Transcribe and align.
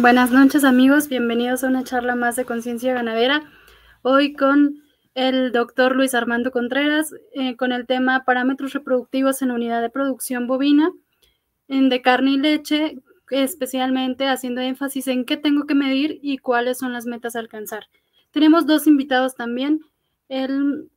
Buenas 0.00 0.30
noches 0.30 0.64
amigos, 0.64 1.10
bienvenidos 1.10 1.62
a 1.62 1.66
una 1.66 1.84
charla 1.84 2.14
más 2.14 2.34
de 2.34 2.46
conciencia 2.46 2.94
ganadera. 2.94 3.42
Hoy 4.00 4.32
con 4.32 4.82
el 5.14 5.52
doctor 5.52 5.94
Luis 5.94 6.14
Armando 6.14 6.52
Contreras 6.52 7.12
eh, 7.34 7.54
con 7.56 7.70
el 7.70 7.86
tema 7.86 8.24
parámetros 8.24 8.72
reproductivos 8.72 9.42
en 9.42 9.50
unidad 9.50 9.82
de 9.82 9.90
producción 9.90 10.46
bovina 10.46 10.90
de 11.68 12.00
carne 12.00 12.30
y 12.30 12.38
leche, 12.38 12.96
especialmente 13.28 14.26
haciendo 14.26 14.62
énfasis 14.62 15.06
en 15.06 15.26
qué 15.26 15.36
tengo 15.36 15.66
que 15.66 15.74
medir 15.74 16.18
y 16.22 16.38
cuáles 16.38 16.78
son 16.78 16.94
las 16.94 17.04
metas 17.04 17.36
a 17.36 17.40
alcanzar. 17.40 17.84
Tenemos 18.30 18.64
dos 18.64 18.86
invitados 18.86 19.34
también, 19.34 19.80
el 20.30 20.88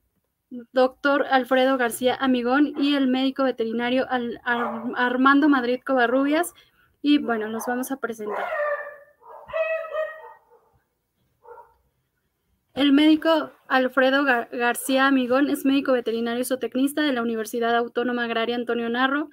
doctor 0.72 1.26
Alfredo 1.30 1.78
García 1.78 2.16
Amigón 2.16 2.74
y 2.78 2.96
el 2.96 3.10
médico 3.10 3.44
veterinario 3.44 4.08
Armando 4.96 5.50
Madrid 5.50 5.82
Covarrubias. 5.86 6.54
Y 7.02 7.18
bueno, 7.18 7.50
los 7.50 7.66
vamos 7.68 7.92
a 7.92 7.98
presentar. 7.98 8.46
El 12.74 12.92
médico 12.92 13.52
Alfredo 13.68 14.24
García 14.24 15.06
Amigón 15.06 15.48
es 15.48 15.64
médico 15.64 15.92
veterinario 15.92 16.42
y 16.42 16.46
zootecnista 16.46 17.04
de 17.04 17.14
la 17.14 17.22
Universidad 17.22 17.76
Autónoma 17.76 18.24
Agraria 18.24 18.56
Antonio 18.56 18.90
Narro. 18.90 19.30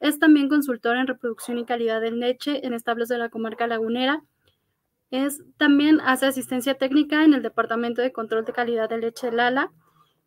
Es 0.00 0.18
también 0.18 0.48
consultor 0.48 0.96
en 0.96 1.06
reproducción 1.06 1.58
y 1.58 1.64
calidad 1.64 2.00
de 2.00 2.10
leche 2.10 2.66
en 2.66 2.74
establos 2.74 3.08
de 3.08 3.18
la 3.18 3.28
comarca 3.28 3.68
lagunera. 3.68 4.24
Es, 5.12 5.44
también 5.56 6.00
hace 6.00 6.26
asistencia 6.26 6.78
técnica 6.78 7.22
en 7.24 7.32
el 7.32 7.42
Departamento 7.42 8.02
de 8.02 8.10
Control 8.10 8.44
de 8.44 8.52
Calidad 8.52 8.88
de 8.88 8.98
Leche 8.98 9.30
Lala, 9.30 9.70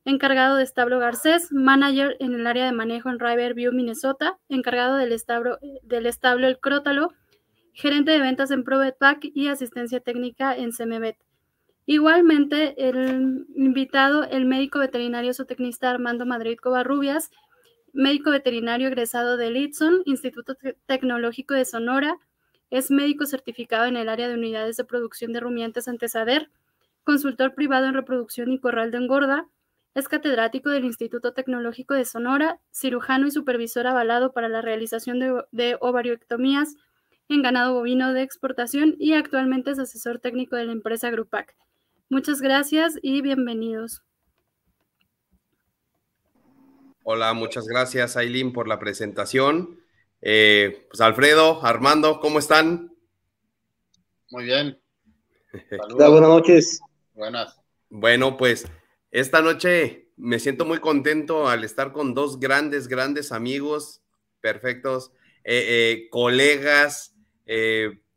encargado 0.05 0.55
de 0.55 0.64
establo 0.64 1.00
Garcés, 1.00 1.52
manager 1.52 2.16
en 2.22 2.33
el 2.33 2.48
área 2.48 2.66
de 2.66 2.72
manejo 2.72 3.09
en 3.09 3.20
Riverview, 3.20 3.73
Minnesota, 3.73 4.38
encargado 4.48 4.95
del 4.95 5.11
establo, 5.11 5.58
del 5.81 6.05
establo 6.05 6.48
El 6.48 6.59
Crótalo, 6.59 7.09
gerente 7.73 8.11
de 8.11 8.20
ventas 8.20 8.52
en 8.52 8.64
ProVetPack 8.64 9.31
y 9.33 9.50
asistencia 9.50 10.00
técnica 10.00 10.55
en 10.55 10.72
CMVet. 10.72 11.17
Igualmente, 11.86 12.76
el 12.78 13.45
invitado, 13.56 14.23
el 14.23 14.45
médico 14.45 14.80
veterinario 14.80 15.34
zootecnista 15.34 15.89
Armando 15.89 16.26
Madrid 16.26 16.58
Covarrubias, 16.58 17.30
médico 17.92 18.31
veterinario 18.31 18.88
egresado 18.88 19.36
del 19.36 19.58
ITSON, 19.58 20.02
Instituto 20.06 20.56
Tecnológico 20.86 21.54
de 21.54 21.66
Sonora, 21.66 22.17
es 22.70 22.89
médico 22.89 23.26
certificado 23.26 23.86
en 23.86 23.98
el 23.98 24.08
área 24.08 24.30
de 24.30 24.36
unidades 24.36 24.78
de 24.78 24.86
producción 24.86 25.34
de 25.34 25.42
rumiantes 25.42 25.88
Antesader, 25.88 26.50
consultor 27.04 27.54
privado 27.54 27.86
en 27.86 27.94
reproducción 27.94 28.52
y 28.52 28.59
corral 28.59 28.89
de 28.92 28.98
engorda, 29.00 29.48
es 29.94 30.08
catedrático 30.08 30.70
del 30.70 30.86
Instituto 30.86 31.34
Tecnológico 31.34 31.94
de 31.94 32.06
Sonora, 32.06 32.59
cirujano 32.72 33.28
y 33.28 33.31
supervisor 33.31 33.86
avalado 33.88 34.31
para 34.31 34.50
la 34.50 34.61
realización 34.61 35.20
de, 35.20 35.44
de 35.52 35.78
en 37.30 37.42
ganado 37.42 37.73
bovino 37.73 38.14
de 38.14 38.22
exportación 38.22 38.95
y 39.00 39.14
actualmente 39.14 39.72
es 39.72 39.80
asesor 39.80 40.20
técnico 40.20 40.56
de 40.56 40.66
la 40.66 40.72
empresa 40.72 41.11
Grupac. 41.11 41.56
Muchas 42.09 42.42
gracias 42.42 42.94
y 43.02 43.22
bienvenidos. 43.22 44.04
Hola, 47.04 47.34
muchas 47.34 47.66
gracias 47.66 48.16
Aileen 48.16 48.54
por 48.54 48.68
la 48.68 48.80
presentación. 48.80 49.80
Eh, 50.22 50.88
pues 50.90 51.02
Alfredo, 51.02 51.66
Armando, 51.66 52.20
¿cómo 52.20 52.40
están? 52.40 52.95
Muy 54.30 54.45
bien. 54.45 54.80
Saludos. 55.70 56.12
Buenas 56.12 56.30
noches. 56.30 56.80
Buenas. 57.14 57.60
Bueno, 57.90 58.38
pues 58.38 58.66
esta 59.11 59.42
noche 59.42 60.10
me 60.16 60.39
siento 60.39 60.66
muy 60.66 60.80
contento 60.80 61.50
al 61.50 61.64
estar 61.64 61.92
con 61.92 62.14
dos 62.14 62.39
grandes, 62.39 62.88
grandes 62.88 63.32
amigos, 63.32 64.02
perfectos, 64.39 65.11
eh, 65.44 65.66
eh, 65.67 66.10
colegas, 66.10 67.16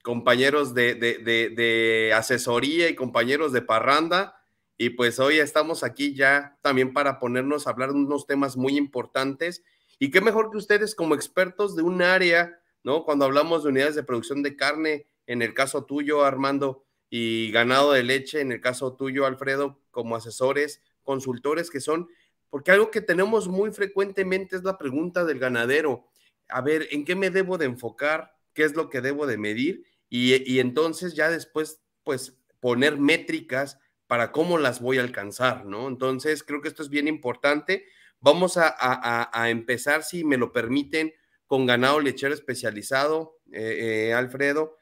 compañeros 0.07 0.73
de, 0.73 2.13
asesoría 2.15 2.89
y 2.89 2.95
compañeros 2.95 3.51
de 3.51 3.61
parranda. 3.61 4.41
Y 4.79 4.91
pues 4.91 5.19
hoy 5.19 5.39
estamos 5.39 5.83
aquí 5.83 6.15
ya 6.15 6.57
también 6.63 6.93
para 6.93 7.19
ponernos 7.19 7.67
a 7.67 7.71
hablar 7.71 7.89
de 7.89 7.97
unos 7.97 8.25
temas 8.25 8.57
muy 8.57 8.77
importantes. 8.77 9.65
Y 9.99 10.13
qué 10.13 10.21
mejor 10.21 10.53
que 10.53 10.59
ustedes 10.59 10.95
como 10.95 11.17
expertos 11.17 11.75
de 11.75 11.83
un 11.83 12.03
área, 12.03 12.57
¿no? 12.85 13.05
Cuando 13.05 13.25
hablamos 13.25 13.65
de 13.65 13.71
unidades 13.71 13.97
de 13.97 14.05
producción 14.05 14.45
de 14.45 14.55
carne, 14.55 15.09
en 15.27 15.43
el 15.43 15.55
caso 15.55 15.87
tuyo, 15.87 16.25
Armando, 16.25 16.85
y 17.11 17.51
ganado 17.51 17.91
de 17.91 18.05
leche, 18.05 18.41
en 18.41 18.53
el 18.53 18.61
caso 18.61 18.95
tuyo, 18.95 19.27
Alfredo, 19.27 19.81
como 19.91 20.15
asesores, 20.15 20.83
consultores 21.03 21.69
que 21.69 21.81
son, 21.81 22.09
porque 22.49 22.71
algo 22.71 22.93
que 22.93 23.01
tenemos 23.01 23.49
muy 23.49 23.73
frecuentemente 23.73 24.55
es 24.55 24.63
la 24.63 24.79
pregunta 24.79 25.25
del 25.25 25.41
ganadero. 25.41 26.07
A 26.49 26.61
ver, 26.61 26.87
¿en 26.93 27.05
qué 27.05 27.17
me 27.17 27.31
debo 27.31 27.59
de 27.59 27.65
enfocar? 27.65 28.37
¿Qué 28.55 28.63
es 28.63 28.77
lo 28.77 28.89
que 28.89 29.01
debo 29.01 29.27
de 29.27 29.37
medir? 29.37 29.96
Y, 30.09 30.61
entonces 30.61 31.15
ya 31.15 31.31
después, 31.31 31.83
pues, 32.05 32.39
poner 32.61 32.99
métricas 32.99 33.79
para 34.07 34.33
cómo 34.33 34.59
las 34.59 34.81
voy 34.81 34.99
a 34.99 35.03
alcanzar, 35.03 35.67
¿no? 35.67 35.89
Entonces, 35.89 36.43
creo 36.43 36.61
que 36.61 36.69
esto 36.69 36.83
es 36.83 36.91
bien 36.91 37.09
importante. 37.09 37.87
Vamos 38.21 38.57
a, 38.57 39.51
empezar, 39.51 40.05
si 40.05 40.25
me 40.25 40.37
lo 40.37 40.53
permiten, 40.53 41.13
con 41.47 41.67
ganado 41.67 42.01
lechero 42.01 42.35
especializado, 42.35 43.39
eh, 43.53 44.09
eh, 44.09 44.15
Alfredo. 44.15 44.77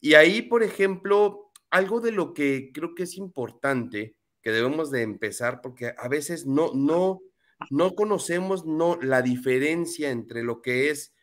Y 0.00 0.14
ahí, 0.14 0.42
por 0.42 0.62
ejemplo, 0.62 1.52
algo 1.70 2.00
de 2.00 2.12
lo 2.12 2.34
que 2.34 2.70
creo 2.72 2.94
que 2.94 3.04
es 3.04 3.16
importante 3.16 4.16
que 4.42 4.52
debemos 4.52 4.90
de 4.90 5.02
empezar, 5.02 5.60
porque 5.62 5.94
a 5.96 6.08
veces 6.08 6.46
no, 6.46 6.72
no, 6.74 7.22
no 7.70 7.94
conocemos 7.94 8.66
no, 8.66 8.98
la 9.00 9.22
diferencia 9.22 10.10
entre 10.10 10.42
lo 10.42 10.60
que 10.60 10.90
es 10.90 11.14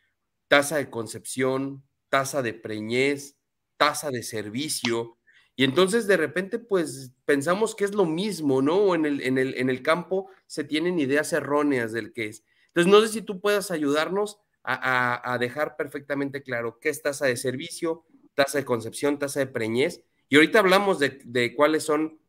tasa 0.48 0.76
de 0.76 0.90
concepción, 0.90 1.84
tasa 2.08 2.42
de 2.42 2.52
preñez, 2.52 3.38
tasa 3.82 4.12
de 4.12 4.22
servicio. 4.22 5.18
Y 5.56 5.64
entonces 5.64 6.06
de 6.06 6.16
repente 6.16 6.60
pues 6.60 7.10
pensamos 7.24 7.74
que 7.74 7.82
es 7.82 7.96
lo 7.96 8.04
mismo, 8.04 8.62
¿no? 8.62 8.94
En 8.94 9.04
el, 9.04 9.20
en 9.22 9.38
el, 9.38 9.54
en 9.56 9.70
el 9.70 9.82
campo 9.82 10.30
se 10.46 10.62
tienen 10.62 11.00
ideas 11.00 11.32
erróneas 11.32 11.90
del 11.90 12.12
que 12.12 12.26
es. 12.26 12.44
Entonces 12.68 12.92
no 12.92 13.00
sé 13.00 13.08
si 13.08 13.22
tú 13.22 13.40
puedas 13.40 13.72
ayudarnos 13.72 14.38
a, 14.62 15.36
dejar 15.40 15.76
perfectamente 15.76 16.44
claro 16.44 16.78
qué 16.78 16.90
es 16.90 17.02
tasa 17.02 17.26
de 17.26 17.36
servicio, 17.36 18.04
tasa 18.34 18.58
de 18.58 18.64
concepción, 18.64 19.18
tasa 19.18 19.40
de 19.40 19.48
preñez. 19.48 20.04
Y 20.28 20.36
ahorita 20.36 20.60
hablamos 20.60 21.00
de, 21.00 21.52
cuáles 21.56 21.82
son 21.82 22.20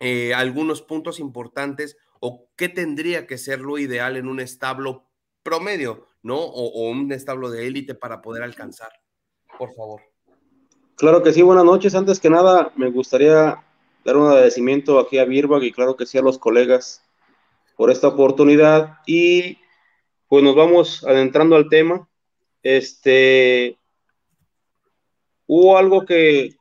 eh, 0.00 0.32
algunos 0.32 0.80
puntos 0.80 1.20
importantes 1.20 1.98
o 2.20 2.48
qué 2.56 2.70
tendría 2.70 3.26
que 3.26 3.36
ser 3.36 3.60
lo 3.60 3.76
ideal 3.76 4.16
en 4.16 4.28
un 4.28 4.40
establo 4.40 5.10
promedio, 5.42 6.08
¿no? 6.22 6.38
o 6.38 6.88
un 6.88 7.12
establo 7.12 7.50
de 7.50 7.66
élite 7.66 7.94
para 7.94 8.22
poder 8.22 8.42
alcanzar. 8.42 8.92
Por 9.58 9.74
favor. 9.74 10.15
Claro 10.96 11.22
que 11.22 11.34
sí, 11.34 11.42
buenas 11.42 11.66
noches. 11.66 11.94
Antes 11.94 12.20
que 12.20 12.30
nada, 12.30 12.72
me 12.74 12.90
gustaría 12.90 13.62
dar 14.02 14.16
un 14.16 14.28
agradecimiento 14.28 14.98
aquí 14.98 15.18
a 15.18 15.26
Birbag 15.26 15.62
y 15.64 15.72
claro 15.72 15.94
que 15.94 16.06
sí 16.06 16.16
a 16.16 16.22
los 16.22 16.38
colegas 16.38 17.02
por 17.76 17.90
esta 17.90 18.08
oportunidad. 18.08 19.00
Y 19.06 19.58
pues 20.26 20.42
nos 20.42 20.56
vamos 20.56 21.04
adentrando 21.04 21.54
al 21.56 21.68
tema. 21.68 22.08
Este, 22.62 23.76
hubo 25.46 25.76
algo 25.76 26.06
que, 26.06 26.56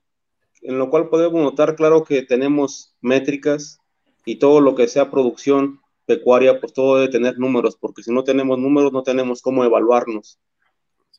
en 0.61 0.79
lo 0.79 0.89
cual 0.89 1.07
podemos 1.07 1.41
notar, 1.41 1.77
claro 1.77 2.03
que 2.03 2.21
tenemos 2.21 2.93
métricas 2.99 3.79
y 4.25 4.35
todo 4.35 4.59
lo 4.59 4.75
que 4.75 4.89
sea 4.89 5.09
producción 5.09 5.79
pecuaria, 6.05 6.59
pues 6.59 6.73
todo 6.73 6.97
debe 6.97 7.09
tener 7.09 7.39
números, 7.39 7.77
porque 7.77 8.03
si 8.03 8.11
no 8.11 8.25
tenemos 8.25 8.59
números, 8.59 8.91
no 8.91 9.01
tenemos 9.01 9.41
cómo 9.41 9.63
evaluarnos. 9.63 10.39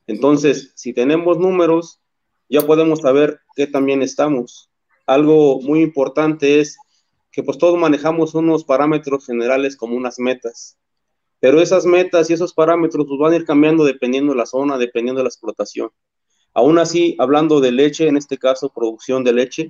Entonces, 0.05 0.71
si 0.75 0.93
tenemos 0.93 1.39
números, 1.39 1.99
ya 2.49 2.61
podemos 2.61 2.99
saber 3.01 3.41
qué 3.55 3.67
también 3.67 4.01
estamos. 4.01 4.69
Algo 5.05 5.61
muy 5.61 5.81
importante 5.81 6.59
es 6.59 6.77
que 7.31 7.43
pues 7.43 7.57
todos 7.57 7.77
manejamos 7.77 8.33
unos 8.35 8.63
parámetros 8.63 9.25
generales 9.25 9.75
como 9.75 9.95
unas 9.95 10.19
metas, 10.19 10.77
pero 11.39 11.61
esas 11.61 11.85
metas 11.85 12.29
y 12.29 12.33
esos 12.33 12.53
parámetros 12.53 13.05
pues, 13.07 13.19
van 13.19 13.33
a 13.33 13.35
ir 13.35 13.45
cambiando 13.45 13.83
dependiendo 13.85 14.33
de 14.33 14.39
la 14.39 14.45
zona, 14.45 14.77
dependiendo 14.77 15.19
de 15.19 15.25
la 15.25 15.29
explotación. 15.29 15.91
Aún 16.53 16.79
así, 16.79 17.15
hablando 17.19 17.59
de 17.59 17.71
leche, 17.71 18.07
en 18.07 18.17
este 18.17 18.37
caso 18.37 18.73
producción 18.73 19.23
de 19.23 19.33
leche, 19.33 19.69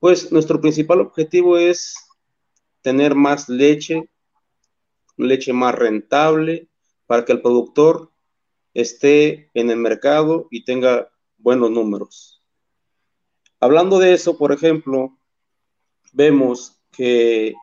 pues 0.00 0.32
nuestro 0.32 0.60
principal 0.60 1.00
objetivo 1.00 1.56
es 1.56 1.94
tener 2.82 3.14
más 3.14 3.48
leche, 3.48 4.10
leche 5.16 5.52
más 5.52 5.74
rentable, 5.74 6.68
para 7.06 7.24
que 7.24 7.32
el 7.32 7.42
productor 7.42 8.10
esté 8.72 9.50
en 9.54 9.70
el 9.70 9.76
mercado 9.76 10.48
y 10.50 10.64
tenga 10.64 11.10
buenos 11.44 11.70
números. 11.70 12.42
Hablando 13.60 13.98
de 13.98 14.14
eso, 14.14 14.38
por 14.38 14.50
ejemplo, 14.50 15.18
vemos 16.14 16.80
que 16.90 17.54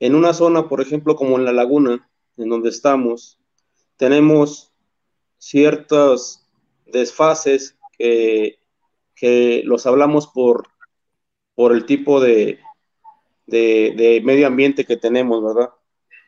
en 0.00 0.14
una 0.14 0.32
zona, 0.32 0.66
por 0.70 0.80
ejemplo, 0.80 1.14
como 1.14 1.36
en 1.36 1.44
la 1.44 1.52
laguna, 1.52 2.10
en 2.38 2.48
donde 2.48 2.70
estamos, 2.70 3.38
tenemos 3.98 4.72
ciertos 5.36 6.46
desfases 6.86 7.76
que, 7.98 8.58
los 9.64 9.86
hablamos 9.86 10.28
por, 10.28 10.68
por 11.54 11.72
el 11.72 11.84
tipo 11.84 12.18
de, 12.20 12.60
de, 13.46 14.22
medio 14.24 14.46
ambiente 14.46 14.86
que 14.86 14.96
tenemos, 14.96 15.44
¿verdad? 15.44 15.70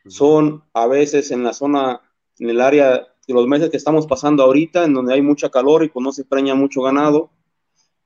Son 0.07 0.65
a 0.75 0.87
veces 0.87 1.31
en 1.31 1.45
la 1.45 1.55
zona, 1.55 2.03
en 2.39 2.51
el 2.51 2.61
área 2.61 3.09
los 3.33 3.47
meses 3.47 3.71
que 3.71 3.77
estamos 3.77 4.07
pasando 4.07 4.43
ahorita, 4.43 4.85
en 4.85 4.95
donde 4.95 5.15
hay 5.15 5.23
mucha 5.23 5.51
calor 5.51 5.85
y 5.85 5.89
pues 5.89 6.03
no 6.03 6.13
se 6.13 6.25
preña 6.25 6.55
mucho 6.55 6.83
ganado, 6.83 7.31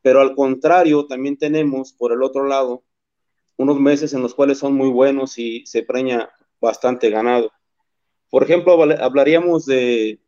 pero 0.03 0.21
al 0.21 0.35
contrario, 0.35 1.07
también 1.07 1.37
tenemos 1.37 1.93
por 1.93 2.13
el 2.13 2.23
otro 2.23 2.47
lado 2.47 2.83
unos 3.57 3.79
meses 3.79 4.13
en 4.15 4.23
los 4.23 4.35
cuales 4.35 4.59
son 4.59 4.75
muy 4.75 4.89
buenos 4.89 5.39
y 5.39 5.65
se 5.67 5.83
preña 5.83 6.31
bastante 6.61 7.11
ganado. 7.11 7.53
Por 8.31 8.43
ejemplo, 8.43 8.73
hablaríamos 8.73 9.67
de, 9.67 10.21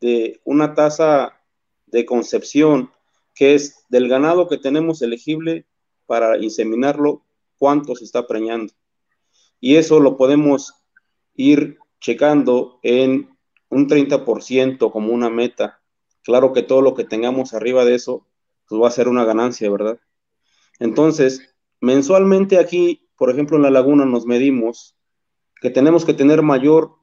de 0.00 0.40
una 0.44 0.74
tasa 0.74 1.40
de 1.86 2.04
concepción 2.04 2.90
que 3.34 3.54
es 3.54 3.84
del 3.88 4.08
ganado 4.08 4.48
que 4.48 4.58
tenemos 4.58 5.02
elegible 5.02 5.66
para 6.06 6.38
inseminarlo, 6.38 7.24
cuánto 7.56 7.96
se 7.96 8.04
está 8.04 8.26
preñando. 8.26 8.72
Y 9.58 9.76
eso 9.76 10.00
lo 10.00 10.16
podemos 10.16 10.74
ir 11.34 11.78
checando 12.00 12.78
en 12.82 13.31
un 13.72 13.88
30% 13.88 14.92
como 14.92 15.12
una 15.12 15.30
meta. 15.30 15.80
Claro 16.22 16.52
que 16.52 16.62
todo 16.62 16.82
lo 16.82 16.94
que 16.94 17.04
tengamos 17.04 17.54
arriba 17.54 17.84
de 17.86 17.94
eso 17.94 18.26
pues 18.68 18.80
va 18.80 18.88
a 18.88 18.92
ser 18.92 19.08
una 19.08 19.24
ganancia, 19.24 19.70
¿verdad? 19.70 19.98
Entonces, 20.78 21.54
mensualmente 21.80 22.58
aquí, 22.58 23.08
por 23.16 23.30
ejemplo, 23.30 23.56
en 23.56 23.62
la 23.62 23.70
laguna 23.70 24.04
nos 24.04 24.26
medimos 24.26 24.94
que 25.60 25.70
tenemos 25.70 26.04
que 26.04 26.12
tener 26.12 26.42
mayor, 26.42 26.96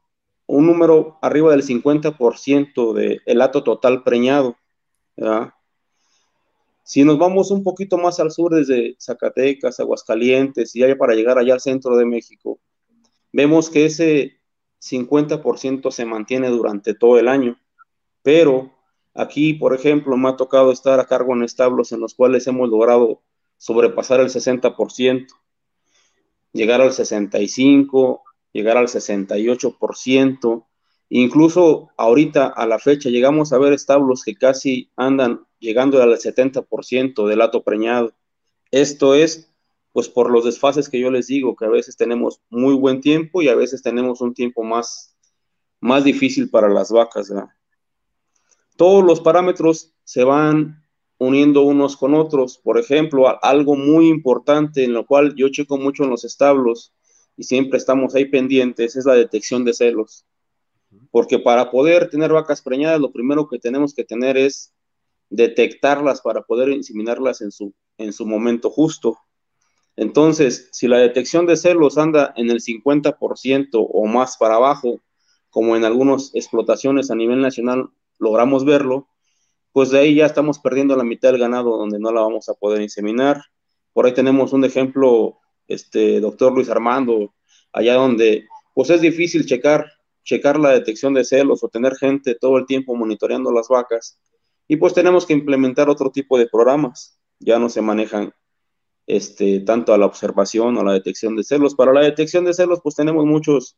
un 0.45 0.67
número 0.67 1.17
arriba 1.21 1.51
del 1.51 1.63
50% 1.63 2.93
del 2.93 3.21
el 3.25 3.41
hato 3.41 3.63
total 3.63 4.03
preñado. 4.03 4.55
¿verdad? 5.17 5.53
Si 6.83 7.03
nos 7.03 7.17
vamos 7.17 7.49
un 7.51 7.63
poquito 7.63 7.97
más 7.97 8.19
al 8.19 8.31
sur, 8.31 8.53
desde 8.53 8.95
Zacatecas, 8.99 9.79
Aguascalientes 9.79 10.75
y 10.75 10.83
allá 10.83 10.97
para 10.97 11.15
llegar 11.15 11.37
allá 11.37 11.53
al 11.53 11.61
centro 11.61 11.97
de 11.97 12.05
México, 12.05 12.59
vemos 13.31 13.69
que 13.69 13.85
ese 13.85 14.38
50% 14.79 15.91
se 15.91 16.05
mantiene 16.05 16.49
durante 16.49 16.93
todo 16.93 17.19
el 17.19 17.27
año. 17.27 17.59
Pero 18.23 18.71
aquí, 19.13 19.53
por 19.53 19.73
ejemplo, 19.73 20.15
me 20.17 20.29
ha 20.29 20.35
tocado 20.35 20.71
estar 20.71 20.99
a 20.99 21.05
cargo 21.05 21.33
en 21.33 21.43
establos 21.43 21.91
en 21.91 21.99
los 21.99 22.13
cuales 22.13 22.47
hemos 22.47 22.69
logrado 22.69 23.21
sobrepasar 23.57 24.21
el 24.21 24.29
60%, 24.29 25.27
llegar 26.53 26.81
al 26.81 26.91
65%, 26.91 28.21
llegar 28.53 28.77
al 28.77 28.87
68%, 28.87 30.65
incluso 31.09 31.89
ahorita 31.97 32.47
a 32.47 32.65
la 32.65 32.79
fecha 32.79 33.09
llegamos 33.09 33.53
a 33.53 33.57
ver 33.57 33.73
establos 33.73 34.23
que 34.23 34.35
casi 34.35 34.91
andan 34.95 35.45
llegando 35.59 36.01
al 36.01 36.17
70% 36.17 37.27
del 37.27 37.39
lato 37.39 37.63
preñado. 37.63 38.13
Esto 38.71 39.15
es, 39.15 39.48
pues 39.91 40.07
por 40.07 40.31
los 40.31 40.45
desfases 40.45 40.89
que 40.89 40.99
yo 40.99 41.11
les 41.11 41.27
digo, 41.27 41.55
que 41.55 41.65
a 41.65 41.69
veces 41.69 41.97
tenemos 41.97 42.41
muy 42.49 42.75
buen 42.75 43.01
tiempo 43.01 43.41
y 43.41 43.49
a 43.49 43.55
veces 43.55 43.81
tenemos 43.81 44.21
un 44.21 44.33
tiempo 44.33 44.63
más, 44.63 45.15
más 45.79 46.03
difícil 46.03 46.49
para 46.49 46.69
las 46.69 46.91
vacas. 46.91 47.31
Todos 48.75 49.03
los 49.03 49.21
parámetros 49.21 49.93
se 50.03 50.23
van 50.23 50.83
uniendo 51.17 51.63
unos 51.63 51.97
con 51.97 52.15
otros. 52.15 52.57
Por 52.57 52.79
ejemplo, 52.79 53.43
algo 53.43 53.75
muy 53.75 54.07
importante 54.07 54.83
en 54.83 54.93
lo 54.93 55.05
cual 55.05 55.35
yo 55.35 55.49
checo 55.49 55.77
mucho 55.77 56.03
en 56.03 56.09
los 56.09 56.23
establos 56.23 56.93
y 57.37 57.43
siempre 57.43 57.77
estamos 57.77 58.15
ahí 58.15 58.25
pendientes, 58.25 58.95
es 58.95 59.05
la 59.05 59.13
detección 59.13 59.63
de 59.63 59.73
celos. 59.73 60.25
Porque 61.11 61.39
para 61.39 61.71
poder 61.71 62.09
tener 62.09 62.33
vacas 62.33 62.61
preñadas, 62.61 62.99
lo 62.99 63.11
primero 63.11 63.47
que 63.47 63.59
tenemos 63.59 63.93
que 63.93 64.03
tener 64.03 64.37
es 64.37 64.73
detectarlas 65.29 66.21
para 66.21 66.41
poder 66.41 66.69
inseminarlas 66.69 67.41
en 67.41 67.51
su, 67.51 67.73
en 67.97 68.13
su 68.13 68.25
momento 68.25 68.69
justo. 68.69 69.17
Entonces, 69.99 70.69
si 70.71 70.87
la 70.87 70.97
detección 70.97 71.45
de 71.45 71.57
celos 71.57 71.97
anda 71.97 72.33
en 72.37 72.49
el 72.49 72.61
50% 72.61 73.67
o 73.73 74.05
más 74.05 74.37
para 74.37 74.55
abajo, 74.55 75.01
como 75.49 75.75
en 75.75 75.83
algunas 75.83 76.33
explotaciones 76.33 77.11
a 77.11 77.15
nivel 77.15 77.41
nacional 77.41 77.89
logramos 78.17 78.63
verlo, 78.63 79.09
pues 79.73 79.89
de 79.89 79.99
ahí 79.99 80.15
ya 80.15 80.25
estamos 80.25 80.57
perdiendo 80.59 80.95
la 80.95 81.03
mitad 81.03 81.33
del 81.33 81.41
ganado 81.41 81.75
donde 81.75 81.99
no 81.99 82.13
la 82.13 82.21
vamos 82.21 82.47
a 82.47 82.53
poder 82.53 82.81
inseminar. 82.81 83.43
Por 83.91 84.05
ahí 84.05 84.13
tenemos 84.13 84.53
un 84.53 84.63
ejemplo 84.63 85.37
este 85.67 86.21
doctor 86.21 86.53
Luis 86.53 86.69
Armando, 86.69 87.33
allá 87.73 87.95
donde 87.95 88.47
pues 88.73 88.89
es 88.91 89.01
difícil 89.01 89.45
checar, 89.45 89.85
checar 90.23 90.57
la 90.57 90.69
detección 90.69 91.13
de 91.13 91.25
celos 91.25 91.61
o 91.61 91.67
tener 91.67 91.97
gente 91.97 92.35
todo 92.35 92.57
el 92.57 92.65
tiempo 92.65 92.95
monitoreando 92.95 93.51
las 93.51 93.67
vacas. 93.67 94.17
Y 94.65 94.77
pues 94.77 94.93
tenemos 94.93 95.25
que 95.25 95.33
implementar 95.33 95.89
otro 95.89 96.09
tipo 96.09 96.37
de 96.37 96.47
programas. 96.47 97.19
Ya 97.41 97.59
no 97.59 97.67
se 97.67 97.81
manejan 97.81 98.33
este, 99.09 99.61
tanto 99.61 99.91
a 99.91 99.97
la 99.97 100.05
observación 100.05 100.77
o 100.77 100.81
a 100.81 100.83
la 100.83 100.93
detección 100.93 101.35
de 101.35 101.43
celos. 101.43 101.73
Para 101.73 101.91
la 101.91 102.01
detección 102.01 102.45
de 102.45 102.53
celos, 102.53 102.79
pues 102.83 102.93
tenemos 102.93 103.25
muchos, 103.25 103.75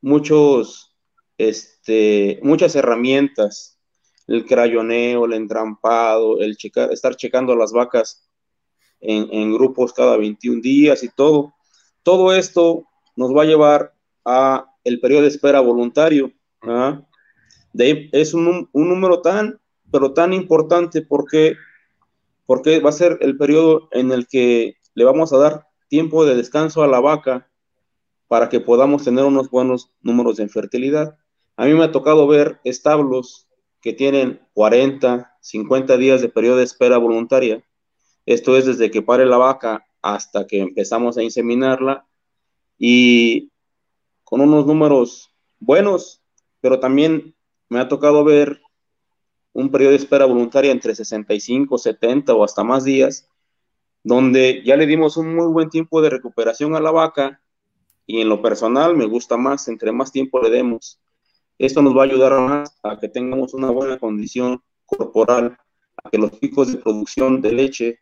muchos, 0.00 0.94
este, 1.36 2.38
muchas 2.42 2.76
herramientas. 2.76 3.80
El 4.28 4.46
crayoneo, 4.46 5.24
el 5.24 5.32
entrampado, 5.32 6.38
el 6.38 6.56
estar 6.92 7.16
checando 7.16 7.56
las 7.56 7.72
vacas 7.72 8.28
en, 9.00 9.52
grupos 9.52 9.92
cada 9.92 10.16
21 10.16 10.60
días 10.62 11.02
y 11.02 11.08
todo. 11.08 11.54
Todo 12.04 12.32
esto 12.32 12.84
nos 13.16 13.34
va 13.34 13.42
a 13.42 13.46
llevar 13.46 13.92
a 14.24 14.66
el 14.84 15.00
periodo 15.00 15.22
de 15.22 15.28
espera 15.28 15.58
voluntario. 15.60 16.32
es 17.74 18.34
un, 18.34 18.68
número 18.72 19.20
tan, 19.20 19.58
pero 19.90 20.12
tan 20.12 20.32
importante 20.32 21.02
porque, 21.02 21.56
porque 22.48 22.80
va 22.80 22.88
a 22.88 22.92
ser 22.92 23.18
el 23.20 23.36
periodo 23.36 23.88
en 23.92 24.10
el 24.10 24.26
que 24.26 24.78
le 24.94 25.04
vamos 25.04 25.32
a 25.32 25.38
dar 25.38 25.68
tiempo 25.88 26.24
de 26.24 26.34
descanso 26.34 26.82
a 26.82 26.88
la 26.88 26.98
vaca 26.98 27.48
para 28.26 28.48
que 28.48 28.60
podamos 28.60 29.04
tener 29.04 29.24
unos 29.24 29.50
buenos 29.50 29.92
números 30.00 30.38
de 30.38 30.48
fertilidad. 30.48 31.18
A 31.56 31.66
mí 31.66 31.74
me 31.74 31.84
ha 31.84 31.92
tocado 31.92 32.26
ver 32.26 32.58
establos 32.64 33.48
que 33.82 33.92
tienen 33.92 34.40
40, 34.54 35.36
50 35.40 35.96
días 35.98 36.22
de 36.22 36.28
periodo 36.28 36.56
de 36.56 36.64
espera 36.64 36.96
voluntaria 36.96 37.62
esto 38.28 38.58
es 38.58 38.66
desde 38.66 38.90
que 38.90 39.00
pare 39.00 39.24
la 39.24 39.38
vaca 39.38 39.86
hasta 40.02 40.46
que 40.46 40.58
empezamos 40.60 41.16
a 41.16 41.22
inseminarla 41.22 42.06
y 42.76 43.50
con 44.22 44.42
unos 44.42 44.66
números 44.66 45.30
buenos, 45.58 46.20
pero 46.60 46.78
también 46.78 47.34
me 47.70 47.80
ha 47.80 47.88
tocado 47.88 48.24
ver 48.24 48.60
un 49.58 49.72
periodo 49.72 49.90
de 49.90 49.96
espera 49.96 50.24
voluntaria 50.24 50.70
entre 50.70 50.94
65, 50.94 51.78
70 51.78 52.32
o 52.32 52.44
hasta 52.44 52.62
más 52.62 52.84
días, 52.84 53.28
donde 54.04 54.62
ya 54.64 54.76
le 54.76 54.86
dimos 54.86 55.16
un 55.16 55.34
muy 55.34 55.48
buen 55.48 55.68
tiempo 55.68 56.00
de 56.00 56.10
recuperación 56.10 56.76
a 56.76 56.80
la 56.80 56.92
vaca 56.92 57.40
y 58.06 58.20
en 58.20 58.28
lo 58.28 58.40
personal 58.40 58.96
me 58.96 59.04
gusta 59.06 59.36
más, 59.36 59.66
entre 59.66 59.90
más 59.90 60.12
tiempo 60.12 60.40
le 60.40 60.50
demos. 60.50 61.00
Esto 61.58 61.82
nos 61.82 61.96
va 61.96 62.02
a 62.02 62.04
ayudar 62.04 62.38
más 62.38 62.78
a 62.84 63.00
que 63.00 63.08
tengamos 63.08 63.52
una 63.52 63.70
buena 63.70 63.98
condición 63.98 64.62
corporal, 64.86 65.58
a 66.04 66.08
que 66.08 66.18
los 66.18 66.30
picos 66.38 66.70
de 66.70 66.78
producción 66.78 67.42
de 67.42 67.52
leche 67.52 67.98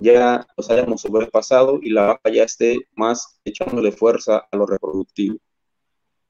ya 0.00 0.48
los 0.56 0.68
hayamos 0.68 1.02
sobrepasado 1.02 1.78
y 1.80 1.90
la 1.90 2.06
vaca 2.06 2.30
ya 2.30 2.42
esté 2.42 2.76
más 2.96 3.40
echándole 3.44 3.92
fuerza 3.92 4.48
a 4.50 4.56
lo 4.56 4.66
reproductivo. 4.66 5.38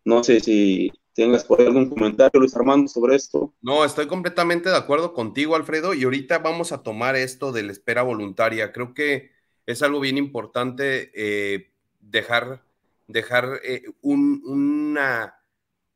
No 0.04 0.22
sé 0.22 0.40
si 0.40 0.92
tengas 1.18 1.42
por 1.42 1.60
algún 1.60 1.88
comentario, 1.90 2.38
Luis 2.38 2.54
Armando, 2.54 2.86
sobre 2.86 3.16
esto. 3.16 3.52
No, 3.60 3.84
estoy 3.84 4.06
completamente 4.06 4.68
de 4.68 4.76
acuerdo 4.76 5.12
contigo, 5.14 5.56
Alfredo, 5.56 5.92
y 5.92 6.04
ahorita 6.04 6.38
vamos 6.38 6.70
a 6.70 6.84
tomar 6.84 7.16
esto 7.16 7.50
de 7.50 7.64
la 7.64 7.72
espera 7.72 8.02
voluntaria. 8.02 8.72
Creo 8.72 8.94
que 8.94 9.32
es 9.66 9.82
algo 9.82 9.98
bien 9.98 10.16
importante 10.16 11.10
eh, 11.14 11.72
dejar, 11.98 12.62
dejar 13.08 13.60
eh, 13.64 13.82
una, 14.00 15.42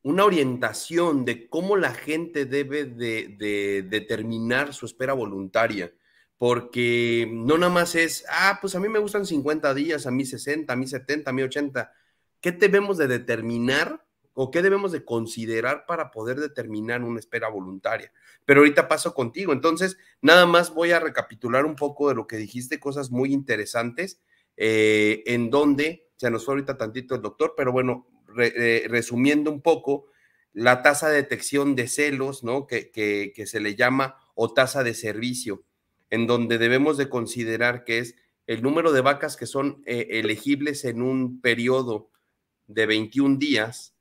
una 0.02 0.24
orientación 0.24 1.24
de 1.24 1.48
cómo 1.48 1.76
la 1.76 1.94
gente 1.94 2.44
debe 2.44 2.84
de 2.84 3.86
determinar 3.88 4.74
su 4.74 4.86
espera 4.86 5.12
voluntaria 5.12 5.92
porque 6.36 7.28
no 7.30 7.56
nada 7.56 7.72
más 7.72 7.94
es, 7.94 8.24
ah, 8.28 8.58
pues 8.60 8.74
a 8.74 8.80
mí 8.80 8.88
me 8.88 8.98
gustan 8.98 9.24
50 9.24 9.72
días, 9.74 10.08
a 10.08 10.10
mí 10.10 10.24
60, 10.24 10.72
a 10.72 10.74
mí 10.74 10.88
70, 10.88 11.30
a 11.30 11.32
mí 11.32 11.42
80. 11.42 11.92
¿Qué 12.40 12.50
debemos 12.50 12.98
de 12.98 13.06
determinar 13.06 14.04
o 14.34 14.50
qué 14.50 14.62
debemos 14.62 14.92
de 14.92 15.04
considerar 15.04 15.84
para 15.86 16.10
poder 16.10 16.40
determinar 16.40 17.02
una 17.02 17.20
espera 17.20 17.48
voluntaria? 17.48 18.12
Pero 18.44 18.60
ahorita 18.60 18.88
paso 18.88 19.14
contigo. 19.14 19.52
Entonces, 19.52 19.98
nada 20.20 20.46
más 20.46 20.72
voy 20.74 20.92
a 20.92 21.00
recapitular 21.00 21.64
un 21.64 21.76
poco 21.76 22.08
de 22.08 22.14
lo 22.14 22.26
que 22.26 22.36
dijiste, 22.36 22.80
cosas 22.80 23.10
muy 23.10 23.32
interesantes, 23.32 24.20
eh, 24.56 25.22
en 25.26 25.50
donde 25.50 26.08
se 26.16 26.30
nos 26.30 26.44
fue 26.44 26.54
ahorita 26.54 26.76
tantito 26.76 27.14
el 27.14 27.22
doctor, 27.22 27.54
pero 27.56 27.72
bueno, 27.72 28.06
eh, 28.38 28.86
resumiendo 28.88 29.50
un 29.50 29.60
poco, 29.60 30.06
la 30.52 30.82
tasa 30.82 31.08
de 31.08 31.16
detección 31.16 31.74
de 31.74 31.88
celos, 31.88 32.44
¿no? 32.44 32.66
Que, 32.66 32.90
que 32.90 33.46
se 33.46 33.60
le 33.60 33.74
llama 33.74 34.16
o 34.34 34.52
tasa 34.52 34.84
de 34.84 34.94
servicio 34.94 35.64
en 36.12 36.26
donde 36.26 36.58
debemos 36.58 36.98
de 36.98 37.08
considerar 37.08 37.84
que 37.84 37.98
es 37.98 38.16
el 38.46 38.62
número 38.62 38.92
de 38.92 39.00
vacas 39.00 39.34
que 39.38 39.46
son 39.46 39.82
eh, 39.86 40.08
elegibles 40.10 40.84
en 40.84 41.00
un 41.00 41.40
periodo 41.40 42.10
de 42.66 42.84
21 42.84 43.38
días. 43.38 43.91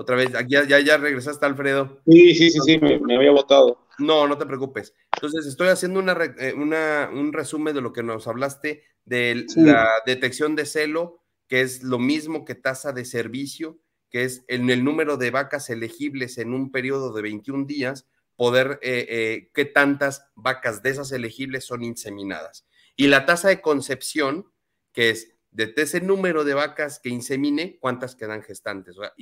Otra 0.00 0.14
vez, 0.14 0.30
ya, 0.46 0.64
ya, 0.64 0.78
ya 0.78 0.96
regresaste, 0.96 1.44
Alfredo. 1.44 2.00
Sí, 2.06 2.32
sí, 2.32 2.50
sí, 2.52 2.60
sí, 2.64 2.78
me, 2.78 3.16
había 3.16 3.32
votado. 3.32 3.88
No, 3.98 4.28
no 4.28 4.38
te 4.38 4.46
preocupes. 4.46 4.94
Entonces, 5.12 5.44
estoy 5.44 5.66
haciendo 5.70 5.98
eh, 6.00 6.54
una, 6.56 7.10
un 7.12 7.32
resumen 7.32 7.74
de 7.74 7.80
lo 7.80 7.92
que 7.92 8.04
nos 8.04 8.28
hablaste 8.28 8.84
de 9.04 9.44
la 9.56 9.88
detección 10.06 10.54
de 10.54 10.66
celo, 10.66 11.24
que 11.48 11.62
es 11.62 11.82
lo 11.82 11.98
mismo 11.98 12.44
que 12.44 12.54
tasa 12.54 12.92
de 12.92 13.04
servicio, 13.04 13.80
que 14.08 14.22
es 14.22 14.44
en 14.46 14.70
el 14.70 14.84
número 14.84 15.16
de 15.16 15.32
vacas 15.32 15.68
elegibles 15.68 16.38
en 16.38 16.54
un 16.54 16.70
periodo 16.70 17.12
de 17.12 17.22
21 17.22 17.66
días 17.66 18.06
poder, 18.36 18.78
eh, 18.82 19.04
eh, 19.08 19.50
qué 19.52 19.64
tantas 19.64 20.28
vacas 20.36 20.80
de 20.80 20.90
esas 20.90 21.10
elegibles 21.10 21.64
son 21.64 21.82
inseminadas. 21.82 22.68
Y 22.94 23.08
la 23.08 23.26
tasa 23.26 23.48
de 23.48 23.60
concepción, 23.60 24.46
que 24.92 25.10
es 25.10 25.37
de 25.50 25.72
ese 25.76 26.00
número 26.00 26.44
de 26.44 26.54
vacas 26.54 27.00
que 27.00 27.08
insemine, 27.08 27.78
cuántas 27.80 28.14
quedan 28.14 28.42
gestantes, 28.42 28.96
o 28.98 29.02
sea, 29.02 29.12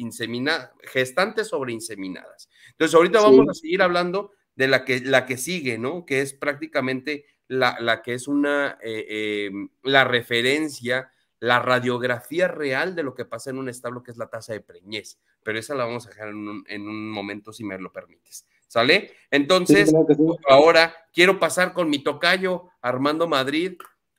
gestantes 0.85 1.49
sobre 1.49 1.73
inseminadas. 1.73 2.49
Entonces, 2.71 2.95
ahorita 2.95 3.21
vamos 3.21 3.49
a 3.49 3.55
seguir 3.55 3.83
hablando 3.83 4.33
de 4.55 4.69
la 4.69 4.85
que, 4.85 5.01
la 5.01 5.27
que 5.27 5.37
sigue, 5.37 5.79
¿no? 5.79 6.05
Que 6.05 6.21
es 6.21 6.35
prácticamente 6.35 7.27
la, 7.49 7.77
la 7.81 8.03
que 8.03 8.15
es 8.15 8.27
una, 8.27 8.79
eh, 8.83 9.51
la 9.83 10.05
referencia, 10.05 11.13
la 11.39 11.61
radiografía 11.61 12.49
real 12.49 12.95
de 12.95 13.03
lo 13.03 13.15
que 13.15 13.25
pasa 13.25 13.51
en 13.51 13.59
un 13.59 13.69
establo, 13.69 14.03
que 14.03 14.11
es 14.11 14.17
la 14.17 14.29
tasa 14.29 14.53
de 14.53 14.61
preñez. 14.61 15.19
Pero 15.43 15.59
esa 15.59 15.75
la 15.75 15.85
vamos 15.85 16.07
a 16.07 16.11
dejar 16.11 16.29
en 16.29 16.49
un, 16.49 16.65
en 16.67 16.89
un 16.89 17.11
momento, 17.11 17.53
si 17.53 17.65
me 17.65 17.79
lo 17.79 17.93
permites. 17.93 18.47
¿Sale? 18.67 19.13
Entonces, 19.31 19.93
ahora 20.49 20.95
quiero 21.13 21.39
pasar 21.39 21.73
con 21.73 21.89
mi 21.89 22.03
tocayo 22.03 22.69
Armando 22.81 23.29
Madrid. 23.29 23.75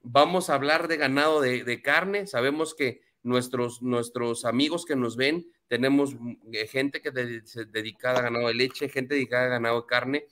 Vamos 0.09 0.49
a 0.49 0.55
hablar 0.55 0.87
de 0.87 0.95
ganado 0.95 1.41
de, 1.41 1.81
carne. 1.81 2.27
Sabemos 2.27 2.73
que 2.73 3.01
nuestros, 3.23 3.81
nuestros 3.81 4.45
amigos 4.45 4.85
que 4.85 4.95
nos 4.95 5.17
ven, 5.17 5.51
tenemos 5.67 6.15
eh, 6.53 6.65
gente 6.67 7.01
que 7.01 7.11
se 7.43 7.65
dedicada 7.65 8.19
a 8.19 8.21
ganado 8.21 8.47
de 8.47 8.53
leche, 8.53 8.87
gente 8.87 9.15
dedicada 9.15 9.47
a 9.47 9.49
ganado 9.49 9.81
de 9.81 9.87
carne. 9.87 10.25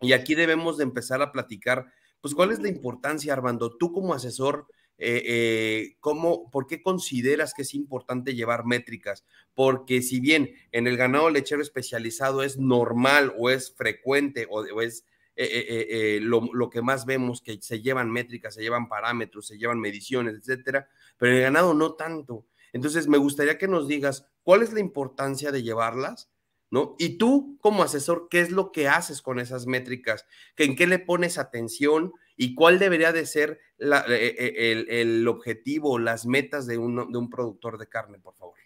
Y 0.00 0.12
aquí 0.12 0.36
debemos 0.36 0.78
de 0.78 0.84
empezar 0.84 1.20
a 1.20 1.32
platicar, 1.32 1.92
pues, 2.20 2.32
¿cuál 2.32 2.52
es 2.52 2.60
la 2.60 2.68
importancia, 2.68 3.32
Armando? 3.32 3.76
Tú 3.76 3.92
como 3.92 4.14
asesor, 4.14 4.68
eh, 4.98 5.22
eh, 5.26 5.96
¿cómo, 5.98 6.48
¿por 6.52 6.68
qué 6.68 6.80
consideras 6.80 7.54
que 7.54 7.62
es 7.62 7.74
importante 7.74 8.36
llevar 8.36 8.64
métricas? 8.64 9.24
Porque 9.52 10.00
si 10.00 10.20
bien 10.20 10.54
en 10.70 10.86
el 10.86 10.96
ganado 10.96 11.28
lechero 11.28 11.60
especializado 11.60 12.44
es 12.44 12.56
normal 12.56 13.34
o 13.36 13.50
es 13.50 13.74
frecuente 13.74 14.46
o, 14.48 14.80
es 14.80 15.04
eh, 15.36 16.20
lo, 16.22 16.70
que 16.70 16.82
más 16.82 17.06
vemos 17.06 17.40
que 17.40 17.60
se 17.60 17.80
llevan 17.80 18.10
métricas, 18.10 18.54
se 18.54 18.62
llevan 18.62 18.88
parámetros, 18.88 19.46
se 19.46 19.58
llevan 19.58 19.80
mediciones, 19.80 20.34
etcétera, 20.34 20.88
pero 21.16 21.34
el 21.34 21.42
ganado 21.42 21.74
no 21.74 21.94
tanto. 21.94 22.46
Entonces, 22.72 23.08
me 23.08 23.18
gustaría 23.18 23.58
que 23.58 23.68
nos 23.68 23.88
digas 23.88 24.26
cuál 24.42 24.62
es 24.62 24.72
la 24.72 24.80
importancia 24.80 25.52
de 25.52 25.62
llevarlas, 25.62 26.30
¿no? 26.70 26.96
Y 26.98 27.18
tú, 27.18 27.58
como 27.60 27.82
asesor, 27.82 28.28
¿qué 28.30 28.40
es 28.40 28.50
lo 28.50 28.72
que 28.72 28.88
haces 28.88 29.20
con 29.20 29.38
esas 29.38 29.66
métricas? 29.66 30.26
¿En 30.56 30.74
qué 30.74 30.86
le 30.86 30.98
pones 30.98 31.38
atención? 31.38 32.12
y 32.36 32.54
cuál 32.54 32.78
debería 32.78 33.12
de 33.12 33.26
ser 33.26 33.60
eh, 33.78 34.02
eh, 34.08 35.00
el, 35.00 35.28
objetivo, 35.28 35.98
las 35.98 36.26
metas 36.26 36.66
de 36.66 36.78
un, 36.78 37.12
de 37.12 37.18
un 37.18 37.30
productor 37.30 37.78
de 37.78 37.88
carne, 37.88 38.18
por 38.18 38.34
favor. 38.34 38.58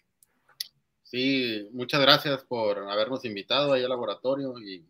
Sí, 1.03 1.69
muchas 1.71 2.01
gracias 2.01 2.43
por 2.43 2.79
habernos 2.79 3.23
invitado 3.23 3.73
ahí 3.73 3.83
al 3.83 3.89
laboratorio 3.89 4.59
y 4.59 4.85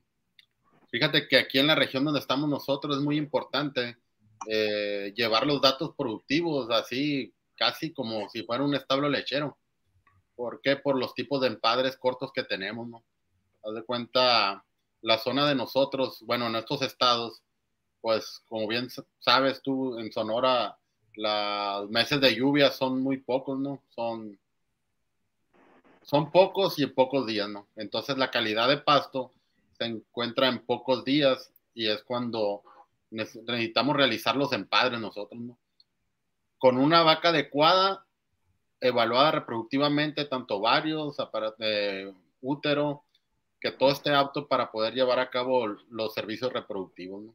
fíjate 0.98 1.27
que 1.27 1.38
aquí 1.38 1.60
en 1.60 1.68
la 1.68 1.75
región 1.75 2.04
donde 2.04 2.20
estamos 2.20 2.50
nosotros 2.50 2.98
es 2.98 3.04
muy 3.04 3.18
importante 3.18 3.98
eh, 4.50 5.13
llevar 5.16 5.46
los 5.46 5.62
datos 5.62 5.94
productivos 5.96 6.72
así 6.72 7.36
casi 7.56 7.94
como 7.94 8.27
si 8.30 8.42
fuera 8.42 8.63
un 8.63 8.74
establo 8.74 9.08
lechero. 9.08 9.60
¿Por 10.36 10.60
qué? 10.62 10.75
Por 10.75 10.98
los 10.98 11.13
tipos 11.13 11.39
de 11.42 11.48
empadres 11.48 11.98
cortos 11.98 12.32
que 12.34 12.44
tenemos, 12.44 12.88
¿no? 12.88 13.04
Haz 13.63 13.75
de 13.75 13.84
cuenta, 13.84 14.66
la 15.01 15.20
zona 15.20 15.48
de 15.48 15.54
nosotros, 15.54 16.24
bueno, 16.25 16.48
en 16.48 16.56
estos 16.56 16.82
estados, 16.82 17.44
pues 18.01 18.42
como 18.48 18.68
bien 18.68 18.88
sabes 19.20 19.62
tú, 19.62 20.00
en 20.00 20.12
Sonora 20.12 20.80
los 21.13 21.89
meses 21.92 22.20
de 22.22 22.36
lluvia 22.36 22.72
son 22.72 23.01
muy 23.01 23.18
pocos, 23.18 23.60
¿no? 23.60 23.84
Son, 23.89 24.39
son 26.01 26.32
pocos 26.32 26.80
y 26.80 26.84
en 26.84 26.96
pocos 26.96 27.27
días, 27.27 27.50
¿no? 27.50 27.68
Entonces 27.75 28.18
la 28.18 28.32
calidad 28.32 28.68
de 28.68 28.77
pasto 28.77 29.32
se 29.78 29.86
encuentra 29.86 30.48
en 30.48 30.66
pocos 30.66 31.04
días 31.04 31.52
y 31.74 31.88
es 31.88 32.04
cuando 32.04 32.64
necesitamos 33.12 33.96
realizar 33.96 34.36
los 34.36 34.52
empadres 34.54 35.00
nosotros, 35.00 35.40
¿no? 35.40 35.58
Con 36.58 36.78
una 36.78 37.04
vaca 37.04 37.30
adecuada, 37.30 38.06
evaluada 38.82 39.32
reproductivamente, 39.32 40.26
tanto 40.26 40.60
varios, 40.60 41.16
eh, 41.60 42.12
útero, 42.42 43.04
que 43.60 43.72
todo 43.72 43.92
esté 43.92 44.14
apto 44.14 44.48
para 44.48 44.72
poder 44.72 44.94
llevar 44.94 45.20
a 45.20 45.30
cabo 45.30 45.68
los 45.68 46.14
servicios 46.14 46.52
reproductivos, 46.52 47.24
¿no? 47.24 47.34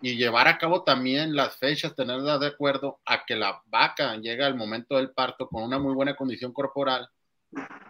y 0.00 0.16
llevar 0.16 0.48
a 0.48 0.58
cabo 0.58 0.82
también 0.82 1.34
las 1.34 1.56
fechas, 1.56 1.94
tenerlas 1.94 2.40
de 2.40 2.48
acuerdo 2.48 3.00
a 3.04 3.24
que 3.24 3.36
la 3.36 3.62
vaca 3.66 4.14
llegue 4.16 4.44
al 4.44 4.54
momento 4.54 4.96
del 4.96 5.10
parto 5.10 5.48
con 5.48 5.62
una 5.62 5.78
muy 5.78 5.94
buena 5.94 6.14
condición 6.14 6.52
corporal 6.52 7.08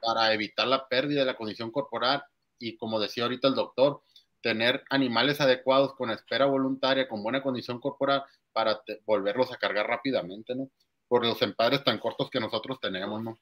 para 0.00 0.32
evitar 0.32 0.68
la 0.68 0.86
pérdida 0.86 1.20
de 1.20 1.26
la 1.26 1.36
condición 1.36 1.70
corporal 1.70 2.24
y 2.58 2.76
como 2.76 3.00
decía 3.00 3.24
ahorita 3.24 3.48
el 3.48 3.54
doctor, 3.54 4.02
tener 4.42 4.84
animales 4.90 5.40
adecuados 5.40 5.94
con 5.94 6.10
espera 6.10 6.46
voluntaria, 6.46 7.08
con 7.08 7.22
buena 7.22 7.42
condición 7.42 7.80
corporal 7.80 8.22
para 8.52 8.80
volverlos 9.04 9.52
a 9.52 9.56
cargar 9.56 9.86
rápidamente, 9.86 10.54
¿no? 10.54 10.70
Por 11.08 11.24
los 11.24 11.40
empadres 11.42 11.84
tan 11.84 11.98
cortos 11.98 12.30
que 12.30 12.40
nosotros 12.40 12.78
tenemos, 12.80 13.22
¿no? 13.22 13.38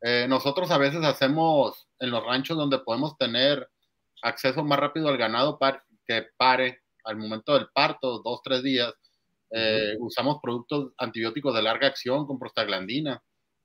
Eh, 0.00 0.26
nosotros 0.28 0.70
a 0.70 0.78
veces 0.78 1.04
hacemos 1.04 1.88
en 1.98 2.10
los 2.10 2.24
ranchos 2.24 2.56
donde 2.56 2.78
podemos 2.78 3.16
tener 3.16 3.68
acceso 4.22 4.64
más 4.64 4.78
rápido 4.78 5.08
al 5.08 5.16
ganado 5.16 5.58
para 5.58 5.84
que 6.06 6.26
pare 6.36 6.82
al 7.04 7.16
momento 7.16 7.54
del 7.54 7.68
parto, 7.68 8.20
dos, 8.20 8.40
tres 8.42 8.62
días, 8.62 8.92
eh, 9.50 9.96
usamos 9.98 10.38
productos 10.42 10.92
antibióticos 10.98 11.54
de 11.54 11.62
larga 11.62 11.86
acción 11.86 12.26
con 12.26 12.38
prostaglandina 12.38 13.22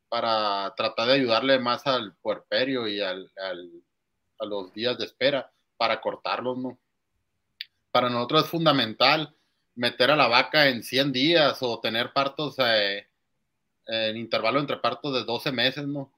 para 0.08 0.74
tratar 0.78 1.08
de 1.08 1.16
ayudarle 1.16 1.60
más 1.60 1.86
al 1.88 2.16
puerperio 2.22 2.88
y 2.88 3.02
al, 3.02 3.30
a 4.40 4.46
los 4.46 4.74
días 4.74 4.98
de 4.98 5.06
espera 5.06 5.52
para 5.78 6.02
cortarlos, 6.02 6.58
¿no? 6.58 6.78
Para 7.92 8.10
nosotros 8.10 8.46
es 8.46 8.50
fundamental 8.50 9.36
meter 9.76 10.12
a 10.12 10.16
la 10.16 10.28
vaca 10.28 10.68
en 10.68 10.84
100 10.84 11.12
días 11.12 11.58
o 11.62 11.80
tener 11.80 12.14
partos 12.14 12.56
eh, 12.60 13.08
en 13.86 14.18
intervalo 14.18 14.60
entre 14.60 14.78
partos 14.78 15.14
de 15.14 15.24
12 15.24 15.52
meses, 15.52 15.88
¿no? 15.88 16.14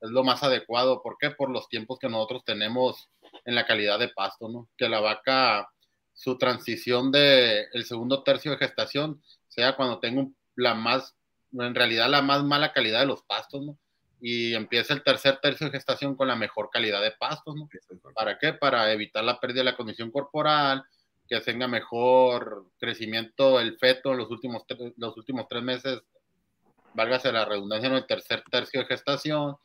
Es 0.00 0.10
lo 0.10 0.24
más 0.24 0.42
adecuado. 0.42 1.02
¿Por 1.02 1.16
qué? 1.18 1.30
Por 1.30 1.50
los 1.50 1.68
tiempos 1.68 1.98
que 1.98 2.08
nosotros 2.08 2.44
tenemos 2.44 3.08
en 3.44 3.54
la 3.54 3.66
calidad 3.66 3.98
de 3.98 4.08
pasto, 4.08 4.48
¿no? 4.48 4.68
Que 4.76 4.88
la 4.88 5.00
vaca 5.00 5.68
su 6.14 6.38
transición 6.38 7.10
de 7.10 7.66
el 7.72 7.84
segundo 7.84 8.22
tercio 8.22 8.50
de 8.52 8.58
gestación 8.58 9.22
sea 9.48 9.76
cuando 9.76 9.98
tengo 9.98 10.30
la 10.54 10.74
más, 10.74 11.14
en 11.52 11.74
realidad 11.74 12.08
la 12.08 12.22
más 12.22 12.44
mala 12.44 12.72
calidad 12.72 13.00
de 13.00 13.06
los 13.06 13.22
pastos, 13.22 13.62
¿no? 13.62 13.78
Y 14.24 14.54
empieza 14.54 14.94
el 14.94 15.02
tercer 15.02 15.40
tercio 15.42 15.66
de 15.66 15.72
gestación 15.72 16.14
con 16.14 16.28
la 16.28 16.36
mejor 16.36 16.70
calidad 16.70 17.02
de 17.02 17.10
pastos, 17.10 17.56
¿no? 17.56 17.68
¿Para 18.14 18.38
qué? 18.38 18.52
Para 18.52 18.92
evitar 18.92 19.24
la 19.24 19.40
pérdida 19.40 19.62
de 19.62 19.70
la 19.70 19.76
condición 19.76 20.12
corporal, 20.12 20.84
que 21.28 21.40
tenga 21.40 21.66
mejor 21.66 22.66
crecimiento 22.78 23.58
el 23.58 23.76
feto 23.78 24.12
en 24.12 24.18
los 24.18 24.30
últimos, 24.30 24.62
los 24.96 25.16
últimos 25.16 25.48
tres 25.48 25.62
meses, 25.64 26.02
válgase 26.94 27.32
la 27.32 27.44
redundancia 27.44 27.88
en 27.88 27.96
el 27.96 28.06
tercer 28.06 28.44
tercio 28.48 28.80
de 28.80 28.86
gestación, 28.86 29.56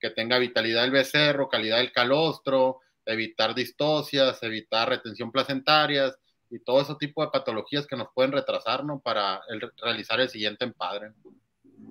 que 0.00 0.10
tenga 0.10 0.38
vitalidad 0.38 0.84
el 0.84 0.92
becerro, 0.92 1.48
calidad 1.48 1.76
del 1.78 1.92
calostro, 1.92 2.80
evitar 3.04 3.54
distocias, 3.54 4.42
evitar 4.42 4.88
retención 4.88 5.30
placentarias 5.30 6.18
y 6.50 6.58
todo 6.60 6.80
ese 6.80 6.94
tipo 6.94 7.22
de 7.22 7.30
patologías 7.30 7.86
que 7.86 7.96
nos 7.96 8.08
pueden 8.14 8.32
retrasar, 8.32 8.84
¿no? 8.84 9.00
Para 9.00 9.42
realizar 9.82 10.20
el 10.20 10.28
siguiente 10.28 10.64
empadre. 10.64 11.12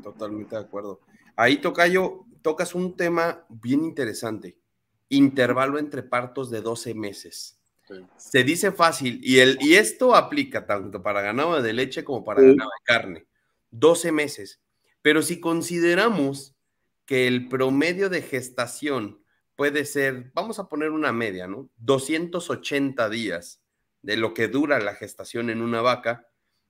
Totalmente 0.01 0.55
de 0.55 0.61
acuerdo. 0.61 0.99
Ahí, 1.35 1.57
Tocayo, 1.57 2.25
tocas 2.41 2.75
un 2.75 2.95
tema 2.95 3.45
bien 3.49 3.83
interesante. 3.83 4.57
Intervalo 5.09 5.79
entre 5.79 6.03
partos 6.03 6.49
de 6.49 6.61
12 6.61 6.93
meses. 6.93 7.59
Se 8.17 8.43
dice 8.43 8.71
fácil 8.71 9.19
y, 9.21 9.39
el, 9.39 9.57
y 9.61 9.75
esto 9.75 10.15
aplica 10.15 10.65
tanto 10.65 11.03
para 11.03 11.21
ganado 11.21 11.61
de 11.61 11.73
leche 11.73 12.03
como 12.03 12.23
para 12.23 12.41
ganado 12.41 12.69
de 12.69 12.83
carne. 12.83 13.27
12 13.71 14.11
meses. 14.11 14.61
Pero 15.01 15.21
si 15.21 15.39
consideramos 15.39 16.55
que 17.05 17.27
el 17.27 17.47
promedio 17.47 18.09
de 18.09 18.21
gestación 18.21 19.23
puede 19.55 19.85
ser, 19.85 20.31
vamos 20.33 20.57
a 20.57 20.67
poner 20.67 20.91
una 20.91 21.13
media, 21.13 21.47
¿no? 21.47 21.69
280 21.77 23.09
días 23.09 23.61
de 24.01 24.17
lo 24.17 24.33
que 24.33 24.47
dura 24.47 24.79
la 24.79 24.95
gestación 24.95 25.49
en 25.49 25.61
una 25.61 25.81
vaca, 25.81 26.27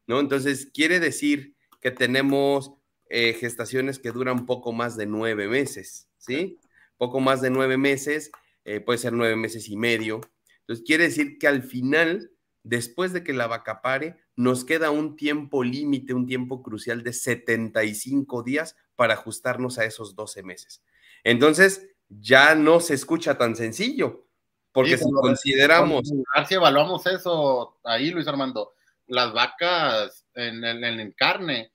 ¿no? 0.08 0.20
Entonces, 0.20 0.70
quiere 0.74 1.00
decir 1.00 1.56
que 1.80 1.92
tenemos 1.92 2.74
eh, 3.10 3.34
gestaciones 3.34 4.00
que 4.00 4.12
duran 4.12 4.46
poco 4.46 4.74
más 4.74 4.98
de 4.98 5.06
nueve 5.06 5.48
meses, 5.48 6.10
¿sí? 6.18 6.60
Poco 6.98 7.20
más 7.20 7.42
de 7.42 7.50
nueve 7.50 7.78
meses, 7.78 8.32
eh, 8.64 8.80
puede 8.80 9.00
ser 9.00 9.14
nueve 9.14 9.36
meses 9.36 9.70
y 9.70 9.78
medio. 9.78 10.22
Entonces, 10.62 10.86
quiere 10.86 11.06
decir 11.06 11.38
que 11.38 11.48
al 11.48 11.64
final, 11.64 12.32
después 12.64 13.14
de 13.14 13.24
que 13.24 13.34
la 13.34 13.48
vaca 13.48 13.82
pare, 13.82 14.18
nos 14.36 14.66
queda 14.66 14.92
un 14.92 15.16
tiempo 15.16 15.64
límite, 15.64 16.14
un 16.14 16.26
tiempo 16.26 16.64
crucial 16.64 17.04
de 17.04 17.14
75 17.14 18.44
días 18.44 18.76
para 18.96 19.14
ajustarnos 19.14 19.78
a 19.78 19.86
esos 19.86 20.16
12 20.16 20.44
meses. 20.44 20.84
Entonces, 21.24 21.90
ya 22.10 22.56
no 22.56 22.80
se 22.80 22.94
escucha 22.94 23.38
tan 23.38 23.56
sencillo, 23.56 24.28
porque 24.72 24.98
si 24.98 25.10
consideramos... 25.12 26.12
Si 26.48 26.56
evaluamos 26.56 27.06
eso 27.06 27.80
ahí, 27.84 28.12
Luis 28.12 28.28
Armando, 28.28 28.74
las 29.08 29.34
vacas 29.34 30.26
en, 30.34 30.64
en, 30.64 31.12
carne, 31.14 31.72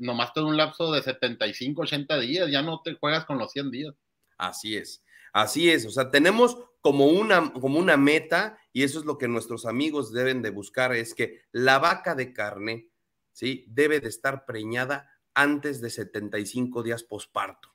nomás 0.00 0.32
te 0.32 0.40
un 0.40 0.56
lapso 0.56 0.92
de 0.92 1.02
75, 1.02 1.82
80 1.82 2.20
días, 2.20 2.50
ya 2.50 2.62
no 2.62 2.80
te 2.82 2.94
juegas 2.94 3.24
con 3.24 3.38
los 3.38 3.52
100 3.52 3.70
días. 3.70 3.94
Así 4.36 4.76
es, 4.76 5.04
así 5.32 5.70
es, 5.70 5.86
o 5.86 5.90
sea, 5.90 6.10
tenemos 6.10 6.56
como 6.80 7.06
una, 7.06 7.52
como 7.52 7.78
una 7.78 7.96
meta, 7.96 8.58
y 8.72 8.82
eso 8.82 8.98
es 8.98 9.04
lo 9.04 9.18
que 9.18 9.28
nuestros 9.28 9.66
amigos 9.66 10.12
deben 10.12 10.42
de 10.42 10.50
buscar, 10.50 10.94
es 10.94 11.14
que 11.14 11.42
la 11.52 11.78
vaca 11.78 12.14
de 12.14 12.32
carne, 12.32 12.88
¿sí? 13.32 13.66
Debe 13.68 14.00
de 14.00 14.08
estar 14.08 14.46
preñada 14.46 15.10
antes 15.34 15.80
de 15.80 15.90
75 15.90 16.82
días 16.82 17.02
posparto, 17.02 17.74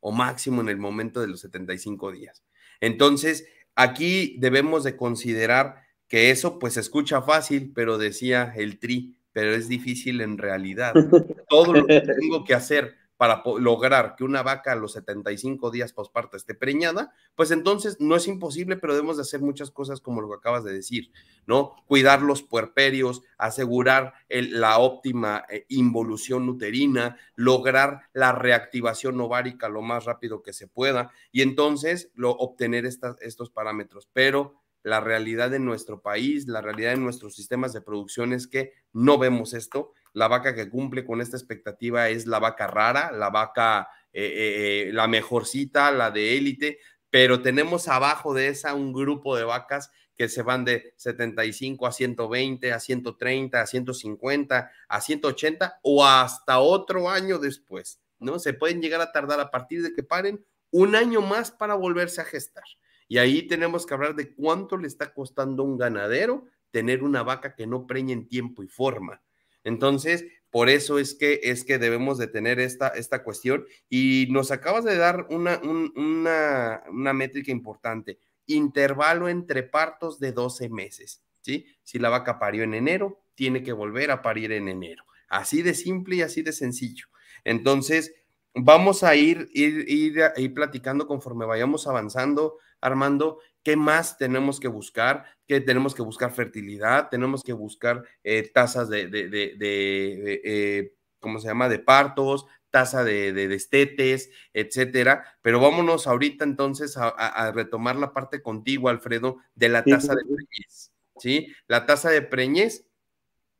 o 0.00 0.12
máximo 0.12 0.60
en 0.60 0.68
el 0.68 0.78
momento 0.78 1.20
de 1.20 1.28
los 1.28 1.40
75 1.40 2.10
días. 2.12 2.44
Entonces, 2.80 3.46
aquí 3.74 4.36
debemos 4.38 4.82
de 4.82 4.96
considerar 4.96 5.84
que 6.08 6.30
eso 6.30 6.58
pues 6.58 6.74
se 6.74 6.80
escucha 6.80 7.22
fácil, 7.22 7.72
pero 7.72 7.96
decía 7.96 8.52
el 8.56 8.80
tri, 8.80 9.19
pero 9.32 9.54
es 9.54 9.68
difícil 9.68 10.20
en 10.20 10.38
realidad. 10.38 10.94
Todo 11.48 11.72
lo 11.72 11.86
que 11.86 12.00
tengo 12.00 12.44
que 12.44 12.54
hacer 12.54 12.94
para 13.20 13.42
lograr 13.58 14.16
que 14.16 14.24
una 14.24 14.42
vaca 14.42 14.72
a 14.72 14.76
los 14.76 14.94
75 14.94 15.70
días 15.70 15.92
posparto 15.92 16.38
esté 16.38 16.54
preñada, 16.54 17.12
pues 17.34 17.50
entonces 17.50 17.98
no 18.00 18.16
es 18.16 18.26
imposible, 18.26 18.78
pero 18.78 18.94
debemos 18.94 19.18
de 19.18 19.24
hacer 19.24 19.42
muchas 19.42 19.70
cosas 19.70 20.00
como 20.00 20.22
lo 20.22 20.30
que 20.30 20.36
acabas 20.36 20.64
de 20.64 20.72
decir, 20.72 21.12
¿no? 21.46 21.76
Cuidar 21.84 22.22
los 22.22 22.42
puerperios, 22.42 23.20
asegurar 23.36 24.14
la 24.30 24.78
óptima 24.78 25.44
eh, 25.50 25.66
involución 25.68 26.48
uterina, 26.48 27.18
lograr 27.34 28.04
la 28.14 28.32
reactivación 28.32 29.20
ovárica 29.20 29.68
lo 29.68 29.82
más 29.82 30.06
rápido 30.06 30.42
que 30.42 30.54
se 30.54 30.66
pueda 30.66 31.12
y 31.30 31.42
entonces 31.42 32.10
lo, 32.14 32.30
obtener 32.30 32.86
estos 32.86 33.50
parámetros. 33.50 34.08
Pero 34.14 34.59
la 34.82 35.00
realidad 35.00 35.50
de 35.50 35.58
nuestro 35.58 36.00
país, 36.00 36.46
la 36.46 36.60
realidad 36.60 36.90
de 36.90 37.00
nuestros 37.00 37.34
sistemas 37.34 37.72
de 37.72 37.82
producción 37.82 38.32
es 38.32 38.46
que 38.46 38.72
no 38.92 39.18
vemos 39.18 39.52
esto. 39.52 39.92
La 40.12 40.28
vaca 40.28 40.54
que 40.54 40.68
cumple 40.68 41.04
con 41.04 41.20
esta 41.20 41.36
expectativa 41.36 42.08
es 42.08 42.26
la 42.26 42.38
vaca 42.38 42.66
rara, 42.66 43.12
la 43.12 43.30
vaca, 43.30 43.88
eh, 44.12 44.24
eh, 44.24 44.88
eh, 44.88 44.92
la 44.92 45.06
mejorcita, 45.06 45.90
la 45.92 46.10
de 46.10 46.36
élite, 46.36 46.78
pero 47.10 47.42
tenemos 47.42 47.88
abajo 47.88 48.34
de 48.34 48.48
esa 48.48 48.74
un 48.74 48.92
grupo 48.92 49.36
de 49.36 49.44
vacas 49.44 49.90
que 50.16 50.28
se 50.28 50.42
van 50.42 50.64
de 50.64 50.92
75 50.96 51.86
a 51.86 51.92
120, 51.92 52.72
a 52.72 52.80
130, 52.80 53.60
a 53.60 53.66
150, 53.66 54.70
a 54.88 55.00
180 55.00 55.80
o 55.82 56.04
hasta 56.04 56.60
otro 56.60 57.08
año 57.08 57.38
después, 57.38 58.02
¿no? 58.18 58.38
Se 58.38 58.52
pueden 58.52 58.82
llegar 58.82 59.00
a 59.00 59.12
tardar 59.12 59.40
a 59.40 59.50
partir 59.50 59.82
de 59.82 59.94
que 59.94 60.02
paren 60.02 60.44
un 60.70 60.94
año 60.94 61.20
más 61.22 61.50
para 61.50 61.74
volverse 61.74 62.20
a 62.20 62.24
gestar. 62.24 62.64
Y 63.10 63.18
ahí 63.18 63.42
tenemos 63.42 63.86
que 63.86 63.94
hablar 63.94 64.14
de 64.14 64.32
cuánto 64.32 64.76
le 64.76 64.86
está 64.86 65.12
costando 65.12 65.64
a 65.64 65.66
un 65.66 65.76
ganadero 65.76 66.46
tener 66.70 67.02
una 67.02 67.24
vaca 67.24 67.56
que 67.56 67.66
no 67.66 67.84
preñe 67.84 68.12
en 68.12 68.28
tiempo 68.28 68.62
y 68.62 68.68
forma. 68.68 69.20
Entonces, 69.64 70.24
por 70.48 70.68
eso 70.68 70.96
es 71.00 71.16
que, 71.16 71.40
es 71.42 71.64
que 71.64 71.78
debemos 71.78 72.18
de 72.18 72.28
tener 72.28 72.60
esta, 72.60 72.86
esta 72.86 73.24
cuestión. 73.24 73.66
Y 73.88 74.28
nos 74.30 74.52
acabas 74.52 74.84
de 74.84 74.96
dar 74.96 75.26
una, 75.28 75.58
una, 75.58 76.84
una 76.88 77.12
métrica 77.12 77.50
importante, 77.50 78.20
intervalo 78.46 79.28
entre 79.28 79.64
partos 79.64 80.20
de 80.20 80.30
12 80.30 80.68
meses. 80.68 81.24
¿sí? 81.40 81.66
Si 81.82 81.98
la 81.98 82.10
vaca 82.10 82.38
parió 82.38 82.62
en 82.62 82.74
enero, 82.74 83.24
tiene 83.34 83.64
que 83.64 83.72
volver 83.72 84.12
a 84.12 84.22
parir 84.22 84.52
en 84.52 84.68
enero. 84.68 85.02
Así 85.28 85.62
de 85.62 85.74
simple 85.74 86.14
y 86.14 86.22
así 86.22 86.42
de 86.42 86.52
sencillo. 86.52 87.06
Entonces, 87.42 88.14
vamos 88.54 89.02
a 89.02 89.16
ir, 89.16 89.48
ir, 89.52 89.84
ir, 89.88 90.22
ir 90.36 90.54
platicando 90.54 91.08
conforme 91.08 91.44
vayamos 91.44 91.88
avanzando 91.88 92.58
Armando, 92.80 93.38
¿qué 93.62 93.76
más 93.76 94.18
tenemos 94.18 94.60
que 94.60 94.68
buscar? 94.68 95.24
Que 95.46 95.60
tenemos 95.60 95.94
que 95.94 96.02
buscar 96.02 96.32
fertilidad, 96.32 97.08
tenemos 97.10 97.42
que 97.42 97.52
buscar 97.52 98.04
eh, 98.24 98.50
tasas 98.52 98.88
de, 98.88 99.08
de, 99.08 100.40
eh, 100.44 100.94
¿cómo 101.18 101.38
se 101.38 101.48
llama? 101.48 101.68
De 101.68 101.78
partos, 101.78 102.46
tasa 102.70 103.04
de, 103.04 103.32
destetes, 103.32 104.30
etcétera. 104.52 105.24
Pero 105.42 105.60
vámonos 105.60 106.06
ahorita 106.06 106.44
entonces 106.44 106.96
a, 106.96 107.52
retomar 107.52 107.96
la 107.96 108.12
parte 108.12 108.42
contigo, 108.42 108.88
Alfredo, 108.88 109.38
de 109.54 109.68
la 109.68 109.84
tasa 109.84 110.14
de 110.14 110.22
preñez, 110.24 110.92
¿sí? 111.18 111.54
La 111.66 111.86
tasa 111.86 112.10
de 112.10 112.22
preñez, 112.22 112.86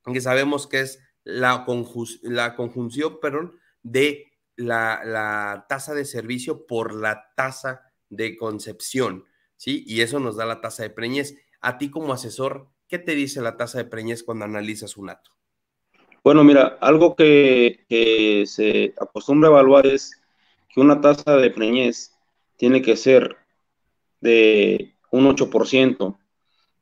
que 0.04 0.20
sabemos 0.20 0.66
que 0.66 0.80
es 0.80 1.00
la, 1.24 1.66
la 2.22 2.56
conjunción, 2.56 3.18
perdón, 3.20 3.58
de 3.82 4.32
la, 4.56 5.02
la 5.04 5.66
tasa 5.68 5.94
de 5.94 6.04
servicio 6.04 6.66
por 6.66 6.94
la 6.94 7.32
tasa 7.34 7.89
de 8.10 8.36
concepción, 8.36 9.24
¿sí? 9.56 9.84
Y 9.86 10.02
eso 10.02 10.20
nos 10.20 10.36
da 10.36 10.44
la 10.44 10.60
tasa 10.60 10.82
de 10.82 10.90
preñez. 10.90 11.36
A 11.60 11.78
ti 11.78 11.90
como 11.90 12.12
asesor, 12.12 12.68
¿qué 12.88 12.98
te 12.98 13.14
dice 13.14 13.40
la 13.40 13.56
tasa 13.56 13.78
de 13.78 13.84
preñez 13.84 14.22
cuando 14.22 14.44
analizas 14.44 14.96
un 14.96 15.10
ato? 15.10 15.30
Bueno, 16.22 16.44
mira, 16.44 16.76
algo 16.80 17.16
que, 17.16 18.44
se 18.46 18.94
acostumbra 19.00 19.48
a 19.48 19.52
evaluar 19.52 19.86
es 19.86 20.20
que 20.68 20.80
una 20.80 21.00
tasa 21.00 21.36
de 21.36 21.50
preñez 21.50 22.12
tiene 22.56 22.82
que 22.82 22.96
ser 22.96 23.36
de 24.20 24.94
un 25.10 25.26
8% 25.26 26.18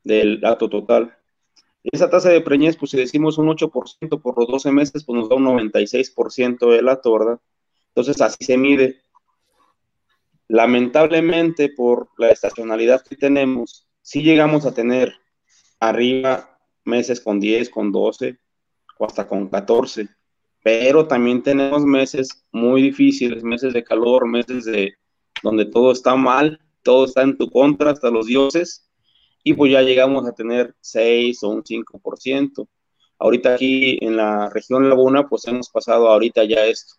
del 0.02 0.44
ato 0.44 0.68
total. 0.68 1.16
Esa 1.84 2.10
tasa 2.10 2.30
de 2.30 2.40
preñez, 2.40 2.76
pues 2.76 2.90
si 2.90 2.96
decimos 2.96 3.38
un 3.38 3.48
8% 3.48 4.20
por 4.20 4.36
los 4.36 4.48
12 4.48 4.72
meses, 4.72 5.04
pues 5.04 5.16
nos 5.16 5.28
da 5.28 5.36
un 5.36 5.44
96% 5.44 6.70
del 6.70 6.88
ato, 6.88 7.12
¿verdad? 7.12 7.40
Entonces 7.88 8.20
así 8.20 8.44
se 8.44 8.58
mide. 8.58 9.00
Lamentablemente, 10.48 11.68
por 11.68 12.08
la 12.16 12.30
estacionalidad 12.30 13.02
que 13.02 13.16
tenemos, 13.16 13.86
sí 14.00 14.22
llegamos 14.22 14.64
a 14.64 14.72
tener 14.72 15.14
arriba 15.78 16.58
meses 16.84 17.20
con 17.20 17.38
10, 17.38 17.68
con 17.68 17.92
12 17.92 18.38
o 18.98 19.06
hasta 19.06 19.28
con 19.28 19.48
14, 19.48 20.08
pero 20.62 21.06
también 21.06 21.42
tenemos 21.42 21.84
meses 21.84 22.46
muy 22.50 22.82
difíciles, 22.82 23.44
meses 23.44 23.74
de 23.74 23.84
calor, 23.84 24.26
meses 24.26 24.64
de 24.64 24.94
donde 25.42 25.66
todo 25.66 25.92
está 25.92 26.16
mal, 26.16 26.60
todo 26.82 27.04
está 27.04 27.22
en 27.22 27.36
tu 27.36 27.50
contra, 27.50 27.90
hasta 27.90 28.10
los 28.10 28.26
dioses, 28.26 28.90
y 29.44 29.54
pues 29.54 29.70
ya 29.70 29.82
llegamos 29.82 30.26
a 30.26 30.32
tener 30.32 30.74
6 30.80 31.42
o 31.42 31.50
un 31.50 31.62
5%. 31.62 32.68
Ahorita 33.18 33.54
aquí 33.54 33.98
en 34.00 34.16
la 34.16 34.48
región 34.48 34.88
Laguna, 34.88 35.28
pues 35.28 35.46
hemos 35.46 35.68
pasado 35.70 36.08
ahorita 36.08 36.44
ya 36.44 36.64
esto. 36.64 36.94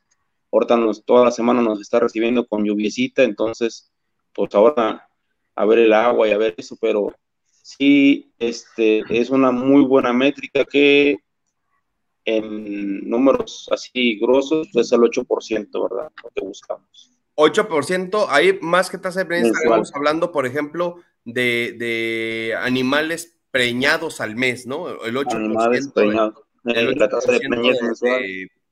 Ahorita 0.52 0.78
nos, 0.78 1.04
toda 1.06 1.26
la 1.26 1.32
semana 1.32 1.62
nos 1.62 1.80
está 1.80 2.00
recibiendo 2.00 2.48
con 2.48 2.66
lluviecita, 2.66 3.24
entonces, 3.24 3.92
pues 4.34 4.54
ahora 4.56 5.08
a 5.56 5.66
ver 5.66 5.80
el 5.80 5.94
agua 5.94 6.28
y 6.28 6.32
a 6.32 6.38
ver 6.38 6.56
eso, 6.58 6.78
pero 6.80 7.14
sí, 7.62 8.34
este, 8.40 9.04
es 9.10 9.30
una 9.30 9.52
muy 9.52 9.84
buena 9.84 10.14
métrica 10.14 10.66
que 10.66 11.18
en 12.26 13.10
números 13.10 13.68
así 13.72 14.20
grosos 14.20 14.70
es 14.74 14.92
el 14.92 15.02
8%, 15.02 15.90
¿verdad? 15.90 16.12
Lo 16.24 16.30
que 16.30 16.46
buscamos. 16.46 17.12
8%, 17.36 18.26
ahí 18.30 18.60
más 18.62 18.90
que 18.90 18.98
tasa 18.98 19.20
de 19.20 19.26
preñez 19.26 19.54
estamos 19.56 19.94
hablando, 19.96 20.32
por 20.32 20.46
ejemplo, 20.46 20.98
de, 21.24 21.76
de, 21.78 22.56
animales 22.60 23.40
preñados 23.52 24.20
al 24.20 24.36
mes, 24.36 24.68
¿no? 24.68 24.90
El 25.04 25.16
8%. 25.16 25.36
Animales 25.36 25.88
preñados. 25.90 26.44
la 26.64 27.10
tasa 27.10 27.32
de 27.32 27.40
preñez 27.40 27.78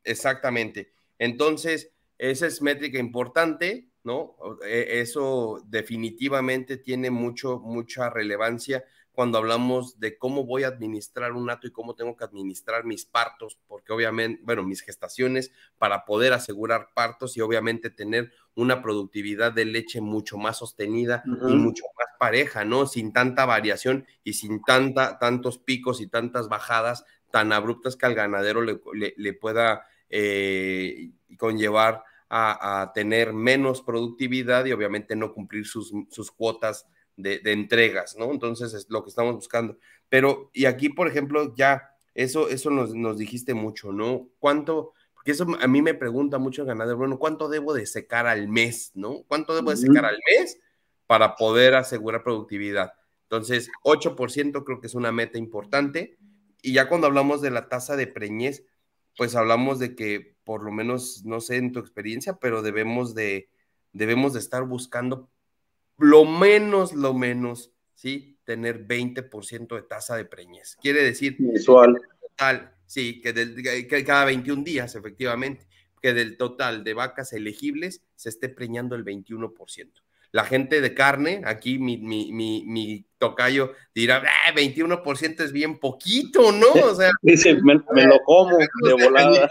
exactamente. 0.03 0.91
Entonces, 1.19 1.91
esa 2.17 2.47
es 2.47 2.61
métrica 2.61 2.97
importante, 2.99 3.89
¿no? 4.03 4.35
E, 4.65 5.01
eso 5.01 5.61
definitivamente 5.67 6.77
tiene 6.77 7.11
mucho, 7.11 7.59
mucha 7.59 8.09
relevancia 8.09 8.83
cuando 9.11 9.39
hablamos 9.39 9.99
de 9.99 10.15
cómo 10.15 10.45
voy 10.45 10.63
a 10.63 10.67
administrar 10.67 11.33
un 11.33 11.49
ato 11.49 11.65
y 11.65 11.71
cómo 11.71 11.95
tengo 11.95 12.15
que 12.15 12.23
administrar 12.23 12.85
mis 12.85 13.05
partos, 13.05 13.57
porque 13.65 13.91
obviamente, 13.91 14.39
bueno, 14.43 14.61
mis 14.61 14.81
gestaciones 14.81 15.51
para 15.79 16.05
poder 16.05 16.33
asegurar 16.33 16.89
partos 16.93 17.35
y 17.35 17.41
obviamente 17.41 17.89
tener 17.89 18.31
una 18.53 18.83
productividad 18.83 19.51
de 19.53 19.65
leche 19.65 20.01
mucho 20.01 20.37
más 20.37 20.57
sostenida 20.57 21.23
y 21.25 21.55
mucho 21.55 21.83
más 21.97 22.07
pareja, 22.19 22.63
¿no? 22.63 22.85
Sin 22.85 23.11
tanta 23.11 23.45
variación 23.45 24.05
y 24.23 24.33
sin 24.33 24.61
tanta, 24.61 25.17
tantos 25.17 25.57
picos 25.57 25.99
y 25.99 26.05
tantas 26.05 26.47
bajadas 26.47 27.03
tan 27.31 27.53
abruptas 27.53 27.95
que 27.95 28.05
al 28.05 28.13
ganadero 28.13 28.61
le 28.61 29.33
pueda 29.33 29.81
eh, 30.09 31.11
conllevar 31.37 32.03
a, 32.29 32.91
tener 32.93 33.33
menos 33.33 33.81
productividad 33.81 34.65
y 34.65 34.73
obviamente 34.73 35.15
no 35.15 35.33
cumplir 35.33 35.65
sus, 35.65 35.91
cuotas 36.35 36.87
de, 37.15 37.39
entregas, 37.45 38.15
¿no? 38.17 38.31
Entonces 38.31 38.73
es 38.73 38.87
lo 38.89 39.03
que 39.03 39.09
estamos 39.09 39.35
buscando. 39.35 39.77
Pero, 40.09 40.49
y 40.53 40.65
aquí, 40.65 40.89
por 40.89 41.07
ejemplo, 41.07 41.53
ya, 41.55 41.91
eso, 42.13 42.49
eso 42.49 42.69
nos, 42.69 43.17
dijiste 43.17 43.53
mucho, 43.53 43.91
¿no? 43.91 44.27
¿Cuánto? 44.39 44.93
Porque 45.13 45.31
eso 45.31 45.45
a 45.59 45.67
mí 45.67 45.81
me 45.81 45.93
pregunta 45.93 46.37
mucho 46.37 46.61
el 46.61 46.67
ganadero, 46.67 46.97
bueno, 46.97 47.17
¿cuánto 47.17 47.49
debo 47.49 47.73
de 47.73 47.85
secar 47.85 48.27
al 48.27 48.47
mes, 48.47 48.91
¿no? 48.93 49.23
¿Cuánto 49.27 49.55
debo 49.55 49.71
de 49.71 49.77
secar 49.77 50.05
al 50.05 50.19
mes 50.31 50.59
para 51.05 51.35
poder 51.35 51.75
asegurar 51.75 52.23
productividad? 52.23 52.93
Entonces, 53.23 53.69
8% 53.83 54.63
creo 54.63 54.79
que 54.79 54.87
es 54.87 54.95
una 54.95 55.11
meta 55.11 55.37
importante. 55.37 56.17
Y 56.61 56.73
ya 56.73 56.87
cuando 56.87 57.07
hablamos 57.07 57.41
de 57.41 57.51
la 57.51 57.67
tasa 57.67 57.95
de 57.95 58.07
preñez, 58.07 58.63
pues 59.17 59.35
hablamos 59.35 59.79
de 59.79 59.95
que 59.95 60.37
por 60.43 60.63
lo 60.63 60.71
menos, 60.71 61.25
no 61.25 61.41
sé 61.41 61.57
en 61.57 61.73
tu 61.73 61.79
experiencia, 61.79 62.37
pero 62.39 62.61
debemos 62.61 63.13
de, 63.13 63.49
debemos 63.91 64.31
de 64.31 64.39
estar 64.39 64.63
buscando 64.63 65.29
lo 65.97 66.23
menos, 66.23 66.93
lo 66.93 67.13
menos, 67.13 67.73
¿sí? 67.95 68.39
Tener 68.45 68.87
20% 68.87 69.75
de 69.75 69.81
tasa 69.81 70.15
de 70.15 70.23
preñez. 70.23 70.77
Quiere 70.81 71.03
decir... 71.03 71.35
Mensual. 71.39 71.99
Total, 72.21 72.75
sí, 72.85 73.19
que, 73.19 73.33
del, 73.33 73.61
que 73.61 74.05
cada 74.05 74.23
21 74.23 74.63
días, 74.63 74.95
efectivamente, 74.95 75.67
que 76.01 76.13
del 76.13 76.37
total 76.37 76.83
de 76.83 76.93
vacas 76.93 77.33
elegibles 77.33 78.05
se 78.15 78.29
esté 78.29 78.47
preñando 78.47 78.95
el 78.95 79.03
21%. 79.03 79.91
La 80.31 80.43
gente 80.43 80.81
de 80.81 80.93
carne, 80.93 81.41
aquí 81.45 81.79
mi, 81.79 81.97
mi, 81.97 82.31
mi, 82.31 82.63
mi 82.65 83.05
tocayo 83.17 83.73
dirá, 83.93 84.23
21% 84.55 85.41
es 85.41 85.51
bien 85.51 85.79
poquito, 85.79 86.51
¿no? 86.51 86.67
O 86.71 86.95
sea, 86.95 87.11
Dice, 87.21 87.55
me, 87.55 87.81
me 87.93 88.05
lo 88.05 88.19
como 88.23 88.57
de 88.57 88.93
volada. 88.93 89.49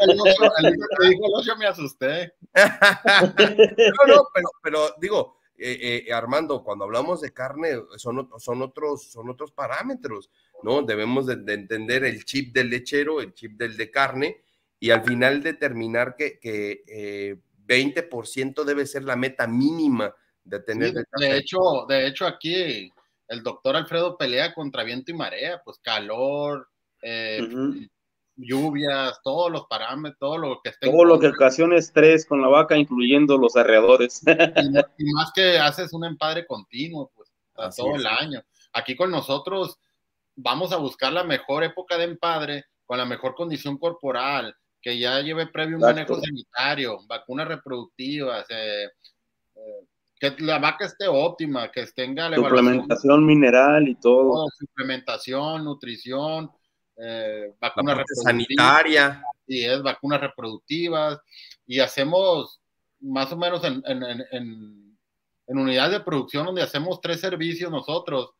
me 1.59 1.67
asusté. 1.67 2.35
no, 2.55 4.15
no, 4.15 4.29
pero, 4.35 4.49
pero 4.63 4.95
digo, 5.01 5.39
eh, 5.59 6.05
eh, 6.07 6.13
Armando, 6.13 6.63
cuando 6.63 6.85
hablamos 6.85 7.21
de 7.23 7.33
carne, 7.33 7.71
son, 7.97 8.29
son, 8.39 8.63
otros, 8.63 9.11
son 9.11 9.31
otros 9.31 9.53
parámetros, 9.53 10.31
¿no? 10.63 10.83
Debemos 10.83 11.27
de, 11.27 11.37
de, 11.37 11.55
entender 11.55 12.05
el 12.05 12.25
chip 12.25 12.55
del 12.55 12.71
lechero, 12.71 13.21
el 13.21 13.33
chip 13.33 13.53
del 13.53 13.77
de 13.77 13.91
carne, 13.91 14.43
y 14.79 14.91
al 14.91 15.03
final 15.03 15.43
determinar 15.43 16.15
que, 16.17 16.39
que 16.39 16.85
eh, 16.87 17.37
20% 17.67 18.65
debe 18.65 18.87
ser 18.87 19.05
la 19.05 19.17
meta 19.17 19.47
mínima 19.47 20.15
de 20.47 20.61
tener. 20.61 20.91
Sí, 20.91 20.97
de, 21.19 21.37
hecho, 21.37 21.59
de 21.89 22.07
hecho, 22.07 22.27
aquí 22.27 22.91
el 23.29 23.43
doctor 23.43 23.77
Alfredo 23.77 24.17
pelea 24.17 24.55
contra 24.55 24.85
viento 24.85 25.11
y 25.11 25.15
marea, 25.15 25.61
pues 25.65 25.79
calor, 25.83 26.69
eh, 27.03 27.41
uh 27.43 27.47
-huh. 27.47 27.91
lluvias, 28.37 29.21
todos 29.23 29.51
los 29.51 29.67
parámetros, 29.67 30.19
todo 30.19 30.39
lo 30.39 30.61
que 30.63 30.71
esté. 30.71 30.91
Todo 30.91 31.05
lo 31.05 31.19
que 31.19 31.29
ocasiona 31.29 31.77
estrés 31.77 32.25
con 32.25 32.41
la 32.41 32.49
vaca, 32.49 32.77
incluyendo 32.77 33.37
los 33.37 33.57
arreadores. 33.57 34.23
y, 34.27 35.05
y, 35.05 35.13
más 35.13 35.33
que 35.35 35.59
haces 35.59 35.93
un 35.93 36.05
empadre 36.05 36.47
continuo, 36.47 37.11
pues, 37.15 37.29
todo 37.77 37.97
es. 37.97 38.01
el 38.01 38.07
año. 38.07 38.43
Aquí 38.73 38.95
con 38.95 39.11
nosotros 39.11 39.79
vamos 40.37 40.73
a 40.73 40.77
buscar 40.77 41.13
la 41.13 41.25
mejor 41.25 41.65
época 41.65 41.97
de 41.97 42.05
empadre, 42.05 42.65
con 42.85 42.99
la 42.99 43.05
mejor 43.05 43.35
condición 43.35 43.79
corporal, 43.79 44.55
que 44.81 44.99
ya 44.99 45.21
lleve 45.21 45.49
previo 45.49 45.79
un 45.79 45.83
Exacto. 45.83 46.13
manejo 46.13 46.21
sanitario, 46.25 46.99
vacunas 47.09 47.49
reproductivas, 47.49 48.47
eh, 48.51 48.85
eh, 49.57 49.87
que 50.19 50.35
la 50.39 50.59
vaca 50.59 50.87
esté 50.87 51.07
óptima, 51.09 51.71
que 51.71 51.87
tenga 51.89 52.29
la 52.29 52.37
suplementación 52.37 53.25
mineral 53.25 53.89
y 53.89 53.95
todo. 53.97 54.33
todo. 54.33 54.49
Suplementación, 54.59 55.65
nutrición, 55.65 56.51
eh, 56.97 57.53
vacunas 57.61 58.05
sanitaria. 58.23 59.23
Y 59.47 59.65
es 59.65 59.83
vacunas 59.83 60.21
reproductivas. 60.21 61.19
Y 61.67 61.81
hacemos 61.81 62.61
más 63.01 63.31
o 63.33 63.37
menos 63.37 63.63
en, 63.65 63.83
en, 63.87 64.03
en, 64.33 64.99
en 65.47 65.59
unidades 65.59 65.93
de 65.93 66.01
producción 66.01 66.47
donde 66.47 66.63
hacemos 66.63 67.01
tres 67.01 67.21
servicios 67.21 67.71
nosotros. 67.71 68.31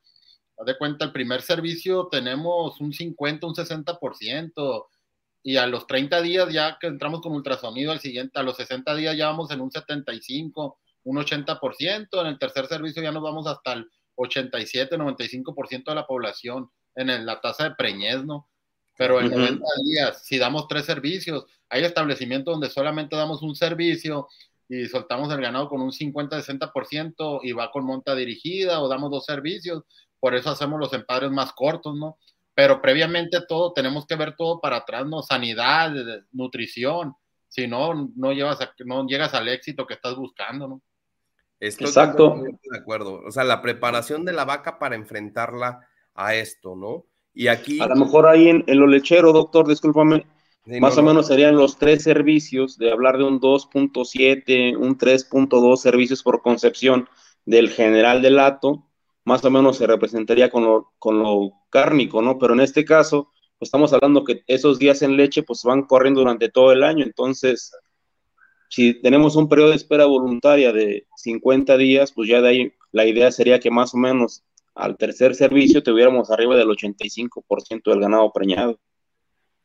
Haz 0.59 0.67
de 0.67 0.79
cuenta, 0.79 1.05
el 1.05 1.13
primer 1.13 1.43
servicio 1.43 2.09
tenemos 2.11 2.81
un 2.81 2.93
50, 2.93 3.47
un 3.47 3.55
60%, 3.55 4.87
y 5.43 5.59
a 5.59 5.67
los 5.67 5.87
30 5.87 6.23
días 6.23 6.53
ya 6.53 6.79
que 6.81 6.87
entramos 6.87 7.21
con 7.21 7.33
ultrasonido, 7.33 7.93
al 7.93 8.01
siguiente, 8.01 8.39
a 8.39 8.43
los 8.43 8.57
60 8.57 8.95
días 8.97 9.17
ya 9.17 9.27
vamos 9.27 9.51
en 9.51 9.61
un 9.61 9.71
75, 9.71 10.79
un 11.07 11.19
80%, 11.19 12.21
en 12.21 12.27
el 12.27 12.39
tercer 12.39 12.67
servicio 12.67 13.03
ya 13.03 13.13
nos 13.13 13.23
vamos 13.23 13.47
hasta 13.47 13.75
el 13.75 13.89
87, 14.17 14.99
95% 14.99 15.85
de 15.85 15.95
la 15.95 16.07
población 16.07 16.69
en 16.97 17.11
el, 17.11 17.25
la 17.25 17.41
tasa 17.41 17.65
de 17.65 17.75
preñez, 17.77 18.25
¿no? 18.25 18.49
Pero 18.99 19.21
en 19.21 19.27
uh 19.27 19.31
-huh. 19.31 19.39
90 19.39 19.65
días, 19.85 20.27
si 20.27 20.39
damos 20.39 20.67
tres 20.67 20.85
servicios, 20.85 21.47
hay 21.69 21.85
establecimientos 21.85 22.53
donde 22.53 22.71
solamente 22.71 23.15
damos 23.15 23.43
un 23.43 23.55
servicio 23.55 24.29
y 24.69 24.87
soltamos 24.87 25.33
el 25.33 25.41
ganado 25.41 25.69
con 25.69 25.81
un 25.81 25.93
50-60% 25.93 27.41
y 27.45 27.53
va 27.53 27.71
con 27.71 27.85
monta 27.85 28.17
dirigida 28.17 28.81
o 28.81 28.89
damos 28.89 29.11
dos 29.11 29.25
servicios, 29.25 29.85
por 30.19 30.35
eso 30.35 30.51
hacemos 30.51 30.81
los 30.81 30.93
empadres 30.93 31.31
más 31.31 31.53
cortos, 31.53 31.95
¿no? 31.95 32.19
Pero 32.55 32.81
previamente 32.81 33.43
todo, 33.47 33.73
tenemos 33.73 34.07
que 34.07 34.17
ver 34.17 34.35
todo 34.35 34.61
para 34.61 34.79
atrás, 34.79 35.07
¿no? 35.07 35.23
Sanidad, 35.23 35.93
nutrición, 36.33 37.15
si 37.49 37.69
no, 37.69 38.11
no, 38.17 38.33
llevas 38.33 38.61
a, 38.61 38.75
no 38.85 39.07
llegas 39.07 39.35
al 39.35 39.49
éxito 39.49 39.87
que 39.87 39.95
estás 39.95 40.17
buscando, 40.17 40.67
¿no? 40.67 40.83
Estoy 41.61 41.87
Exacto. 41.87 42.37
De 42.43 42.79
acuerdo. 42.79 43.23
O 43.27 43.31
sea, 43.31 43.45
la 43.45 43.63
preparación 43.63 44.25
de 44.25 44.33
la 44.33 44.45
vaca 44.45 44.79
para 44.79 44.97
enfrentarla 44.97 45.89
a 46.15 46.35
esto, 46.35 46.77
¿no? 46.77 47.07
Y 47.35 47.49
aquí. 47.49 47.81
A 47.81 47.87
lo 47.87 47.97
mejor 47.97 48.27
ahí 48.27 48.49
en, 48.49 48.65
en 48.67 48.79
lo 48.79 48.87
lechero, 48.87 49.33
doctor, 49.33 49.67
discúlpame, 49.67 50.27
sí, 50.65 50.81
más 50.81 50.97
no, 50.97 50.99
o 50.99 51.03
no. 51.03 51.09
menos 51.09 51.27
serían 51.27 51.57
los 51.57 51.79
tres 51.79 52.03
servicios, 52.03 52.79
de 52.79 52.93
hablar 52.93 53.19
de 53.19 53.25
un 53.25 53.41
2.7, 53.41 54.77
un 54.77 54.97
3.2 54.99 55.77
servicios 55.77 56.23
por 56.23 56.43
concepción 56.43 57.09
del 57.45 57.71
general 57.71 58.23
del 58.23 58.37
lato, 58.37 58.87
más 59.25 59.45
o 59.45 59.51
menos 59.51 59.77
se 59.79 59.87
representaría 59.87 60.51
con 60.51 60.65
lo, 60.65 60.93
con 60.99 61.19
lo 61.23 61.53
cárnico, 61.71 62.23
¿no? 62.23 62.39
Pero 62.39 62.55
en 62.55 62.61
este 62.61 62.85
caso, 62.85 63.31
pues 63.59 63.69
estamos 63.69 63.93
hablando 63.93 64.25
que 64.25 64.43
esos 64.47 64.79
días 64.79 65.03
en 65.03 65.17
leche, 65.17 65.43
pues 65.43 65.63
van 65.65 65.83
corriendo 65.85 66.21
durante 66.21 66.49
todo 66.51 66.73
el 66.73 66.83
año, 66.85 67.05
entonces 67.05 67.73
si 68.69 68.95
tenemos 69.01 69.37
un 69.37 69.49
periodo 69.49 69.71
de 69.71 69.77
espera 69.77 70.07
voluntaria 70.07 70.73
de 70.73 71.07
50 71.17 71.77
días, 71.77 72.13
pues 72.13 72.29
ya 72.29 72.41
de 72.41 72.49
ahí 72.49 72.73
la 72.93 73.07
idea 73.07 73.31
sería 73.31 73.61
que 73.61 73.71
más 73.71 73.95
o 73.95 73.99
menos 73.99 74.45
al 74.75 74.97
tercer 74.97 75.35
servicio 75.35 75.83
tuviéramos 75.83 76.31
arriba 76.31 76.57
del 76.57 76.69
85% 76.69 77.91
del 77.91 78.01
ganado 78.01 78.33
preñado. 78.33 78.79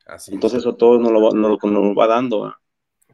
Así 0.06 0.34
Entonces 0.34 0.60
es. 0.60 0.64
eso 0.64 0.76
todo 0.76 1.00
nos 1.00 1.12
lo, 1.12 1.32
nos 1.32 1.60
lo, 1.62 1.70
nos 1.70 1.84
lo 1.84 1.96
va 1.96 2.08
dando. 2.08 2.54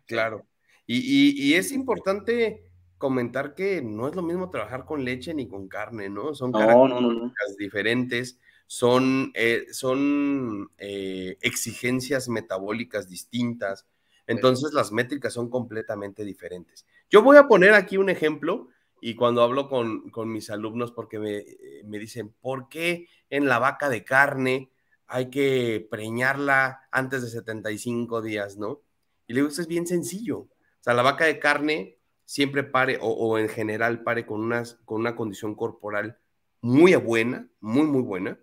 Claro. 0.06 0.46
Y, 0.86 0.98
y, 0.98 1.50
y, 1.50 1.54
es 1.56 1.72
importante 1.72 2.68
comentar 2.98 3.54
que 3.54 3.82
no 3.82 4.08
es 4.08 4.16
lo 4.16 4.24
mismo 4.24 4.50
trabajar 4.50 4.86
con 4.86 5.04
leche 5.04 5.34
ni 5.34 5.48
con 5.48 5.68
carne, 5.68 6.10
¿no? 6.10 6.34
Son 6.34 6.52
no, 6.52 6.88
no, 6.88 7.02
no. 7.02 7.34
diferentes, 7.60 8.40
son, 8.68 9.32
eh, 9.34 9.66
son 9.72 10.70
eh, 10.78 11.38
exigencias 11.42 12.30
metabólicas 12.30 13.10
distintas 13.10 13.86
entonces 14.28 14.74
las 14.74 14.92
métricas 14.92 15.34
son 15.34 15.50
completamente 15.50 16.24
diferentes. 16.24 16.86
Yo 17.10 17.24
voy 17.24 17.38
a 17.38 17.48
poner 17.48 17.74
aquí 17.74 17.98
un 17.98 18.10
ejemplo 18.10 18.68
y 19.02 19.16
cuando 19.16 19.42
hablo 19.42 19.70
con, 19.70 20.10
con 20.10 20.32
mis 20.32 20.50
alumnos 20.50 20.92
porque 20.92 21.20
me, 21.20 21.38
eh, 21.38 21.82
me, 21.86 22.00
dicen, 22.00 22.34
¿por 22.42 22.68
qué 22.70 23.08
en 23.30 23.48
la 23.48 23.60
vaca 23.60 23.90
de 23.90 24.04
carne 24.04 24.72
hay 25.08 25.30
que 25.30 25.88
preñarla 25.90 26.88
antes 26.92 27.22
de 27.22 27.30
75 27.30 28.22
días, 28.22 28.58
no? 28.58 28.82
Y 29.28 29.34
le 29.34 29.40
digo, 29.40 29.50
eso 29.50 29.62
es 29.62 29.68
bien 29.68 29.88
sencillo. 29.88 30.40
O 30.40 30.50
sea, 30.82 30.94
la 30.94 31.02
vaca 31.02 31.26
de 31.26 31.40
carne 31.40 31.98
siempre 32.26 32.64
pare 32.64 32.98
o, 33.02 33.08
o 33.08 33.38
en 33.38 33.50
general 33.50 34.04
pare 34.04 34.26
con, 34.26 34.42
unas, 34.42 34.76
con 34.86 35.00
una 35.00 35.16
condición 35.16 35.56
corporal 35.56 36.18
muy 36.62 36.96
buena, 36.96 37.48
muy, 37.60 37.84
muy 37.84 38.02
buena. 38.02 38.40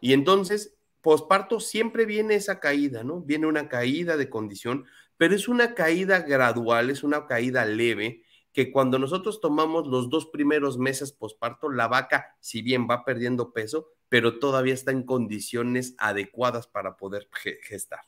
Y 0.00 0.12
entonces, 0.12 0.76
posparto 1.02 1.60
siempre 1.60 2.06
viene 2.06 2.34
esa 2.34 2.60
caída, 2.60 3.04
¿no? 3.04 3.20
Viene 3.20 3.46
una 3.46 3.68
caída 3.68 4.16
de 4.16 4.30
condición, 4.30 4.86
pero 5.16 5.34
es 5.34 5.48
una 5.48 5.74
caída 5.74 6.20
gradual, 6.20 6.90
es 6.90 7.02
una 7.02 7.26
caída 7.26 7.64
leve, 7.64 8.22
que 8.52 8.72
cuando 8.72 8.98
nosotros 8.98 9.40
tomamos 9.40 9.86
los 9.86 10.08
dos 10.08 10.26
primeros 10.26 10.78
meses 10.78 11.12
posparto, 11.12 11.70
la 11.70 11.88
vaca, 11.88 12.36
si 12.40 12.62
bien 12.62 12.86
va 12.88 13.04
perdiendo 13.04 13.52
peso, 13.52 13.92
pero 14.08 14.38
todavía 14.38 14.74
está 14.74 14.92
en 14.92 15.02
condiciones 15.02 15.94
adecuadas 15.98 16.66
para 16.66 16.96
poder 16.96 17.28
gestar. 17.62 18.00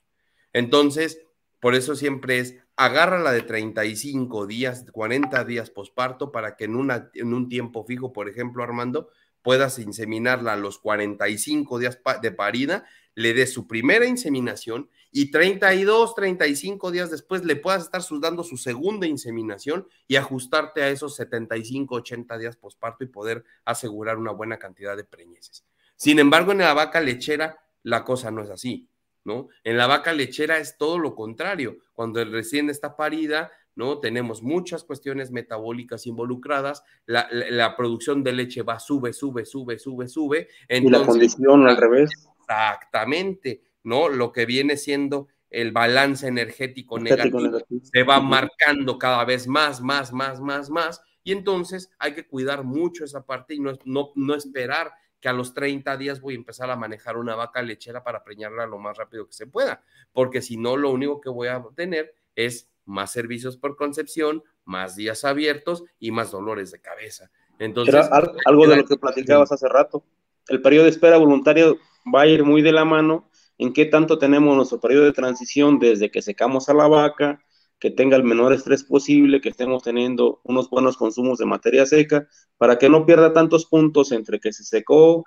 Entonces, 0.52 1.20
por 1.60 1.74
eso 1.74 1.96
siempre 1.96 2.38
es, 2.38 2.56
agárrala 2.76 3.32
de 3.32 3.42
35 3.42 4.46
días, 4.46 4.86
40 4.90 5.44
días 5.44 5.70
posparto, 5.70 6.32
para 6.32 6.56
que 6.56 6.64
en, 6.64 6.76
una, 6.76 7.10
en 7.14 7.34
un 7.34 7.48
tiempo 7.48 7.84
fijo, 7.84 8.12
por 8.12 8.28
ejemplo, 8.28 8.62
Armando, 8.62 9.10
puedas 9.42 9.78
inseminarla 9.78 10.54
a 10.54 10.56
los 10.56 10.78
45 10.78 11.78
días 11.78 11.98
de 12.22 12.32
parida, 12.32 12.86
le 13.18 13.34
des 13.34 13.52
su 13.52 13.66
primera 13.66 14.06
inseminación 14.06 14.88
y 15.10 15.32
32, 15.32 16.14
35 16.14 16.92
días 16.92 17.10
después 17.10 17.44
le 17.44 17.56
puedas 17.56 17.82
estar 17.82 18.00
dando 18.20 18.44
su 18.44 18.56
segunda 18.56 19.08
inseminación 19.08 19.88
y 20.06 20.14
ajustarte 20.14 20.82
a 20.82 20.88
esos 20.88 21.16
75, 21.16 21.96
80 21.96 22.38
días 22.38 22.56
posparto 22.56 23.02
y 23.02 23.08
poder 23.08 23.44
asegurar 23.64 24.18
una 24.18 24.30
buena 24.30 24.60
cantidad 24.60 24.96
de 24.96 25.02
preñeces. 25.02 25.64
Sin 25.96 26.20
embargo, 26.20 26.52
en 26.52 26.58
la 26.58 26.74
vaca 26.74 27.00
lechera 27.00 27.58
la 27.82 28.04
cosa 28.04 28.30
no 28.30 28.44
es 28.44 28.50
así, 28.50 28.88
¿no? 29.24 29.48
En 29.64 29.76
la 29.76 29.88
vaca 29.88 30.12
lechera 30.12 30.58
es 30.58 30.78
todo 30.78 31.00
lo 31.00 31.16
contrario. 31.16 31.78
Cuando 31.94 32.20
el 32.20 32.30
recién 32.30 32.70
está 32.70 32.94
parida, 32.96 33.50
¿no? 33.74 33.98
Tenemos 33.98 34.44
muchas 34.44 34.84
cuestiones 34.84 35.32
metabólicas 35.32 36.06
involucradas, 36.06 36.84
la, 37.04 37.26
la, 37.32 37.50
la 37.50 37.76
producción 37.76 38.22
de 38.22 38.32
leche 38.32 38.62
va, 38.62 38.78
sube, 38.78 39.12
sube, 39.12 39.44
sube, 39.44 39.76
sube, 39.76 40.06
sube. 40.06 40.48
Entonces, 40.68 41.00
y 41.00 41.00
la 41.00 41.06
condición 41.06 41.68
al 41.68 41.76
revés. 41.76 42.28
Exactamente 42.48 43.62
¿no? 43.88 44.08
Lo 44.08 44.32
que 44.32 44.46
viene 44.46 44.76
siendo 44.76 45.28
el 45.50 45.72
balance 45.72 46.26
energético, 46.26 46.98
negativo, 46.98 47.40
negativo, 47.40 47.80
se 47.82 48.02
va 48.02 48.20
marcando 48.20 48.98
cada 48.98 49.24
vez 49.24 49.48
más, 49.48 49.80
más, 49.80 50.12
más, 50.12 50.40
más, 50.40 50.68
más, 50.68 51.02
y 51.24 51.32
entonces 51.32 51.90
hay 51.98 52.12
que 52.12 52.26
cuidar 52.26 52.64
mucho 52.64 53.04
esa 53.04 53.24
parte 53.24 53.54
y 53.54 53.60
no, 53.60 53.72
no, 53.84 54.12
no 54.14 54.34
esperar 54.34 54.92
que 55.20 55.28
a 55.28 55.32
los 55.32 55.54
30 55.54 55.96
días 55.96 56.20
voy 56.20 56.34
a 56.34 56.36
empezar 56.36 56.70
a 56.70 56.76
manejar 56.76 57.16
una 57.16 57.34
vaca 57.34 57.62
lechera 57.62 58.04
para 58.04 58.22
preñarla 58.22 58.66
lo 58.66 58.78
más 58.78 58.96
rápido 58.96 59.26
que 59.26 59.32
se 59.32 59.46
pueda, 59.46 59.82
porque 60.12 60.42
si 60.42 60.58
no, 60.58 60.76
lo 60.76 60.90
único 60.90 61.20
que 61.20 61.30
voy 61.30 61.48
a 61.48 61.64
tener 61.74 62.14
es 62.36 62.70
más 62.84 63.10
servicios 63.10 63.56
por 63.56 63.76
concepción, 63.76 64.44
más 64.64 64.96
días 64.96 65.24
abiertos 65.24 65.82
y 65.98 66.10
más 66.10 66.30
dolores 66.30 66.70
de 66.70 66.80
cabeza. 66.80 67.30
Entonces, 67.58 67.94
Era 67.94 68.22
algo 68.44 68.66
de 68.66 68.76
lo 68.76 68.84
que 68.84 68.96
platicabas 68.96 69.50
hace 69.50 69.68
rato. 69.68 70.04
El 70.46 70.62
periodo 70.62 70.84
de 70.84 70.90
espera 70.90 71.16
voluntario 71.16 71.78
va 72.14 72.22
a 72.22 72.26
ir 72.26 72.44
muy 72.44 72.62
de 72.62 72.72
la 72.72 72.84
mano 72.84 73.30
en 73.58 73.72
qué 73.72 73.86
tanto 73.86 74.18
tenemos 74.18 74.56
nuestro 74.56 74.80
periodo 74.80 75.04
de 75.04 75.12
transición 75.12 75.78
desde 75.78 76.10
que 76.10 76.22
secamos 76.22 76.68
a 76.68 76.74
la 76.74 76.86
vaca 76.86 77.40
que 77.78 77.90
tenga 77.90 78.16
el 78.16 78.24
menor 78.24 78.52
estrés 78.52 78.82
posible, 78.82 79.40
que 79.40 79.50
estemos 79.50 79.82
teniendo 79.82 80.40
unos 80.44 80.68
buenos 80.68 80.96
consumos 80.96 81.38
de 81.38 81.46
materia 81.46 81.86
seca, 81.86 82.28
para 82.56 82.78
que 82.78 82.88
no 82.88 83.06
pierda 83.06 83.32
tantos 83.32 83.66
puntos 83.66 84.10
entre 84.12 84.40
que 84.40 84.52
se 84.52 84.64
secó, 84.64 85.24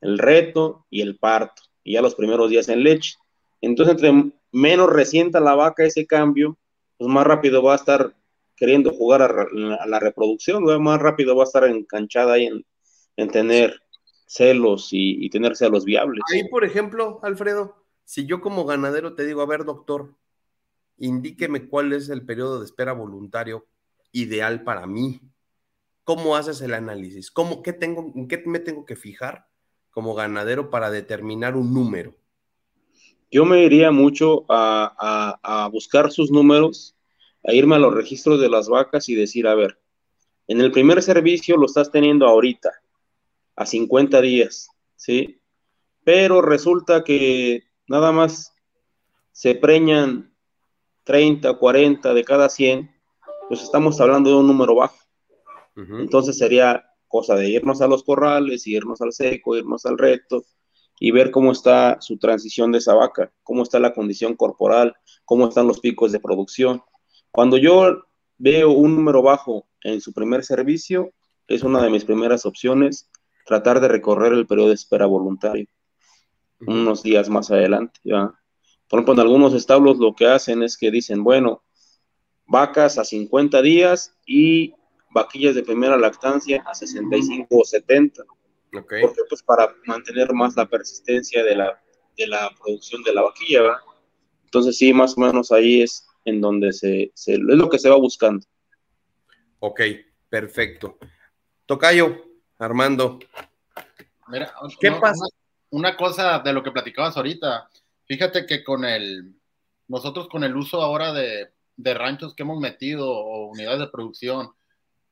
el 0.00 0.18
reto 0.18 0.86
y 0.90 1.00
el 1.00 1.18
parto, 1.18 1.62
y 1.82 1.94
ya 1.94 2.02
los 2.02 2.14
primeros 2.14 2.50
días 2.50 2.68
en 2.68 2.82
leche. 2.82 3.14
Entonces, 3.62 3.94
entre 3.94 4.32
menos 4.52 4.90
resienta 4.90 5.40
la 5.40 5.54
vaca 5.54 5.84
ese 5.84 6.06
cambio, 6.06 6.58
pues 6.98 7.10
más 7.10 7.26
rápido 7.26 7.62
va 7.62 7.72
a 7.72 7.76
estar 7.76 8.14
queriendo 8.56 8.90
jugar 8.90 9.22
a, 9.22 9.86
la 9.86 10.00
reproducción, 10.00 10.64
más 10.82 11.00
rápido 11.00 11.36
va 11.36 11.44
a 11.44 11.46
estar 11.46 11.64
enganchada 11.64 12.34
ahí 12.34 12.48
en, 13.16 13.28
tener 13.30 13.80
celos 14.26 14.92
y, 14.92 15.24
y, 15.24 15.30
tener 15.30 15.56
celos 15.56 15.84
viables. 15.84 16.22
Ahí, 16.32 16.48
por 16.48 16.64
ejemplo, 16.64 17.20
Alfredo, 17.22 17.76
si 18.04 18.26
yo 18.26 18.40
como 18.40 18.64
ganadero 18.64 19.14
te 19.14 19.24
digo, 19.24 19.40
a 19.40 19.46
ver, 19.46 19.64
doctor, 19.64 20.14
indíqueme 20.98 21.68
cuál 21.68 21.92
es 21.92 22.08
el 22.08 22.24
periodo 22.24 22.58
de 22.58 22.64
espera 22.64 22.92
voluntario 22.92 23.66
ideal 24.12 24.62
para 24.64 24.86
mí. 24.86 25.20
¿Cómo 26.04 26.36
haces 26.36 26.60
el 26.60 26.74
análisis? 26.74 27.30
¿Cómo, 27.30 27.62
qué 27.62 27.72
tengo, 27.72 28.12
¿En 28.14 28.28
qué 28.28 28.42
me 28.46 28.60
tengo 28.60 28.84
que 28.84 28.96
fijar 28.96 29.48
como 29.90 30.14
ganadero 30.14 30.70
para 30.70 30.90
determinar 30.90 31.56
un 31.56 31.74
número? 31.74 32.14
Yo 33.30 33.44
me 33.44 33.64
iría 33.64 33.90
mucho 33.90 34.44
a, 34.48 35.36
a, 35.42 35.68
buscar 35.68 36.12
sus 36.12 36.30
números, 36.30 36.96
a 37.44 37.52
irme 37.52 37.74
a 37.74 37.80
los 37.80 37.92
registros 37.92 38.40
de 38.40 38.48
las 38.48 38.68
vacas 38.68 39.08
y 39.08 39.14
decir, 39.16 39.48
a 39.48 39.54
ver, 39.54 39.80
en 40.46 40.60
el 40.60 40.70
primer 40.70 41.02
servicio 41.02 41.56
lo 41.56 41.66
estás 41.66 41.90
teniendo 41.90 42.26
ahorita, 42.26 42.70
a 43.56 43.66
50 43.66 44.20
días, 44.20 44.68
¿sí? 44.94 45.40
Pero 46.04 46.42
resulta 46.42 47.02
que 47.02 47.64
nada 47.88 48.12
más 48.12 48.54
se 49.32 49.54
preñan 49.54 50.34
30, 51.04 51.54
40 51.54 52.14
de 52.14 52.24
cada 52.24 52.48
100, 52.48 52.90
pues 53.48 53.62
estamos 53.62 54.00
hablando 54.00 54.30
de 54.30 54.36
un 54.36 54.46
número 54.46 54.74
bajo. 54.74 54.96
Entonces 55.76 56.38
sería 56.38 56.84
cosa 57.06 57.34
de 57.34 57.50
irnos 57.50 57.82
a 57.82 57.86
los 57.86 58.02
corrales, 58.02 58.66
irnos 58.66 59.00
al 59.02 59.12
seco, 59.12 59.56
irnos 59.56 59.84
al 59.84 59.98
reto 59.98 60.44
y 60.98 61.10
ver 61.10 61.30
cómo 61.30 61.52
está 61.52 61.98
su 62.00 62.16
transición 62.18 62.72
de 62.72 62.78
esa 62.78 62.94
vaca, 62.94 63.30
cómo 63.42 63.62
está 63.62 63.78
la 63.78 63.92
condición 63.92 64.34
corporal, 64.34 64.94
cómo 65.24 65.48
están 65.48 65.66
los 65.66 65.80
picos 65.80 66.12
de 66.12 66.20
producción. 66.20 66.82
Cuando 67.30 67.58
yo 67.58 68.04
veo 68.38 68.70
un 68.70 68.96
número 68.96 69.22
bajo 69.22 69.66
en 69.82 70.00
su 70.00 70.12
primer 70.12 70.44
servicio, 70.44 71.12
es 71.46 71.62
una 71.62 71.82
de 71.82 71.90
mis 71.90 72.04
primeras 72.04 72.46
opciones 72.46 73.10
tratar 73.46 73.80
de 73.80 73.88
recorrer 73.88 74.32
el 74.32 74.46
periodo 74.46 74.68
de 74.68 74.74
espera 74.74 75.06
voluntario 75.06 75.66
unos 76.60 77.02
días 77.02 77.28
más 77.28 77.50
adelante. 77.50 78.00
¿ya? 78.02 78.34
Por 78.88 78.98
ejemplo, 78.98 79.14
en 79.14 79.20
algunos 79.20 79.54
establos 79.54 79.98
lo 79.98 80.14
que 80.14 80.26
hacen 80.26 80.62
es 80.62 80.76
que 80.76 80.90
dicen, 80.90 81.22
bueno, 81.22 81.62
vacas 82.46 82.98
a 82.98 83.04
50 83.04 83.62
días 83.62 84.14
y 84.26 84.74
vaquillas 85.10 85.54
de 85.54 85.62
primera 85.62 85.96
lactancia 85.96 86.62
a 86.66 86.74
65 86.74 87.46
o 87.50 87.64
70. 87.64 88.22
Okay. 88.80 89.00
Porque 89.00 89.22
pues 89.28 89.42
para 89.42 89.74
mantener 89.86 90.32
más 90.32 90.56
la 90.56 90.66
persistencia 90.66 91.42
de 91.44 91.56
la, 91.56 91.80
de 92.16 92.26
la 92.26 92.50
producción 92.60 93.02
de 93.02 93.14
la 93.14 93.22
vaquilla, 93.22 93.62
¿verdad? 93.62 93.78
Entonces 94.44 94.76
sí, 94.76 94.92
más 94.92 95.16
o 95.16 95.20
menos 95.20 95.52
ahí 95.52 95.82
es 95.82 96.06
en 96.24 96.40
donde 96.40 96.72
se, 96.72 97.12
se, 97.14 97.34
es 97.34 97.40
lo 97.40 97.68
que 97.70 97.78
se 97.78 97.88
va 97.88 97.96
buscando. 97.96 98.44
Ok, 99.60 99.80
perfecto. 100.28 100.98
Tocayo, 101.64 102.25
Armando. 102.58 103.18
Mira, 104.28 104.52
¿qué 104.80 104.92
pasa? 104.92 105.24
una 105.70 105.96
cosa 105.96 106.38
de 106.38 106.52
lo 106.52 106.62
que 106.62 106.70
platicabas 106.70 107.16
ahorita, 107.16 107.68
Fíjate 108.06 108.46
que 108.46 108.62
con 108.62 108.84
el, 108.84 109.34
nosotros 109.88 110.28
con 110.28 110.44
el 110.44 110.56
uso 110.56 110.80
ahora 110.80 111.12
de, 111.12 111.50
ranchos 111.76 112.34
que 112.34 112.44
hemos 112.44 112.60
metido 112.60 113.10
o 113.10 113.48
unidades 113.48 113.80
de 113.80 113.88
producción, 113.88 114.52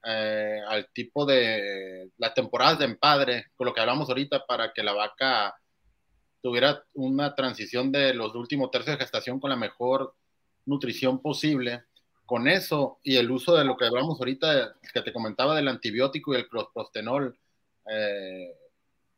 eh, 0.06 0.60
al 0.68 0.88
tipo 0.92 1.26
de 1.26 2.10
las 2.18 2.34
temporadas 2.34 2.78
de 2.78 2.84
empadre, 2.84 3.46
con 3.56 3.66
lo 3.66 3.74
que 3.74 3.80
hablamos 3.80 4.08
ahorita, 4.08 4.46
para 4.46 4.72
que 4.72 4.82
la 4.82 4.92
vaca 4.92 5.54
tuviera 6.40 6.84
una 6.92 7.34
transición 7.34 7.90
de 7.90 8.14
los 8.14 8.34
últimos 8.34 8.70
tercios 8.70 8.96
de 8.96 9.02
gestación 9.02 9.40
con 9.40 9.50
la 9.50 9.56
mejor 9.56 10.14
nutrición 10.66 11.20
posible. 11.20 11.84
Con 12.26 12.48
eso 12.48 12.98
y 13.02 13.16
el 13.16 13.30
uso 13.30 13.56
de 13.56 13.64
lo 13.64 13.76
que 13.76 13.84
hablamos 13.84 14.18
ahorita, 14.18 14.76
que 14.92 15.02
te 15.02 15.12
comentaba 15.12 15.54
del 15.54 15.68
antibiótico 15.68 16.32
y 16.32 16.38
el 16.38 16.48
closprostenol 16.48 17.38
eh, 17.90 18.54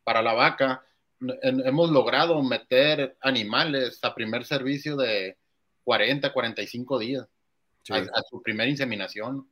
para 0.02 0.22
la 0.22 0.32
vaca, 0.32 0.84
hemos 1.42 1.90
logrado 1.90 2.42
meter 2.42 3.16
animales 3.20 4.00
a 4.02 4.14
primer 4.14 4.44
servicio 4.44 4.96
de 4.96 5.38
40, 5.84 6.32
45 6.32 6.98
días 6.98 7.28
a, 7.90 8.22
su 8.28 8.42
primera 8.42 8.68
inseminación. 8.68 9.48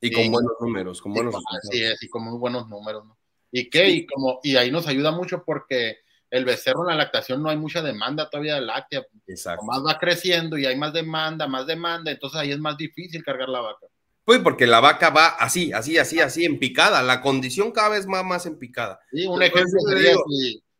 Y 0.00 0.10
con 0.10 0.30
buenos 0.30 0.52
números, 0.60 1.00
con 1.00 1.14
buenos 1.14 1.34
Así 1.62 1.82
es, 1.82 2.02
y 2.02 2.08
con 2.08 2.24
muy 2.24 2.38
buenos 2.38 2.68
números, 2.68 3.04
¿Y 3.50 3.68
qué? 3.68 3.88
Y, 3.88 4.06
como, 4.06 4.40
y 4.42 4.56
ahí 4.56 4.70
nos 4.70 4.86
ayuda 4.86 5.12
mucho 5.12 5.44
porque 5.44 5.98
el 6.32 6.46
becerro 6.46 6.80
en 6.80 6.96
la 6.96 7.04
lactación 7.04 7.42
no 7.42 7.50
hay 7.50 7.58
mucha 7.58 7.82
demanda 7.82 8.28
todavía 8.28 8.54
de 8.54 8.62
láctea. 8.62 9.04
Exacto. 9.26 9.64
Más 9.66 9.82
va 9.86 9.98
creciendo 9.98 10.56
y 10.56 10.64
hay 10.64 10.76
más 10.76 10.94
demanda, 10.94 11.46
más 11.46 11.66
demanda, 11.66 12.10
entonces 12.10 12.40
ahí 12.40 12.50
es 12.50 12.58
más 12.58 12.78
difícil 12.78 13.22
cargar 13.22 13.50
la 13.50 13.60
vaca. 13.60 13.86
Pues 14.24 14.40
porque 14.40 14.66
la 14.66 14.80
vaca 14.80 15.10
va 15.10 15.26
así, 15.26 15.72
así, 15.74 15.98
así, 15.98 16.20
así, 16.20 16.46
en 16.46 16.58
picada. 16.58 17.02
La 17.02 17.20
condición 17.20 17.70
cada 17.70 17.90
vez 17.90 18.06
más, 18.06 18.24
más 18.24 18.46
en 18.46 18.58
picada. 18.58 18.98
Sí, 19.10 19.26
un 19.26 19.42
ejemplo 19.42 19.78
sería 19.86 20.14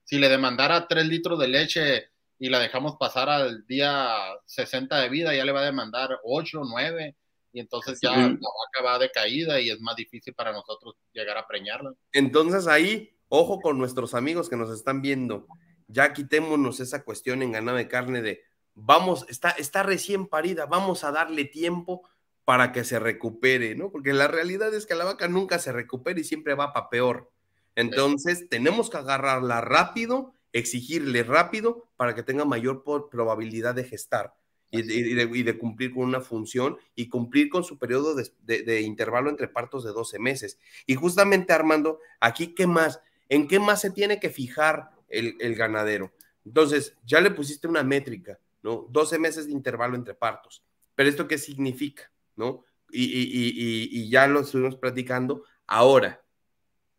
si 0.04 0.18
le 0.18 0.30
demandara 0.30 0.88
3 0.88 1.06
litros 1.06 1.38
de 1.38 1.48
leche 1.48 2.08
y 2.38 2.48
la 2.48 2.58
dejamos 2.58 2.96
pasar 2.98 3.28
al 3.28 3.66
día 3.66 4.08
60 4.46 5.00
de 5.00 5.08
vida, 5.10 5.34
ya 5.34 5.44
le 5.44 5.52
va 5.52 5.60
a 5.60 5.66
demandar 5.66 6.18
8, 6.24 6.62
9, 6.64 7.14
y 7.52 7.60
entonces 7.60 7.98
ya 8.00 8.16
la 8.16 8.26
vaca 8.26 8.82
va 8.84 8.98
de 8.98 9.10
caída 9.10 9.60
y 9.60 9.68
es 9.68 9.80
más 9.80 9.96
difícil 9.96 10.32
para 10.32 10.52
nosotros 10.52 10.94
llegar 11.12 11.36
a 11.36 11.46
preñarla. 11.46 11.92
Entonces 12.12 12.66
ahí, 12.66 13.11
ojo 13.34 13.60
con 13.60 13.78
nuestros 13.78 14.12
amigos 14.12 14.50
que 14.50 14.58
nos 14.58 14.70
están 14.70 15.00
viendo, 15.00 15.46
ya 15.88 16.12
quitémonos 16.12 16.80
esa 16.80 17.02
cuestión 17.02 17.40
en 17.40 17.52
ganado 17.52 17.78
de 17.78 17.88
carne 17.88 18.20
de, 18.20 18.42
vamos, 18.74 19.24
está, 19.30 19.52
está 19.52 19.82
recién 19.82 20.26
parida, 20.26 20.66
vamos 20.66 21.02
a 21.02 21.12
darle 21.12 21.46
tiempo 21.46 22.02
para 22.44 22.72
que 22.72 22.84
se 22.84 22.98
recupere, 22.98 23.74
¿no? 23.74 23.90
Porque 23.90 24.12
la 24.12 24.28
realidad 24.28 24.74
es 24.74 24.84
que 24.84 24.94
la 24.94 25.06
vaca 25.06 25.28
nunca 25.28 25.58
se 25.58 25.72
recupera 25.72 26.20
y 26.20 26.24
siempre 26.24 26.54
va 26.54 26.74
para 26.74 26.90
peor. 26.90 27.30
Entonces, 27.74 28.50
tenemos 28.50 28.90
que 28.90 28.98
agarrarla 28.98 29.62
rápido, 29.62 30.34
exigirle 30.52 31.22
rápido 31.22 31.88
para 31.96 32.14
que 32.14 32.22
tenga 32.22 32.44
mayor 32.44 32.84
probabilidad 32.84 33.74
de 33.74 33.84
gestar 33.84 34.34
y 34.70 34.82
de, 35.42 35.58
cumplir 35.58 35.94
con 35.94 36.02
una 36.02 36.20
función 36.20 36.76
y 36.94 37.08
cumplir 37.08 37.48
con 37.48 37.64
su 37.64 37.78
periodo 37.78 38.14
de, 38.14 38.80
intervalo 38.82 39.30
entre 39.30 39.48
partos 39.48 39.84
de 39.84 39.92
12 39.92 40.18
meses. 40.18 40.58
Y 40.86 40.96
justamente, 40.96 41.54
Armando, 41.54 41.98
aquí, 42.20 42.48
¿qué 42.54 42.66
más? 42.66 43.00
¿En 43.32 43.48
qué 43.48 43.58
más 43.58 43.80
se 43.80 43.90
tiene 43.90 44.20
que 44.20 44.28
fijar 44.28 44.90
el, 45.08 45.54
ganadero? 45.54 46.12
Entonces, 46.44 46.98
ya 47.02 47.18
le 47.18 47.30
pusiste 47.30 47.66
una 47.66 47.82
métrica, 47.82 48.38
¿no? 48.62 48.86
12 48.90 49.18
meses 49.18 49.46
de 49.46 49.52
intervalo 49.52 49.96
entre 49.96 50.12
partos. 50.12 50.62
Pero 50.94 51.08
esto 51.08 51.26
qué 51.26 51.38
significa, 51.38 52.12
¿no? 52.36 52.62
Y, 52.90 54.10
ya 54.10 54.26
lo 54.26 54.40
estuvimos 54.40 54.76
platicando. 54.76 55.44
Ahora, 55.66 56.22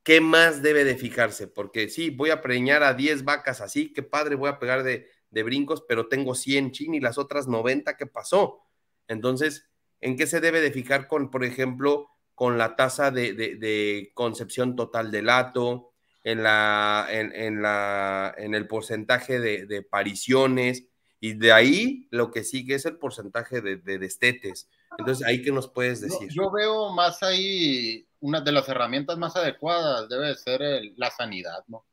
¿qué 0.02 0.22
más 0.22 0.64
debe 0.64 0.84
de 0.86 0.98
fijarse? 0.98 1.46
Porque 1.46 1.88
sí, 1.88 2.10
voy 2.10 2.32
a 2.32 2.42
preñar 2.42 2.82
a 2.82 2.96
10 2.96 3.26
vacas 3.26 3.62
así, 3.62 3.94
qué 3.94 4.02
padre, 4.02 4.34
voy 4.34 4.50
a 4.50 4.58
pegar 4.58 4.82
de, 4.82 5.08
brincos, 5.30 5.84
pero 5.88 6.08
tengo 6.08 6.34
100 6.34 6.72
chin 6.72 6.96
y 6.96 7.00
las 7.00 7.20
otras 7.20 7.48
90, 7.48 7.96
¿qué 7.96 8.08
pasó? 8.08 8.64
Entonces, 9.08 9.70
¿en 10.02 10.18
qué 10.18 10.26
se 10.26 10.42
debe 10.42 10.62
de 10.62 10.72
fijar 10.72 11.08
con, 11.08 11.30
por 11.30 11.44
ejemplo, 11.44 12.10
con 12.34 12.58
la 12.58 12.76
tasa 12.76 13.12
de, 13.12 14.12
concepción 14.16 14.76
total 14.76 15.12
del 15.12 15.28
lato, 15.28 15.93
en, 16.24 16.44
la, 16.44 17.08
en, 17.10 17.62
la, 17.62 18.34
en 18.38 18.56
el 18.56 18.68
porcentaje 18.68 19.40
de, 19.40 19.82
pariciones? 19.84 20.86
Y 21.20 21.34
de 21.34 21.54
ahí 21.54 22.08
lo 22.12 22.32
que 22.32 22.44
sigue 22.44 22.76
es 22.76 22.86
el 22.86 22.98
porcentaje 22.98 23.62
de, 23.62 23.78
destetes. 23.98 24.70
Entonces, 24.98 25.26
¿ahí 25.26 25.42
qué 25.42 25.52
nos 25.52 25.70
puedes 25.70 26.02
decir? 26.02 26.30
yo 26.30 26.52
veo 26.52 26.92
más 26.92 27.24
ahí 27.24 28.06
una 28.20 28.40
de 28.40 28.52
las 28.52 28.70
herramientas 28.70 29.18
más 29.18 29.36
adecuadas 29.36 30.08
debe 30.08 30.36
ser 30.36 30.62
la 30.96 31.10
sanidad, 31.12 31.64
¿no? 31.68 31.86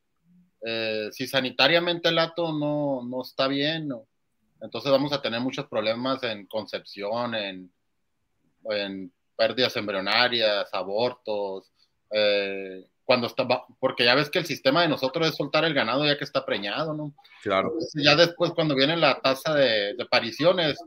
Eh, 0.63 1.09
si 1.13 1.27
sanitariamente 1.27 2.11
el 2.11 2.19
ato 2.19 2.53
no, 2.53 3.03
no 3.03 3.23
está 3.23 3.49
bien, 3.49 3.91
entonces 4.61 4.91
vamos 4.93 5.13
a 5.13 5.23
tener 5.23 5.41
muchos 5.41 5.67
problemas 5.67 6.23
en 6.23 6.47
concepción, 6.47 7.35
en, 7.35 7.73
en 8.65 9.13
pérdidas 9.37 9.75
embrionarias, 9.77 10.69
abortos, 10.73 11.73
eh, 12.11 12.87
cuando 13.11 13.27
está, 13.27 13.45
porque 13.81 14.05
ya 14.05 14.15
ves 14.15 14.31
que 14.31 14.39
el 14.39 14.47
sistema 14.47 14.83
de 14.83 14.89
nosotros 14.89 15.27
es 15.27 15.35
soltar 15.35 15.65
el 15.65 15.75
ganado 15.75 16.07
ya 16.07 16.17
que 16.17 16.23
está 16.23 16.47
preñado, 16.47 16.95
¿no? 16.95 17.13
Claro. 17.43 17.73
ya 17.97 18.15
después 18.15 18.53
cuando 18.53 18.77
viene 18.77 18.97
la 18.97 19.21
tasa 19.21 19.53
de, 19.53 19.95
de 19.95 20.07
pariciones, 20.07 20.79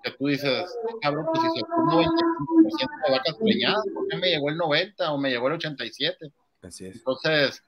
que 0.00 0.12
tú 0.12 0.28
dices, 0.28 0.72
cabrón, 1.02 1.26
pues 1.26 1.42
si 1.42 1.58
se 1.58 1.66
un 1.66 1.88
95% 1.88 3.06
de 3.06 3.12
vacas 3.12 3.34
preñadas, 3.42 3.84
¿por 3.92 4.06
qué 4.06 4.16
me 4.18 4.30
llegó 4.30 4.50
el 4.50 4.56
90 4.56 5.10
o 5.10 5.18
me 5.18 5.30
llegó 5.30 5.48
el 5.48 5.54
87? 5.54 6.30
Así 6.62 6.86
es. 6.86 6.94
Entonces, 6.94 7.60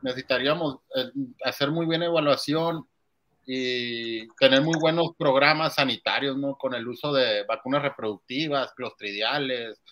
necesitaríamos 0.00 0.78
eh, 0.96 1.10
hacer 1.44 1.70
muy 1.70 1.84
bien 1.84 2.02
evaluación 2.02 2.88
y 3.44 4.26
tener 4.36 4.62
muy 4.62 4.78
buenos 4.80 5.10
programas 5.18 5.74
sanitarios, 5.74 6.34
¿no? 6.38 6.56
Con 6.56 6.72
el 6.72 6.88
uso 6.88 7.12
de 7.12 7.44
vacunas 7.44 7.82
reproductivas, 7.82 8.72
clostridiales, 8.72 9.82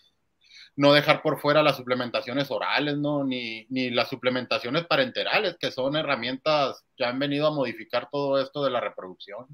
no 0.78 0.92
dejar 0.92 1.22
por 1.22 1.40
fuera 1.40 1.60
las 1.60 1.76
suplementaciones 1.76 2.52
orales, 2.52 2.96
¿no? 2.96 3.24
Ni, 3.24 3.66
ni 3.68 3.90
las 3.90 4.08
suplementaciones 4.08 4.86
parenterales, 4.86 5.56
que 5.58 5.72
son 5.72 5.96
herramientas 5.96 6.84
que 6.96 7.04
han 7.04 7.18
venido 7.18 7.48
a 7.48 7.50
modificar 7.50 8.08
todo 8.12 8.40
esto 8.40 8.62
de 8.62 8.70
la 8.70 8.78
reproducción. 8.80 9.44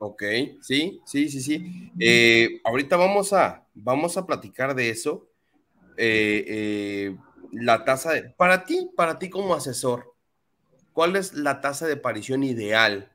Ok, 0.00 0.24
sí, 0.60 1.00
sí, 1.06 1.28
sí, 1.28 1.40
sí. 1.40 1.88
Eh, 2.00 2.60
ahorita 2.64 2.96
vamos 2.96 3.32
a, 3.32 3.64
vamos 3.74 4.16
a 4.16 4.26
platicar 4.26 4.74
de 4.74 4.90
eso. 4.90 5.28
Eh, 5.96 6.44
eh, 6.48 7.16
la 7.52 7.84
tasa 7.84 8.10
de, 8.10 8.22
para 8.30 8.64
ti, 8.64 8.90
para 8.96 9.20
ti 9.20 9.30
como 9.30 9.54
asesor, 9.54 10.16
¿cuál 10.92 11.14
es 11.14 11.32
la 11.32 11.60
tasa 11.60 11.86
de 11.86 11.92
aparición 11.92 12.42
ideal 12.42 13.12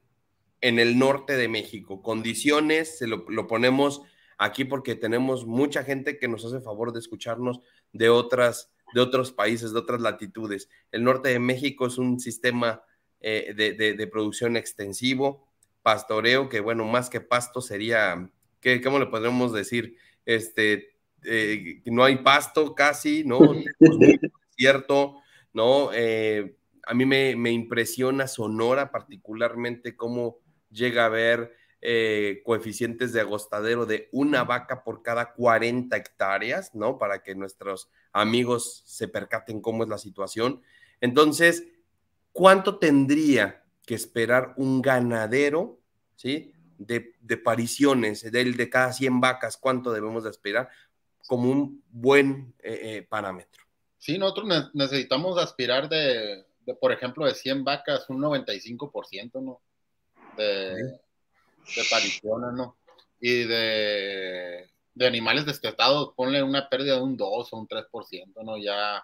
en 0.62 0.80
el 0.80 0.98
norte 0.98 1.36
de 1.36 1.50
México? 1.50 2.02
Condiciones, 2.02 2.98
se 2.98 3.08
lo, 3.08 3.26
lo 3.28 3.46
ponemos 3.46 4.04
aquí 4.40 4.64
porque 4.64 4.96
tenemos 4.96 5.46
mucha 5.46 5.84
gente 5.84 6.18
que 6.18 6.30
nos 6.30 6.44
hace 6.46 6.62
favor 6.62 6.94
de 6.94 7.00
escucharnos 7.00 7.60
de 7.92 8.10
otras, 8.10 8.72
de 8.96 9.02
otros 9.02 9.32
países, 9.34 9.74
de 9.74 9.80
otras 9.80 10.02
latitudes. 10.02 10.70
El 10.92 11.04
norte 11.04 11.30
de 11.30 11.40
México 11.40 11.86
es 11.86 11.98
un 11.98 12.20
sistema 12.20 12.82
eh, 13.20 13.54
de, 13.54 14.08
producción 14.08 14.56
extensivo, 14.56 15.46
pastoreo, 15.84 16.48
que 16.48 16.62
bueno, 16.62 16.86
más 16.86 17.10
que 17.10 17.20
pasto 17.20 17.62
sería, 17.62 18.32
¿qué, 18.62 18.82
¿cómo 18.82 18.98
le 18.98 19.08
podríamos 19.08 19.52
decir? 19.52 19.98
Este, 20.26 20.96
eh, 21.26 21.82
no 21.86 22.06
hay 22.06 22.16
pasto 22.18 22.74
casi, 22.74 23.26
¿no? 23.26 23.40
cierto, 24.56 25.18
¿no? 25.52 25.90
Eh, 25.94 26.56
a 26.88 26.94
mí 26.94 27.06
me, 27.06 27.36
me, 27.36 27.52
impresiona 27.52 28.26
Sonora 28.26 28.90
particularmente 28.90 29.98
cómo 29.98 30.38
llega 30.72 31.04
a 31.04 31.08
haber 31.08 31.59
eh, 31.82 32.42
coeficientes 32.44 33.14
de 33.14 33.22
agostadero 33.22 33.86
de 33.86 34.10
una 34.12 34.44
vaca 34.44 34.84
por 34.84 35.02
cada 35.02 35.34
40 35.34 35.96
hectáreas, 35.96 36.76
¿no? 36.76 36.98
Para 36.98 37.24
que 37.24 37.36
nuestros 37.36 37.90
amigos 38.12 38.84
se 38.86 39.08
percaten 39.08 39.62
cómo 39.62 39.84
es 39.84 39.90
la 39.90 39.98
situación. 39.98 40.62
Entonces, 41.00 41.64
¿cuánto 42.34 42.80
tendría 42.80 43.64
que 43.86 43.96
esperar 43.96 44.54
un 44.58 44.82
ganadero, 44.82 45.80
¿sí? 46.18 46.54
De, 46.78 47.14
de 47.22 47.38
pariciones, 47.38 48.30
de, 48.30 48.44
de 48.44 48.70
cada 48.70 48.92
100 48.92 49.22
vacas, 49.22 49.56
¿cuánto 49.56 49.94
debemos 49.94 50.26
de 50.26 50.32
esperar? 50.32 50.70
Como 51.28 51.50
un 51.50 51.82
buen 51.90 52.54
eh, 52.60 52.80
eh, 52.84 53.08
parámetro. 53.08 53.64
Sí, 53.98 54.18
nosotros 54.18 54.72
necesitamos 54.74 55.38
aspirar 55.38 55.88
de, 55.88 56.46
por 56.82 56.92
ejemplo, 56.92 57.26
de 57.26 57.36
100 57.36 57.64
vacas, 57.64 58.10
un 58.10 58.22
95%, 58.22 59.42
¿no? 59.42 59.62
De, 60.36 61.00
de 61.76 61.82
apariciones, 61.82 62.54
¿no? 62.54 62.78
Y 63.20 63.44
de, 63.44 64.70
de 64.94 65.08
animales 65.08 65.46
destetados, 65.46 66.14
ponle 66.16 66.42
una 66.44 66.70
pérdida 66.70 66.96
de 66.96 67.02
un 67.02 67.18
2 67.18 67.54
o 67.54 67.58
un 67.58 67.68
3%, 67.68 68.44
¿no? 68.44 68.58
Ya 68.58 69.04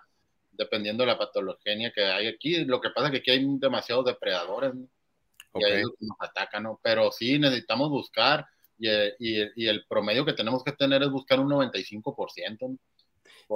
dependiendo 0.52 1.04
de 1.04 1.08
la 1.08 1.18
patologenia 1.18 1.92
que 1.94 2.04
hay 2.04 2.28
aquí. 2.28 2.64
Lo 2.66 2.80
que 2.82 2.90
pasa 2.90 3.08
es 3.08 3.12
que 3.12 3.18
aquí 3.20 3.32
hay 3.32 3.46
demasiados 3.60 4.06
depredadores, 4.06 4.74
¿no? 4.74 4.88
Y 5.56 5.64
ahí 5.64 5.84
nos 6.00 6.18
atacan, 6.20 6.64
¿no? 6.64 6.80
Pero 6.84 7.12
sí 7.12 7.40
necesitamos 7.40 7.90
buscar 7.90 8.46
y, 8.78 8.90
y, 8.90 9.52
y, 9.56 9.68
el 9.68 9.86
promedio 9.88 10.26
que 10.26 10.34
tenemos 10.34 10.64
que 10.66 10.74
tener 10.74 11.02
es 11.02 11.10
buscar 11.10 11.40
un 11.40 11.50
95%. 11.50 12.58
¿no? 12.60 12.78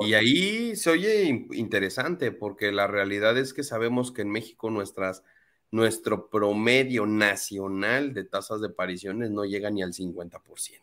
Y 0.01 0.13
ahí 0.13 0.75
se 0.75 0.91
oye 0.91 1.47
interesante 1.51 2.31
porque 2.31 2.71
la 2.71 2.87
realidad 2.87 3.37
es 3.37 3.53
que 3.53 3.63
sabemos 3.63 4.11
que 4.11 4.21
en 4.21 4.29
México 4.29 4.69
nuestras 4.69 5.23
nuestro 5.71 6.29
promedio 6.29 7.05
nacional 7.05 8.13
de 8.13 8.23
tasas 8.25 8.61
de 8.61 8.67
apariciones 8.67 9.29
no 9.29 9.45
llega 9.45 9.69
ni 9.69 9.83
al 9.83 9.93
50%. 9.93 10.81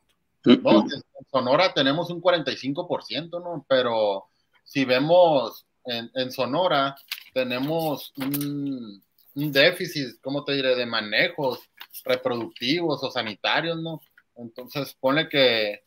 No, 0.62 0.83
en 0.83 1.03
Sonora 1.31 1.75
tenemos 1.75 2.09
un 2.11 2.22
45%, 2.22 3.42
¿no? 3.42 3.66
Pero 3.68 4.27
si 4.62 4.85
vemos 4.85 5.66
en, 5.85 6.31
Sonora, 6.31 6.96
tenemos 7.35 8.12
un, 8.16 9.03
déficit, 9.35 10.20
¿cómo 10.22 10.44
te 10.44 10.53
diré?, 10.53 10.77
de 10.77 10.87
manejos 10.87 11.61
reproductivos 12.05 13.03
o 13.03 13.11
sanitarios, 13.11 13.81
¿no? 13.81 14.01
Entonces, 14.37 14.96
pone 15.01 15.29
que 15.29 15.85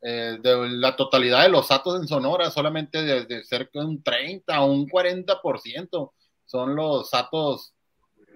eh, 0.00 0.38
de 0.40 0.68
la 0.70 0.96
totalidad 0.96 1.42
de 1.42 1.50
los 1.50 1.70
atos 1.70 2.00
en 2.00 2.08
Sonora, 2.08 2.50
solamente 2.50 3.02
de 3.02 3.44
cerca 3.44 3.80
de 3.80 3.84
un 3.86 4.02
30 4.02 4.60
o 4.62 4.72
un 4.72 4.88
40% 4.88 6.12
son 6.46 6.74
los 6.74 7.12
atos 7.12 7.74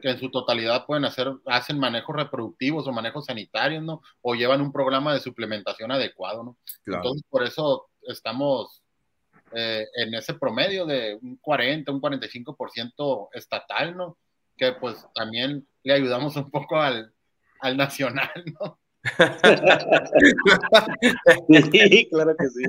que 0.02 0.10
en 0.10 0.18
su 0.18 0.30
totalidad 0.30 0.84
pueden 0.84 1.04
hacer, 1.04 1.32
hacen 1.46 1.78
manejos 1.78 2.14
reproductivos 2.14 2.86
o 2.86 2.92
manejos 2.92 3.26
sanitarios, 3.26 3.82
¿no? 3.82 4.02
O 4.20 4.34
llevan 4.34 4.60
un 4.60 4.72
programa 4.72 5.14
de 5.14 5.20
suplementación 5.20 5.92
adecuado, 5.92 6.42
¿no? 6.42 6.56
Entonces, 6.84 7.22
por 7.30 7.44
eso 7.44 7.88
estamos 8.02 8.82
eh, 9.54 9.86
en 9.94 10.12
ese 10.14 10.34
promedio 10.34 10.84
de 10.84 11.18
un 11.22 11.36
40, 11.36 11.92
un 11.92 12.02
45% 12.02 13.28
estatal, 13.32 13.96
¿no? 13.96 14.18
Que 14.56 14.72
pues 14.72 15.06
también 15.14 15.66
le 15.84 15.94
ayudamos 15.94 16.36
un 16.36 16.50
poco 16.50 16.76
al, 16.76 17.14
al 17.60 17.76
nacional, 17.76 18.30
¿no? 18.60 18.78
sí, 21.72 22.08
claro 22.08 22.36
que 22.36 22.48
sí. 22.48 22.62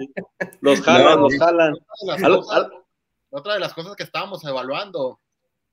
Los 0.62 0.82
jalan, 0.82 1.22
los 1.22 1.38
jalan. 1.38 1.76
otra 3.30 3.54
de 3.54 3.60
las 3.60 3.74
cosas 3.74 3.96
que 3.96 4.04
estábamos 4.04 4.44
evaluando 4.44 5.20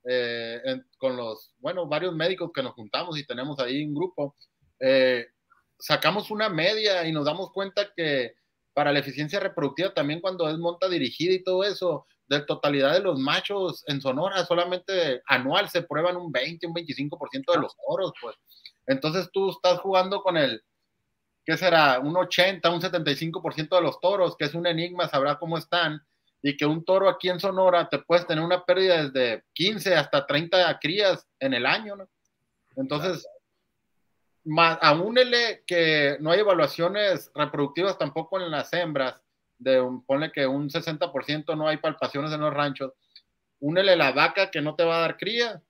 eh, 0.05 0.81
con 0.99 1.17
los, 1.17 1.53
bueno, 1.59 1.87
varios 1.87 2.15
médicos 2.15 2.51
que 2.55 2.63
nos 2.63 2.75
juntamos 2.75 3.19
y 3.19 3.27
tenemos 3.27 3.59
ahí 3.59 3.85
un 3.85 3.95
grupo, 3.95 4.35
eh, 4.79 5.27
sacamos 5.79 6.31
una 6.31 6.49
media 6.49 7.07
y 7.07 7.13
nos 7.13 7.25
damos 7.25 7.53
cuenta 7.53 7.93
que 7.95 8.35
para 8.73 8.93
la 8.93 9.01
eficiencia 9.01 9.41
reproductiva 9.41 9.93
también 9.93 10.21
cuando 10.21 10.49
es 10.49 10.57
monta 10.57 10.89
dirigida 10.89 11.35
y 11.35 11.43
todo 11.43 11.65
eso, 11.65 12.07
de 12.29 12.41
totalidad 12.43 12.93
de 12.93 13.01
los 13.01 13.19
machos 13.19 13.83
en 13.89 14.01
Sonora, 14.01 14.45
solamente 14.47 15.21
anual 15.27 15.69
se 15.69 15.83
prueban 15.83 16.17
un 16.17 16.31
20, 16.31 16.67
un 16.69 16.75
25% 16.75 17.53
de 17.53 17.61
los 17.61 17.75
toros, 17.77 18.13
pues. 18.23 18.37
Entonces 18.87 19.29
tú 19.33 19.51
estás 19.51 19.81
jugando 19.81 20.23
con 20.23 20.37
el, 20.37 20.63
¿qué 21.45 21.57
será? 21.57 21.99
Un 21.99 22.17
80, 22.17 22.71
un 22.71 22.81
75% 22.81 23.77
de 23.77 23.83
los 23.83 24.01
toros, 24.01 24.37
que 24.37 24.45
es 24.45 24.55
un 24.55 24.67
enigma, 24.67 25.09
sabrá 25.09 25.39
cómo 25.39 25.59
están 25.59 26.07
y 26.43 26.57
que 26.57 26.67
un 26.67 26.85
toro 26.85 27.09
aquí 27.09 27.29
en 27.29 27.41
Sonora 27.41 27.89
te 27.89 27.99
puedes 27.99 28.27
tener 28.27 28.43
una 28.43 28.65
pérdida 28.65 29.05
desde 29.05 29.45
15 29.53 29.95
hasta 29.95 30.27
30 30.27 30.79
crías 30.79 31.27
en 31.39 31.55
el 31.55 31.67
año. 31.67 31.97
Entonces, 32.77 33.27
más, 34.45 34.79
aúnele 34.81 35.63
que 35.67 36.17
no 36.21 36.31
hay 36.31 36.41
evaluaciones 36.41 37.31
reproductivas 37.35 37.99
tampoco 37.99 38.41
en 38.41 38.51
las 38.51 38.73
hembras, 38.73 39.21
de 39.59 39.81
un, 39.81 40.05
ponle 40.05 40.33
que 40.33 40.47
un 40.47 40.71
60% 40.71 41.57
no 41.57 41.69
hay 41.69 41.77
palpaciones 41.77 42.33
en 42.33 42.41
los 42.41 42.55
ranchos, 42.55 42.93
únele 43.61 43.95
la 43.95 44.13
vaca 44.13 44.51
que 44.51 44.63
no 44.63 44.75
te 44.75 44.85
va 44.85 44.97
a 44.97 45.01
dar 45.01 45.19
cría, 45.19 45.63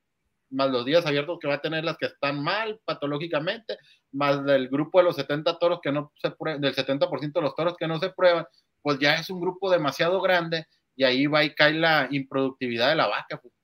más 0.50 0.70
los 0.70 0.84
días 0.84 1.06
abiertos 1.06 1.38
que 1.40 1.48
va 1.48 1.54
a 1.54 1.60
tener 1.60 1.84
las 1.84 1.96
que 1.96 2.06
están 2.06 2.42
mal 2.42 2.80
patológicamente, 2.84 3.78
más 4.12 4.44
del 4.44 4.68
grupo 4.68 4.98
de 4.98 5.04
los 5.04 5.16
70 5.16 5.58
toros 5.58 5.80
que 5.82 5.92
no 5.92 6.12
se 6.16 6.28
del 6.58 6.74
70% 6.74 7.32
de 7.32 7.40
los 7.40 7.54
toros 7.54 7.76
que 7.76 7.88
no 7.88 7.98
se 7.98 8.10
prueban, 8.10 8.46
pues 8.82 8.98
ya 8.98 9.14
es 9.14 9.30
un 9.30 9.40
grupo 9.40 9.70
demasiado 9.70 10.20
grande 10.20 10.66
y 10.96 11.04
ahí 11.04 11.26
va 11.26 11.44
y 11.44 11.54
cae 11.54 11.74
la 11.74 12.08
improductividad 12.10 12.90
de 12.90 12.96
la 12.96 13.06
vaca. 13.06 13.40
Pues. 13.40 13.54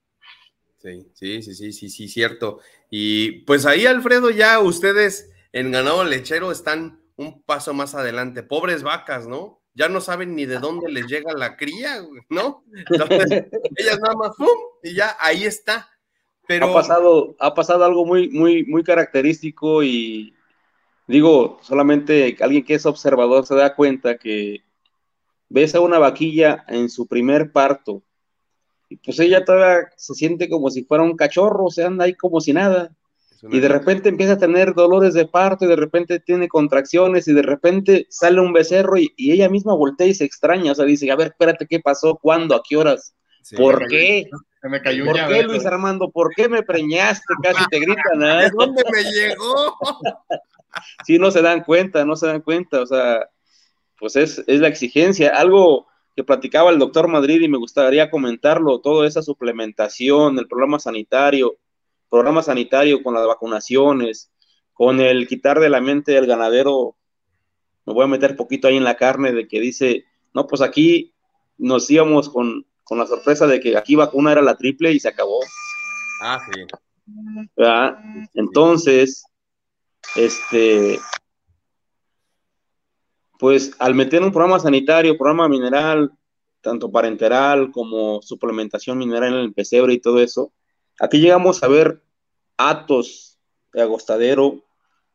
Sí, 0.77 1.11
sí, 1.13 1.41
sí, 1.41 1.55
sí, 1.55 1.73
sí, 1.73 1.89
sí, 1.89 2.07
cierto. 2.07 2.59
Y 2.89 3.41
pues 3.41 3.65
ahí, 3.65 3.85
Alfredo, 3.85 4.29
ya 4.29 4.59
ustedes 4.59 5.31
en 5.51 5.71
ganado 5.71 6.03
lechero 6.03 6.51
están 6.51 7.01
un 7.15 7.41
paso 7.41 7.73
más 7.73 7.95
adelante. 7.95 8.43
Pobres 8.43 8.83
vacas, 8.83 9.27
¿no? 9.27 9.61
Ya 9.73 9.89
no 9.89 10.01
saben 10.01 10.35
ni 10.35 10.45
de 10.45 10.59
dónde 10.59 10.91
les 10.91 11.07
llega 11.07 11.33
la 11.33 11.55
cría, 11.57 12.01
¿no? 12.29 12.63
Entonces, 12.73 13.45
ellas 13.75 13.99
nada 13.99 14.15
más, 14.15 14.31
¡pum! 14.37 14.47
Y 14.83 14.95
ya 14.95 15.15
ahí 15.19 15.43
está. 15.43 15.89
Pero... 16.47 16.67
Ha 16.69 16.73
pasado, 16.73 17.35
ha 17.39 17.53
pasado 17.53 17.83
algo 17.83 18.05
muy, 18.05 18.29
muy, 18.29 18.63
muy 18.65 18.83
característico 18.83 19.83
y 19.83 20.33
digo, 21.07 21.59
solamente 21.61 22.35
alguien 22.39 22.63
que 22.63 22.75
es 22.75 22.85
observador 22.85 23.45
se 23.45 23.55
da 23.55 23.75
cuenta 23.75 24.17
que 24.17 24.63
ves 25.49 25.75
a 25.75 25.81
una 25.81 25.99
vaquilla 25.99 26.65
en 26.67 26.89
su 26.89 27.07
primer 27.07 27.51
parto, 27.51 28.03
y 28.89 28.97
pues 28.97 29.19
ella 29.19 29.43
todavía 29.43 29.89
se 29.97 30.13
siente 30.13 30.49
como 30.49 30.69
si 30.69 30.83
fuera 30.83 31.03
un 31.03 31.15
cachorro, 31.15 31.65
o 31.65 31.71
sea, 31.71 31.87
anda 31.87 32.05
ahí 32.05 32.13
como 32.13 32.39
si 32.39 32.53
nada. 32.53 32.95
Y 33.43 33.59
de 33.59 33.67
repente 33.67 34.09
empieza 34.09 34.33
a 34.33 34.37
tener 34.39 34.73
dolores 34.73 35.13
de 35.13 35.27
parto, 35.27 35.65
y 35.65 35.67
de 35.67 35.75
repente 35.75 36.19
tiene 36.19 36.47
contracciones, 36.47 37.27
y 37.27 37.33
de 37.33 37.43
repente 37.43 38.07
sale 38.09 38.41
un 38.41 38.51
becerro, 38.51 38.97
y, 38.97 39.13
ella 39.17 39.49
misma 39.49 39.75
voltea 39.75 40.07
y 40.07 40.15
se 40.15 40.25
extraña, 40.25 40.71
o 40.71 40.75
sea, 40.75 40.85
dice, 40.85 41.11
a 41.11 41.15
ver, 41.15 41.27
espérate, 41.27 41.67
¿qué 41.67 41.79
pasó? 41.79 42.17
¿Cuándo? 42.19 42.55
¿A 42.55 42.63
qué 42.67 42.77
horas? 42.77 43.13
¿Por 43.55 43.87
qué? 43.87 44.29
me 44.63 44.81
cayó 44.81 45.05
¿Por 45.05 45.15
qué, 45.27 45.43
Luis 45.43 45.65
Armando? 45.65 46.09
¿Por 46.09 46.33
qué 46.35 46.49
me 46.49 46.63
preñaste? 46.63 47.33
Casi 47.41 47.63
te 47.69 47.79
gritan. 47.79 48.21
¿eh? 48.21 48.43
¿De 48.43 48.49
dónde 48.57 48.83
me 48.91 49.03
llegó? 49.03 49.77
sí, 51.05 51.17
no 51.19 51.31
se 51.31 51.41
dan 51.41 51.63
cuenta, 51.63 52.03
no 52.03 52.15
se 52.15 52.27
dan 52.27 52.41
cuenta, 52.41 52.81
o 52.81 52.85
sea, 52.85 53.29
pues 53.99 54.15
es, 54.15 54.43
la 54.47 54.67
exigencia. 54.67 55.29
Algo 55.35 55.87
que 56.15 56.23
platicaba 56.23 56.71
el 56.71 56.79
doctor 56.79 57.07
Madrid 57.07 57.41
y 57.41 57.47
me 57.47 57.57
gustaría 57.57 58.09
comentarlo, 58.09 58.79
toda 58.79 59.07
esa 59.07 59.21
suplementación, 59.21 60.39
el 60.39 60.47
programa 60.47 60.79
sanitario, 60.79 61.57
programa 62.09 62.41
sanitario, 62.41 63.03
con 63.03 63.13
las 63.13 63.27
vacunaciones, 63.27 64.31
con 64.73 64.99
el 64.99 65.27
quitar 65.27 65.59
de 65.59 65.69
la 65.69 65.81
mente 65.81 66.13
del 66.13 66.25
ganadero, 66.25 66.95
me 67.85 67.93
voy 67.93 68.03
a 68.03 68.07
meter 68.07 68.35
poquito 68.35 68.67
ahí 68.67 68.77
en 68.77 68.83
la 68.83 68.97
carne 68.97 69.31
de 69.31 69.47
que 69.47 69.59
dice, 69.59 70.05
no, 70.33 70.47
pues 70.47 70.61
aquí 70.61 71.13
nos 71.57 71.89
íbamos 71.89 72.29
con, 72.29 72.65
con 72.83 72.97
la 72.97 73.07
sorpresa 73.07 73.47
de 73.47 73.59
que 73.59 73.77
aquí 73.77 73.95
vacuna 73.95 74.31
era 74.31 74.41
la 74.41 74.57
triple 74.57 74.91
y 74.91 74.99
se 74.99 75.09
acabó. 75.09 75.39
Ah, 76.21 76.39
sí. 76.51 76.61
¿verdad? 77.55 77.97
Entonces, 78.33 79.23
este, 80.15 80.99
pues 83.39 83.73
al 83.79 83.95
meter 83.95 84.23
un 84.23 84.31
programa 84.31 84.59
sanitario, 84.59 85.17
programa 85.17 85.47
mineral, 85.47 86.11
tanto 86.61 86.91
parenteral 86.91 87.71
como 87.71 88.21
suplementación 88.21 88.97
mineral 88.97 89.33
en 89.33 89.39
el 89.39 89.53
pesebre 89.53 89.93
y 89.93 89.99
todo 89.99 90.19
eso, 90.19 90.53
aquí 90.99 91.19
llegamos 91.19 91.63
a 91.63 91.67
ver 91.67 92.01
atos 92.57 93.37
de 93.73 93.81
agostadero 93.81 94.63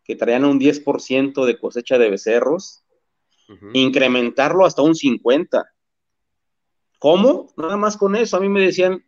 que 0.05 0.16
traían 0.16 0.45
un 0.45 0.59
10% 0.59 1.45
de 1.45 1.59
cosecha 1.59 1.99
de 1.99 2.11
becerros, 2.11 2.85
incrementarlo 3.73 4.64
hasta 4.64 4.83
un 4.83 4.95
50%. 4.95 5.64
¿Cómo? 6.99 7.49
Nada 7.57 7.77
más 7.77 7.97
con 7.97 8.14
eso. 8.14 8.37
A 8.37 8.41
mí 8.41 8.49
me 8.49 8.61
decían, 8.61 9.05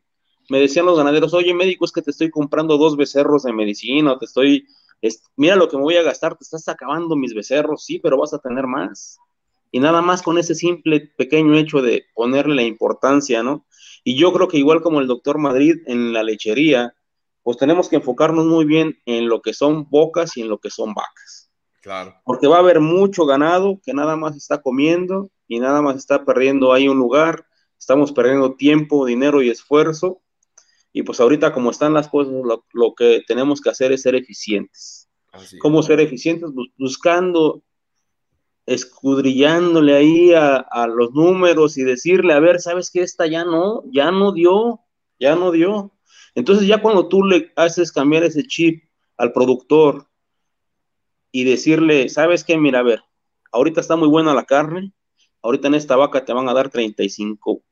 me 0.49 0.59
decían 0.59 0.85
los 0.85 0.99
ganaderos, 0.99 1.33
oye 1.33 1.55
médico, 1.55 1.85
es 1.85 1.93
que 1.93 2.03
te 2.03 2.11
estoy 2.11 2.29
comprando 2.29 2.77
dos 2.77 2.97
becerros 2.97 3.45
de 3.45 3.53
medicina, 3.53 4.19
te 4.19 4.25
estoy, 4.25 4.67
mira 5.37 5.57
lo 5.57 5.69
que 5.69 5.77
me 5.77 5.83
voy 5.83 5.97
a 5.97 6.03
gastar, 6.03 6.37
te 6.37 6.45
estás 6.45 6.69
acabando 6.69 7.17
mis 7.17 7.35
becerros, 7.35 7.85
sí, 7.85 7.99
pero 7.99 8.19
vas 8.19 8.35
a 8.35 8.39
tener 8.39 8.67
más. 8.67 9.19
Y 9.71 9.81
nada 9.81 10.03
más 10.03 10.23
con 10.23 10.39
ese 10.39 10.55
simple 10.55 11.13
pequeño 11.17 11.57
hecho 11.57 11.83
de 11.83 12.05
ponerle 12.15 12.55
la 12.55 12.63
importancia, 12.63 13.43
¿no? 13.43 13.67
Y 14.05 14.17
yo 14.17 14.33
creo 14.33 14.49
que 14.49 14.59
igual 14.59 14.83
como 14.83 15.01
el 15.01 15.07
doctor 15.07 15.39
Madrid 15.39 15.77
en 15.87 16.13
la 16.13 16.23
lechería, 16.23 16.95
pues 17.43 17.57
tenemos 17.59 17.89
que 17.89 17.97
enfocarnos 17.97 18.47
muy 18.47 18.65
bien 18.65 18.99
en 19.05 19.29
lo 19.29 19.43
que 19.43 19.53
son 19.53 19.89
bocas 19.91 20.37
y 20.37 20.43
en 20.43 20.49
lo 20.49 20.59
que 20.59 20.71
son 20.71 20.95
vacas. 20.95 21.51
Claro. 21.83 22.15
Porque 22.25 22.47
va 22.47 22.57
a 22.57 22.61
haber 22.61 22.81
mucho 22.81 23.27
ganado 23.27 23.81
que 23.85 23.93
nada 23.93 24.17
más 24.17 24.37
está 24.37 24.63
comiendo 24.63 25.31
y 25.47 25.61
nada 25.61 25.83
más 25.83 25.97
está 25.97 26.25
perdiendo 26.25 26.73
ahí 26.73 26.89
un 26.89 26.99
lugar. 26.99 27.47
Estamos 27.79 28.13
perdiendo 28.13 28.55
tiempo, 28.55 29.05
dinero 29.05 29.43
y 29.43 29.51
esfuerzo. 29.51 30.23
Y 30.95 31.03
pues 31.03 31.20
ahorita 31.20 31.53
como 31.53 31.70
están 31.70 31.92
las 31.92 32.09
cosas, 32.09 32.32
lo, 32.72 32.95
que 32.95 33.22
tenemos 33.26 33.61
que 33.61 33.68
hacer 33.68 33.92
es 33.92 34.01
ser 34.01 34.14
eficientes. 34.14 35.11
¿Cómo 35.61 35.82
ser 35.82 36.01
eficientes? 36.01 36.51
Buscando, 36.78 37.62
escudrillándole 38.64 39.95
ahí 39.95 40.32
a, 40.32 40.57
a 40.57 40.86
los 40.86 41.12
números 41.12 41.76
y 41.76 41.82
decirle, 41.82 42.32
a 42.32 42.40
ver, 42.40 42.61
¿sabes 42.61 42.90
qué? 42.90 43.03
Esta 43.03 43.26
ya 43.26 43.45
no, 43.45 43.82
ya 43.92 44.11
no 44.11 44.32
dio, 44.32 44.80
ya 45.18 45.34
no 45.34 45.51
dio 45.51 45.95
entonces 46.34 46.66
ya 46.66 46.82
cuando 46.82 47.09
tú 47.09 47.22
le 47.24 47.53
haces 47.57 47.92
cambiar 47.92 48.24
ese 48.24 48.42
chip 48.45 48.84
al 49.16 49.32
productor 49.32 50.09
y 51.30 51.45
decirle, 51.45 52.09
¿sabes 52.09 52.45
qué? 52.45 52.59
Mira, 52.59 52.80
a 52.80 52.82
ver, 52.82 53.03
ahorita 53.53 53.80
está 53.80 53.97
muy 53.97 54.09
buena 54.09 54.34
la 54.34 54.45
carne, 54.45 54.92
ahorita 55.42 55.68
en 55.68 55.74
esta 55.74 55.97
vaca 55.97 56.24
te 56.24 56.32
van 56.32 56.49
a 56.49 56.55
dar 56.55 56.70
35, 56.70 57.62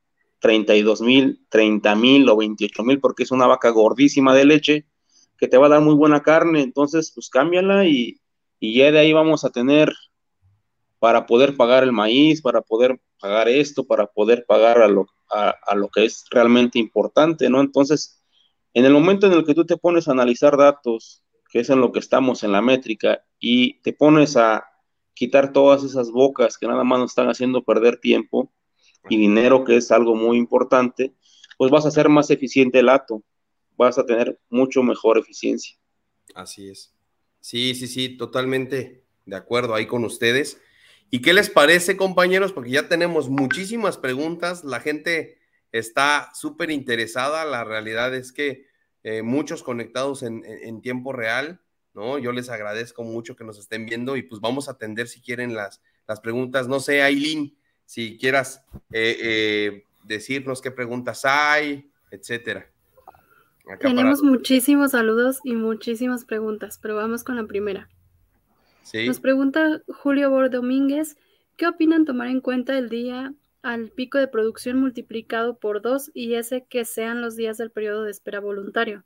32 0.43 1.01
mil, 1.03 1.41
30 1.49 1.95
mil 1.95 2.29
o 2.29 2.37
28 2.37 2.83
mil 2.83 3.01
porque 3.01 3.23
es 3.23 3.31
una 3.31 3.47
vaca 3.47 3.71
gordísima 3.71 4.35
de 4.35 4.45
leche 4.45 4.87
que 5.39 5.47
te 5.47 5.57
va 5.57 5.67
a 5.67 5.71
dar 5.71 5.81
muy 5.81 5.95
buena 5.95 6.23
carne, 6.23 6.63
entonces 6.63 7.13
pues 7.15 7.31
cámbiala 7.31 7.87
y, 7.87 8.21
y 8.59 8.75
ya 8.75 8.91
de 8.91 8.99
ahí 8.99 9.13
vamos 9.13 9.45
a 9.45 9.51
tener 9.51 9.93
para 10.99 11.27
poder 11.27 11.57
pagar 11.57 11.85
el 11.85 11.93
maíz, 11.93 12.43
para 12.43 12.61
poder 12.61 13.01
pagar 13.21 13.49
esto, 13.49 13.85
para 13.85 14.07
poder 14.07 14.45
pagar 14.47 14.83
a 14.83 14.89
lo, 14.89 15.07
a, 15.31 15.75
lo 15.77 15.89
que 15.89 16.05
es 16.05 16.25
realmente 16.31 16.79
importante, 16.79 17.49
¿no? 17.49 17.61
Entonces, 17.61 18.23
en 18.75 18.85
el 18.85 18.93
momento 18.93 19.27
en 19.27 19.33
el 19.33 19.45
que 19.45 19.55
tú 19.55 19.65
te 19.65 19.77
pones 19.77 20.07
a 20.07 20.13
analizar 20.13 20.57
datos, 20.57 21.25
que 21.51 21.61
es 21.61 21.71
en 21.71 21.81
lo 21.81 21.93
que 21.93 21.99
estamos 21.99 22.43
en 22.43 22.53
la 22.53 22.63
métrica, 22.63 23.25
y 23.39 23.81
te 23.83 23.93
pones 23.93 24.37
a 24.37 24.65
quitar 25.15 25.53
todas 25.53 25.85
esas 25.85 26.11
bocas 26.11 26.59
que 26.59 26.67
nada 26.67 26.85
más 26.85 26.99
nos 26.99 27.11
están 27.11 27.29
haciendo 27.29 27.63
perder 27.63 27.99
tiempo 27.99 28.53
y 29.09 29.17
dinero, 29.17 29.65
que 29.65 29.77
es 29.77 29.91
algo 29.91 30.15
muy 30.15 30.39
importante, 30.39 31.15
pues 31.59 31.71
vas 31.71 31.87
a 31.87 31.91
ser 31.91 32.09
más 32.09 32.31
eficiente 32.31 32.79
el 32.79 32.89
ato, 32.89 33.23
vas 33.77 33.99
a 33.99 34.07
tener 34.07 34.39
mucho 34.49 34.83
mejor 34.83 35.19
eficiencia. 35.19 35.77
Así 36.35 36.69
es. 36.69 36.95
Sí, 37.41 37.75
sí, 37.75 37.89
sí, 37.89 38.17
totalmente 38.17 39.05
de 39.27 39.37
acuerdo 39.37 39.75
ahí 39.75 39.87
con 39.87 40.05
ustedes. 40.05 40.61
¿Y 41.11 41.21
qué 41.21 41.35
les 41.35 41.51
parece, 41.51 41.97
compañeros? 41.97 42.53
Porque 42.53 42.71
ya 42.71 42.89
tenemos 42.89 43.29
muchísimas 43.29 43.99
preguntas. 43.99 44.65
La 44.65 44.81
gente 44.81 45.39
está 45.73 46.31
súper 46.35 46.71
interesada. 46.71 47.45
La 47.45 47.65
realidad 47.65 48.15
es 48.15 48.33
que 48.33 48.67
eh, 49.03 49.23
muchos 49.23 49.63
conectados 49.63 50.23
en, 50.23 50.81
tiempo 50.81 51.13
real, 51.13 51.61
¿no? 51.93 52.19
Yo 52.19 52.33
les 52.33 52.49
agradezco 52.49 53.03
mucho 53.03 53.37
que 53.37 53.45
nos 53.45 53.59
estén 53.59 53.85
viendo 53.85 54.17
y 54.17 54.23
pues 54.23 54.41
vamos 54.41 54.69
a 54.69 54.73
atender 54.73 55.09
si 55.09 55.21
quieren 55.21 55.55
las, 55.55 55.83
las 56.07 56.21
preguntas. 56.21 56.69
No 56.69 56.81
sé, 56.81 57.03
Aileen, 57.03 57.59
si 57.93 58.17
quieras 58.17 58.65
eh, 58.91 59.19
eh, 59.21 59.85
decirnos 60.03 60.63
qué 60.63 60.71
preguntas 60.71 61.27
hay, 61.27 61.91
etcétera. 62.11 62.67
Tenemos 63.81 64.23
muchísimos 64.23 64.93
saludos 64.93 65.41
y 65.45 65.53
muchísimas 65.53 66.25
preguntas, 66.25 66.79
pero 66.81 66.97
vamos 66.97 67.23
con 67.23 67.37
la 67.37 67.45
primera. 67.45 67.91
Nos 69.07 69.21
pregunta 69.21 69.83
Julio 69.89 70.31
Bor 70.31 70.49
Domínguez, 70.49 71.19
¿qué 71.59 71.67
opinan 71.67 72.07
tomar 72.07 72.29
en 72.29 72.41
cuenta 72.41 72.79
el 72.79 72.89
día 72.89 73.35
al 73.61 73.91
pico 73.91 74.17
de 74.17 74.27
producción 74.27 74.81
multiplicado 74.81 75.59
por 75.59 75.83
dos 75.83 76.11
y 76.15 76.37
ese 76.37 76.65
que 76.65 76.87
sean 76.87 77.21
los 77.21 77.37
días 77.37 77.59
del 77.59 77.71
periodo 77.71 78.05
de 78.05 78.11
espera 78.11 78.41
voluntario. 78.41 79.05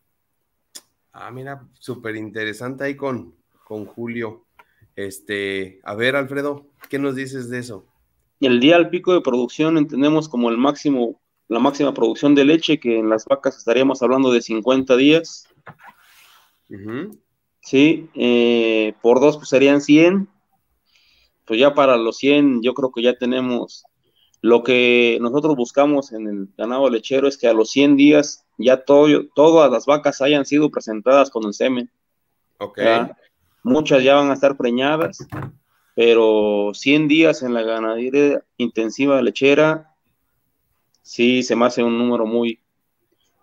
Ah, 1.13 1.33
mira, 1.33 1.67
súper 1.81 2.15
interesante 2.15 2.85
ahí 2.85 2.95
con, 2.95 3.35
con 3.65 3.85
Julio. 3.85 4.47
Este, 4.95 5.81
a 5.83 5.97
ver, 5.97 6.15
Alfredo, 6.15 6.69
¿qué 6.89 7.01
nos 7.01 7.17
dices 7.17 7.51
de 7.51 7.59
eso? 7.59 7.85
El 8.41 8.61
día 8.61 8.77
al 8.77 8.91
pico 8.91 9.13
de 9.13 9.21
producción 9.21 9.79
entendemos 9.79 10.29
como 10.29 10.51
el 10.51 10.59
máximo, 10.59 11.21
la 11.49 11.59
máxima 11.59 11.95
producción 11.95 12.35
de 12.35 12.45
leche, 12.45 12.79
que 12.79 12.99
en 12.99 13.09
las 13.09 13.25
vacas 13.25 13.57
estaríamos 13.57 14.03
hablando 14.03 14.31
de 14.31 14.43
50 14.43 14.97
días. 14.97 15.49
Sí, 17.61 18.09
eh, 18.15 18.95
por 19.03 19.21
dos 19.21 19.37
pues 19.37 19.49
serían 19.49 19.81
100. 19.81 20.29
Pues 21.47 21.61
ya 21.61 21.75
para 21.75 21.97
los 21.97 22.17
100 22.19 22.63
yo 22.63 22.75
creo 22.75 22.91
que 22.93 23.03
ya 23.03 23.17
tenemos 23.17 23.85
lo 24.43 24.63
que 24.63 25.19
nosotros 25.21 25.57
buscamos 25.57 26.13
en 26.13 26.29
el 26.29 26.49
ganado 26.57 26.89
lechero 26.89 27.27
es 27.27 27.37
que 27.37 27.49
a 27.49 27.53
los 27.53 27.71
100 27.71 27.97
días 27.97 28.45
ya 28.59 28.85
todo, 28.85 29.27
todas 29.35 29.71
las 29.71 29.87
vacas 29.87 30.21
hayan 30.21 30.45
sido 30.45 30.71
presentadas 30.71 31.31
con 31.31 31.45
el 31.45 31.55
semen. 31.55 31.91
Ok. 32.59 32.79
Muchas 33.65 34.05
ya 34.05 34.15
van 34.15 34.31
a 34.31 34.35
estar 34.35 34.57
preñadas, 34.57 35.27
pero 35.97 36.73
100 36.75 37.09
días 37.09 37.43
en 37.43 37.55
la 37.55 37.63
ganadería 37.63 38.45
intensiva 38.59 39.21
lechera, 39.23 39.95
sí 41.01 41.43
se 41.43 41.57
me 41.57 41.65
hace 41.65 41.83
un 41.83 41.97
número 41.97 42.27
muy, 42.27 42.61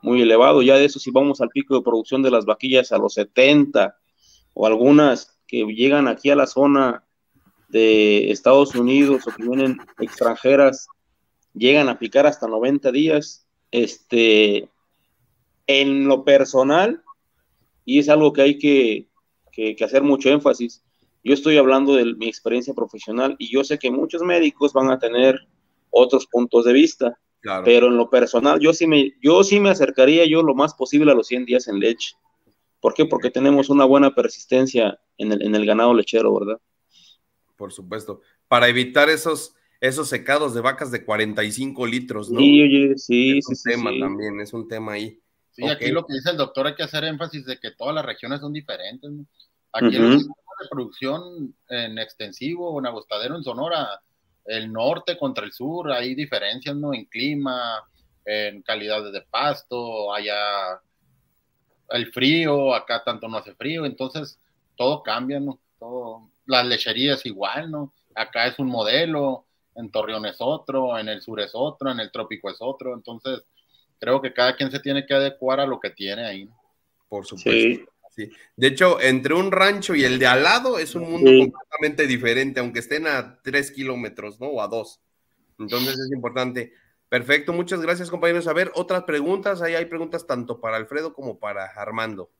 muy 0.04 0.22
elevado. 0.22 0.62
Ya 0.62 0.76
de 0.76 0.86
eso, 0.86 0.99
si 0.99 1.10
vamos 1.10 1.41
al 1.41 1.49
pico 1.49 1.76
de 1.76 1.82
producción 1.82 2.22
de 2.22 2.30
las 2.30 2.45
vaquillas 2.45 2.91
a 2.91 2.99
los 2.99 3.16
70 3.16 3.97
o 4.54 4.68
algunas 4.68 5.39
que 5.47 5.66
llegan 5.66 6.08
aquí 6.08 6.30
a 6.30 6.36
la 6.36 6.45
zona 6.45 7.04
de 7.70 8.32
Estados 8.32 8.76
Unidos 8.76 9.28
o 9.28 9.32
que 9.32 9.43
vienen 9.43 9.80
extranjeras 9.99 10.88
llegan 11.56 11.89
a 11.89 11.97
picar 11.97 12.28
hasta 12.28 12.47
90 12.47 12.91
días. 12.91 13.47
Este, 13.72 14.70
en 15.66 16.08
lo 16.08 16.24
personal, 16.24 17.04
y 17.86 17.97
es 17.97 18.10
algo 18.10 18.32
que 18.32 18.41
hay 18.43 18.58
que, 18.60 19.08
hacer 19.84 20.04
mucho 20.04 20.30
énfasis, 20.30 20.84
yo 21.24 21.34
estoy 21.34 21.57
hablando 21.57 21.95
de 21.95 22.15
mi 22.15 22.28
experiencia 22.28 22.74
profesional 22.74 23.36
y 23.39 23.51
yo 23.51 23.63
sé 23.63 23.80
que 23.80 23.91
muchos 23.91 24.21
médicos 24.21 24.74
van 24.74 24.91
a 24.91 24.99
tener 24.99 25.39
otros 25.89 26.26
puntos 26.28 26.65
de 26.65 26.74
vista, 26.74 27.17
pero 27.65 27.88
en 27.88 27.97
lo 27.97 28.09
personal, 28.09 28.59
yo 28.59 28.74
sí, 28.74 28.88
me, 28.88 29.13
yo 29.21 29.43
sí 29.43 29.59
me 29.59 29.69
acercaría 29.69 30.26
yo 30.26 30.43
lo 30.43 30.55
más 30.55 30.74
posible 30.74 31.11
a 31.11 31.15
los 31.15 31.28
100 31.28 31.45
días 31.45 31.67
en 31.67 31.80
leche. 31.80 32.15
¿Por 32.80 32.93
qué? 32.93 33.05
Porque 33.05 33.30
tenemos 33.30 33.69
una 33.69 33.86
buena 33.86 34.13
persistencia 34.13 34.99
en 35.17 35.32
el, 35.32 35.41
en 35.41 35.55
el 35.55 35.65
ganado 35.65 35.93
lechero, 35.93 36.38
¿verdad? 36.38 36.59
por 37.63 37.71
supuesto, 37.71 38.21
para 38.49 38.67
evitar 38.67 39.09
esos, 39.09 39.55
esos 39.80 40.09
secados 40.09 40.53
de 40.53 40.59
vacas 40.59 40.91
de 40.91 41.05
45 41.05 41.88
litros, 41.88 42.30
¿no? 42.30 42.39
Sí, 42.39 42.61
oye, 42.61 42.97
sí, 42.97 43.38
es 43.38 43.47
un 43.47 43.55
tema 43.63 43.91
también, 43.97 44.41
es 44.41 44.51
un 44.51 44.67
tema 44.67 44.93
ahí. 44.93 45.17
Sí, 45.51 45.65
aquí 45.65 45.91
lo 45.91 46.05
que 46.05 46.15
dice 46.15 46.32
el 46.32 46.38
doctor 46.38 46.67
hay 46.67 46.76
que 46.76 46.84
hacer 46.84 47.05
énfasis 47.05 47.45
de 47.45 47.57
que 47.59 47.71
todas 47.71 47.95
las 47.95 48.05
regiones 48.05 48.41
son 48.41 48.51
diferentes. 48.51 49.09
¿no? 49.09 49.26
Aquí 49.71 49.95
el 49.95 50.19
de 50.19 50.26
producción 50.70 51.55
en 51.70 51.97
extensivo 51.97 52.80
en 52.80 52.86
agostadero 52.86 53.36
en 53.36 53.43
Sonora, 53.43 54.01
el 54.45 54.72
norte 54.72 55.18
contra 55.18 55.45
el 55.45 55.53
sur, 55.53 55.91
hay 55.91 56.16
diferencias, 56.16 56.76
¿no? 56.76 56.93
En 56.93 57.05
clima, 57.05 57.84
en 58.26 58.61
calidad 58.61 59.11
de 59.11 59.22
pasto, 59.22 60.14
allá 60.14 60.82
el 61.89 62.11
frío, 62.11 62.74
acá 62.74 63.03
tanto 63.03 63.28
no 63.28 63.38
hace 63.38 63.53
frío, 63.55 63.86
entonces 63.86 64.39
todo 64.76 65.03
cambia, 65.03 65.39
¿no? 65.39 65.59
Todo, 65.80 66.30
las 66.45 66.66
lecherías 66.66 67.26
igual, 67.26 67.72
¿no? 67.72 67.93
Acá 68.16 68.47
es 68.47 68.59
un 68.59 68.68
modelo, 68.68 69.45
en 69.76 69.91
Torreón 69.91 70.26
es 70.26 70.38
otro, 70.39 70.97
en 70.97 71.09
el 71.09 71.22
sur 71.22 71.39
es 71.39 71.51
otro, 71.53 71.91
en 71.91 71.99
el 71.99 72.11
trópico 72.11 72.49
es 72.49 72.57
otro, 72.59 72.93
entonces 72.93 73.43
creo 73.99 74.22
que 74.22 74.34
cada 74.34 74.55
quien 74.55 74.72
se 74.72 74.80
tiene 74.80 75.05
que 75.05 75.14
adecuar 75.14 75.59
a 75.59 75.66
lo 75.66 75.80
que 75.80 75.89
tiene 75.89 76.26
ahí. 76.26 76.49
por 77.07 77.26
supuesto. 77.26 77.51
Sí. 77.51 77.86
De 78.16 78.68
hecho, 78.68 79.01
entre 79.01 79.34
un 79.34 79.51
rancho 79.51 79.95
y 79.95 80.03
el 80.03 80.20
de 80.20 80.28
al 80.28 80.43
lado 80.43 80.80
es 80.80 80.95
un 80.95 81.09
mundo 81.09 81.32
completamente 81.32 82.07
diferente, 82.07 82.59
aunque 82.59 82.80
estén 82.80 83.07
a 83.07 83.39
tres 83.41 83.72
kilómetros, 83.72 84.39
¿no? 84.39 84.47
O 84.47 84.61
a 84.61 84.68
dos. 84.68 85.01
Entonces 85.59 85.97
es 85.99 86.11
importante. 86.11 86.74
Perfecto, 87.09 87.53
muchas 87.53 87.82
gracias, 87.82 88.09
compañeros. 88.09 88.47
A 88.47 88.53
ver, 88.53 88.72
otras 88.76 89.03
preguntas. 89.03 89.61
Ahí 89.61 89.76
hay 89.76 89.86
preguntas 89.86 90.26
tanto 90.26 90.59
para 90.59 90.78
Alfredo 90.78 91.14
como 91.14 91.39
para 91.39 91.66
Armando. 91.66 92.32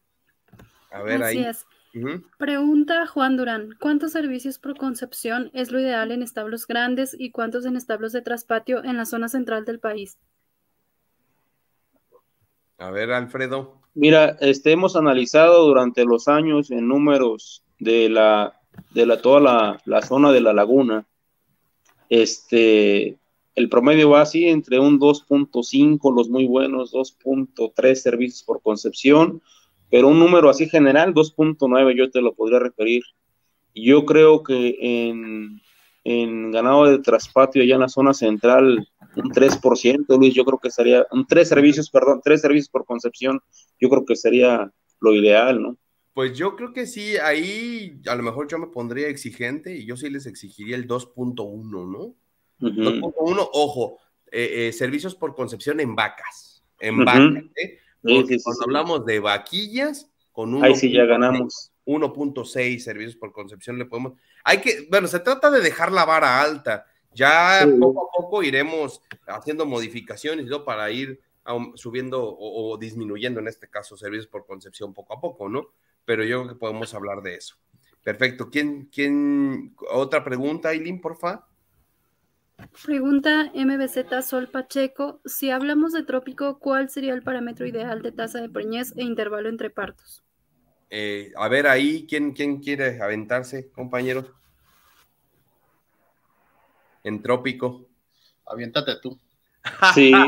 A 0.91 1.01
ver, 1.01 1.24
Así 1.24 1.39
Es. 1.39 1.65
Pregunta 2.39 3.05
Juan 3.05 3.38
Durán, 3.38 3.76
¿cuántos 3.80 4.13
servicios 4.13 4.57
por 4.57 4.76
concepción 4.76 5.51
es 5.53 5.71
lo 5.71 5.80
ideal 5.80 6.11
en 6.11 6.24
establos 6.24 6.65
grandes 6.65 7.15
y 7.17 7.30
cuántos 7.30 7.65
en 7.65 7.76
establos 7.76 8.13
de 8.13 8.24
traspatio 8.24 8.84
en 8.84 8.97
la 8.97 9.05
zona 9.05 9.30
central 9.30 9.63
del 9.63 9.80
país? 9.80 10.17
A 12.80 12.89
ver, 12.89 13.11
Alfredo. 13.11 13.82
Mira, 13.96 14.38
este, 14.41 14.72
hemos 14.72 14.96
analizado 14.96 15.66
durante 15.68 16.06
los 16.06 16.28
años 16.28 16.72
en 16.72 16.88
números 16.88 17.64
de 17.80 18.10
la 18.10 18.60
de 18.94 19.06
la, 19.06 19.22
toda 19.22 19.80
la, 19.86 20.02
zona 20.02 20.32
de 20.32 20.41
la 20.41 20.54
laguna. 20.54 21.06
Este, 22.10 23.18
el 23.56 23.70
promedio 23.70 24.10
va 24.10 24.22
así 24.22 24.48
entre 24.48 24.80
un 24.80 25.00
2.5, 25.00 26.14
los 26.14 26.30
muy 26.30 26.46
buenos, 26.46 26.94
2.3 26.94 27.96
servicios 27.96 28.44
por 28.44 28.62
concepción, 28.62 29.41
pero 29.89 30.08
un 30.08 30.20
número 30.20 30.50
así 30.50 30.68
general, 30.68 31.14
2.9 31.14 31.96
yo 31.96 32.10
te 32.12 32.22
lo 32.22 32.34
podría 32.34 32.60
referir. 32.60 33.04
Yo 33.76 34.06
creo 34.06 34.44
que 34.44 34.78
en, 34.80 35.62
en 36.04 36.51
ganado 36.51 36.86
de 36.86 36.99
traspatio 36.99 37.62
allá 37.62 37.76
en 37.76 37.82
la 37.82 37.89
zona 37.89 38.14
central, 38.14 38.88
un 39.16 39.32
3%, 39.32 40.18
Luis, 40.18 40.34
yo 40.34 40.43
creo 40.43 40.60
que 40.60 40.70
sería, 40.70 41.06
un 41.12 41.26
tres 41.26 41.49
servicios, 41.49 41.89
perdón, 41.89 42.22
tres 42.24 42.41
servicios 42.41 42.70
por 42.70 42.86
concepción, 42.86 43.39
yo 43.80 43.89
creo 43.89 44.06
que 44.06 44.16
sería 44.16 44.72
lo 44.99 45.14
ideal, 45.14 45.62
¿no? 45.62 45.78
Pues 46.14 46.38
yo 46.38 46.56
creo 46.56 46.74
que 46.74 46.86
sí, 46.86 47.18
ahí 47.18 47.99
a 48.08 48.16
lo 48.16 48.24
mejor 48.24 48.47
yo 48.47 48.60
me 48.60 48.68
pondría 48.68 49.08
exigente 49.08 49.76
y 49.76 49.86
yo 49.86 49.97
sí 49.97 50.10
les 50.10 50.26
exigiría 50.26 50.76
el 50.76 50.88
2.1, 50.88 51.70
¿no? 51.72 52.16
2.1, 52.60 53.49
ojo, 53.54 53.97
eh, 54.32 54.68
eh, 54.68 54.74
servicios 54.74 55.16
por 55.16 55.36
concepción 55.36 55.80
en 55.80 55.95
vacas, 55.95 56.64
en 56.80 57.04
vacas, 57.04 57.43
¿eh? 57.56 57.80
cuando 58.01 58.64
hablamos 58.64 59.06
de 59.06 59.20
vaquillas, 59.20 60.12
con 60.32 60.54
un... 60.54 60.64
Ahí 60.64 60.76
sí 60.76 60.91
ya 60.91 61.06
ganamos. 61.06 61.72
1.6 61.86 62.79
servicios 62.79 63.15
por 63.15 63.31
concepción 63.31 63.77
le 63.77 63.86
podemos... 63.86 64.13
Hay 64.43 64.59
que, 64.61 64.88
bueno, 64.89 65.07
se 65.07 65.19
trata 65.19 65.49
de 65.51 65.61
dejar 65.61 65.91
la 65.91 66.05
vara 66.05 66.41
alta. 66.41 66.86
Ya 67.13 67.67
poco 67.79 68.07
a 68.07 68.11
poco 68.11 68.43
iremos 68.43 69.01
haciendo 69.27 69.65
modificaciones 69.65 70.47
¿no? 70.47 70.63
para 70.63 70.89
ir 70.89 71.21
subiendo 71.75 72.36
o, 72.39 72.77
disminuyendo, 72.77 73.39
en 73.39 73.47
este 73.47 73.69
caso, 73.69 73.97
servicios 73.97 74.27
por 74.27 74.45
concepción 74.45 74.93
poco 74.93 75.13
a 75.13 75.21
poco, 75.21 75.49
¿no? 75.49 75.67
Pero 76.05 76.23
yo 76.23 76.41
creo 76.41 76.53
que 76.53 76.59
podemos 76.59 76.93
hablar 76.93 77.21
de 77.21 77.36
eso. 77.36 77.55
Perfecto. 78.03 78.49
¿Quién, 78.49 78.89
quién, 78.91 79.75
otra 79.91 80.23
pregunta, 80.23 80.69
Aileen, 80.69 81.01
porfa? 81.01 81.45
Pregunta 82.86 83.51
MBZ 83.53 84.25
Sol 84.25 84.47
Pacheco, 84.47 85.19
si 85.25 85.49
hablamos 85.49 85.91
de 85.93 86.03
trópico, 86.03 86.59
¿cuál 86.59 86.89
sería 86.89 87.13
el 87.13 87.23
parámetro 87.23 87.65
ideal 87.65 88.01
de 88.01 88.11
tasa 88.11 88.41
de 88.41 88.49
preñez 88.49 88.93
e 88.95 89.03
intervalo 89.03 89.49
entre 89.49 89.69
partos? 89.69 90.23
Eh, 90.96 91.34
a 91.38 91.48
ver 91.48 91.66
ahí, 91.66 92.06
¿quién, 92.08 92.34
¿quién 92.34 92.60
quiere 92.60 93.02
aventarse, 93.02 93.72
compañero? 93.72 94.32
En 97.04 97.20
trópico. 97.20 97.88
Aviéntate 98.46 98.98
tú. 99.02 99.20
Sí. 99.96 100.12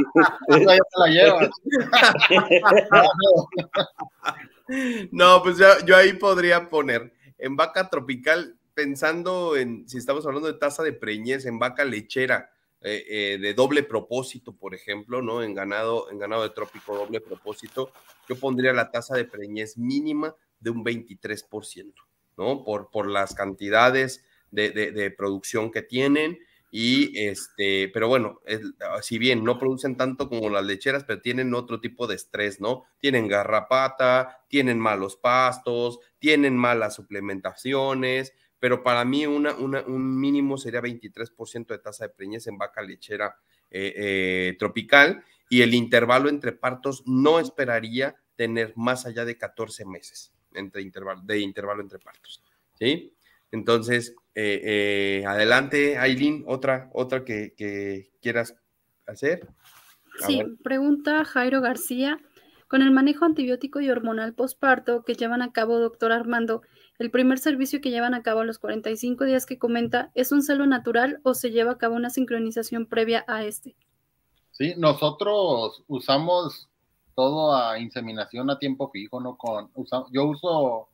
no, 5.12 5.44
pues 5.44 5.60
yo 5.86 5.96
ahí 5.96 6.14
podría 6.14 6.68
poner 6.68 7.14
en 7.38 7.56
vaca 7.56 7.88
tropical 7.88 8.58
pensando 8.74 9.56
en, 9.56 9.88
si 9.88 10.00
estamos 10.00 10.26
hablando 10.26 10.52
de 10.52 10.58
tasa 10.58 10.82
de 10.82 10.94
preñez 10.94 11.46
en 11.46 11.60
vaca 11.60 11.86
lechera, 11.86 12.50
eh, 12.82 13.06
eh, 13.08 13.38
de 13.40 13.54
doble 13.54 13.84
propósito, 13.84 14.52
por 14.52 14.74
ejemplo, 14.74 15.22
¿no? 15.22 15.44
En 15.44 15.54
ganado, 15.54 16.10
en 16.10 16.18
ganado 16.18 16.42
de 16.42 16.50
trópico 16.50 16.96
doble 16.96 17.22
propósito, 17.22 17.92
yo 18.28 18.36
pondría 18.40 18.74
la 18.74 18.90
tasa 18.90 19.16
de 19.16 19.26
preñez 19.26 19.78
mínima 19.78 20.36
de 20.60 20.70
un 20.70 20.84
23%, 20.84 21.94
¿no? 22.38 22.64
Por, 22.64 22.90
por 22.90 23.10
las 23.10 23.36
cantidades 23.36 24.24
de, 24.52 24.72
de, 24.72 25.12
producción 25.12 25.72
que 25.72 25.82
tienen. 25.82 26.40
Y 26.72 27.18
este, 27.26 27.90
pero 27.90 28.08
bueno, 28.08 28.42
si 29.02 29.18
bien 29.18 29.44
no 29.44 29.58
producen 29.58 29.96
tanto 29.96 30.28
como 30.28 30.50
las 30.50 30.66
lecheras, 30.66 31.06
pero 31.06 31.22
tienen 31.22 31.54
otro 31.54 31.80
tipo 31.80 32.06
de 32.08 32.16
estrés, 32.16 32.60
¿no? 32.60 32.84
Tienen 33.00 33.28
garrapata, 33.28 34.44
tienen 34.50 34.80
malos 34.80 35.16
pastos, 35.16 36.00
tienen 36.20 36.58
malas 36.58 36.96
suplementaciones, 36.96 38.34
pero 38.60 38.84
para 38.84 39.06
mí 39.06 39.26
una, 39.26 39.54
un 39.56 40.20
mínimo 40.20 40.58
sería 40.58 40.82
23% 40.82 41.68
de 41.68 41.80
tasa 41.80 42.08
de 42.08 42.14
preñez 42.14 42.48
en 42.48 42.58
vaca 42.58 42.82
lechera 42.82 43.38
eh, 43.72 43.94
eh, 43.96 44.56
tropical 44.60 45.24
y 45.50 45.62
el 45.62 45.74
intervalo 45.74 46.30
entre 46.30 46.52
partos 46.52 47.04
no 47.06 47.40
esperaría 47.40 48.16
tener 48.36 48.74
más 48.76 49.06
allá 49.06 49.24
de 49.24 49.38
14 49.38 49.86
meses 49.86 50.35
entre 50.56 50.82
intervalo, 50.82 51.22
de 51.24 51.40
intervalo 51.40 51.82
entre 51.82 52.00
partos. 52.00 52.42
¿sí? 52.78 53.14
Entonces, 53.52 54.16
eh, 54.34 55.24
adelante, 55.28 55.98
Aileen, 55.98 56.44
otra, 56.48 56.90
otra 56.94 57.24
que, 57.24 58.12
quieras 58.22 58.56
hacer. 59.06 59.48
sí, 60.26 60.44
pregunta 60.64 61.24
Jairo 61.26 61.62
García. 61.62 62.20
Con 62.68 62.82
el 62.82 62.90
manejo 62.90 63.26
antibiótico 63.26 63.80
y 63.80 63.90
hormonal 63.92 64.34
posparto 64.34 65.04
que 65.04 65.14
llevan 65.14 65.44
a 65.44 65.52
cabo, 65.52 65.78
doctor 65.78 66.12
Armando, 66.12 66.64
el 66.98 67.12
primer 67.12 67.38
servicio 67.38 67.80
que 67.80 67.92
llevan 67.92 68.16
a 68.16 68.24
cabo 68.24 68.40
a 68.40 68.46
los 68.46 68.58
45 68.58 69.26
días 69.26 69.46
que 69.46 69.60
comenta, 69.60 70.12
¿es 70.16 70.32
un 70.32 70.42
celo 70.42 70.66
natural 70.66 71.20
o 71.24 71.36
se 71.36 71.52
lleva 71.52 71.74
a 71.74 71.78
cabo 71.78 71.96
una 71.96 72.10
sincronización 72.10 72.88
previa 72.88 73.24
a 73.28 73.46
este? 73.46 73.76
Sí, 74.52 74.74
nosotros 74.78 75.84
usamos 75.88 76.70
todo 77.16 77.56
a 77.56 77.80
inseminación 77.80 78.50
a 78.50 78.60
tiempo 78.60 78.90
fijo, 78.92 79.20
¿no? 79.20 79.38
Con, 79.38 79.70
yo 80.12 80.26
uso 80.26 80.88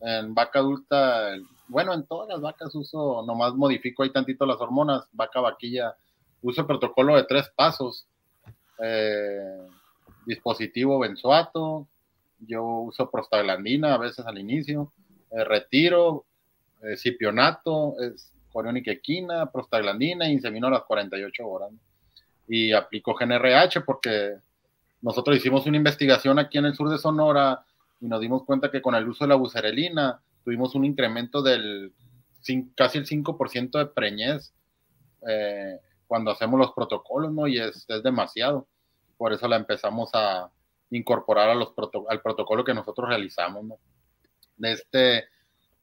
en 0.00 0.34
vaca 0.34 0.60
adulta, 0.60 1.34
bueno, 1.68 1.92
en 1.94 2.06
todas 2.06 2.28
las 2.28 2.40
vacas 2.40 2.74
uso, 2.74 3.24
nomás 3.26 3.54
modifico 3.54 4.02
ahí 4.02 4.10
tantito 4.10 4.46
las 4.46 4.60
hormonas, 4.60 5.08
vaca, 5.12 5.40
vaquilla, 5.40 5.96
uso 6.42 6.66
protocolo 6.66 7.16
de 7.16 7.24
tres 7.24 7.50
pasos, 7.54 8.06
eh, 8.82 9.66
dispositivo 10.26 10.98
benzoato, 10.98 11.86
yo 12.40 12.62
uso 12.64 13.10
prostaglandina 13.10 13.94
a 13.94 13.98
veces 13.98 14.24
al 14.26 14.38
inicio, 14.38 14.92
eh, 15.30 15.44
retiro, 15.44 16.24
eh, 16.82 16.96
cipionato, 16.96 17.96
es 18.00 18.32
equina, 18.86 19.50
prostaglandina, 19.50 20.28
insemino 20.28 20.68
a 20.68 20.70
las 20.70 20.82
48 20.84 21.46
horas. 21.46 21.70
Y 22.48 22.72
aplico 22.72 23.14
GNRH 23.14 23.82
porque 23.84 24.36
nosotros 25.02 25.36
hicimos 25.36 25.66
una 25.66 25.76
investigación 25.76 26.38
aquí 26.38 26.58
en 26.58 26.66
el 26.66 26.74
sur 26.74 26.88
de 26.88 26.98
Sonora 26.98 27.64
y 28.00 28.06
nos 28.06 28.20
dimos 28.20 28.44
cuenta 28.44 28.70
que 28.70 28.82
con 28.82 28.94
el 28.94 29.08
uso 29.08 29.24
de 29.24 29.28
la 29.28 29.36
bucerelina 29.36 30.20
tuvimos 30.44 30.74
un 30.74 30.84
incremento 30.84 31.42
del 31.42 31.92
casi 32.76 32.98
el 32.98 33.06
5% 33.06 33.78
de 33.78 33.86
preñez 33.86 34.52
eh, 35.28 35.80
cuando 36.06 36.30
hacemos 36.30 36.58
los 36.58 36.72
protocolos, 36.72 37.32
¿no? 37.32 37.48
Y 37.48 37.58
es, 37.58 37.84
es, 37.88 38.02
demasiado. 38.02 38.68
Por 39.16 39.32
eso 39.32 39.48
la 39.48 39.56
empezamos 39.56 40.10
a 40.14 40.50
incorporar 40.90 41.50
a 41.50 41.54
los 41.54 41.72
al 42.08 42.22
protocolo 42.22 42.64
que 42.64 42.74
nosotros 42.74 43.08
realizamos, 43.08 43.64
¿no? 43.64 43.78
este, 44.62 45.24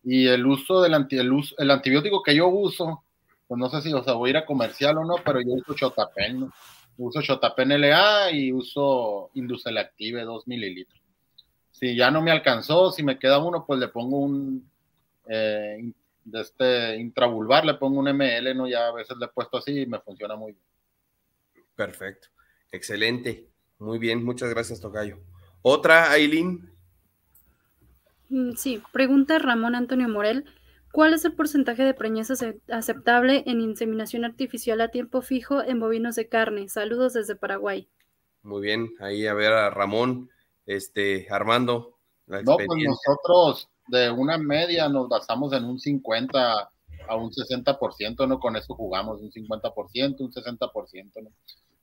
y 0.04 0.28
el 0.28 0.46
uso 0.46 0.82
del 0.82 0.94
anti, 0.94 1.18
el, 1.18 1.32
el 1.58 1.72
antibiótico 1.72 2.24
que 2.24 2.36
yo 2.36 2.48
uso, 2.48 3.04
pues 3.48 3.60
no 3.60 3.70
sé 3.70 3.82
si 3.82 3.94
o 3.94 4.04
sea, 4.04 4.14
voy 4.14 4.30
a 4.30 4.32
ir 4.32 4.38
a 4.38 4.46
comercial 4.46 4.98
o 4.98 5.04
no, 5.04 5.16
pero 5.24 5.42
yo 5.42 5.54
uso 5.54 5.74
Chotapen, 5.74 6.40
¿no? 6.42 6.54
Uso 6.98 7.22
Chotapen 7.22 7.70
LA 7.70 8.32
y 8.32 8.52
uso 8.52 9.30
Inducelactive 9.34 10.24
2 10.24 10.48
mililitros. 10.48 11.02
Si 11.72 11.96
ya 11.96 12.12
no 12.12 12.22
me 12.22 12.32
alcanzó, 12.32 12.92
si 12.92 13.04
me 13.04 13.18
queda 13.18 13.40
uno, 13.40 13.66
pues 13.66 13.80
le 13.80 13.88
pongo 13.88 14.20
un 14.20 14.70
eh, 15.28 15.92
de 16.24 16.42
este 16.42 16.96
intravulvar, 16.98 17.66
le 17.66 17.74
pongo 17.76 18.00
un 18.00 18.08
ML, 18.08 18.56
¿no? 18.56 18.68
Ya 18.68 18.88
a 18.88 18.94
veces 18.94 19.18
le 19.18 19.26
he 19.26 19.30
puesto 19.30 19.58
así 19.58 19.82
y 19.82 19.86
me 19.86 20.00
funciona 20.00 20.36
muy 20.36 20.54
bien. 20.54 21.66
Perfecto, 21.76 22.28
excelente, 22.72 23.48
muy 23.80 23.98
bien, 23.98 24.24
muchas 24.24 24.50
gracias, 24.50 24.80
Tocayo. 24.80 25.18
Otra, 25.62 26.12
Aileen. 26.12 26.70
Mm, 28.30 28.54
sí, 28.54 28.82
pregunta 28.92 29.40
Ramón 29.40 29.76
Antonio 29.76 30.08
Morel. 30.08 30.46
¿Cuál 30.94 31.16
es 31.16 31.26
el 31.26 31.34
porcentaje 31.34 31.82
de 31.84 31.96
preñez 31.96 32.30
aceptable 32.70 33.44
en 33.48 33.62
inseminación 33.62 34.26
artificial 34.26 34.80
a 34.80 34.90
tiempo 34.90 35.24
fijo 35.24 35.64
en 35.64 35.80
bovinos 35.80 36.14
de 36.14 36.30
carne? 36.30 36.70
Saludos 36.70 37.14
desde 37.14 37.36
Paraguay. 37.36 37.90
Muy 38.44 38.62
bien, 38.62 38.92
ahí 39.00 39.26
a 39.26 39.34
ver 39.34 39.54
a 39.54 39.72
Ramón, 39.72 40.30
este, 40.68 41.26
Armando. 41.32 41.98
no, 42.28 42.58
pues 42.58 42.68
nosotros 42.68 43.72
de 43.88 44.12
una 44.12 44.38
media 44.38 44.88
nos 44.88 45.10
basamos 45.10 45.52
en 45.54 45.66
un 45.66 45.80
50 45.80 46.72
a 47.08 47.16
un 47.16 47.32
60%, 47.32 48.28
¿no? 48.28 48.40
Con 48.40 48.56
eso 48.56 48.76
jugamos, 48.76 49.20
un 49.20 49.32
50%, 49.32 50.20
un 50.20 50.32
60%, 50.32 51.24
¿no? 51.24 51.32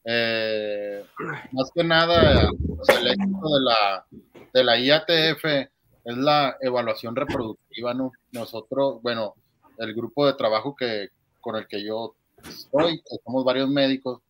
Eh, 0.04 1.04
más 1.50 1.68
que 1.74 1.82
nada, 1.82 2.42
el 2.42 3.06
éxito 3.08 3.48
de 3.48 3.60
la, 3.60 4.06
de 4.54 4.64
la 4.64 4.78
IATF 4.78 5.70
es 6.10 6.16
la 6.16 6.56
evaluación 6.60 7.16
reproductiva, 7.16 7.94
¿no? 7.94 8.12
Nosotros, 8.32 9.00
bueno, 9.02 9.34
el 9.78 9.94
grupo 9.94 10.26
de 10.26 10.34
trabajo 10.34 10.76
que, 10.76 11.08
con 11.40 11.56
el 11.56 11.66
que 11.66 11.82
yo 11.82 12.14
estoy, 12.44 13.02
somos 13.24 13.44
varios 13.44 13.68
médicos, 13.68 14.20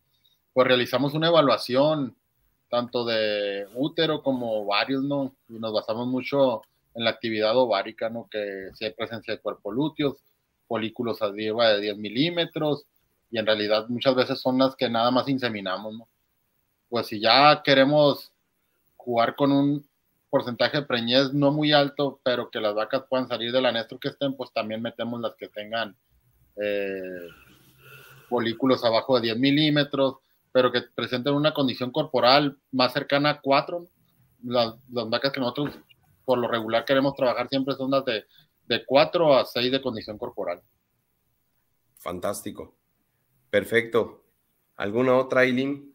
pues 0.53 0.67
realizamos 0.67 1.15
una 1.15 1.29
evaluación 1.29 2.17
tanto 2.69 3.05
de 3.05 3.67
útero 3.75 4.23
como 4.23 4.63
ovarios, 4.63 5.03
¿no? 5.03 5.35
Y 5.49 5.55
nos 5.55 5.73
basamos 5.73 6.07
mucho 6.07 6.63
en 6.95 7.05
la 7.05 7.11
actividad 7.11 7.57
ovárica, 7.57 8.09
¿no? 8.09 8.29
Que 8.31 8.71
si 8.75 8.85
hay 8.85 8.93
presencia 8.93 9.35
de 9.35 9.41
cuerpo 9.41 9.73
lúteos, 9.73 10.19
folículos 10.69 11.21
arriba 11.21 11.71
de 11.71 11.81
10 11.81 11.97
milímetros, 11.99 12.87
y 13.31 13.39
en 13.39 13.47
realidad 13.47 13.89
muchas 13.89 14.15
veces 14.15 14.41
son 14.41 14.59
las 14.59 14.77
que 14.77 14.89
nada 14.89 15.11
más 15.11 15.29
inseminamos, 15.29 15.95
¿no? 15.95 16.09
Pues 16.89 17.07
si 17.07 17.21
ya 17.21 17.63
queremos 17.65 18.33
jugar 18.97 19.35
con 19.37 19.53
un 19.53 19.90
porcentaje 20.31 20.79
de 20.79 20.87
preñez 20.87 21.33
no 21.33 21.51
muy 21.51 21.73
alto, 21.73 22.21
pero 22.23 22.51
que 22.51 22.61
las 22.61 22.75
vacas 22.75 23.05
puedan 23.09 23.29
salir 23.29 23.53
del 23.53 23.67
anestro 23.67 23.99
que 23.99 24.09
estén, 24.09 24.37
pues 24.37 24.53
también 24.53 24.81
metemos 24.81 25.21
las 25.21 25.35
que 25.35 25.49
tengan 25.49 25.97
eh, 26.57 27.29
folículos 28.29 28.85
abajo 28.85 29.17
de 29.17 29.23
10 29.23 29.39
milímetros, 29.39 30.17
pero 30.53 30.73
que 30.73 30.83
presenten 30.95 31.35
una 31.35 31.53
condición 31.53 31.91
corporal 31.91 32.57
más 32.71 32.93
cercana 32.93 33.31
a 33.31 33.41
4. 33.41 33.87
Las, 34.45 34.75
vacas 34.89 35.33
que 35.33 35.41
nosotros 35.41 35.79
por 36.25 36.39
lo 36.39 36.49
regular 36.49 36.85
queremos 36.85 37.15
trabajar 37.15 37.49
siempre 37.49 37.75
son 37.75 37.91
las 37.91 38.05
de, 38.05 38.25
de 38.67 38.85
4 38.87 39.37
a 39.37 39.45
6 39.45 39.73
de 39.73 39.83
condición 39.83 40.17
corporal. 40.17 40.63
Fantástico. 41.97 42.77
Perfecto. 43.51 44.25
¿Alguna 44.77 45.17
otra, 45.17 45.45
Eileen? 45.45 45.90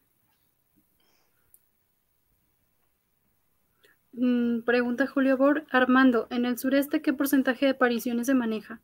Pregunta 4.66 5.07
Julio 5.07 5.38
Bor. 5.38 5.66
Armando, 5.72 6.28
¿en 6.30 6.45
el 6.45 6.57
sureste 6.57 7.01
qué 7.01 7.13
porcentaje 7.13 7.66
de 7.66 7.72
apariciones 7.72 8.28
se 8.28 8.34
maneja? 8.34 8.82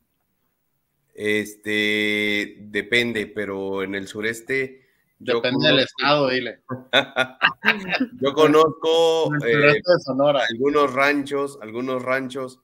Este, 1.14 2.58
depende, 2.60 3.28
pero 3.28 3.84
en 3.84 3.96
el 3.96 4.08
sureste... 4.08 4.88
Depende 5.20 5.68
del 5.68 5.80
estado, 5.80 6.30
dile. 6.30 6.62
yo 8.22 8.34
conozco 8.34 9.32
eh, 9.46 9.80
algunos 10.50 10.92
ranchos, 10.94 11.60
algunos 11.62 12.02
ranchos 12.02 12.60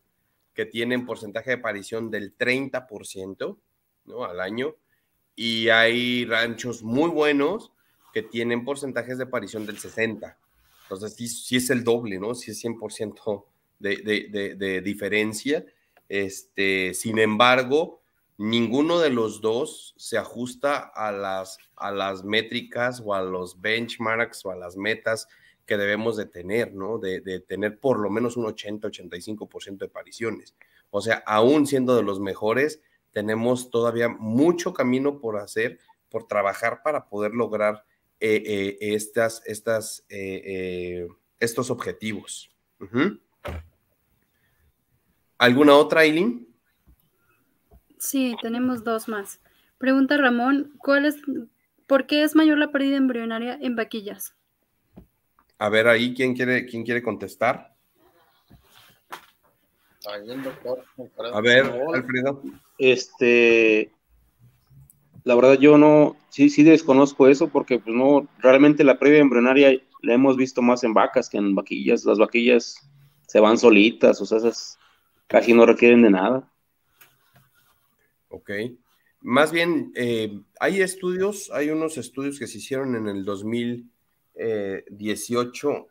que 0.56 0.66
tienen 0.66 1.06
porcentaje 1.06 1.52
de 1.52 1.58
aparición 1.58 2.10
del 2.10 2.36
30%, 2.36 3.58
¿no? 4.06 4.24
Al 4.24 4.40
año 4.40 4.76
y 5.38 5.70
hay 5.70 6.26
ranchos 6.26 6.82
muy 6.82 7.12
buenos 7.12 7.72
que 8.12 8.24
tienen 8.24 8.66
porcentajes 8.66 9.20
de 9.20 9.26
aparición 9.26 9.68
del 9.68 9.78
60. 9.78 10.36
Entonces, 10.90 11.16
sí, 11.16 11.58
es 11.58 11.70
el 11.70 11.84
doble, 11.84 12.18
¿no? 12.18 12.34
Sí 12.34 12.52
es 12.52 12.64
100% 12.64 13.44
de, 13.80 13.98
de, 13.98 14.56
de, 14.56 14.82
diferencia. 14.82 15.66
Este, 16.08 16.94
sin 16.94 17.20
embargo, 17.20 18.02
ninguno 18.38 19.00
de 19.00 19.10
los 19.10 19.42
dos 19.42 19.94
se 19.98 20.18
ajusta 20.18 20.78
a 20.78 21.12
las, 21.12 21.58
a 21.76 21.92
las 21.92 22.24
métricas 22.24 23.02
o 23.04 23.14
a 23.14 23.22
los 23.22 23.60
benchmarks 23.60 24.46
o 24.46 24.52
a 24.52 24.56
las 24.56 24.78
metas 24.78 25.28
que 25.66 25.76
debemos 25.76 26.16
de 26.16 26.26
tener, 26.26 26.74
¿no? 26.74 27.00
De, 27.00 27.20
de 27.20 27.42
tener 27.42 27.82
por 27.82 28.00
lo 28.00 28.10
menos 28.10 28.38
un 28.38 28.46
80-85% 28.46 29.80
de 29.80 29.86
apariciones. 29.88 30.56
O 30.90 31.02
sea, 31.02 31.22
aún 31.26 31.68
siendo 31.68 31.98
de 31.98 32.04
los 32.04 32.22
mejores, 32.22 32.82
tenemos 33.12 33.72
todavía 33.72 34.08
mucho 34.08 34.74
camino 34.74 35.20
por 35.20 35.38
hacer, 35.38 35.80
por 36.10 36.28
trabajar 36.28 36.82
para 36.82 37.10
poder 37.10 37.34
lograr 37.34 37.84
eh, 38.20 38.44
eh, 38.46 38.78
estas, 38.82 39.42
estas, 39.46 40.04
eh, 40.10 41.08
estos 41.40 41.70
objetivos. 41.70 42.50
¿Alguna 45.38 45.76
otra, 45.76 46.02
Aileen? 46.02 46.48
Sí, 48.00 48.36
tenemos 48.42 48.84
dos 48.84 49.08
más. 49.08 49.40
Pregunta 49.78 50.18
Ramón, 50.18 50.74
¿cuál 50.80 51.06
es, 51.06 51.18
¿por 51.86 52.08
qué 52.08 52.24
es 52.24 52.36
mayor 52.36 52.58
la 52.58 52.72
pérdida 52.72 52.98
embrionaria 52.98 53.58
en 53.62 53.76
vaquillas? 53.76 54.36
A 55.60 55.70
ver, 55.70 55.88
ahí, 55.88 56.14
¿quién 56.14 56.36
quiere, 56.36 56.66
quién 56.66 56.84
quiere 56.84 57.02
contestar? 57.04 57.76
A 61.34 61.42
ver, 61.42 61.66
Alfredo. 61.94 62.42
Este, 62.78 63.92
la 65.24 65.36
verdad 65.36 65.60
yo 65.60 65.78
no, 65.78 66.16
sí, 66.30 66.50
sí 66.50 66.64
desconozco 66.64 67.28
eso 67.28 67.50
porque 67.50 67.80
pues 67.80 67.96
no, 67.96 68.28
realmente 68.40 68.84
la 68.84 69.00
previa 69.00 69.20
embrionaria 69.20 69.80
la 70.02 70.14
hemos 70.14 70.38
visto 70.38 70.62
más 70.62 70.84
en 70.84 70.94
vacas 70.94 71.30
que 71.30 71.38
en 71.38 71.56
vaquillas. 71.56 72.06
Las 72.06 72.18
vaquillas 72.18 72.90
se 73.28 73.40
van 73.40 73.58
solitas, 73.58 74.22
o 74.22 74.26
sea, 74.26 74.38
esas 74.38 74.78
casi 75.28 75.54
no 75.54 75.66
requieren 75.66 76.02
de 76.02 76.12
nada. 76.12 76.50
Ok. 78.30 78.52
Más 79.22 79.52
bien, 79.52 79.92
eh, 79.96 80.40
hay 80.60 80.82
estudios, 80.82 81.50
hay 81.52 81.70
unos 81.70 81.98
estudios 81.98 82.38
que 82.40 82.48
se 82.48 82.60
hicieron 82.60 82.96
en 82.96 83.08
el 83.08 83.26
2018, 83.26 85.88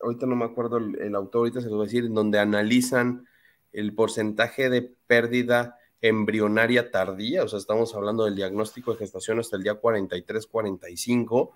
ahorita 0.00 0.26
no 0.26 0.34
me 0.34 0.46
acuerdo 0.46 0.78
el, 0.78 1.14
autor, 1.14 1.40
ahorita 1.40 1.60
se 1.60 1.68
lo 1.68 1.76
voy 1.76 1.84
a 1.84 1.86
decir, 1.86 2.10
donde 2.10 2.38
analizan 2.38 3.26
el 3.72 3.94
porcentaje 3.94 4.70
de 4.70 4.94
pérdida 5.06 5.76
embrionaria 6.08 6.90
tardía, 6.90 7.44
o 7.44 7.48
sea, 7.48 7.58
estamos 7.58 7.94
hablando 7.94 8.26
del 8.26 8.36
diagnóstico 8.36 8.92
de 8.92 8.98
gestación 8.98 9.38
hasta 9.38 9.56
el 9.56 9.62
día 9.62 9.80
43-45, 9.80 11.52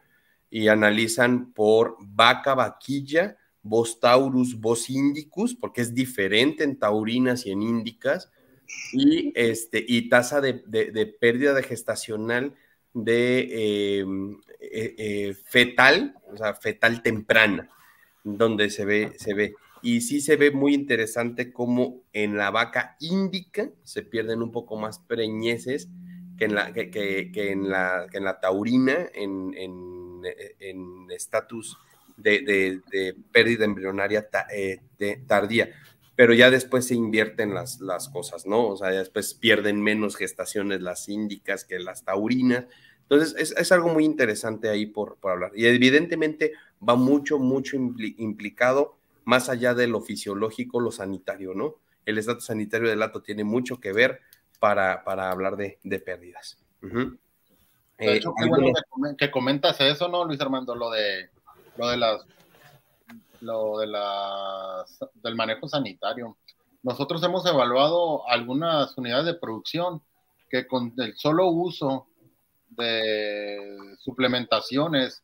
y 0.50 0.68
analizan 0.68 1.52
por 1.52 1.96
vaca, 2.00 2.54
vaquilla, 2.54 3.36
Bos 3.62 4.00
taurus, 4.00 4.58
Bos 4.58 4.88
indicus, 4.88 5.54
porque 5.54 5.82
es 5.82 5.94
diferente 5.94 6.64
en 6.64 6.78
taurinas 6.78 7.44
y 7.44 7.50
en 7.50 7.60
índicas, 7.60 8.30
y, 8.92 9.32
este, 9.34 9.84
y 9.86 10.08
tasa 10.08 10.40
de, 10.40 10.54
pérdida 11.20 11.52
de 11.52 11.62
gestacional 11.62 12.54
de 12.94 13.98
em, 14.00 14.40
eh, 14.60 14.94
eh, 14.96 15.36
fetal, 15.44 16.16
o 16.32 16.36
sea, 16.38 16.54
fetal 16.54 17.02
temprana, 17.02 17.68
donde 18.24 18.70
se 18.70 18.86
ve, 18.86 19.12
se 19.18 19.34
ve 19.34 19.54
y 19.82 20.00
sí 20.00 20.20
se 20.20 20.36
ve 20.36 20.50
muy 20.50 20.74
interesante 20.74 21.52
cómo 21.52 22.02
en 22.12 22.36
la 22.36 22.50
vaca 22.50 22.96
índica 23.00 23.70
se 23.84 24.02
pierden 24.02 24.42
un 24.42 24.52
poco 24.52 24.76
más 24.76 24.98
preñeces 24.98 25.88
que 26.36 26.44
en 26.44 26.54
la, 26.54 26.72
que, 26.72 27.30
en 27.34 27.68
la, 27.68 28.06
en 28.12 28.24
la 28.24 28.40
taurina 28.40 29.08
en 29.14 29.52
estatus 31.10 31.76
de, 32.18 33.20
pérdida 33.32 33.64
embrionaria 33.64 34.28
eh, 34.52 34.80
tardía. 35.26 35.70
Pero 36.16 36.34
ya 36.34 36.50
después 36.50 36.86
se 36.86 36.94
invierten 36.94 37.54
las, 37.54 37.80
las 37.80 38.08
cosas, 38.08 38.44
¿no? 38.44 38.66
O 38.66 38.76
sea, 38.76 38.88
después 38.88 39.34
pierden 39.34 39.80
menos 39.80 40.16
gestaciones 40.16 40.80
las 40.80 41.08
índicas 41.08 41.64
que 41.64 41.78
las 41.78 42.04
taurinas. 42.04 42.64
Entonces, 43.02 43.54
es, 43.56 43.72
algo 43.72 43.88
muy 43.88 44.04
interesante 44.04 44.68
ahí 44.68 44.86
por, 44.86 45.16
por 45.18 45.32
hablar. 45.32 45.52
Y 45.54 45.66
evidentemente 45.66 46.52
va 46.86 46.96
mucho, 46.96 47.38
mucho 47.38 47.76
implicado 47.76 48.97
más 49.28 49.50
allá 49.50 49.74
de 49.74 49.86
lo 49.86 50.00
fisiológico, 50.00 50.80
lo 50.80 50.90
sanitario, 50.90 51.52
¿no? 51.52 51.74
El 52.06 52.16
estatus 52.16 52.46
sanitario 52.46 52.88
del 52.88 53.00
lato 53.00 53.20
tiene 53.20 53.44
mucho 53.44 53.78
que 53.78 53.92
ver 53.92 54.22
para, 54.58 55.04
para 55.04 55.30
hablar 55.30 55.58
de, 55.58 55.78
pérdidas. 56.00 56.56
De 56.80 57.18
hecho, 57.98 58.32
qué 58.34 58.48
bueno 58.48 58.72
que 59.18 59.30
comentas 59.30 59.78
eso, 59.82 60.08
¿no, 60.08 60.24
Luis 60.24 60.40
Armando? 60.40 60.74
Lo 60.74 60.88
de, 60.88 61.28
lo 61.76 61.88
de 61.90 61.98
las, 61.98 62.24
lo 63.42 63.78
de 63.78 63.88
las, 63.88 64.98
del 65.22 65.36
manejo 65.36 65.68
sanitario. 65.68 66.38
Nosotros 66.82 67.22
hemos 67.22 67.44
evaluado 67.44 68.26
algunas 68.30 68.96
unidades 68.96 69.26
de 69.26 69.34
producción 69.34 70.00
que 70.48 70.66
con 70.66 70.94
el 70.96 71.14
solo 71.18 71.48
uso 71.48 72.06
de 72.70 73.76
suplementaciones 73.98 75.22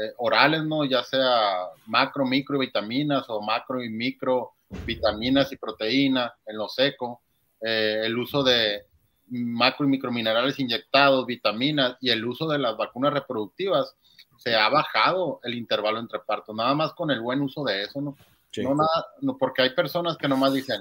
eh, 0.00 0.14
orales, 0.16 0.64
¿no? 0.64 0.84
Ya 0.84 1.02
sea 1.02 1.66
macro, 1.86 2.24
micro 2.24 2.58
vitaminas 2.58 3.24
o 3.28 3.42
macro 3.42 3.82
y 3.82 3.90
micro 3.90 4.52
vitaminas 4.86 5.52
y 5.52 5.56
proteínas 5.56 6.32
en 6.46 6.56
lo 6.56 6.68
seco, 6.68 7.20
eh, 7.60 8.00
el 8.04 8.16
uso 8.16 8.42
de 8.42 8.86
macro 9.28 9.86
y 9.86 9.90
microminerales 9.90 10.58
inyectados, 10.58 11.26
vitaminas 11.26 11.96
y 12.00 12.10
el 12.10 12.24
uso 12.24 12.48
de 12.48 12.58
las 12.58 12.76
vacunas 12.76 13.12
reproductivas, 13.12 13.94
se 14.38 14.56
ha 14.56 14.68
bajado 14.70 15.40
el 15.42 15.54
intervalo 15.54 15.98
entre 15.98 16.20
partos, 16.20 16.56
nada 16.56 16.74
más 16.74 16.94
con 16.94 17.10
el 17.10 17.20
buen 17.20 17.42
uso 17.42 17.62
de 17.62 17.82
eso, 17.82 18.00
¿no? 18.00 18.16
No 18.56 18.74
nada, 18.74 19.06
no, 19.20 19.36
porque 19.36 19.62
hay 19.62 19.70
personas 19.70 20.16
que 20.16 20.28
nomás 20.28 20.54
dicen, 20.54 20.80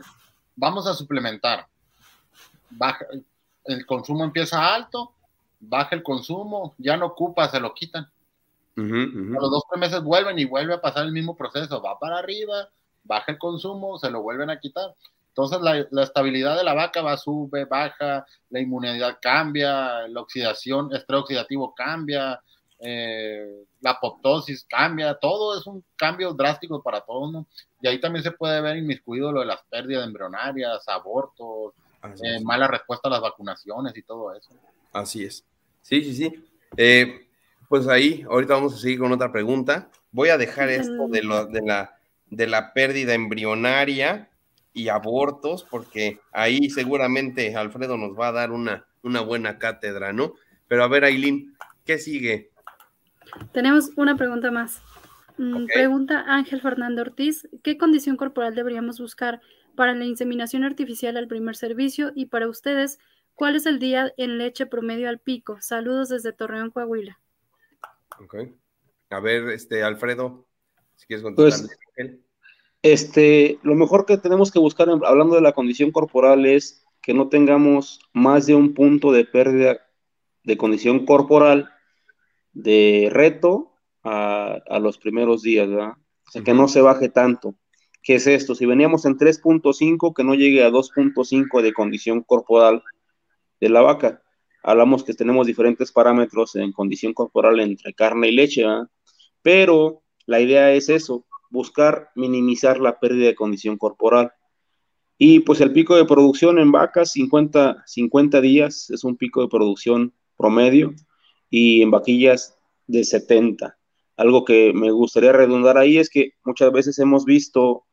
vamos 0.56 0.88
a 0.88 0.94
suplementar, 0.94 1.68
baja, 2.70 3.06
el 3.66 3.86
consumo 3.86 4.24
empieza 4.24 4.74
alto, 4.74 5.14
baja 5.60 5.94
el 5.96 6.04
consumo, 6.04 6.74
ya 6.78 6.96
no 6.96 7.08
ocupa, 7.08 7.50
se 7.50 7.60
lo 7.60 7.74
quitan. 7.74 8.10
A 8.80 9.42
los 9.42 9.52
dos 9.52 9.64
tres 9.70 9.80
meses 9.80 10.04
vuelven 10.04 10.40
y 10.40 10.46
vuelve 10.46 10.74
a 10.74 10.82
pasar 10.82 11.06
el 11.06 11.12
mismo 11.12 11.36
proceso, 11.36 11.82
va 11.82 12.00
para 12.00 12.20
arriba, 12.20 12.70
baja 13.04 13.32
el 13.32 13.38
consumo, 13.38 13.98
se 13.98 14.10
lo 14.10 14.22
vuelven 14.22 14.50
a 14.50 14.60
quitar. 14.60 14.94
Entonces 15.30 15.60
la, 15.62 16.04
estabilidad 16.04 16.58
de 16.58 16.64
la 16.64 16.74
vaca 16.74 17.02
va, 17.02 17.16
sube, 17.16 17.66
baja, 17.66 18.26
la 18.50 18.60
inmunidad 18.60 19.20
cambia, 19.22 20.08
la 20.08 20.22
oxidación, 20.22 20.94
estrés 20.94 21.22
oxidativo 21.22 21.74
cambia, 21.74 22.42
eh, 22.80 23.64
la 23.82 23.92
apoptosis 23.92 24.66
cambia, 24.68 25.16
todo 25.16 25.58
es 25.58 25.66
un 25.66 25.84
cambio 25.96 26.34
drástico 26.34 26.82
para 26.82 27.02
todos, 27.02 27.32
¿no? 27.32 27.46
Y 27.82 27.88
ahí 27.88 28.00
también 28.00 28.24
se 28.24 28.32
puede 28.32 28.60
ver 28.62 28.78
inmiscuido 28.78 29.32
lo 29.32 29.42
de 29.42 29.46
las 29.46 29.62
pérdidas 29.70 30.06
embrionarias, 30.06 30.88
abortos, 30.88 31.74
eh, 32.24 32.42
mala 32.44 32.68
respuesta 32.68 33.08
a 33.08 33.12
las 33.12 33.22
vacunaciones 33.22 33.96
y 33.96 34.02
todo 34.04 34.34
eso. 34.34 34.52
Así 34.92 35.24
es. 35.24 35.46
Sí, 35.82 36.04
sí, 36.04 36.16
sí. 36.16 36.46
Eh, 36.76 37.29
pues 37.70 37.88
ahí, 37.88 38.26
ahorita 38.28 38.56
vamos 38.56 38.74
a 38.74 38.78
seguir 38.78 39.00
con 39.00 39.12
otra 39.12 39.32
pregunta. 39.32 39.90
Voy 40.12 40.30
a 40.30 40.38
dejar 40.38 40.70
esto 40.70 41.08
de, 41.08 41.22
lo, 41.22 41.46
de, 41.46 41.62
la, 41.62 41.96
de 42.26 42.48
la 42.48 42.74
pérdida 42.74 43.14
embrionaria 43.14 44.32
y 44.74 44.90
abortos, 44.90 45.68
porque 45.70 46.20
ahí 46.32 46.72
seguramente 46.72 47.56
Alfredo 47.56 47.96
nos 47.96 48.20
va 48.20 48.30
a 48.30 48.32
dar 48.32 48.52
una, 48.52 48.88
una 49.04 49.22
buena 49.22 49.60
cátedra, 49.60 50.12
¿no? 50.14 50.34
Pero 50.68 50.84
a 50.84 50.88
ver, 50.88 51.04
Aileen, 51.04 51.56
¿qué 51.86 52.00
sigue? 52.00 52.50
Tenemos 53.54 53.92
una 53.96 54.18
pregunta 54.18 54.50
más. 54.50 54.82
Mm, 55.38 55.68
pregunta 55.68 56.26
Ángel 56.28 56.62
Fernando 56.62 57.04
Ortiz, 57.04 57.48
¿qué 57.62 57.78
condición 57.78 58.18
corporal 58.18 58.56
deberíamos 58.56 59.00
buscar 59.00 59.42
para 59.76 59.94
la 59.94 60.06
inseminación 60.06 60.64
artificial 60.64 61.18
al 61.18 61.28
primer 61.28 61.56
servicio? 61.56 62.12
Y 62.16 62.26
para 62.26 62.50
ustedes, 62.50 62.98
¿cuál 63.36 63.56
es 63.56 63.68
el 63.68 63.78
día 63.78 64.12
en 64.18 64.40
leche 64.40 64.66
promedio 64.66 65.08
al 65.08 65.20
pico? 65.20 65.58
Saludos 65.62 66.10
desde 66.10 66.34
Torreón, 66.34 66.72
Coahuila. 66.72 67.20
Ok. 68.20 68.36
A 69.10 69.20
ver, 69.20 69.50
este, 69.50 69.84
Alfredo, 69.84 70.48
si 70.96 71.08
quieres 71.08 71.24
contestar. 71.24 71.70
Pues, 71.96 72.20
este, 72.82 73.60
lo 73.64 73.76
mejor 73.76 74.06
que 74.06 74.18
tenemos 74.18 74.52
que 74.52 74.60
buscar, 74.60 74.90
hablando 74.90 75.36
de 75.36 75.42
la 75.42 75.54
condición 75.54 75.92
corporal, 75.92 76.46
es 76.46 76.86
que 77.02 77.14
no 77.14 77.30
tengamos 77.30 78.00
más 78.14 78.46
de 78.46 78.56
un 78.56 78.74
punto 78.74 79.12
de 79.12 79.26
pérdida 79.26 79.80
de 80.44 80.58
condición 80.58 81.06
corporal 81.06 81.70
de 82.54 83.10
reto 83.12 83.74
a, 84.04 84.80
los 84.80 84.98
primeros 84.98 85.42
días, 85.42 85.70
¿verdad? 85.70 85.94
O 86.28 86.32
sea, 86.32 86.44
que 86.44 86.54
no 86.54 86.68
se 86.68 86.82
baje 86.82 87.10
tanto. 87.10 87.56
¿Qué 88.02 88.16
es 88.16 88.28
esto? 88.28 88.56
Si 88.56 88.66
veníamos 88.66 89.06
en 89.06 89.18
3.5, 89.18 90.14
que 90.14 90.24
no 90.24 90.36
llegue 90.36 90.64
a 90.64 90.70
2.5 90.70 91.62
de 91.62 91.74
condición 91.74 92.22
corporal 92.22 92.82
de 93.60 93.70
la 93.70 93.82
vaca. 93.82 94.22
Hablamos 94.64 95.04
que 95.04 95.14
tenemos 95.14 95.48
diferentes 95.48 95.92
parámetros 95.92 96.56
en 96.56 96.72
condición 96.72 97.14
corporal 97.14 97.60
entre 97.60 97.94
carne 97.94 98.30
y 98.30 98.32
leche. 98.32 98.64
Pero 99.42 100.04
la 100.26 100.42
idea 100.42 100.74
es 100.74 100.90
eso, 100.90 101.26
buscar 101.50 102.10
minimizar 102.16 102.80
la 102.80 103.00
pérdida 103.00 103.28
de 103.28 103.36
condición 103.36 103.78
corporal. 103.78 104.32
Y 105.18 105.42
pues 105.42 105.60
el 105.62 105.74
pico 105.74 105.96
de 105.96 106.06
producción 106.06 106.60
en 106.60 106.72
vacas, 106.72 107.12
50, 107.12 107.84
50 107.86 108.42
días 108.42 108.90
es 108.90 109.04
un 109.04 109.18
pico 109.18 109.42
de 109.42 109.50
producción 109.50 110.14
promedio 110.38 110.94
y 111.50 111.82
en 111.82 111.92
vaquillas 111.92 112.58
de 112.88 113.04
70. 113.04 113.78
Algo 114.16 114.46
que 114.46 114.74
me 114.74 114.92
gustaría 114.92 115.32
redundar 115.32 115.78
ahí 115.78 115.98
es 115.98 116.10
que 116.10 116.34
muchas 116.44 116.72
veces 116.72 117.00
hemos 117.00 117.26
visto 117.26 117.86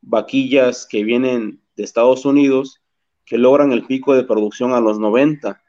vaquillas 0.00 0.86
que 0.86 1.04
vienen 1.04 1.62
de 1.76 1.84
Estados 1.84 2.24
Unidos 2.24 2.82
que 3.24 3.38
logran 3.38 3.72
el 3.72 3.86
pico 3.86 4.14
de 4.14 4.24
producción 4.24 4.72
a 4.72 4.80
los 4.80 4.98
90, 4.98 5.62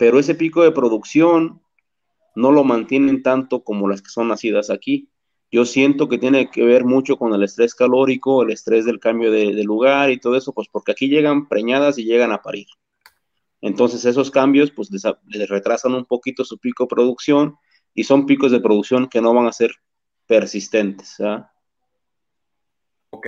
pero 0.00 0.18
ese 0.18 0.34
pico 0.34 0.62
de 0.62 0.72
producción 0.72 1.60
no 2.34 2.52
lo 2.52 2.64
mantienen 2.64 3.22
tanto 3.22 3.62
como 3.62 3.86
las 3.86 4.00
que 4.00 4.08
son 4.08 4.28
nacidas 4.28 4.70
aquí. 4.70 5.10
Yo 5.50 5.66
siento 5.66 6.08
que 6.08 6.16
tiene 6.16 6.50
que 6.50 6.64
ver 6.64 6.86
mucho 6.86 7.18
con 7.18 7.34
el 7.34 7.42
estrés 7.42 7.74
calórico, 7.74 8.42
el 8.42 8.50
estrés 8.50 8.86
del 8.86 8.98
cambio 8.98 9.30
de, 9.30 9.52
lugar 9.62 10.10
y 10.10 10.18
todo 10.18 10.36
eso, 10.36 10.54
pues 10.54 10.68
porque 10.72 10.92
aquí 10.92 11.08
llegan 11.08 11.48
preñadas 11.48 11.98
y 11.98 12.04
llegan 12.04 12.32
a 12.32 12.40
parir. 12.40 12.66
Entonces 13.60 14.06
esos 14.06 14.30
cambios 14.30 14.70
pues 14.70 14.90
les, 14.90 15.04
retrasan 15.50 15.92
un 15.92 16.06
poquito 16.06 16.46
su 16.46 16.56
pico 16.56 16.84
de 16.84 16.88
producción 16.88 17.56
y 17.92 18.04
son 18.04 18.24
picos 18.24 18.52
de 18.52 18.60
producción 18.60 19.06
que 19.06 19.20
no 19.20 19.34
van 19.34 19.48
a 19.48 19.52
ser 19.52 19.70
persistentes. 20.26 21.18
Ok, 23.10 23.26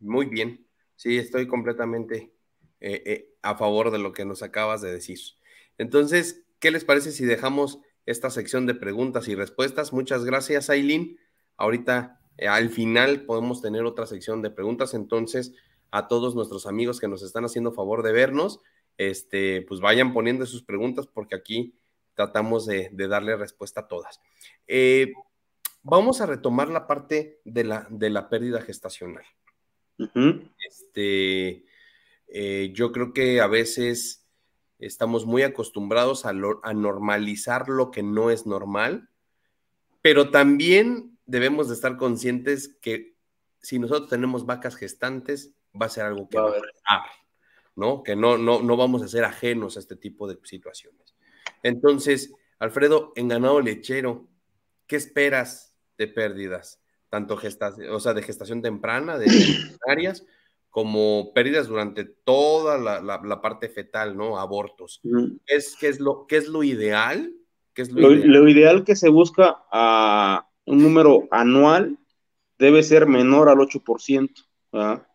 muy 0.00 0.24
bien. 0.24 0.66
Sí, 0.96 1.18
estoy 1.18 1.46
completamente 1.46 2.32
eh, 2.80 3.02
eh, 3.04 3.34
a 3.42 3.56
favor 3.56 3.90
de 3.90 3.98
lo 3.98 4.14
que 4.14 4.24
nos 4.24 4.42
acabas 4.42 4.80
de 4.80 4.90
decir. 4.90 5.18
Entonces, 5.78 6.44
¿qué 6.58 6.70
les 6.70 6.84
parece 6.84 7.12
si 7.12 7.24
dejamos 7.24 7.78
esta 8.06 8.30
sección 8.30 8.66
de 8.66 8.74
preguntas 8.74 9.28
y 9.28 9.34
respuestas? 9.34 9.92
Muchas 9.92 10.24
gracias, 10.24 10.70
Aileen. 10.70 11.18
Ahorita 11.56 12.20
eh, 12.38 12.48
al 12.48 12.70
final 12.70 13.22
podemos 13.22 13.62
tener 13.62 13.84
otra 13.84 14.06
sección 14.06 14.42
de 14.42 14.50
preguntas. 14.50 14.94
Entonces, 14.94 15.52
a 15.90 16.08
todos 16.08 16.34
nuestros 16.34 16.66
amigos 16.66 17.00
que 17.00 17.08
nos 17.08 17.22
están 17.22 17.44
haciendo 17.44 17.72
favor 17.72 18.02
de 18.02 18.12
vernos, 18.12 18.60
este, 18.98 19.62
pues 19.62 19.80
vayan 19.80 20.12
poniendo 20.12 20.46
sus 20.46 20.62
preguntas 20.62 21.06
porque 21.06 21.36
aquí 21.36 21.74
tratamos 22.14 22.66
de, 22.66 22.90
darle 22.92 23.36
respuesta 23.36 23.82
a 23.82 23.88
todas. 23.88 24.20
Eh, 24.66 25.12
vamos 25.82 26.20
a 26.20 26.26
retomar 26.26 26.68
la 26.68 26.86
parte 26.86 27.40
de 27.44 27.64
la, 27.64 27.86
de 27.90 28.10
la 28.10 28.28
pérdida 28.28 28.60
gestacional. 28.60 29.24
este, 30.66 31.64
eh, 32.28 32.72
yo 32.74 32.90
creo 32.90 33.12
que 33.12 33.40
a 33.40 33.46
veces 33.46 34.23
estamos 34.78 35.26
muy 35.26 35.42
acostumbrados 35.42 36.26
a, 36.26 36.30
a, 36.30 36.74
normalizar 36.74 37.68
lo 37.68 37.90
que 37.90 38.02
no 38.02 38.30
es 38.30 38.46
normal, 38.46 39.08
pero 40.02 40.30
también 40.30 41.18
debemos 41.26 41.68
de 41.68 41.74
estar 41.74 41.96
conscientes 41.96 42.76
que 42.80 43.14
si 43.60 43.78
nosotros 43.78 44.10
tenemos 44.10 44.44
vacas 44.44 44.76
gestantes, 44.76 45.54
va 45.80 45.86
a 45.86 45.90
ser 45.90 46.04
algo 46.04 46.28
que 46.28 46.38
va, 46.38 46.48
a 46.48 46.52
pasar. 46.52 47.10
¿no? 47.76 48.02
Que 48.02 48.14
no, 48.16 48.38
no, 48.38 48.62
no 48.62 48.76
vamos 48.76 49.02
a 49.02 49.08
ser 49.08 49.24
ajenos 49.24 49.76
a 49.76 49.80
este 49.80 49.96
tipo 49.96 50.28
de 50.28 50.38
situaciones. 50.44 51.14
Entonces, 51.62 52.32
Alfredo, 52.58 53.12
en 53.16 53.28
ganado 53.28 53.60
lechero, 53.60 54.28
¿qué 54.86 54.96
esperas 54.96 55.76
de 55.98 56.08
pérdidas? 56.08 56.80
Tanto 57.08 57.36
gestación, 57.36 57.90
o 57.90 58.00
sea, 58.00 58.14
de 58.14 58.22
gestación 58.22 58.62
temprana, 58.62 59.18
de 59.18 59.26
áreas, 59.88 60.24
como 60.74 61.32
pérdidas 61.32 61.68
durante 61.68 62.04
toda 62.04 62.78
la, 62.78 63.40
parte 63.40 63.68
fetal, 63.68 64.16
¿no? 64.16 64.40
Abortos. 64.40 65.00
¿Es, 65.46 65.76
qué, 65.78 65.86
es 65.86 66.00
lo, 66.00 66.26
¿Qué 66.26 66.36
es 66.36 66.48
lo 66.48 66.64
ideal? 66.64 67.32
¿Qué 67.72 67.82
es 67.82 67.92
lo, 67.92 68.10
ideal? 68.10 68.28
lo, 68.28 68.48
ideal? 68.48 68.82
que 68.82 68.96
se 68.96 69.08
busca 69.08 69.62
a 69.70 70.48
un 70.64 70.82
número 70.82 71.28
anual 71.30 71.96
debe 72.58 72.82
ser 72.82 73.06
menor 73.06 73.48
al 73.48 73.58
8%. 73.58 74.30
¿verdad? 74.72 75.06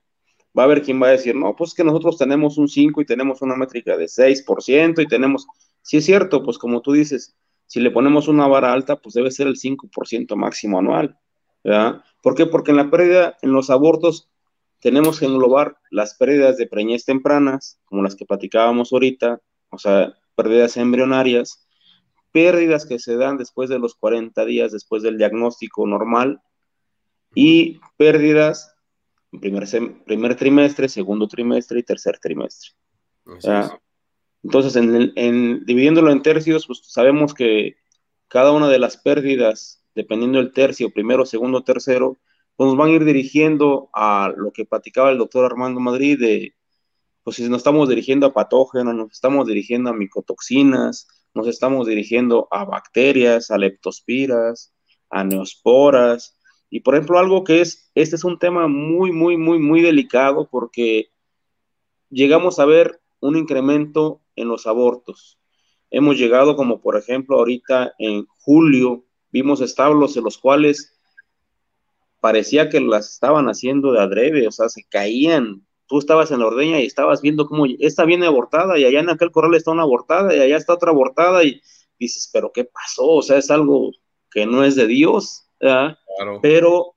va 0.57 0.64
a 0.64 0.66
haber 0.66 0.82
quien 0.82 1.03
va 1.03 1.07
a 1.07 1.12
decir, 1.12 1.36
no, 1.36 1.53
pues 1.57 1.74
que 1.74 1.84
nosotros 1.84 2.18
tenemos 2.18 2.57
un 2.57 2.70
5 2.70 3.01
y 3.01 3.05
tenemos 3.05 3.41
una 3.41 3.57
métrica 3.57 3.97
de 3.97 4.07
6% 4.07 5.01
y 5.01 5.07
tenemos, 5.07 5.45
si 5.82 5.97
es 5.97 6.05
cierto, 6.05 6.41
pues 6.41 6.57
como 6.57 6.80
tú 6.80 6.93
dices, 6.93 7.36
si 7.68 7.82
le 7.82 7.91
ponemos 7.91 8.30
una 8.30 8.47
vara 8.47 8.72
alta, 8.72 8.95
pues 8.95 9.14
debe 9.14 9.30
ser 9.30 9.47
el 9.47 9.57
5% 9.57 10.38
máximo 10.38 10.80
anual, 10.80 11.20
¿verdad? 11.66 12.01
¿Por 12.24 12.34
qué? 12.36 12.45
Porque 12.45 12.72
en 12.72 12.78
la 12.78 12.89
pérdida, 12.89 13.36
en 13.41 13.51
los 13.51 13.70
abortos, 13.70 14.30
tenemos 14.80 15.20
que 15.20 15.26
englobar 15.26 15.78
las 15.92 16.16
pérdidas 16.16 16.58
de 16.58 16.68
preñez 16.68 17.06
tempranas, 17.06 17.80
como 17.86 18.04
las 18.04 18.16
que 18.16 18.26
platicábamos 18.26 18.94
ahorita, 18.94 19.42
o 19.70 19.78
sea, 19.78 20.14
pérdidas 20.36 20.78
embrionarias, 20.78 21.68
pérdidas 22.32 22.86
que 22.86 23.00
se 23.00 23.16
dan 23.16 23.38
después 23.38 23.70
de 23.70 23.80
los 23.80 23.96
40 23.96 24.46
días 24.46 24.72
después 24.72 25.04
del 25.04 25.18
diagnóstico 25.18 25.86
normal 25.86 26.42
y 27.36 27.80
pérdidas 27.98 28.76
primer, 29.40 29.68
primer 30.06 30.36
trimestre, 30.36 30.90
segundo 30.90 31.28
trimestre 31.28 31.80
y 31.80 31.84
tercer 31.84 32.20
trimestre. 32.20 32.72
Entonces, 34.42 34.76
en, 34.76 35.66
dividiéndolo 35.66 36.12
en 36.12 36.22
tercios, 36.22 36.66
pues 36.66 36.82
sabemos 36.86 37.34
que 37.34 37.76
cada 38.28 38.52
una 38.52 38.70
de 38.70 38.80
las 38.80 38.98
pérdidas, 38.98 39.84
dependiendo 39.94 40.38
del 40.40 40.54
tercio, 40.54 40.92
primero, 40.92 41.26
segundo, 41.26 41.64
tercero, 41.64 42.18
pues 42.60 42.68
nos 42.68 42.78
van 42.78 42.89
a 42.89 42.91
ir 42.91 43.05
dirigiendo 43.05 43.89
a 43.93 44.34
lo 44.36 44.51
que 44.51 44.66
platicaba 44.66 45.12
el 45.12 45.18
doctor 45.18 45.45
Armando 45.45 45.80
Madrid, 45.80 46.20
de, 46.20 46.55
pues 47.24 47.38
si 47.38 47.47
nos 47.47 47.60
estamos 47.60 47.88
dirigiendo 47.88 48.26
a 48.26 48.34
patógenos, 48.34 48.93
nos 48.93 49.14
estamos 49.14 49.47
dirigiendo 49.47 49.89
a 49.89 49.93
micotoxinas, 49.93 51.07
nos 51.34 51.47
estamos 51.47 51.88
dirigiendo 51.88 52.49
a 52.51 52.66
bacterias, 52.66 53.49
a 53.49 53.57
leptospiras, 53.57 54.74
a 55.10 55.24
neosporas, 55.24 56.38
y 56.70 56.82
por 56.82 56.95
ejemplo, 56.95 57.18
algo 57.18 57.45
que 57.45 57.62
es, 57.62 57.93
este 57.95 58.18
es 58.18 58.26
un 58.26 58.38
tema 58.38 58.68
muy, 58.68 59.14
muy, 59.14 59.38
muy, 59.38 59.57
muy 59.57 59.82
delicado 59.82 60.49
porque 60.51 61.12
llegamos 62.10 62.60
a 62.60 62.66
ver 62.66 62.99
un 63.22 63.38
incremento 63.38 64.20
en 64.36 64.49
los 64.49 64.68
abortos. 64.68 65.39
Hemos 65.91 66.18
llegado 66.18 66.57
como 66.57 66.82
por 66.82 66.97
ejemplo 66.97 67.38
ahorita 67.38 67.93
en 67.99 68.28
julio, 68.39 69.05
vimos 69.32 69.62
establos 69.62 70.18
en 70.18 70.26
los 70.26 70.38
cuales 70.38 70.99
parecía 72.20 72.70
que 72.70 72.80
las 72.80 73.14
estaban 73.14 73.48
haciendo 73.48 73.92
de 73.94 74.02
adrede, 74.02 74.48
o 74.48 74.52
sea, 74.52 74.70
se 74.70 74.84
caían. 74.86 75.66
Tú 75.88 76.00
estabas 76.00 76.32
en 76.32 76.40
la 76.40 76.48
ordeña 76.48 76.80
y 76.80 76.86
estabas 76.86 77.22
viendo 77.22 77.48
cómo 77.48 77.66
esta 77.80 78.06
viene 78.06 78.28
abortada 78.28 78.78
y 78.78 78.86
allá 78.86 79.00
en 79.00 79.10
aquel 79.10 79.32
corral 79.32 79.56
está 79.56 79.72
una 79.72 79.84
abortada 79.84 80.36
y 80.36 80.40
allá 80.40 80.58
está 80.58 80.74
otra 80.74 80.92
abortada 80.92 81.44
y 81.44 81.62
dices, 81.98 82.30
pero 82.32 82.52
¿qué 82.52 82.66
pasó? 82.66 83.08
O 83.08 83.22
sea, 83.22 83.38
es 83.38 83.50
algo 83.50 83.92
que 84.32 84.46
no 84.46 84.64
es 84.64 84.76
de 84.76 84.88
Dios. 84.88 85.48
Pero, 86.42 86.96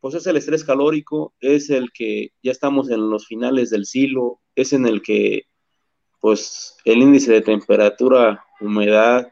pues 0.00 0.14
es 0.14 0.26
el 0.26 0.36
estrés 0.36 0.64
calórico, 0.64 1.34
es 1.40 1.70
el 1.70 1.90
que 1.92 2.32
ya 2.42 2.52
estamos 2.52 2.90
en 2.90 3.10
los 3.10 3.26
finales 3.26 3.70
del 3.70 3.86
silo, 3.86 4.40
es 4.54 4.72
en 4.72 4.86
el 4.86 5.02
que, 5.02 5.46
pues, 6.20 6.76
el 6.84 6.98
índice 6.98 7.32
de 7.32 7.40
temperatura, 7.40 8.44
humedad 8.60 9.30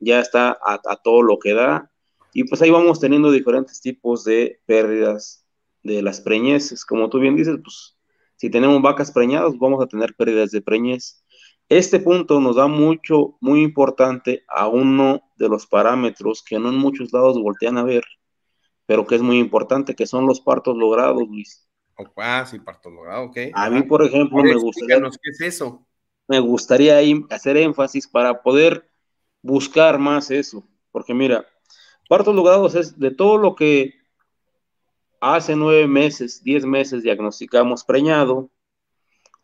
ya 0.00 0.20
está 0.20 0.50
a, 0.50 0.80
a 0.84 0.96
todo 0.96 1.22
lo 1.22 1.38
que 1.38 1.54
da. 1.54 1.90
Y 2.36 2.44
pues 2.44 2.60
ahí 2.60 2.70
vamos 2.70 2.98
teniendo 2.98 3.30
diferentes 3.30 3.80
tipos 3.80 4.24
de 4.24 4.60
pérdidas 4.66 5.46
de 5.84 6.02
las 6.02 6.20
preñeces. 6.20 6.84
Como 6.84 7.08
tú 7.08 7.20
bien 7.20 7.36
dices, 7.36 7.56
pues 7.62 7.96
si 8.34 8.50
tenemos 8.50 8.82
vacas 8.82 9.12
preñadas, 9.12 9.56
vamos 9.56 9.82
a 9.82 9.86
tener 9.86 10.16
pérdidas 10.16 10.50
de 10.50 10.60
preñez. 10.60 11.24
Este 11.68 12.00
punto 12.00 12.40
nos 12.40 12.56
da 12.56 12.66
mucho, 12.66 13.38
muy 13.40 13.62
importante 13.62 14.44
a 14.48 14.66
uno 14.66 15.22
de 15.36 15.48
los 15.48 15.66
parámetros 15.66 16.42
que 16.42 16.58
no 16.58 16.70
en 16.70 16.74
muchos 16.74 17.12
lados 17.12 17.40
voltean 17.40 17.78
a 17.78 17.84
ver, 17.84 18.04
pero 18.84 19.06
que 19.06 19.14
es 19.14 19.22
muy 19.22 19.38
importante, 19.38 19.94
que 19.94 20.08
son 20.08 20.26
los 20.26 20.40
partos 20.40 20.76
logrados, 20.76 21.22
Luis. 21.28 21.68
Oh, 21.96 22.04
ah, 22.16 22.44
sí, 22.50 22.58
partos 22.58 22.92
logrados, 22.92 23.28
ok. 23.28 23.38
A 23.54 23.70
mí, 23.70 23.84
por 23.84 24.04
ejemplo, 24.04 24.42
me 24.42 24.56
gustaría... 24.56 25.00
¿Qué 25.00 25.30
es 25.30 25.40
eso? 25.40 25.86
Me 26.26 26.40
gustaría 26.40 26.98
hacer 27.30 27.56
énfasis 27.58 28.08
para 28.08 28.42
poder 28.42 28.90
buscar 29.40 30.00
más 30.00 30.32
eso, 30.32 30.66
porque 30.90 31.14
mira, 31.14 31.46
partos 32.08 32.34
logrados 32.34 32.74
es 32.74 32.98
de 32.98 33.10
todo 33.10 33.38
lo 33.38 33.54
que 33.54 33.94
hace 35.20 35.56
nueve 35.56 35.86
meses, 35.86 36.42
diez 36.44 36.64
meses 36.64 37.02
diagnosticamos 37.02 37.84
preñado, 37.84 38.50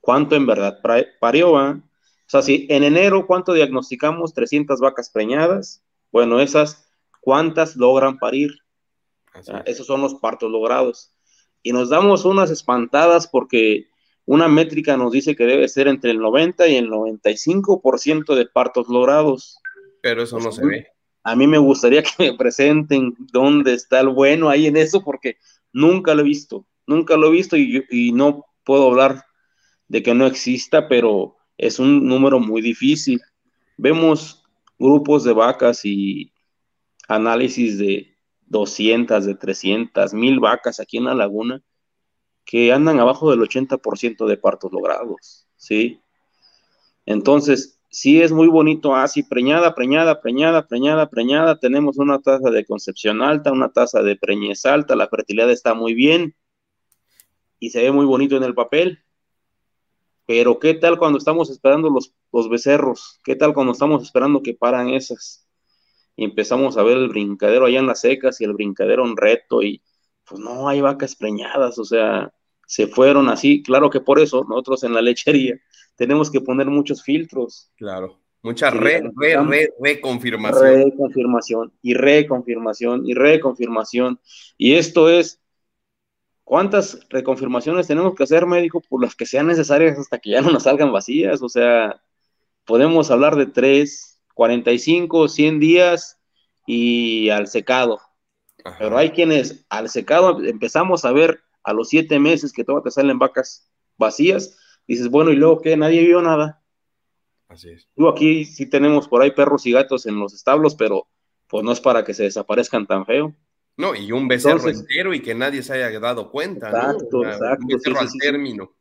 cuánto 0.01 0.37
en 0.37 0.47
verdad 0.47 0.81
parió, 1.21 1.53
O 1.53 1.83
sea, 2.27 2.43
si 2.43 2.67
en 2.69 2.85
enero, 2.85 3.27
¿cuánto 3.27 3.53
diagnosticamos? 3.53 4.35
300 4.35 4.81
vacas 4.81 5.11
preñadas. 5.11 5.83
Bueno, 6.13 6.41
esas, 6.41 6.91
¿cuántas 7.21 7.77
logran 7.77 8.19
parir? 8.19 8.51
esos 9.65 9.87
son 9.87 10.03
los 10.03 10.17
partos 10.17 10.51
logrados. 10.51 11.13
Y 11.63 11.73
nos 11.73 11.89
damos 11.89 12.25
unas 12.25 12.51
espantadas 12.51 13.29
porque 13.29 13.87
una 14.27 14.49
métrica 14.49 14.97
nos 14.97 15.13
dice 15.13 15.37
que 15.37 15.45
debe 15.45 15.69
ser 15.69 15.89
entre 15.89 16.11
el 16.11 16.19
90 16.19 16.67
y 16.69 16.77
el 16.77 16.91
95% 16.91 18.35
de 18.35 18.47
partos 18.47 18.89
logrados. 18.89 19.59
Pero 20.03 20.23
eso 20.23 20.39
no 20.41 20.53
se 20.53 20.67
ve. 20.67 20.89
A 21.23 21.37
mí 21.37 21.47
me 21.47 21.59
gustaría 21.59 22.03
que 22.03 22.11
me 22.19 22.35
presenten 22.35 23.15
dónde 23.33 23.75
está 23.75 24.01
el 24.01 24.09
bueno 24.09 24.49
ahí 24.49 24.67
en 24.67 24.77
eso, 24.77 25.03
porque 25.03 25.37
Nunca 25.73 26.15
lo 26.15 26.23
he 26.23 26.25
visto, 26.25 26.67
nunca 26.87 27.17
lo 27.17 27.29
he 27.29 27.33
visto 27.33 27.57
y, 27.57 28.13
no 28.13 28.47
puedo 28.65 28.89
hablar 28.89 29.25
de 29.89 30.03
que 30.03 30.15
no 30.15 30.27
exista, 30.27 30.89
pero 30.89 31.37
es 31.57 31.79
un 31.79 32.07
número 32.07 32.41
muy 32.41 32.61
difícil. 32.61 33.21
Vemos 33.77 34.45
grupos 34.79 35.25
de 35.25 35.33
vacas 35.33 35.85
y 35.85 36.33
análisis 37.09 37.79
de 37.79 38.17
200, 38.47 39.25
de 39.25 39.35
300, 39.35 40.15
mil 40.15 40.41
vacas 40.41 40.81
aquí 40.81 40.99
en 40.99 41.05
la 41.05 41.15
laguna 41.15 41.63
que 42.45 42.73
andan 42.73 42.99
abajo 42.99 43.31
del 43.31 43.41
80% 43.41 44.27
de 44.27 44.37
partos 44.37 44.73
logrados, 44.73 45.47
¿sí? 45.57 46.01
Entonces, 47.07 47.80
sí 47.91 48.23
es 48.23 48.33
muy 48.33 48.49
bonito, 48.49 48.95
así 48.95 49.21
ah, 49.21 49.27
preñada, 49.29 49.75
preñada, 49.75 50.21
preñada, 50.21 50.67
preñada, 50.67 51.11
preñada, 51.11 51.59
tenemos 51.59 51.99
una 51.99 52.21
tasa 52.21 52.51
de 52.51 52.65
concepción 52.65 53.21
alta, 53.21 53.53
una 53.53 53.71
tasa 53.71 54.03
de 54.03 54.17
preñez 54.17 54.65
alta, 54.65 54.97
la 54.97 55.09
fertilidad 55.09 55.51
está 55.51 55.75
muy 55.75 55.95
bien 55.95 56.35
y 57.59 57.71
se 57.71 57.83
ve 57.83 57.93
muy 57.93 58.07
bonito 58.07 58.37
en 58.37 58.45
el 58.45 58.55
papel. 58.55 59.01
Pero 60.27 60.61
¿qué 60.61 60.75
tal 60.75 60.99
cuando 60.99 61.19
estamos 61.19 61.51
esperando 61.51 61.91
los, 61.91 62.15
los 62.33 62.49
becerros? 62.49 63.21
¿Qué 63.25 63.35
tal 63.35 63.53
cuando 63.53 63.73
estamos 63.73 64.03
esperando 64.05 64.43
que 64.43 64.55
paran 64.55 64.91
esas? 64.91 65.49
Y 66.15 66.25
empezamos 66.25 66.77
a 66.77 66.85
ver 66.85 66.97
el 66.97 67.09
brincadero 67.09 67.67
allá 67.67 67.81
en 67.81 67.89
las 67.89 68.01
secas 68.01 68.41
y 68.41 68.45
el 68.45 68.53
brincadero 68.53 69.05
en 69.05 69.17
reto 69.17 69.63
y 69.63 69.83
pues 70.25 70.41
no 70.41 70.69
hay 70.69 70.81
vacas 70.81 71.17
preñadas, 71.17 71.79
o 71.79 71.85
sea, 71.85 72.33
se 72.71 72.87
fueron 72.87 73.29
así. 73.29 73.65
Claro 73.65 73.91
que 73.91 74.01
por 74.01 74.21
eso 74.21 74.47
nosotros 74.49 74.85
en 74.85 74.95
la 74.95 75.03
lechería 75.03 75.61
tenemos 75.97 76.31
que 76.31 76.41
poner 76.41 76.69
muchos 76.69 77.03
filtros. 77.03 77.69
Claro, 77.77 78.21
mucha 78.43 78.71
re, 78.71 79.03
re, 79.17 79.37
re, 79.43 79.75
reconfirmación. 79.81 80.85
Reconfirmación 80.85 81.73
y 81.83 81.95
reconfirmación 81.95 83.07
y 83.07 83.15
reconfirmación. 83.15 84.21
Y 84.57 84.75
esto 84.75 85.11
es, 85.11 85.41
¿cuántas 86.45 87.01
reconfirmaciones 87.09 87.89
tenemos 87.89 88.15
que 88.15 88.23
hacer, 88.23 88.47
médico? 88.47 88.81
Por 88.89 89.03
las 89.03 89.17
que 89.17 89.27
sean 89.27 89.49
necesarias 89.49 89.99
hasta 89.99 90.21
que 90.21 90.31
ya 90.31 90.41
no 90.41 90.53
nos 90.53 90.63
salgan 90.63 90.93
vacías. 90.93 91.43
O 91.43 91.49
sea, 91.49 92.01
podemos 92.65 93.11
hablar 93.11 93.35
de 93.35 93.47
3, 93.47 94.23
45, 94.33 95.27
100 95.27 95.59
días 95.59 96.21
y 96.69 97.31
al 97.31 97.49
secado. 97.49 98.01
Pero 98.79 98.97
hay 98.97 99.11
quienes 99.11 99.67
al 99.71 99.89
secado 99.89 100.41
empezamos 100.45 101.05
a 101.05 101.11
ver 101.11 101.41
a 101.63 101.73
los 101.73 101.89
7 101.89 102.19
meses 102.19 102.53
que 102.53 102.65
todavía 102.65 102.85
te 102.85 102.91
salen 102.91 103.19
vacas 103.19 103.71
vacías 103.99 104.57
dices, 104.87 105.09
bueno, 105.09 105.31
¿y 105.31 105.37
luego 105.37 105.61
qué? 105.61 105.77
Nadie 105.77 106.03
vio 106.03 106.21
nada. 106.21 106.63
Así 107.49 107.71
es. 107.71 107.89
Tú 107.95 108.09
aquí 108.09 108.45
sí 108.45 108.67
tenemos 108.67 109.07
por 109.07 109.23
ahí 109.23 109.31
perros 109.31 109.65
y 109.67 109.73
gatos 109.73 110.07
en 110.07 110.19
los 110.19 110.35
establos, 110.35 110.75
pero 110.75 111.07
pues 111.47 111.65
no 111.65 111.73
es 111.73 111.81
para 111.81 112.05
que 112.05 112.15
se 112.15 112.25
desaparezcan 112.25 112.87
tan 112.87 113.07
feo. 113.07 113.35
No, 113.77 113.95
y 113.95 114.11
un 114.11 114.27
becerro 114.27 114.69
entero 114.69 115.15
y 115.15 115.23
que 115.23 115.35
nadie 115.35 115.63
se 115.63 115.75
haya 115.75 115.99
dado 116.01 116.31
cuenta. 116.31 116.69
Exacto, 116.69 117.25
exacto. 117.25 117.63
Un 117.63 117.69
becerro 117.69 118.01
al 118.01 118.09
término. 118.21 118.75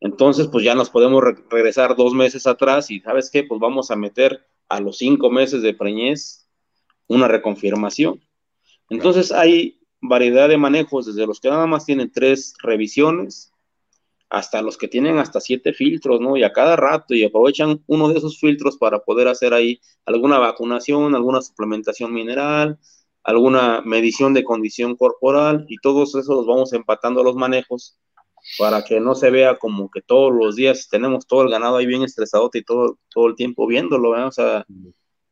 Entonces, 0.00 0.46
pues 0.46 0.64
ya 0.64 0.76
nos 0.76 0.90
podemos 0.90 1.22
regresar 1.50 1.96
dos 1.96 2.14
meses 2.14 2.46
atrás 2.46 2.90
y 2.90 3.00
¿sabes 3.00 3.30
qué? 3.30 3.42
Pues 3.42 3.60
vamos 3.60 3.90
a 3.90 3.96
meter 3.96 4.46
a 4.68 4.80
los 4.80 4.98
cinco 4.98 5.28
meses 5.30 5.62
de 5.62 5.74
preñez 5.74 6.48
una 7.08 7.26
reconfirmación. 7.26 8.20
Entonces 8.90 9.32
hay 9.32 9.77
variedad 10.00 10.48
de 10.48 10.58
manejos, 10.58 11.06
desde 11.06 11.26
los 11.26 11.40
que 11.40 11.50
nada 11.50 11.66
más 11.66 11.84
tienen 11.84 12.10
tres 12.12 12.54
revisiones, 12.62 13.52
hasta 14.30 14.60
los 14.62 14.76
que 14.76 14.88
tienen 14.88 15.18
hasta 15.18 15.40
siete 15.40 15.72
filtros, 15.72 16.20
¿no? 16.20 16.36
Y 16.36 16.42
a 16.42 16.52
cada 16.52 16.76
rato 16.76 17.14
y 17.14 17.24
aprovechan 17.24 17.82
uno 17.86 18.08
de 18.08 18.18
esos 18.18 18.38
filtros 18.38 18.76
para 18.76 19.00
poder 19.00 19.28
hacer 19.28 19.54
ahí 19.54 19.80
alguna 20.04 20.38
vacunación, 20.38 21.14
alguna 21.14 21.40
suplementación 21.40 22.12
mineral, 22.12 22.78
alguna 23.22 23.80
medición 23.82 24.34
de 24.34 24.44
condición 24.44 24.96
corporal 24.96 25.66
y 25.68 25.78
todos 25.78 26.14
esos 26.14 26.28
los 26.28 26.46
vamos 26.46 26.72
empatando 26.72 27.20
a 27.20 27.24
los 27.24 27.36
manejos 27.36 27.98
para 28.58 28.84
que 28.84 29.00
no 29.00 29.14
se 29.14 29.30
vea 29.30 29.58
como 29.58 29.90
que 29.90 30.00
todos 30.00 30.32
los 30.32 30.56
días 30.56 30.88
tenemos 30.88 31.26
todo 31.26 31.42
el 31.42 31.50
ganado 31.50 31.76
ahí 31.76 31.86
bien 31.86 32.02
estresado 32.02 32.50
y 32.52 32.62
todo, 32.62 32.98
todo 33.10 33.26
el 33.26 33.34
tiempo 33.34 33.66
viéndolo, 33.66 34.16
¿eh? 34.16 34.24
O 34.24 34.32
sea, 34.32 34.64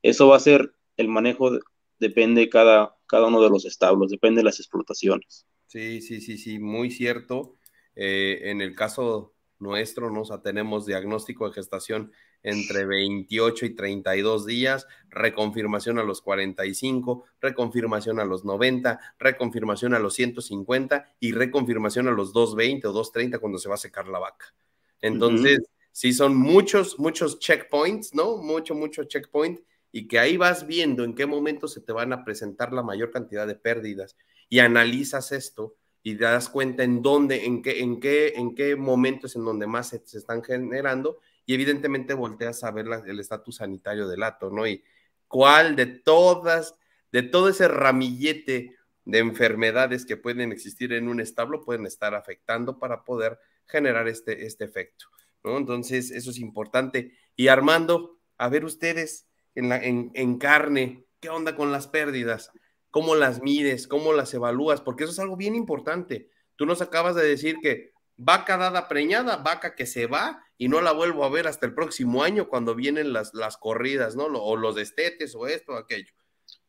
eso 0.02 0.28
va 0.28 0.36
a 0.36 0.40
ser 0.40 0.72
el 0.96 1.08
manejo, 1.08 1.50
depende 1.98 2.48
cada, 2.48 2.95
cada 3.06 3.26
uno 3.26 3.42
de 3.42 3.50
los 3.50 3.64
establos, 3.64 4.10
depende 4.10 4.40
de 4.40 4.44
las 4.44 4.60
explotaciones. 4.60 5.46
Sí, 5.66 6.00
sí, 6.00 6.20
sí, 6.20 6.38
sí, 6.38 6.58
muy 6.58 6.90
cierto. 6.90 7.56
Eh, 7.94 8.50
en 8.50 8.60
el 8.60 8.74
caso 8.74 9.34
nuestro, 9.58 10.10
¿no? 10.10 10.22
tenemos 10.40 10.86
diagnóstico 10.86 11.48
de 11.48 11.54
gestación 11.54 12.12
entre 12.42 12.84
28 12.84 13.66
y 13.66 13.74
32 13.74 14.46
días, 14.46 14.86
reconfirmación 15.08 15.98
a 15.98 16.04
los 16.04 16.20
45, 16.20 17.24
reconfirmación 17.40 18.20
a 18.20 18.24
los 18.24 18.44
90, 18.44 19.00
reconfirmación 19.18 19.94
a 19.94 19.98
los 19.98 20.14
150 20.14 21.16
y 21.18 21.32
reconfirmación 21.32 22.06
a 22.06 22.12
los 22.12 22.32
220 22.32 22.86
o 22.86 22.92
230 22.92 23.38
cuando 23.38 23.58
se 23.58 23.68
va 23.68 23.74
a 23.74 23.78
secar 23.78 24.06
la 24.08 24.20
vaca. 24.20 24.54
Entonces, 25.00 25.60
sí 25.90 26.12
son 26.12 26.36
muchos, 26.36 26.98
muchos 26.98 27.38
checkpoints, 27.38 28.14
¿no? 28.14 28.36
Mucho, 28.36 28.74
mucho 28.74 29.04
checkpoint 29.04 29.60
y 29.92 30.08
que 30.08 30.18
ahí 30.18 30.36
vas 30.36 30.66
viendo 30.66 31.04
en 31.04 31.14
qué 31.14 31.26
momento 31.26 31.68
se 31.68 31.80
te 31.80 31.92
van 31.92 32.12
a 32.12 32.24
presentar 32.24 32.72
la 32.72 32.82
mayor 32.82 33.10
cantidad 33.10 33.46
de 33.46 33.54
pérdidas 33.54 34.16
y 34.48 34.58
analizas 34.58 35.32
esto 35.32 35.76
y 36.02 36.14
te 36.14 36.24
das 36.24 36.48
cuenta 36.48 36.84
en 36.84 37.02
dónde, 37.02 37.46
en 37.46 37.62
qué, 37.62 37.80
en 37.80 37.98
qué, 37.98 38.34
en 38.36 38.54
qué 38.54 38.76
momentos 38.76 39.34
en 39.34 39.44
donde 39.44 39.66
más 39.66 39.88
se, 39.88 39.96
están 39.96 40.42
generando 40.42 41.18
y 41.44 41.54
evidentemente 41.54 42.14
volteas 42.14 42.62
a 42.62 42.70
ver 42.70 42.86
el 43.06 43.18
estatus 43.18 43.56
sanitario 43.56 44.06
del 44.06 44.22
ato, 44.22 44.50
¿no? 44.50 44.66
Y 44.66 44.84
cuál 45.26 45.74
de 45.74 45.86
todas, 45.86 46.78
de 47.10 47.22
todo 47.22 47.48
ese 47.48 47.66
ramillete 47.66 48.76
de 49.04 49.18
enfermedades 49.18 50.06
que 50.06 50.16
pueden 50.16 50.52
existir 50.52 50.92
en 50.92 51.08
un 51.08 51.20
establo 51.20 51.64
pueden 51.64 51.86
estar 51.86 52.14
afectando 52.14 52.78
para 52.78 53.04
poder 53.04 53.38
generar 53.66 54.06
este, 54.08 54.46
este 54.46 54.64
efecto, 54.64 55.06
¿no? 55.42 55.56
Entonces, 55.56 56.10
eso 56.10 56.30
es 56.30 56.38
importante. 56.38 57.16
Y 57.34 57.48
Armando, 57.48 58.20
a 58.38 58.48
ver 58.48 58.64
ustedes 58.64 59.25
en, 59.56 59.68
la, 59.68 59.82
en, 59.82 60.12
en 60.14 60.38
carne, 60.38 61.04
¿qué 61.20 61.28
onda 61.28 61.56
con 61.56 61.72
las 61.72 61.88
pérdidas? 61.88 62.52
cómo 62.96 63.14
las 63.14 63.42
mides, 63.42 63.88
cómo 63.88 64.14
las 64.14 64.32
evalúas, 64.32 64.80
porque 64.80 65.04
eso 65.04 65.12
es 65.12 65.18
algo 65.18 65.36
bien 65.36 65.54
importante. 65.54 66.30
Tú 66.56 66.64
nos 66.64 66.80
acabas 66.80 67.14
de 67.14 67.28
decir 67.28 67.56
que 67.60 67.92
vaca 68.16 68.56
dada 68.56 68.88
preñada, 68.88 69.36
vaca 69.36 69.74
que 69.74 69.84
se 69.84 70.06
va 70.06 70.42
y 70.56 70.68
no 70.68 70.80
la 70.80 70.92
vuelvo 70.92 71.22
a 71.22 71.28
ver 71.28 71.46
hasta 71.46 71.66
el 71.66 71.74
próximo 71.74 72.22
año 72.22 72.48
cuando 72.48 72.74
vienen 72.74 73.12
las, 73.12 73.34
las 73.34 73.58
corridas, 73.58 74.16
¿no? 74.16 74.24
O 74.24 74.56
los 74.56 74.76
destetes 74.76 75.34
o 75.34 75.46
esto 75.46 75.72
o 75.72 75.76
aquello. 75.76 76.10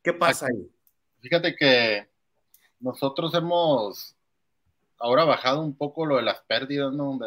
¿Qué 0.03 0.11
pasa 0.11 0.47
ahí? 0.47 0.69
Fíjate 1.21 1.55
que 1.55 2.09
nosotros 2.81 3.33
hemos 3.33 4.17
ahora 4.97 5.23
bajado 5.23 5.61
un 5.61 5.77
poco 5.77 6.05
lo 6.05 6.17
de 6.17 6.23
las 6.23 6.41
pérdidas, 6.41 6.91
¿no? 6.91 7.17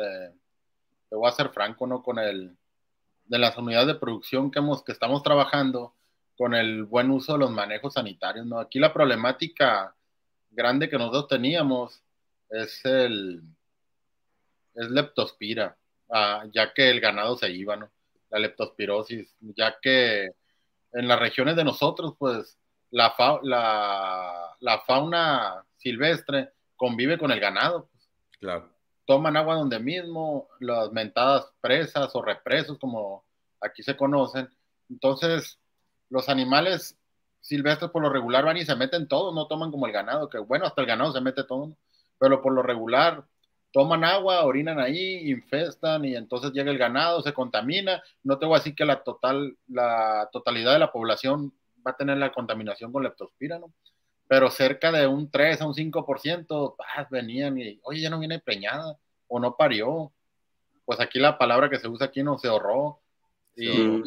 te 1.08 1.16
voy 1.16 1.26
a 1.26 1.32
ser 1.32 1.48
franco, 1.48 1.86
¿no? 1.86 2.02
Con 2.02 2.18
el 2.18 2.54
de 3.30 3.38
las 3.38 3.56
unidades 3.56 3.86
de 3.86 3.94
producción 3.94 4.50
que, 4.50 4.58
hemos, 4.58 4.82
que 4.82 4.90
estamos 4.90 5.22
trabajando, 5.22 5.94
con 6.36 6.52
el 6.52 6.84
buen 6.84 7.10
uso 7.10 7.34
de 7.34 7.38
los 7.38 7.50
manejos 7.50 7.94
sanitarios, 7.94 8.44
¿no? 8.44 8.58
Aquí 8.58 8.80
la 8.80 8.92
problemática 8.92 9.94
grande 10.50 10.88
que 10.88 10.98
nosotros 10.98 11.28
teníamos 11.28 12.02
es 12.48 12.84
el 12.84 13.42
es 14.74 14.90
leptospira, 14.90 15.76
ah, 16.10 16.44
ya 16.52 16.72
que 16.72 16.90
el 16.90 17.00
ganado 17.00 17.36
se 17.36 17.50
iba, 17.50 17.76
¿no? 17.76 17.90
La 18.30 18.40
leptospirosis, 18.40 19.36
ya 19.40 19.76
que 19.80 20.30
en 20.92 21.06
las 21.06 21.20
regiones 21.20 21.54
de 21.54 21.64
nosotros, 21.64 22.14
pues 22.18 22.58
la, 22.90 23.14
la, 23.42 24.56
la 24.58 24.80
fauna 24.80 25.64
silvestre 25.76 26.52
convive 26.74 27.16
con 27.18 27.30
el 27.30 27.38
ganado. 27.38 27.90
Claro. 28.40 28.72
Toman 29.10 29.36
agua 29.36 29.56
donde 29.56 29.80
mismo, 29.80 30.46
las 30.60 30.92
mentadas 30.92 31.52
presas 31.60 32.14
o 32.14 32.22
represos, 32.22 32.78
como 32.78 33.24
aquí 33.60 33.82
se 33.82 33.96
conocen. 33.96 34.48
Entonces, 34.88 35.58
los 36.10 36.28
animales 36.28 36.96
silvestres 37.40 37.90
por 37.90 38.02
lo 38.02 38.08
regular 38.08 38.44
van 38.44 38.58
y 38.58 38.64
se 38.64 38.76
meten 38.76 39.08
todos, 39.08 39.34
no 39.34 39.48
toman 39.48 39.72
como 39.72 39.88
el 39.88 39.92
ganado, 39.92 40.28
que 40.28 40.38
bueno, 40.38 40.64
hasta 40.64 40.82
el 40.82 40.86
ganado 40.86 41.12
se 41.12 41.20
mete 41.20 41.42
todo, 41.42 41.76
pero 42.20 42.40
por 42.40 42.52
lo 42.52 42.62
regular 42.62 43.24
toman 43.72 44.04
agua, 44.04 44.44
orinan 44.44 44.78
ahí, 44.78 45.28
infestan 45.28 46.04
y 46.04 46.14
entonces 46.14 46.52
llega 46.52 46.70
el 46.70 46.78
ganado, 46.78 47.20
se 47.20 47.34
contamina. 47.34 48.00
No 48.22 48.38
te 48.38 48.46
voy 48.46 48.54
a 48.54 48.58
decir 48.58 48.76
que 48.76 48.84
la 48.84 49.02
total, 49.02 49.56
la 49.66 50.28
totalidad 50.30 50.74
de 50.74 50.78
la 50.78 50.92
población 50.92 51.52
va 51.84 51.90
a 51.90 51.96
tener 51.96 52.16
la 52.16 52.30
contaminación 52.30 52.92
con 52.92 53.02
leptospira, 53.02 53.58
¿no? 53.58 53.72
Pero 54.30 54.48
cerca 54.48 54.92
de 54.92 55.08
un 55.08 55.28
3 55.28 55.60
a 55.60 55.66
un 55.66 55.74
5%, 55.74 56.76
ah, 56.78 57.08
venían 57.10 57.58
y, 57.58 57.80
oye, 57.82 58.02
ya 58.02 58.10
no 58.10 58.20
viene 58.20 58.38
preñada 58.38 58.96
o 59.26 59.40
no 59.40 59.56
parió. 59.56 60.12
Pues 60.84 61.00
aquí 61.00 61.18
la 61.18 61.36
palabra 61.36 61.68
que 61.68 61.80
se 61.80 61.88
usa 61.88 62.06
aquí 62.06 62.22
no 62.22 62.38
se 62.38 62.46
ahorró. 62.46 63.00
Y 63.56 64.04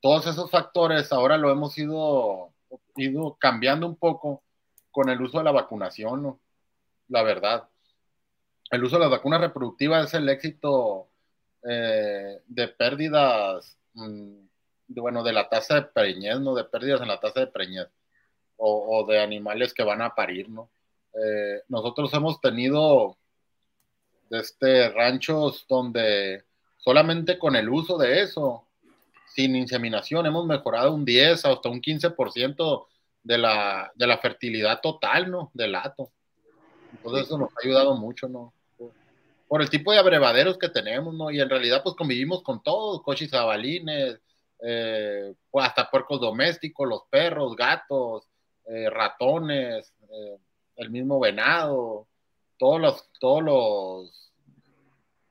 todos 0.00 0.28
esos 0.28 0.48
factores 0.48 1.12
ahora 1.12 1.36
lo 1.36 1.50
hemos 1.50 1.76
ido, 1.76 2.52
ido 2.94 3.34
cambiando 3.34 3.84
un 3.88 3.96
poco 3.96 4.44
con 4.92 5.08
el 5.08 5.20
uso 5.20 5.38
de 5.38 5.44
la 5.44 5.50
vacunación, 5.50 6.22
¿no? 6.22 6.40
La 7.08 7.24
verdad 7.24 7.68
el 8.70 8.84
uso 8.84 8.94
de 8.94 9.00
las 9.00 9.10
vacunas 9.10 9.40
reproductivas 9.40 10.06
es 10.06 10.14
el 10.14 10.28
éxito 10.28 11.08
eh, 11.68 12.40
de 12.46 12.68
pérdidas, 12.68 13.76
mm, 13.94 14.36
de, 14.86 15.00
bueno, 15.00 15.24
de 15.24 15.32
la 15.32 15.48
tasa 15.48 15.74
de 15.74 15.82
preñez, 15.82 16.38
¿no? 16.38 16.54
De 16.54 16.62
pérdidas 16.62 17.00
en 17.00 17.08
la 17.08 17.18
tasa 17.18 17.40
de 17.40 17.46
preñez 17.48 17.88
o, 18.56 19.04
de 19.06 19.20
animales 19.20 19.74
que 19.74 19.82
van 19.82 20.02
a 20.02 20.14
parir, 20.14 20.48
¿no? 20.48 20.70
Eh, 21.14 21.62
nosotros 21.68 22.12
hemos 22.14 22.40
tenido 22.40 23.16
este, 24.30 24.88
ranchos 24.90 25.64
donde 25.68 26.44
solamente 26.78 27.38
con 27.38 27.56
el 27.56 27.68
uso 27.68 27.98
de 27.98 28.22
eso, 28.22 28.66
sin 29.34 29.56
inseminación, 29.56 30.26
hemos 30.26 30.46
mejorado 30.46 30.94
un 30.94 31.04
10 31.04 31.44
hasta 31.44 31.68
un 31.68 31.80
15% 31.80 32.86
de 33.22 33.38
la, 33.38 33.92
de 33.94 34.06
la 34.06 34.18
fertilidad 34.18 34.80
total, 34.80 35.30
¿no? 35.30 35.50
Del 35.54 35.74
hato. 35.74 36.10
Entonces 36.92 37.26
eso 37.26 37.38
nos 37.38 37.50
ha 37.50 37.64
ayudado 37.64 37.96
mucho, 37.96 38.28
¿no? 38.28 38.52
Por 39.48 39.62
el 39.62 39.70
tipo 39.70 39.92
de 39.92 39.98
abrevaderos 39.98 40.58
que 40.58 40.68
tenemos, 40.68 41.14
¿no? 41.14 41.30
Y 41.30 41.40
en 41.40 41.50
realidad 41.50 41.82
pues 41.82 41.94
convivimos 41.96 42.42
con 42.42 42.62
todos, 42.62 43.02
coches 43.02 43.30
jabalines, 43.30 44.20
eh, 44.62 45.34
hasta 45.54 45.90
puercos 45.90 46.20
domésticos, 46.20 46.88
los 46.88 47.02
perros, 47.10 47.56
gatos, 47.56 48.26
eh, 48.66 48.90
ratones, 48.90 49.92
eh, 50.10 50.38
el 50.76 50.90
mismo 50.90 51.20
venado, 51.20 52.08
todos 52.58 52.80
los, 52.80 53.10
todos 53.20 53.42
los, 53.42 54.32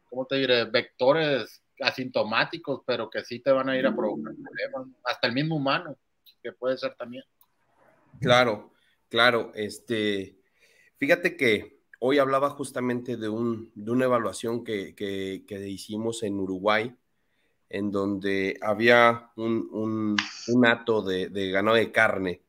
¿cómo 0.10 0.26
te 0.26 0.36
diré? 0.36 0.66
Vectores 0.66 1.64
asintomáticos, 1.80 2.82
pero 2.86 3.10
que 3.10 3.24
sí 3.24 3.40
te 3.40 3.52
van 3.52 3.70
a 3.70 3.78
ir 3.78 3.86
a 3.86 3.96
provocar 3.96 4.34
problemas, 4.36 4.88
hasta 5.04 5.28
el 5.28 5.34
mismo 5.34 5.56
humano, 5.56 5.98
que 6.42 6.52
puede 6.52 6.78
ser 6.78 6.96
también. 6.96 7.24
Claro, 8.20 8.72
claro, 9.10 9.52
este, 9.56 10.38
Fíjate 11.04 11.36
que 11.36 11.82
hoy 12.00 12.18
hablaba 12.18 12.52
justamente 12.52 13.18
de, 13.18 13.28
un, 13.28 13.74
de 13.76 13.92
una 13.92 14.06
evaluación 14.06 14.64
que, 14.64 14.96
que, 14.96 15.68
hicimos 15.68 16.24
en 16.24 16.40
Uruguay, 16.40 16.96
en 17.68 17.92
donde 17.92 18.58
había 18.62 19.30
un, 19.36 19.68
un, 19.74 20.16
de, 21.06 21.28
de, 21.28 21.52
ganado 21.52 21.76
de 21.76 21.92
carne, 21.92 22.42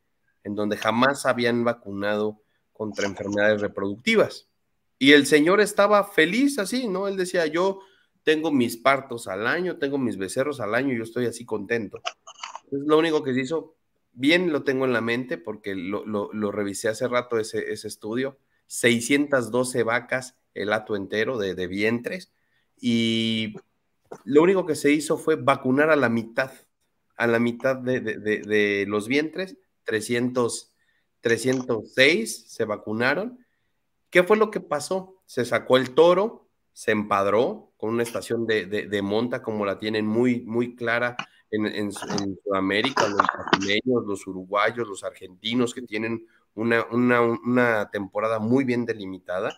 en 0.45 0.55
donde 0.55 0.77
jamás 0.77 1.27
habían 1.27 1.65
vacunado 1.65 2.41
contra 2.73 3.07
enfermedades 3.07 3.61
reproductivas. 3.61 4.49
Y 4.99 5.13
el 5.13 5.27
señor 5.27 5.61
estaba 5.61 6.05
feliz 6.05 6.59
así, 6.59 6.89
¿no? 6.89 7.09
Él 7.09 7.17
decía, 7.17 7.47
yo 7.47 7.81
tengo 8.23 8.51
mis 8.51 8.77
partos 8.77 9.29
al 9.29 9.47
año, 9.47 9.79
tengo 9.79 9.99
mis 9.99 10.17
becerros 10.17 10.61
al 10.61 10.75
año, 10.75 10.95
yo 10.95 11.03
estoy 11.03 11.27
así 11.27 11.45
contento. 11.45 12.01
Es 12.71 12.81
lo 12.87 12.99
único 12.99 13.23
que 13.23 13.35
se 13.35 13.41
hizo, 13.41 13.77
bien 14.13 14.53
lo 14.53 14.65
tengo 14.65 14.85
en 14.85 14.93
la 14.93 15.01
mente 15.01 15.39
porque 15.39 15.75
lo, 15.75 16.05
lo, 16.07 16.33
lo 16.33 16.51
revisé 16.51 16.89
hace 16.89 17.07
rato 17.09 17.39
ese, 17.39 17.73
ese 17.73 17.89
estudio, 17.89 18.39
612 18.67 19.83
vacas 19.83 20.37
el 20.55 20.73
hato 20.73 20.97
entero 20.97 21.37
de, 21.37 21.55
de, 21.55 21.67
vientres 21.67 22.33
y 22.81 23.57
lo 24.25 24.43
único 24.43 24.65
que 24.65 24.77
se 24.77 24.91
hizo 24.93 25.19
fue 25.19 25.37
vacunar 25.37 25.91
a 25.91 25.97
la 25.97 26.09
mitad, 26.09 26.53
a 27.17 27.27
la 27.27 27.39
mitad 27.39 27.77
de, 27.77 28.01
de, 28.01 28.17
de 28.19 28.85
los 28.89 29.09
vientres, 29.09 29.59
300, 29.85 30.73
306 31.21 32.47
se 32.49 32.65
vacunaron. 32.65 33.39
¿Qué 34.11 34.23
fue 34.23 34.37
lo 34.37 34.51
que 34.51 34.61
pasó? 34.61 35.23
Se 35.27 35.45
sacó 35.45 35.77
el 35.77 35.95
toro, 35.95 36.49
se 36.73 36.91
empadró 36.91 37.73
con 37.77 37.91
una 37.91 38.03
estación 38.03 38.47
de, 38.47 39.01
monta 39.03 39.43
como 39.43 39.65
la 39.65 39.79
tienen 39.79 40.07
muy, 40.07 40.41
muy 40.43 40.75
clara 40.75 41.17
en, 41.51 41.93
Sudamérica, 41.93 43.07
los 43.09 44.07
los 44.07 44.27
uruguayos, 44.27 44.89
los 44.89 45.05
argentinos 45.05 45.73
que 45.73 45.83
tienen 45.83 46.27
una, 46.55 47.91
temporada 47.91 48.39
muy 48.39 48.65
bien 48.65 48.85
delimitada 48.87 49.57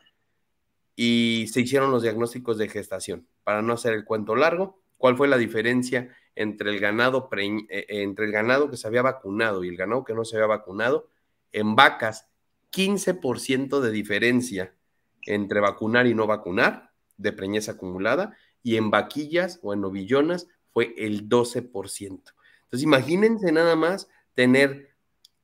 y 0.94 1.46
se 1.52 1.60
hicieron 1.60 1.90
los 1.90 2.02
diagnósticos 2.02 2.58
de 2.58 2.68
gestación. 2.68 3.26
Para 3.44 3.62
no 3.62 3.72
hacer 3.74 3.92
el 3.92 4.04
cuento 4.04 4.34
largo, 4.34 4.82
¿cuál 4.96 5.16
fue 5.16 5.28
la 5.28 5.36
diferencia 5.36 6.14
entre 6.36 6.70
el 6.70 6.78
ganado, 6.78 7.28
eh, 7.36 7.86
entre 7.88 8.26
el 8.26 8.32
ganado 8.32 8.70
que 8.70 8.76
se 8.76 8.86
había 8.86 9.02
vacunado 9.02 9.64
y 9.64 9.68
el 9.68 9.76
ganado 9.76 10.04
que 10.04 10.14
no 10.14 10.24
se 10.24 10.36
había 10.36 10.46
vacunado? 10.46 11.08
En 11.52 11.74
vacas, 11.74 12.28
15% 12.70 13.80
de 13.80 13.90
diferencia 13.90 14.74
entre 15.22 15.60
vacunar 15.60 16.06
y 16.06 16.14
no 16.14 16.26
vacunar 16.26 16.92
de 17.16 17.32
preñez 17.32 17.68
acumulada 17.68 18.36
y 18.62 18.76
en 18.76 18.90
vaquillas 18.90 19.58
o 19.62 19.72
en 19.72 19.80
novillonas 19.80 20.48
fue 20.72 20.94
el 20.98 21.28
12%. 21.28 22.34
Entonces 22.64 22.82
imagínense 22.82 23.50
nada 23.50 23.76
más 23.76 24.08
tener 24.34 24.90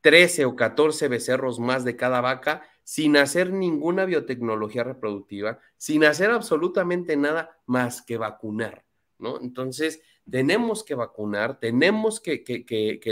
13 0.02 0.44
o 0.44 0.56
14 0.56 1.08
becerros 1.08 1.58
más 1.58 1.84
de 1.84 1.96
cada 1.96 2.20
vaca 2.20 2.62
sin 2.84 3.16
hacer 3.16 3.52
ninguna 3.52 4.04
biotecnología 4.04 4.84
reproductiva, 4.84 5.60
sin 5.76 6.04
hacer 6.04 6.30
absolutamente 6.30 7.16
nada 7.16 7.58
más 7.66 8.02
que 8.02 8.16
vacunar, 8.16 8.84
¿no? 9.18 9.40
Entonces, 9.40 10.02
tenemos 10.30 10.84
que 10.84 10.94
vacunar, 10.94 11.58
tenemos 11.58 12.20
que, 12.20 12.42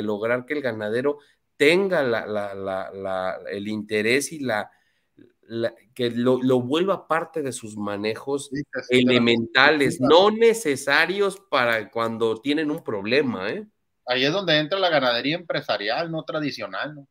lograr 0.02 0.46
que 0.46 0.54
el 0.54 0.62
ganadero 0.62 1.18
tenga 1.56 2.02
el 3.50 3.68
interés 3.68 4.32
y 4.32 4.40
la, 4.40 4.70
que 5.94 6.11
lo, 6.11 6.38
vuelva 6.61 7.08
parte 7.08 7.42
de 7.42 7.52
sus 7.52 7.76
manejos 7.76 8.50
elementales, 8.88 10.00
no 10.00 10.30
necesarios 10.30 11.40
para 11.50 11.90
cuando 11.90 12.40
tienen 12.40 12.70
un 12.70 12.82
problema, 12.82 13.50
¿eh? 13.50 13.66
ahí 14.06 14.24
es 14.24 14.32
donde 14.32 14.58
entra 14.58 14.78
la 14.78 14.90
ganadería 14.90 15.36
empresarial, 15.36 16.11
no 16.11 16.24
tradicional, 16.24 16.94
¿no? 16.94 17.08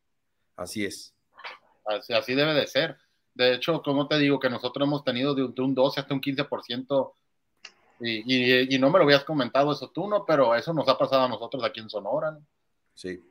Así 0.55 0.85
es. 0.85 1.15
Así, 1.85 2.35
debe 2.35 2.53
de 2.53 2.67
ser. 2.67 2.97
De 3.33 3.53
hecho, 3.53 3.81
como 3.81 4.07
te 4.07 4.17
digo, 4.17 4.39
que 4.39 4.49
nosotros 4.49 4.85
hemos 4.85 5.03
tenido 5.03 5.33
de 5.33 5.43
un, 5.43 5.73
12 5.73 6.01
hasta 6.01 6.13
un 6.13 6.19
15%, 6.19 7.13
y, 8.01 8.75
y, 8.75 8.79
no 8.79 8.89
me 8.89 8.99
lo 8.99 9.05
habías 9.05 9.23
comentado 9.23 9.71
eso 9.71 9.89
tú, 9.89 10.07
¿no? 10.07 10.25
Pero 10.25 10.55
eso 10.55 10.73
nos 10.73 10.87
ha 10.87 10.97
pasado 10.97 11.23
a 11.23 11.29
nosotros 11.29 11.63
aquí 11.63 11.79
en 11.79 11.89
Sonora, 11.89 12.31
¿no? 12.31 12.45
Sí, 12.93 13.21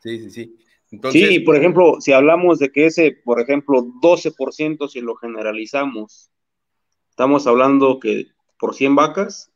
sí, 0.00 0.18
sí, 0.18 0.30
sí. 0.30 0.56
Entonces, 0.90 1.28
sí, 1.28 1.40
por 1.40 1.56
ejemplo, 1.56 2.00
si 2.00 2.12
hablamos 2.12 2.58
de 2.58 2.70
que 2.70 2.86
ese, 2.86 3.12
por 3.24 3.40
ejemplo, 3.40 3.82
12%, 4.02 4.88
si 4.88 5.00
lo 5.00 5.14
generalizamos, 5.14 6.30
estamos 7.10 7.46
hablando 7.46 8.00
que 8.00 8.26
por 8.58 8.74
100 8.74 8.96
vacas 8.96 9.52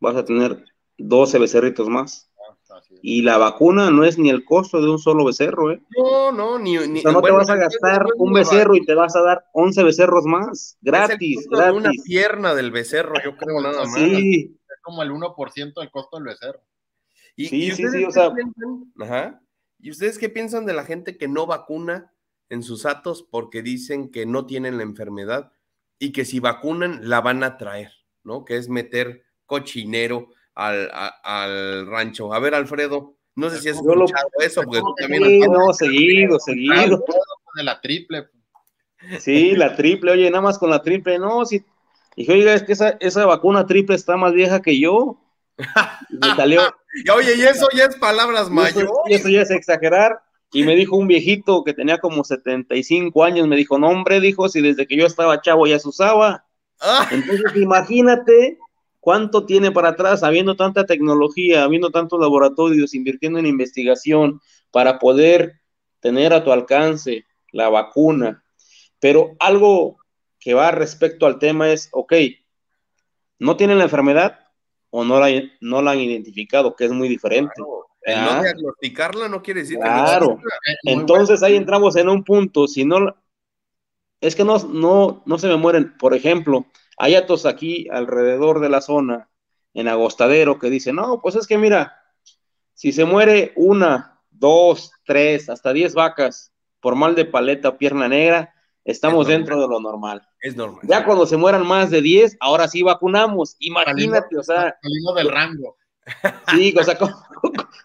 vas 0.00 0.16
a 0.16 0.24
tener 0.24 0.64
12 0.98 1.38
becerritos 1.38 1.88
más. 1.88 2.30
Y 3.02 3.22
la 3.22 3.38
vacuna 3.38 3.90
no 3.90 4.04
es 4.04 4.18
ni 4.18 4.30
el 4.30 4.44
costo 4.44 4.80
de 4.80 4.90
un 4.90 4.98
solo 4.98 5.24
becerro, 5.24 5.72
¿eh? 5.72 5.82
No, 5.96 6.32
no, 6.32 6.58
ni. 6.58 6.76
ni 6.88 7.02
no 7.02 7.20
te 7.22 7.30
vas 7.30 7.50
a 7.50 7.56
gastar 7.56 8.06
un 8.16 8.32
becerro 8.32 8.74
y 8.74 8.84
te 8.84 8.94
vas 8.94 9.16
a 9.16 9.22
dar 9.22 9.44
11 9.52 9.82
becerros 9.82 10.24
más, 10.24 10.78
gratis, 10.80 11.46
gratis. 11.50 11.76
una 11.76 11.90
pierna 12.04 12.54
del 12.54 12.70
becerro, 12.70 13.14
yo 13.24 13.36
creo, 13.36 13.60
nada 13.60 13.84
más. 13.84 13.94
Sí. 13.94 14.56
Es 14.68 14.80
como 14.82 15.02
el 15.02 15.10
1% 15.10 15.74
del 15.74 15.90
costo 15.90 16.16
del 16.16 16.26
becerro. 16.26 16.60
Y, 17.36 17.46
sí, 17.46 17.70
sí, 17.72 17.88
sí, 17.88 18.04
o 18.04 18.10
sea. 18.10 18.32
Ajá. 19.00 19.40
¿Y 19.78 19.90
ustedes 19.90 20.18
qué 20.18 20.28
piensan 20.28 20.64
de 20.66 20.74
la 20.74 20.84
gente 20.84 21.18
que 21.18 21.28
no 21.28 21.46
vacuna 21.46 22.12
en 22.48 22.62
sus 22.62 22.86
atos 22.86 23.26
porque 23.28 23.62
dicen 23.62 24.10
que 24.10 24.26
no 24.26 24.46
tienen 24.46 24.76
la 24.76 24.84
enfermedad 24.84 25.52
y 25.98 26.12
que 26.12 26.24
si 26.24 26.38
vacunan 26.38 27.08
la 27.08 27.20
van 27.20 27.42
a 27.42 27.56
traer, 27.56 27.90
¿no? 28.22 28.44
Que 28.44 28.56
es 28.56 28.68
meter 28.68 29.24
cochinero 29.46 30.28
al, 30.54 30.90
al 31.22 31.86
rancho. 31.86 32.32
A 32.32 32.38
ver, 32.38 32.54
Alfredo, 32.54 33.16
no 33.34 33.50
sé 33.50 33.60
si 33.60 33.68
has 33.68 33.76
escuchado 33.76 34.28
eso, 34.40 34.62
porque 34.62 34.80
tú 34.80 34.94
también. 34.98 35.24
Sí, 35.24 35.40
no, 35.40 35.72
seguido, 35.72 36.38
seguido. 36.38 37.04
De 37.54 37.62
la 37.62 37.80
triple. 37.80 38.28
Sí, 39.18 39.56
la 39.56 39.74
triple, 39.74 40.12
oye, 40.12 40.30
nada 40.30 40.42
más 40.42 40.58
con 40.58 40.70
la 40.70 40.82
triple, 40.82 41.18
no, 41.18 41.44
si. 41.44 41.64
Dije, 42.16 42.32
oiga, 42.32 42.52
es 42.52 42.62
que 42.62 42.72
esa, 42.72 42.90
esa 43.00 43.24
vacuna 43.24 43.66
triple 43.66 43.96
está 43.96 44.16
más 44.16 44.32
vieja 44.34 44.60
que 44.60 44.78
yo. 44.78 45.18
Me 46.10 46.34
salió. 46.36 46.60
Oye, 47.16 47.36
y 47.36 47.42
eso 47.42 47.68
ya 47.74 47.84
es 47.84 47.96
palabras 47.96 48.50
mayores. 48.50 48.90
Y 49.06 49.14
eso 49.14 49.30
ya 49.30 49.40
es 49.40 49.50
exagerar. 49.50 50.20
Y 50.52 50.64
me 50.64 50.76
dijo 50.76 50.96
un 50.96 51.06
viejito 51.06 51.64
que 51.64 51.72
tenía 51.72 51.96
como 51.96 52.22
75 52.22 53.24
años, 53.24 53.48
me 53.48 53.56
dijo, 53.56 53.78
no 53.78 53.88
hombre, 53.88 54.20
dijo, 54.20 54.50
si 54.50 54.60
desde 54.60 54.86
que 54.86 54.96
yo 54.96 55.06
estaba 55.06 55.40
chavo 55.40 55.66
ya 55.66 55.78
se 55.78 55.88
usaba. 55.88 56.44
Ah. 56.78 57.08
Entonces 57.10 57.56
imagínate 57.56 58.58
cuánto 59.02 59.44
tiene 59.46 59.72
para 59.72 59.88
atrás, 59.88 60.22
habiendo 60.22 60.54
tanta 60.54 60.86
tecnología, 60.86 61.64
habiendo 61.64 61.90
tantos 61.90 62.20
laboratorios, 62.20 62.94
invirtiendo 62.94 63.40
en 63.40 63.46
investigación 63.46 64.40
para 64.70 65.00
poder 65.00 65.54
tener 65.98 66.32
a 66.32 66.44
tu 66.44 66.52
alcance 66.52 67.26
la 67.50 67.68
vacuna. 67.68 68.44
Pero 69.00 69.32
algo 69.40 69.96
que 70.38 70.54
va 70.54 70.70
respecto 70.70 71.26
al 71.26 71.40
tema 71.40 71.72
es, 71.72 71.88
ok, 71.90 72.12
¿no 73.40 73.56
tienen 73.56 73.78
la 73.78 73.84
enfermedad 73.84 74.38
o 74.90 75.02
no 75.04 75.18
la, 75.18 75.28
no 75.60 75.82
la 75.82 75.90
han 75.90 75.98
identificado? 75.98 76.76
Que 76.76 76.84
es 76.84 76.92
muy 76.92 77.08
diferente. 77.08 77.60
El 78.02 78.18
Ah. 78.18 78.34
no 78.36 78.42
diagnosticarla 78.42 79.28
no 79.28 79.42
quiere 79.42 79.62
decir 79.62 79.78
que 79.78 79.84
no 79.88 80.04
Claro. 80.04 80.30
exista. 80.30 80.48
Entonces 80.84 81.42
ahí 81.42 81.56
entramos 81.56 81.96
en 81.96 82.08
un 82.08 82.22
punto, 82.22 82.68
si 82.68 82.84
no, 82.84 83.16
es 84.20 84.36
que 84.36 84.44
no, 84.44 84.58
no, 84.58 85.24
no 85.26 85.38
se 85.38 85.48
me 85.48 85.56
mueren. 85.56 85.96
Por 85.98 86.14
ejemplo, 86.14 86.66
hay 87.02 87.16
atos 87.16 87.46
aquí 87.46 87.88
alrededor 87.90 88.60
de 88.60 88.68
la 88.68 88.80
zona, 88.80 89.28
en 89.74 89.88
Agostadero, 89.88 90.60
que 90.60 90.70
dicen, 90.70 90.94
no, 90.94 91.20
pues 91.20 91.34
es 91.34 91.48
que 91.48 91.58
mira, 91.58 91.96
si 92.74 92.92
se 92.92 93.04
muere 93.04 93.52
una, 93.56 94.20
dos, 94.30 94.92
tres, 95.04 95.48
hasta 95.48 95.72
diez 95.72 95.94
vacas 95.94 96.52
por 96.78 96.94
mal 96.94 97.16
de 97.16 97.24
paleta 97.24 97.70
o 97.70 97.76
pierna 97.76 98.06
negra, 98.06 98.54
estamos 98.84 99.26
dentro 99.26 99.60
de 99.60 99.66
lo 99.66 99.80
normal. 99.80 100.22
Es 100.40 100.54
normal. 100.54 100.82
Ya 100.84 101.04
cuando 101.04 101.26
se 101.26 101.36
mueran 101.36 101.66
más 101.66 101.90
de 101.90 102.02
10, 102.02 102.36
ahora 102.38 102.68
sí 102.68 102.84
vacunamos. 102.84 103.56
Imagínate, 103.58 104.38
o 104.38 104.42
sea, 104.44 104.76
Salimos 104.80 105.16
del 105.16 105.28
rango. 105.28 105.76
Sí, 106.52 106.72
o 106.78 106.84
sea, 106.84 106.96
¿cómo, 106.96 107.16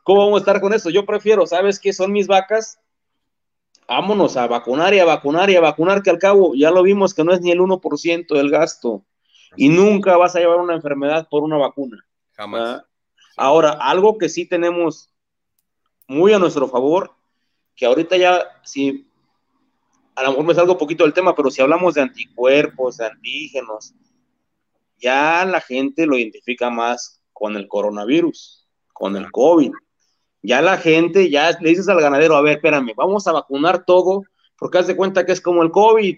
cómo 0.04 0.26
vamos 0.26 0.42
a 0.42 0.42
estar 0.42 0.62
con 0.62 0.74
eso? 0.74 0.92
Yo 0.92 1.08
prefiero, 1.08 1.48
¿sabes 1.48 1.80
qué 1.80 1.92
son 1.92 2.12
mis 2.12 2.28
vacas? 2.28 2.80
Vámonos 3.88 4.36
a 4.36 4.48
vacunar 4.48 4.94
y 4.94 5.00
a 5.00 5.06
vacunar 5.06 5.50
y 5.50 5.56
a 5.56 5.62
vacunar, 5.62 6.04
que 6.04 6.10
al 6.10 6.20
cabo 6.20 6.54
ya 6.54 6.72
lo 6.72 6.84
vimos 6.84 7.14
que 7.14 7.24
no 7.24 7.32
es 7.32 7.40
ni 7.40 7.52
el 7.52 7.60
1% 7.60 8.36
del 8.36 8.50
gasto. 8.50 9.06
Y 9.56 9.70
nunca 9.70 10.18
vas 10.18 10.36
a 10.36 10.40
llevar 10.40 10.60
una 10.60 10.76
enfermedad 10.76 11.28
por 11.30 11.44
una 11.44 11.58
vacuna. 11.58 12.04
Jamás. 12.34 12.62
¿verdad? 12.62 12.86
Ahora, 13.38 13.72
algo 13.72 14.18
que 14.18 14.30
sí 14.30 14.46
tenemos 14.46 15.12
muy 16.08 16.34
a 16.34 16.40
nuestro 16.40 16.68
favor, 16.68 17.12
que 17.76 17.86
ahorita 17.86 18.18
ya, 18.18 18.44
si 18.64 19.08
a 20.16 20.24
lo 20.24 20.30
mejor 20.32 20.46
me 20.46 20.56
salgo 20.56 20.74
un 20.74 20.80
poquito 20.80 21.04
del 21.04 21.14
tema, 21.14 21.36
pero 21.36 21.52
si 21.52 21.62
hablamos 21.62 21.94
de 21.94 22.02
anticuerpos, 22.02 22.98
de 22.98 23.06
antígenos, 23.06 23.94
ya 24.98 25.46
la 25.46 25.62
gente 25.62 26.08
lo 26.08 26.18
identifica 26.18 26.72
más 26.72 27.22
con 27.34 27.56
el 27.56 27.68
coronavirus, 27.68 28.68
con 28.94 29.16
el 29.16 29.32
COVID. 29.32 29.72
Ya 30.42 30.62
la 30.64 30.78
gente, 30.78 31.30
ya 31.30 31.52
le 31.60 31.70
dices 31.70 31.88
al 31.88 32.02
ganadero, 32.02 32.36
a 32.36 32.42
ver, 32.42 32.56
espérame, 32.56 32.94
vamos 32.96 33.28
a 33.28 33.32
vacunar 33.32 33.86
todo, 33.86 34.24
porque 34.58 34.80
haz 34.80 34.88
de 34.88 34.96
cuenta 34.96 35.24
que 35.24 35.34
es 35.34 35.42
como 35.42 35.62
el 35.62 35.70
COVID. 35.70 36.18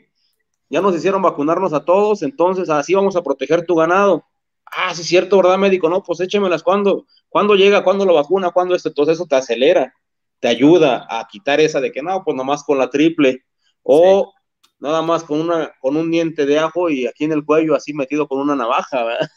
Ya 0.69 0.81
nos 0.81 0.95
hicieron 0.95 1.21
vacunarnos 1.21 1.73
a 1.73 1.83
todos, 1.83 2.21
entonces 2.21 2.69
así 2.69 2.93
vamos 2.93 3.15
a 3.15 3.23
proteger 3.23 3.65
tu 3.65 3.75
ganado. 3.75 4.25
Ah, 4.65 4.93
sí, 4.93 5.01
es 5.01 5.07
cierto, 5.07 5.37
¿verdad, 5.37 5.57
médico? 5.57 5.89
No, 5.89 6.03
pues 6.03 6.19
échemelas 6.19 6.61
cuando, 6.61 7.05
cuando 7.27 7.55
llega, 7.55 7.83
cuando 7.83 8.05
lo 8.05 8.13
vacuna, 8.13 8.51
cuando 8.51 8.75
esto, 8.75 8.89
entonces 8.89 9.15
eso 9.15 9.25
te 9.25 9.35
acelera, 9.35 9.93
te 10.39 10.47
ayuda 10.47 11.07
a 11.09 11.27
quitar 11.27 11.59
esa 11.59 11.81
de 11.81 11.91
que 11.91 12.03
no, 12.03 12.23
pues 12.23 12.37
nomás 12.37 12.63
con 12.63 12.77
la 12.77 12.89
triple, 12.89 13.43
o 13.81 14.31
nada 14.79 15.01
más 15.01 15.23
con 15.23 15.41
una, 15.41 15.73
con 15.81 15.97
un 15.97 16.09
diente 16.09 16.45
de 16.45 16.59
ajo 16.59 16.89
y 16.89 17.05
aquí 17.05 17.25
en 17.25 17.33
el 17.33 17.43
cuello 17.43 17.75
así 17.75 17.93
metido 17.93 18.27
con 18.27 18.39
una 18.39 18.55
navaja, 18.55 19.03
¿verdad? 19.03 19.29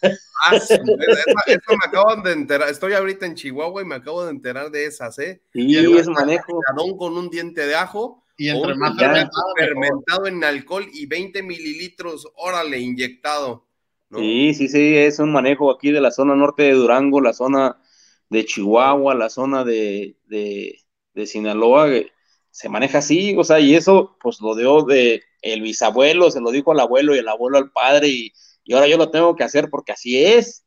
Ah, 0.44 0.58
sí, 0.58 0.74
me 0.84 1.84
acaban 1.84 2.22
de 2.22 2.32
enterar. 2.32 2.68
Estoy 2.68 2.92
ahorita 2.92 3.26
en 3.26 3.34
Chihuahua 3.34 3.82
y 3.82 3.84
me 3.84 3.96
acabo 3.96 4.24
de 4.24 4.30
enterar 4.30 4.70
de 4.70 4.86
esas, 4.86 5.18
¿eh? 5.18 5.42
Sí, 5.52 5.76
el 5.76 5.96
es 5.96 6.08
manejo. 6.08 6.60
Con 6.98 7.16
un 7.16 7.30
diente 7.30 7.66
de 7.66 7.74
ajo, 7.74 8.21
Y 8.36 8.48
entre 8.48 8.74
un 8.74 8.78
más 8.78 8.96
ya. 8.98 8.98
fermentado, 8.98 9.46
fermentado 9.56 10.26
en 10.26 10.44
alcohol 10.44 10.86
y 10.92 11.06
20 11.06 11.42
mililitros, 11.42 12.28
órale, 12.36 12.78
inyectado. 12.80 13.68
¿no? 14.10 14.18
Sí, 14.18 14.52
sí, 14.54 14.68
sí, 14.68 14.96
es 14.96 15.18
un 15.20 15.32
manejo 15.32 15.70
aquí 15.70 15.90
de 15.90 16.00
la 16.00 16.10
zona 16.10 16.36
norte 16.36 16.64
de 16.64 16.72
Durango, 16.72 17.20
la 17.22 17.32
zona 17.32 17.80
de 18.28 18.44
Chihuahua, 18.44 19.14
la 19.14 19.30
zona 19.30 19.64
de, 19.64 20.18
de, 20.26 20.78
de 21.14 21.26
Sinaloa, 21.26 21.88
que 21.88 22.12
se 22.50 22.68
maneja 22.68 22.98
así, 22.98 23.34
o 23.38 23.44
sea, 23.44 23.58
y 23.60 23.74
eso 23.74 24.16
pues 24.20 24.40
lo 24.42 24.54
dio 24.54 24.82
de 24.82 25.22
el 25.40 25.62
bisabuelo, 25.62 26.30
se 26.30 26.40
lo 26.42 26.50
dijo 26.50 26.72
al 26.72 26.80
abuelo 26.80 27.14
y 27.14 27.18
el 27.18 27.28
abuelo 27.28 27.56
al 27.58 27.72
padre, 27.72 28.08
y, 28.08 28.32
y 28.64 28.74
ahora 28.74 28.86
yo 28.86 28.98
lo 28.98 29.10
tengo 29.10 29.34
que 29.34 29.44
hacer 29.44 29.70
porque 29.70 29.92
así 29.92 30.22
es. 30.22 30.66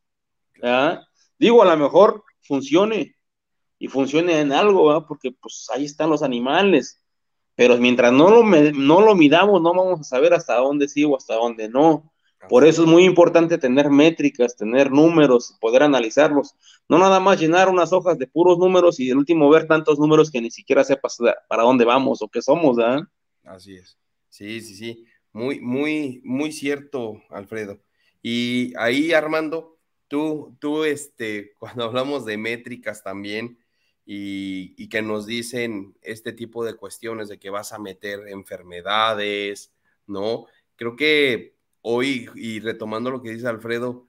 ¿verdad? 0.56 1.02
Digo, 1.40 1.62
a 1.64 1.66
lo 1.66 1.78
mejor 1.78 2.24
funcione 2.42 3.16
y 3.80 3.88
funcione 3.88 4.40
en 4.42 4.52
algo, 4.54 4.88
¿verdad? 4.88 5.06
porque 5.08 5.32
pues 5.32 5.68
ahí 5.74 5.86
están 5.86 6.10
los 6.10 6.24
animales, 6.24 7.02
pero 7.56 7.78
mientras 7.78 8.12
no 8.12 8.30
lo, 8.30 8.44
no 8.44 9.02
lo 9.02 9.16
midamos, 9.16 9.62
no 9.62 9.74
vamos 9.74 10.02
a 10.02 10.04
saber 10.04 10.34
hasta 10.34 10.56
dónde 10.56 10.88
sí 10.88 11.04
o 11.04 11.16
hasta 11.16 11.36
dónde 11.36 11.70
no. 11.70 12.12
Por 12.50 12.66
eso 12.66 12.84
es 12.84 12.88
muy 12.88 13.06
importante 13.06 13.58
tener 13.58 13.90
métricas, 13.90 14.56
tener 14.56 14.92
números, 14.92 15.58
poder 15.60 15.84
analizarlos. 15.84 16.54
No 16.88 17.00
nada 17.00 17.20
más 17.20 17.40
llenar 17.40 17.70
unas 17.70 17.92
hojas 17.92 18.20
de 18.20 18.28
puros 18.28 18.60
números 18.60 19.00
y 19.00 19.10
el 19.10 19.18
último 19.18 19.50
ver 19.50 19.68
tantos 19.68 19.98
números 19.98 20.30
que 20.30 20.42
ni 20.42 20.52
siquiera 20.52 20.84
sepas 20.84 21.18
para 21.48 21.64
dónde 21.64 21.86
vamos 21.86 22.22
o 22.22 22.28
qué 22.28 22.42
somos, 22.42 22.76
¿verdad? 22.76 23.02
Así 23.44 23.76
es. 23.76 23.98
Sí, 24.30 24.62
sí, 24.62 24.76
sí. 24.76 25.06
Muy, 25.32 25.60
muy, 25.60 26.22
muy 26.24 26.52
cierto, 26.52 27.22
Alfredo. 27.30 27.80
Y 28.22 28.74
ahí, 28.78 29.12
Armando, 29.12 29.78
tú, 30.08 30.56
tú, 30.60 30.84
este, 30.84 31.54
cuando 31.60 31.86
hablamos 31.86 32.26
de 32.26 32.38
métricas 32.38 33.04
también 33.04 33.58
y, 34.06 34.88
que 34.90 35.02
nos 35.02 35.26
dicen 35.26 35.98
este 36.02 36.32
tipo 36.32 36.64
de 36.64 36.76
cuestiones 36.76 37.28
de 37.28 37.40
que 37.40 37.50
vas 37.50 37.74
a 37.74 37.80
meter 37.80 38.28
enfermedades, 38.28 39.74
¿no? 40.06 40.46
Creo 40.76 40.96
que 40.96 41.56
hoy, 41.82 42.30
y 42.36 42.60
retomando 42.60 43.10
lo 43.12 43.22
que 43.22 43.32
dice 43.32 43.48
Alfredo, 43.48 44.08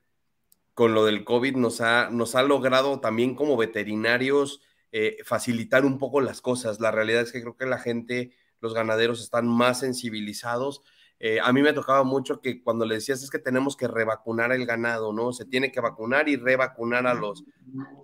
con 0.75 0.93
lo 0.95 1.07
del 1.07 1.25
COVID 1.25 1.57
nos 1.57 1.81
ha, 1.81 2.11
nos 2.11 2.35
ha 2.35 2.43
logrado 2.43 3.01
también 3.01 3.35
como 3.35 3.57
veterinarios 3.57 4.61
eh, 4.93 5.19
facilitar 5.25 5.85
un 5.85 5.99
poco 5.99 6.21
las 6.21 6.41
cosas. 6.41 6.81
La 6.81 6.91
realidad 6.91 7.23
es 7.23 7.33
que 7.33 7.41
creo 7.41 7.57
que 7.57 7.67
la 7.67 7.79
gente, 7.79 8.33
los 8.61 8.75
ganaderos 8.75 9.23
están 9.23 9.49
más 9.49 9.81
sensibilizados. 9.81 10.83
Eh, 11.19 11.39
a 11.43 11.53
mí 11.53 11.63
me 11.63 11.73
tocaba 11.73 12.05
mucho 12.05 12.41
que 12.41 12.63
cuando 12.63 12.85
le 12.85 12.97
decías 12.97 13.23
es 13.23 13.31
que 13.31 13.39
tenemos 13.39 13.77
que 13.77 13.89
revacunar 13.89 14.53
el 14.53 14.67
ganado, 14.67 15.13
¿no? 15.13 15.33
Se 15.33 15.47
tiene 15.47 15.73
que 15.73 15.81
vacunar 15.81 16.29
y 16.29 16.37
revacunar 16.37 17.07
a 17.07 17.15
los 17.15 17.45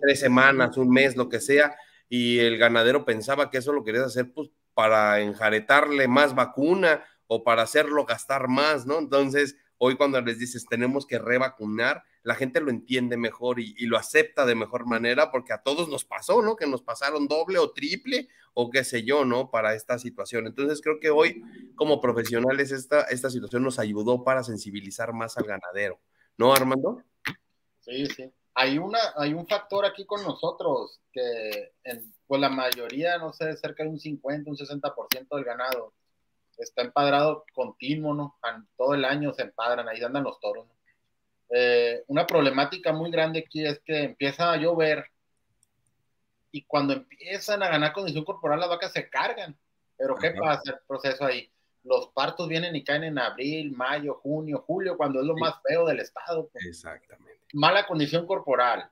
tres 0.01 0.19
semanas, 0.19 0.77
un 0.77 0.89
mes, 0.89 1.15
lo 1.15 1.29
que 1.29 1.39
sea, 1.39 1.75
y 2.09 2.39
el 2.39 2.57
ganadero 2.57 3.05
pensaba 3.05 3.51
que 3.51 3.59
eso 3.59 3.71
lo 3.71 3.83
querías 3.83 4.05
hacer 4.05 4.33
pues 4.33 4.49
para 4.73 5.19
enjaretarle 5.19 6.07
más 6.07 6.33
vacuna 6.33 7.03
o 7.27 7.43
para 7.43 7.61
hacerlo 7.61 8.05
gastar 8.05 8.47
más, 8.47 8.87
¿no? 8.87 8.97
Entonces, 8.97 9.57
hoy 9.77 9.95
cuando 9.95 10.19
les 10.21 10.39
dices 10.39 10.65
tenemos 10.67 11.05
que 11.05 11.19
revacunar, 11.19 12.03
la 12.23 12.35
gente 12.35 12.61
lo 12.61 12.71
entiende 12.71 13.17
mejor 13.17 13.59
y, 13.59 13.75
y, 13.77 13.85
lo 13.85 13.97
acepta 13.97 14.45
de 14.45 14.55
mejor 14.55 14.87
manera 14.87 15.29
porque 15.29 15.53
a 15.53 15.61
todos 15.61 15.87
nos 15.89 16.05
pasó, 16.05 16.41
¿no? 16.41 16.55
Que 16.55 16.65
nos 16.65 16.81
pasaron 16.81 17.27
doble 17.27 17.59
o 17.59 17.71
triple 17.71 18.27
o 18.53 18.69
qué 18.69 18.83
sé 18.83 19.03
yo, 19.03 19.25
¿no? 19.25 19.49
Para 19.49 19.73
esta 19.73 19.97
situación. 19.99 20.47
Entonces 20.47 20.81
creo 20.81 20.99
que 20.99 21.09
hoy 21.09 21.43
como 21.75 22.01
profesionales 22.01 22.71
esta, 22.71 23.01
esta 23.03 23.29
situación 23.29 23.63
nos 23.63 23.79
ayudó 23.79 24.23
para 24.23 24.43
sensibilizar 24.43 25.13
más 25.13 25.37
al 25.37 25.45
ganadero, 25.45 25.99
¿no, 26.37 26.53
Armando? 26.53 27.03
Sí, 27.79 28.05
sí. 28.07 28.31
Hay, 28.55 28.77
una, 28.77 28.99
hay 29.17 29.33
un 29.33 29.47
factor 29.47 29.85
aquí 29.85 30.05
con 30.05 30.23
nosotros 30.23 30.99
que 31.11 31.71
pues 32.27 32.39
la 32.39 32.49
mayoría, 32.49 33.17
no 33.17 33.33
sé, 33.33 33.55
cerca 33.57 33.83
de 33.83 33.89
un 33.89 33.99
50, 33.99 34.49
un 34.49 34.57
60% 34.57 35.35
del 35.35 35.43
ganado 35.43 35.93
está 36.57 36.83
empadrado 36.83 37.45
continuo, 37.53 38.13
¿no? 38.13 38.37
Todo 38.77 38.93
el 38.93 39.05
año 39.05 39.33
se 39.33 39.43
empadran, 39.43 39.87
ahí 39.87 40.01
andan 40.01 40.23
los 40.23 40.39
toros. 40.39 40.67
Eh, 41.49 42.03
una 42.07 42.25
problemática 42.25 42.93
muy 42.93 43.11
grande 43.11 43.39
aquí 43.39 43.65
es 43.65 43.79
que 43.85 44.03
empieza 44.03 44.51
a 44.51 44.57
llover 44.57 45.05
y 46.53 46.61
cuando 46.65 46.93
empiezan 46.93 47.63
a 47.63 47.67
ganar 47.67 47.91
condición 47.93 48.23
corporal 48.23 48.59
las 48.59 48.69
vacas 48.69 48.93
se 48.93 49.09
cargan. 49.09 49.57
Pero 49.97 50.15
¿qué 50.15 50.31
pasa 50.31 50.71
el 50.71 50.77
proceso 50.87 51.25
ahí? 51.25 51.49
Los 51.83 52.09
partos 52.09 52.47
vienen 52.47 52.75
y 52.75 52.83
caen 52.83 53.03
en 53.03 53.17
abril, 53.17 53.71
mayo, 53.75 54.19
junio, 54.21 54.63
julio, 54.65 54.95
cuando 54.95 55.19
es 55.19 55.25
lo 55.25 55.33
sí. 55.33 55.41
más 55.41 55.55
feo 55.67 55.85
del 55.85 55.99
estado. 55.99 56.47
Pues. 56.49 56.63
Exactamente. 56.65 57.41
Mala 57.53 57.87
condición 57.87 58.27
corporal, 58.27 58.87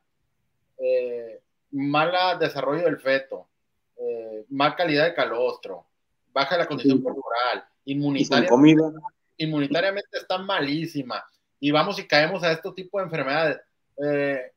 eh, 0.80 1.40
mala 1.72 2.36
desarrollo 2.36 2.84
del 2.86 3.00
feto, 3.00 3.48
eh, 3.96 4.44
mala 4.50 4.76
calidad 4.76 5.06
de 5.06 5.14
calostro, 5.14 5.86
baja 6.34 6.58
la 6.58 6.66
condición 6.66 6.98
sí. 6.98 7.04
corporal, 7.04 7.64
inmunitaria, 7.86 8.50
comida. 8.50 8.92
inmunitariamente 9.38 10.18
está 10.18 10.40
malísima 10.40 11.24
y 11.60 11.70
vamos 11.70 12.00
y 12.00 12.08
caemos 12.08 12.42
a 12.44 12.52
este 12.54 12.72
tipo 12.72 12.98
de 12.98 13.04
enfermedades. 13.04 13.62
Eh, 14.04 14.52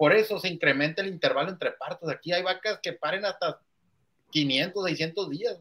por 0.00 0.14
eso 0.14 0.38
se 0.38 0.48
incrementa 0.48 1.02
el 1.02 1.08
intervalo 1.08 1.50
entre 1.50 1.72
partos. 1.72 2.08
Aquí 2.08 2.32
hay 2.32 2.42
vacas 2.42 2.80
que 2.82 2.94
paren 2.94 3.26
hasta 3.26 3.60
500, 4.30 4.86
600 4.86 5.28
días. 5.28 5.58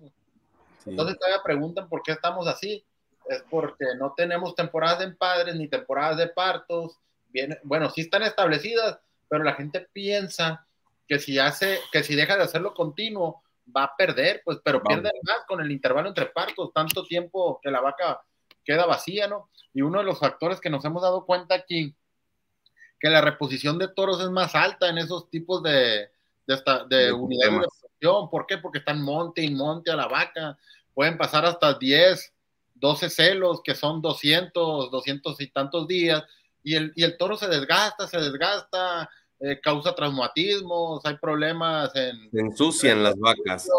Sí. 0.81 0.91
Entonces 0.91 1.19
todavía 1.19 1.43
preguntan 1.43 1.89
por 1.89 2.01
qué 2.03 2.13
estamos 2.13 2.47
así. 2.47 2.85
Es 3.27 3.43
porque 3.49 3.83
no 3.97 4.13
tenemos 4.15 4.55
temporadas 4.55 4.99
de 4.99 5.05
empadres 5.07 5.55
ni 5.55 5.67
temporadas 5.67 6.15
de 6.15 6.29
partos. 6.29 6.97
Bien, 7.27 7.59
bueno, 7.63 7.89
sí 7.89 7.99
están 7.99 8.23
establecidas, 8.23 8.97
pero 9.27 9.43
la 9.43 9.55
gente 9.55 9.89
piensa 9.91 10.65
que 11.05 11.19
si 11.19 11.37
hace, 11.37 11.77
que 11.91 12.01
si 12.01 12.15
deja 12.15 12.37
de 12.37 12.43
hacerlo 12.43 12.73
continuo, 12.73 13.43
va 13.75 13.83
a 13.83 13.95
perder, 13.97 14.41
pues, 14.45 14.59
pero 14.63 14.81
pierde 14.81 15.11
más 15.23 15.43
con 15.49 15.59
el 15.59 15.69
intervalo 15.69 16.07
entre 16.07 16.27
partos, 16.27 16.71
tanto 16.73 17.03
tiempo 17.03 17.59
que 17.61 17.71
la 17.71 17.81
vaca 17.81 18.21
queda 18.63 18.85
vacía, 18.85 19.27
¿no? 19.27 19.49
Y 19.73 19.81
uno 19.81 19.99
de 19.99 20.05
los 20.05 20.17
factores 20.17 20.61
que 20.61 20.69
nos 20.69 20.85
hemos 20.85 21.01
dado 21.01 21.25
cuenta 21.25 21.55
aquí, 21.55 21.93
que 22.99 23.09
la 23.09 23.21
reposición 23.21 23.77
de 23.77 23.87
toros 23.87 24.21
es 24.21 24.29
más 24.29 24.55
alta 24.55 24.89
en 24.89 24.97
esos 24.97 25.29
tipos 25.29 25.63
de, 25.63 26.09
de, 26.45 26.61
de 26.89 27.11
unidades 27.11 27.53
de 27.53 27.59
reposición. 27.61 28.29
¿Por 28.29 28.45
qué? 28.45 28.57
Porque 28.57 28.79
están 28.79 29.01
monte 29.01 29.41
y 29.41 29.51
monte 29.51 29.91
a 29.91 29.95
la 29.95 30.07
vaca. 30.07 30.57
Pueden 30.93 31.17
pasar 31.17 31.45
hasta 31.45 31.73
10, 31.75 32.33
12 32.75 33.09
celos, 33.09 33.61
que 33.63 33.75
son 33.75 34.01
200, 34.01 34.91
200 34.91 35.41
y 35.41 35.47
tantos 35.47 35.87
días, 35.87 36.23
y 36.63 36.75
el, 36.75 36.91
y 36.95 37.03
el 37.03 37.17
toro 37.17 37.37
se 37.37 37.47
desgasta, 37.47 38.07
se 38.07 38.19
desgasta, 38.19 39.09
eh, 39.39 39.59
causa 39.61 39.95
traumatismos, 39.95 41.05
hay 41.05 41.15
problemas 41.17 41.95
en... 41.95 42.29
Se 42.29 42.39
ensucian 42.39 43.03
las 43.03 43.17
vacas. 43.17 43.69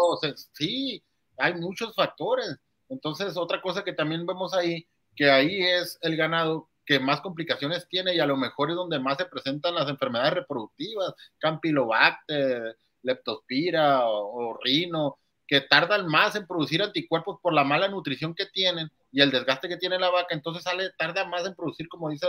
Sí, 0.53 1.03
hay 1.37 1.53
muchos 1.55 1.93
factores. 1.93 2.57
Entonces, 2.89 3.37
otra 3.37 3.61
cosa 3.61 3.83
que 3.83 3.93
también 3.93 4.25
vemos 4.25 4.53
ahí, 4.53 4.87
que 5.15 5.29
ahí 5.29 5.61
es 5.61 5.99
el 6.01 6.17
ganado 6.17 6.70
que 6.91 6.99
más 6.99 7.21
complicaciones 7.21 7.87
tiene 7.87 8.13
y 8.13 8.19
a 8.19 8.25
lo 8.25 8.35
mejor 8.35 8.69
es 8.69 8.75
donde 8.75 8.99
más 8.99 9.15
se 9.15 9.25
presentan 9.25 9.75
las 9.75 9.87
enfermedades 9.87 10.33
reproductivas, 10.33 11.13
Campylobacter, 11.39 12.77
Leptospira 13.01 14.01
o, 14.07 14.59
Rino, 14.61 15.17
que 15.47 15.61
tardan 15.61 16.05
más 16.07 16.35
en 16.35 16.45
producir 16.45 16.83
anticuerpos 16.83 17.39
por 17.41 17.53
la 17.53 17.63
mala 17.63 17.87
nutrición 17.87 18.35
que 18.35 18.45
tienen 18.47 18.91
y 19.09 19.21
el 19.21 19.31
desgaste 19.31 19.69
que 19.69 19.77
tiene 19.77 19.99
la 19.99 20.09
vaca, 20.09 20.35
entonces 20.35 20.63
sale, 20.63 20.91
tarda 20.97 21.23
más 21.23 21.45
en 21.45 21.55
producir, 21.55 21.87
como 21.87 22.09
dice 22.09 22.27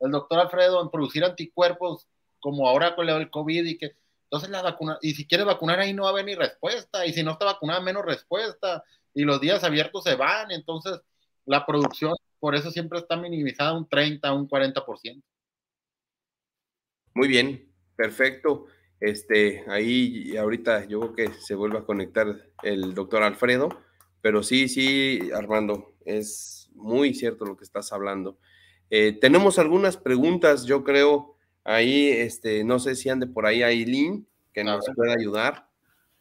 el, 0.00 0.10
doctor 0.10 0.40
Alfredo, 0.40 0.82
en 0.82 0.90
producir 0.90 1.24
anticuerpos 1.24 2.08
como 2.40 2.68
ahora 2.68 2.96
con 2.96 3.08
el 3.08 3.30
COVID 3.30 3.64
y 3.64 3.78
que 3.78 3.94
entonces 4.24 4.50
la 4.50 4.62
vacuna, 4.62 4.98
y 5.02 5.12
si 5.12 5.24
quieres 5.24 5.46
vacunar 5.46 5.78
ahí 5.78 5.94
no 5.94 6.02
va 6.02 6.08
a 6.08 6.12
haber 6.12 6.24
ni 6.24 6.34
respuesta, 6.34 7.06
y 7.06 7.12
si 7.12 7.22
no 7.22 7.32
está 7.32 7.44
vacunada 7.44 7.80
menos 7.80 8.04
respuesta, 8.04 8.82
y 9.14 9.22
los 9.22 9.40
días 9.40 9.62
abiertos 9.62 10.02
se 10.02 10.16
van, 10.16 10.50
entonces 10.50 11.00
la 11.46 11.64
producción 11.64 12.16
por 12.40 12.54
eso 12.54 12.70
siempre 12.70 12.98
está 12.98 13.16
minimizada 13.16 13.76
un 13.76 13.88
30, 13.88 14.32
un 14.32 14.48
40%. 14.48 15.22
Muy 17.14 17.28
bien, 17.28 17.70
perfecto. 17.96 18.66
Este, 18.98 19.64
ahí 19.68 20.36
ahorita 20.36 20.86
yo 20.86 21.00
creo 21.00 21.14
que 21.14 21.40
se 21.40 21.54
vuelve 21.54 21.78
a 21.78 21.84
conectar 21.84 22.50
el 22.62 22.94
doctor 22.94 23.22
Alfredo, 23.22 23.68
pero 24.20 24.42
sí, 24.42 24.68
sí, 24.68 25.30
Armando, 25.34 25.94
es 26.04 26.70
muy 26.74 27.14
cierto 27.14 27.44
lo 27.44 27.56
que 27.56 27.64
estás 27.64 27.92
hablando. 27.92 28.38
Eh, 28.90 29.12
tenemos 29.12 29.58
algunas 29.58 29.96
preguntas, 29.96 30.64
yo 30.64 30.84
creo, 30.84 31.36
ahí, 31.64 32.08
este, 32.08 32.64
no 32.64 32.78
sé 32.78 32.96
si 32.96 33.08
ande 33.08 33.26
por 33.26 33.46
ahí 33.46 33.62
Aileen, 33.62 34.26
que 34.52 34.64
nos 34.64 34.84
pueda 34.94 35.14
ayudar. 35.14 35.68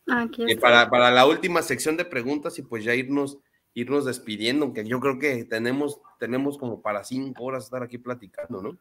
Aquí 0.08 0.44
eh, 0.48 0.58
para, 0.58 0.90
para, 0.90 1.12
la 1.12 1.26
última 1.26 1.62
sección 1.62 1.98
de 1.98 2.06
preguntas 2.06 2.58
y 2.60 2.62
pues 2.62 2.84
ya 2.84 2.96
irnos, 2.96 3.40
irnos 3.80 4.06
despidiendo, 4.06 4.66
aunque 4.66 4.86
yo 4.86 5.00
creo 5.00 5.20
que 5.20 5.44
tenemos, 5.46 6.00
tenemos 6.20 6.58
como 6.58 6.82
para 6.82 7.04
cinco 7.04 7.44
horas 7.44 7.66
estar 7.66 7.84
aquí 7.84 7.98
platicando, 7.98 8.62
¿no? 8.62 8.78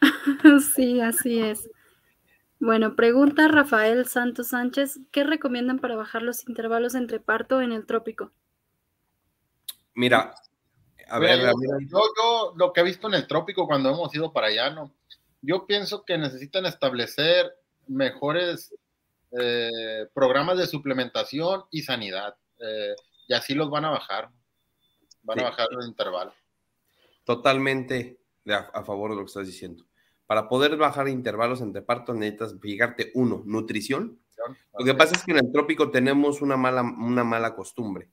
sí, 0.74 1.00
así 1.00 1.40
es. 1.40 1.68
Bueno, 2.60 2.96
pregunta 2.96 3.48
Rafael 3.48 4.06
Santos 4.06 4.48
Sánchez, 4.48 5.00
¿qué 5.10 5.24
recomiendan 5.24 5.78
para 5.78 5.96
bajar 5.96 6.22
los 6.22 6.48
intervalos 6.48 6.94
entre 6.94 7.20
parto 7.20 7.60
en 7.60 7.72
el 7.72 7.84
trópico? 7.84 8.32
Mira, 9.94 10.34
a 11.08 11.18
ver, 11.18 11.40
yo, 11.88 12.54
lo 12.56 12.72
que 12.72 12.80
he 12.80 12.84
visto 12.84 13.08
en 13.08 13.14
el 13.14 13.26
trópico 13.26 13.66
cuando 13.66 13.90
hemos 13.90 14.14
ido 14.14 14.32
para 14.32 14.48
allá, 14.48 14.70
¿no? 14.70 14.92
Yo 15.42 15.66
pienso 15.66 16.04
que 16.04 16.16
necesitan 16.16 16.64
establecer 16.64 17.54
mejores 17.86 18.74
eh, 19.38 20.06
programas 20.14 20.58
de 20.58 20.66
suplementación 20.66 21.64
y 21.70 21.82
sanidad, 21.82 22.34
eh, 22.60 22.94
y 23.26 23.34
así 23.34 23.54
los 23.54 23.70
van 23.70 23.84
a 23.84 23.90
bajar, 23.90 24.30
van 25.22 25.40
a 25.40 25.44
bajar 25.44 25.68
el 25.70 25.86
intervalo. 25.86 26.32
Totalmente 27.24 28.18
a 28.52 28.82
favor 28.84 29.10
de 29.10 29.16
lo 29.16 29.22
que 29.22 29.28
estás 29.28 29.46
diciendo. 29.46 29.84
Para 30.26 30.48
poder 30.48 30.76
bajar 30.76 31.08
intervalos 31.08 31.60
entre 31.60 31.82
partos 31.82 32.16
necesitas 32.16 32.56
fijarte, 32.60 33.10
uno, 33.14 33.42
nutrición. 33.46 34.18
Lo 34.78 34.84
que 34.84 34.94
pasa 34.94 35.14
es 35.14 35.24
que 35.24 35.32
en 35.32 35.38
el 35.38 35.52
trópico 35.52 35.90
tenemos 35.90 36.42
una 36.42 36.56
mala, 36.56 36.82
una 36.82 37.24
mala 37.24 37.54
costumbre. 37.54 38.10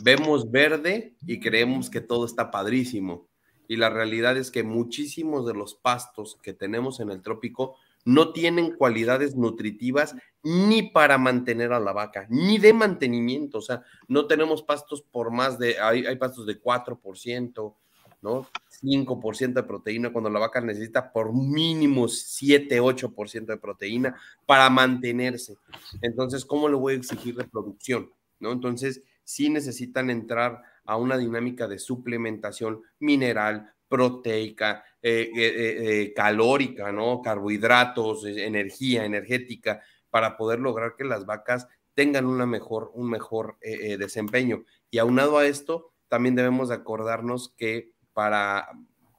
Vemos 0.00 0.50
verde 0.50 1.16
y 1.26 1.40
creemos 1.40 1.90
que 1.90 2.00
todo 2.00 2.26
está 2.26 2.50
padrísimo. 2.50 3.28
Y 3.66 3.76
la 3.76 3.88
realidad 3.88 4.36
es 4.36 4.50
que 4.50 4.62
muchísimos 4.62 5.46
de 5.46 5.54
los 5.54 5.74
pastos 5.74 6.38
que 6.42 6.52
tenemos 6.52 7.00
en 7.00 7.10
el 7.10 7.22
trópico 7.22 7.76
no 8.04 8.32
tienen 8.32 8.76
cualidades 8.76 9.34
nutritivas 9.36 10.14
ni 10.42 10.82
para 10.90 11.18
mantener 11.18 11.72
a 11.72 11.80
la 11.80 11.92
vaca, 11.92 12.26
ni 12.28 12.58
de 12.58 12.72
mantenimiento. 12.72 13.58
O 13.58 13.62
sea, 13.62 13.82
no 14.08 14.26
tenemos 14.26 14.62
pastos 14.62 15.02
por 15.02 15.30
más 15.30 15.58
de, 15.58 15.80
hay, 15.80 16.04
hay 16.06 16.16
pastos 16.16 16.46
de 16.46 16.60
4%, 16.60 17.74
¿no? 18.20 18.46
5% 18.82 19.52
de 19.52 19.62
proteína 19.62 20.12
cuando 20.12 20.30
la 20.30 20.40
vaca 20.40 20.60
necesita 20.60 21.12
por 21.12 21.32
mínimo 21.32 22.08
7, 22.08 22.80
8% 22.80 23.46
de 23.46 23.56
proteína 23.56 24.16
para 24.46 24.68
mantenerse. 24.70 25.56
Entonces, 26.02 26.44
¿cómo 26.44 26.68
le 26.68 26.76
voy 26.76 26.94
a 26.94 26.96
exigir 26.96 27.36
reproducción? 27.36 28.10
¿No? 28.40 28.52
Entonces, 28.52 29.02
sí 29.24 29.48
necesitan 29.48 30.10
entrar 30.10 30.62
a 30.84 30.96
una 30.96 31.16
dinámica 31.16 31.66
de 31.66 31.78
suplementación 31.78 32.82
mineral, 32.98 33.72
proteica, 33.94 34.84
eh, 35.00 35.30
eh, 35.36 35.76
eh, 35.78 36.12
calórica, 36.14 36.90
¿no? 36.90 37.22
Carbohidratos, 37.22 38.26
energía, 38.26 39.04
energética, 39.04 39.82
para 40.10 40.36
poder 40.36 40.58
lograr 40.58 40.96
que 40.96 41.04
las 41.04 41.26
vacas 41.26 41.68
tengan 41.94 42.26
una 42.26 42.44
mejor, 42.44 42.90
un 42.94 43.08
mejor 43.08 43.56
desempeño. 43.60 44.64
Y 44.90 44.98
aunado 44.98 45.38
a 45.38 45.46
esto, 45.46 45.92
también 46.08 46.34
debemos 46.34 46.72
acordarnos 46.72 47.54
que 47.56 47.92
para, 48.12 48.68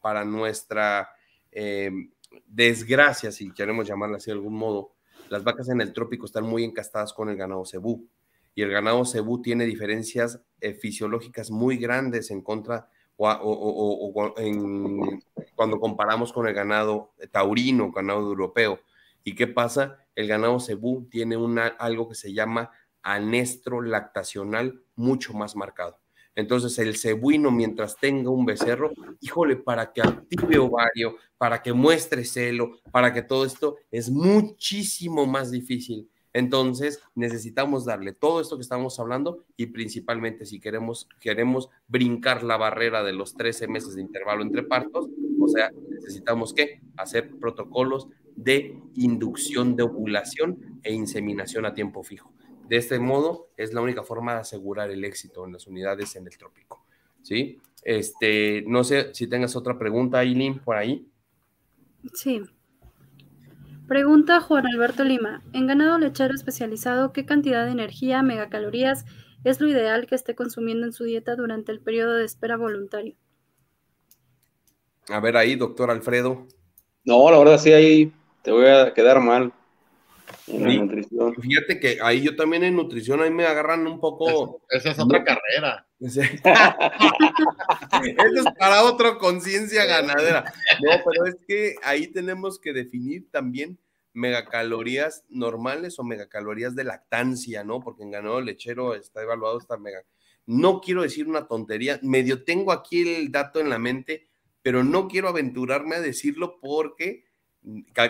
para 0.02 0.26
nuestra 0.26 1.10
eh, 1.53 1.89
desgracia, 2.47 3.31
si 3.31 3.53
queremos 3.53 3.88
llamarla 3.88 4.18
así 4.18 4.26
de 4.26 4.34
algún 4.34 4.56
modo, 4.56 4.91
las 5.30 5.45
vacas 5.45 5.69
en 5.69 5.80
el 5.80 5.93
trópico 5.93 6.26
están 6.26 6.43
muy 6.43 6.65
encastadas 6.65 7.14
con 7.14 7.30
el 7.30 7.38
ganado 7.38 7.65
cebú. 7.65 8.10
Y 8.53 8.61
el 8.61 8.72
ganado 8.72 9.06
cebú 9.06 9.41
tiene 9.41 9.65
diferencias 9.65 10.41
fisiológicas 10.81 11.49
muy 11.49 11.77
grandes 11.77 12.30
en 12.30 12.41
contra 12.41 12.89
o, 13.18 14.14
cuando 15.56 15.80
comparamos 15.80 16.34
con 16.34 16.48
el 16.48 16.54
ganado 16.54 17.14
taurino, 17.32 17.92
ganado 17.92 18.22
europeo. 18.22 18.80
¿Y 19.24 19.36
qué 19.36 19.48
pasa? 19.48 20.00
El 20.16 20.28
ganado 20.28 20.60
cebú 20.60 21.08
tiene 21.10 21.38
una, 21.38 21.68
algo 21.68 22.08
que 22.08 22.16
se 22.16 22.34
llama 22.34 22.72
anestro 23.02 23.82
lactacional 23.82 24.82
mucho 24.96 25.34
más 25.34 25.56
marcado. 25.56 26.00
Entonces, 26.36 26.78
el 26.80 26.98
cebuino, 26.98 27.50
mientras 27.50 27.98
tenga 27.98 28.30
un 28.30 28.46
becerro, 28.46 28.92
híjole, 29.22 29.56
para 29.56 29.94
que 29.94 30.02
active 30.02 30.58
ovario, 30.58 31.16
para 31.38 31.62
que 31.62 31.72
muestre 31.72 32.26
celo, 32.26 32.80
para 32.92 33.14
que 33.14 33.22
todo 33.22 33.46
esto 33.46 33.78
es 33.90 34.10
muchísimo 34.10 35.26
más 35.26 35.50
difícil. 35.50 36.10
Entonces, 36.36 37.02
necesitamos 37.16 37.86
darle 37.86 38.12
todo 38.12 38.41
esto 38.41 38.57
que 38.57 38.62
estamos 38.62 38.99
hablando 38.99 39.45
y 39.56 39.68
principalmente 39.68 40.45
si 40.45 40.60
queremos, 40.60 41.07
queremos 41.22 41.70
brincar 41.88 42.44
la 42.44 42.57
barrera 42.57 43.03
de 43.03 43.14
los 43.14 43.36
13 43.38 43.70
meses 43.70 43.95
de 43.95 44.02
intervalo 44.02 44.44
entre 44.44 44.64
partos, 44.64 45.07
o 45.40 45.48
sea, 45.48 45.72
necesitamos 45.90 46.53
que 46.53 46.82
hacer 46.98 47.32
protocolos 47.40 48.10
de 48.36 48.78
inducción 48.95 49.78
de 49.78 49.84
ovulación 49.84 50.82
e 50.84 50.94
inseminación 50.94 51.66
a 51.66 51.74
tiempo 51.74 52.03
fijo. 52.03 52.34
De 52.68 52.76
este 52.76 52.99
modo, 52.99 53.48
es 53.56 53.74
la 53.74 53.80
única 53.80 54.03
forma 54.03 54.34
de 54.34 54.41
asegurar 54.41 54.91
el 54.91 55.06
éxito 55.06 55.45
en 55.45 55.53
las 55.53 55.68
unidades 55.68 56.18
en 56.18 56.28
el 56.28 56.38
trópico. 56.38 56.84
¿Sí? 57.22 57.62
Este, 57.82 58.62
no 58.68 58.84
sé 58.84 59.14
si 59.14 59.28
tengas 59.28 59.56
otra 59.56 59.80
pregunta, 59.80 60.20
Aileen, 60.20 60.60
por 60.60 60.76
ahí. 60.76 61.07
Sí. 62.14 62.41
Pregunta 63.88 64.41
Juan 64.41 64.66
Alberto 64.66 65.03
Lima. 65.03 65.44
En 65.53 65.68
ganado 65.68 65.99
lechero 65.99 66.34
especializado, 66.34 67.14
¿qué 67.14 67.26
cantidad 67.26 67.66
de 67.66 67.72
energía, 67.72 68.24
megacalorías, 68.24 69.06
es 69.44 69.62
lo 69.62 69.68
ideal 69.68 70.07
que 70.07 70.16
esté 70.16 70.34
consumiendo 70.34 70.88
en 70.88 70.94
su 70.94 71.03
dieta 71.03 71.36
durante 71.36 71.72
el 71.72 71.80
periodo 71.80 72.16
de 72.16 72.26
espera 72.26 72.57
voluntario? 72.57 73.16
A 75.10 75.20
ver 75.20 75.38
ahí, 75.38 75.56
doctor 75.56 75.91
Alfredo. 75.91 76.48
No, 77.03 77.30
la 77.30 77.38
verdad 77.38 77.60
sí, 77.60 77.72
ahí 77.74 78.12
te 78.41 78.52
voy 78.52 78.66
a 78.66 78.91
quedar 78.91 79.22
mal. 79.22 79.53
Fíjate 80.48 81.80
que 81.80 81.99
ahí 82.02 82.24
yo 82.24 82.36
también 82.36 82.64
en 82.64 82.76
nutrición, 82.76 83.22
ahí 83.22 83.30
me 83.30 83.45
agarran 83.45 83.86
un 83.86 83.99
poco. 83.99 84.62
esa 84.70 84.91
es 84.91 84.99
otra 84.99 85.24
carrera. 85.24 85.85
Eso 85.99 86.22
es 86.22 86.30
para 88.59 88.84
otro 88.84 89.17
conciencia 89.17 89.85
ganadera. 89.85 90.53
No, 90.84 90.91
pero 91.05 91.26
es 91.26 91.38
que 91.47 91.76
ahí 91.84 92.07
tenemos 92.07 92.59
que 92.59 92.73
definir 92.73 93.30
también 93.31 93.80
megacalorías 94.13 95.23
normales 95.30 95.97
o 95.99 96.03
megacalorías 96.03 96.76
de 96.76 96.84
lactancia, 96.84 97.63
¿no? 97.63 97.80
Porque 97.81 98.03
en 98.03 98.11
ganado 98.11 98.41
lechero 98.41 98.93
está 98.95 99.22
evaluado 99.22 99.57
esta 99.57 99.77
mega. 99.77 100.03
No 100.45 100.81
quiero 100.81 101.01
decir 101.01 101.27
una 101.27 101.47
tontería, 101.47 101.99
medio 102.01 102.43
tengo 102.43 102.72
aquí 102.72 103.15
el 103.15 103.31
dato 103.31 103.59
en 103.59 103.69
la 103.69 103.80
mente, 103.80 104.27
pero 104.61 104.84
no 104.84 105.07
quiero 105.07 105.30
aventurarme 105.30 105.95
a 105.95 106.01
decirlo 106.01 106.59
porque 106.59 107.26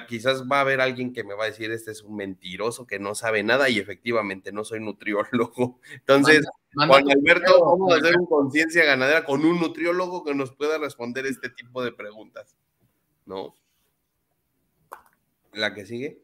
quizás 0.08 0.44
va 0.44 0.58
a 0.58 0.62
haber 0.62 0.82
alguien 0.82 1.14
que 1.14 1.24
me 1.24 1.34
va 1.34 1.46
a 1.46 1.48
decir, 1.48 1.72
este 1.72 1.92
es 1.92 2.02
un 2.04 2.16
mentiroso 2.16 2.86
que 2.86 3.00
no 3.00 3.16
sabe 3.16 3.44
nada 3.44 3.70
y 3.70 3.80
efectivamente 3.80 4.52
no 4.52 4.64
soy 4.64 4.80
nutriólogo. 4.80 5.80
Entonces, 5.94 6.46
Juan 6.74 7.10
Alberto, 7.10 7.64
vamos 7.64 7.94
a 7.94 7.98
hacer 7.98 8.18
un 8.18 8.26
conciencia 8.26 8.84
ganadera 8.84 9.24
con 9.24 9.46
un 9.46 9.60
nutriólogo 9.60 10.24
que 10.24 10.36
nos 10.36 10.54
pueda 10.54 10.78
responder 10.78 11.26
este 11.26 11.50
tipo 11.50 11.84
de 11.84 11.92
preguntas. 11.92 12.56
¿No? 13.26 13.56
La 15.54 15.74
que 15.74 15.86
sigue. 15.86 16.22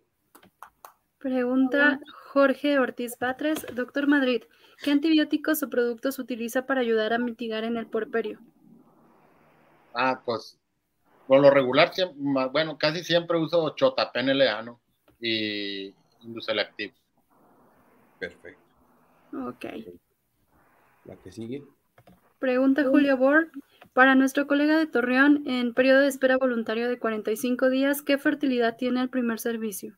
Pregunta 1.20 1.99
Jorge 2.34 2.80
Ortiz 2.80 3.18
Batres, 3.20 3.66
doctor 3.74 4.08
Madrid, 4.08 4.44
¿qué 4.84 4.91
antibióticos 4.91 5.62
o 5.64 5.70
productos 5.70 6.20
utiliza 6.20 6.66
para 6.66 6.82
ayudar 6.82 7.14
a 7.14 7.20
mitigar 7.20 7.64
en 7.64 7.78
el 7.78 7.86
porperio? 7.88 8.40
Ah, 9.94 10.22
pues 10.26 10.60
por 11.32 11.40
lo 11.40 11.49
regular, 11.49 11.94
bueno, 12.52 12.78
casi 12.78 13.06
siempre 13.06 13.38
uso 13.38 13.74
Chotapen 13.78 14.38
Leano 14.38 14.82
y 15.18 15.94
Inducelactive. 16.24 16.94
Perfecto. 18.20 18.62
Ok. 19.48 19.66
La 21.06 21.16
que 21.16 21.32
sigue. 21.32 21.64
Pregunta 22.38 22.84
Julio 22.84 23.16
Bor. 23.16 23.49
Para 23.94 24.14
nuestro 24.14 24.45
colega 24.45 24.78
de 24.78 24.88
Torreón, 24.88 25.48
en 25.48 25.74
periodo 25.74 26.02
de 26.02 26.10
espera 26.10 26.36
voluntario 26.36 26.90
de 26.90 26.99
45 26.99 27.70
días, 27.70 28.02
¿qué 28.02 28.18
fertilidad 28.18 28.76
tiene 28.76 28.99
el 28.99 29.10
primer 29.10 29.40
servicio? 29.40 29.95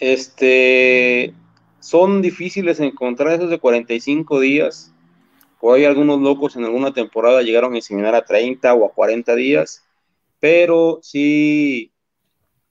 Este, 0.00 1.32
son 1.80 2.20
difíciles 2.20 2.78
encontrar 2.78 3.32
esos 3.32 3.48
de 3.48 3.58
45 3.58 4.38
días. 4.38 4.92
O 5.60 5.72
hay 5.72 5.86
algunos 5.86 6.20
locos 6.20 6.56
en 6.56 6.64
alguna 6.64 6.92
temporada 6.92 7.40
llegaron 7.40 7.72
a 7.72 7.76
inseminar 7.76 8.14
a 8.14 8.26
30 8.26 8.74
o 8.74 8.84
a 8.84 8.92
40 8.92 9.34
días 9.34 9.80
pero 10.44 10.98
sí, 11.00 11.94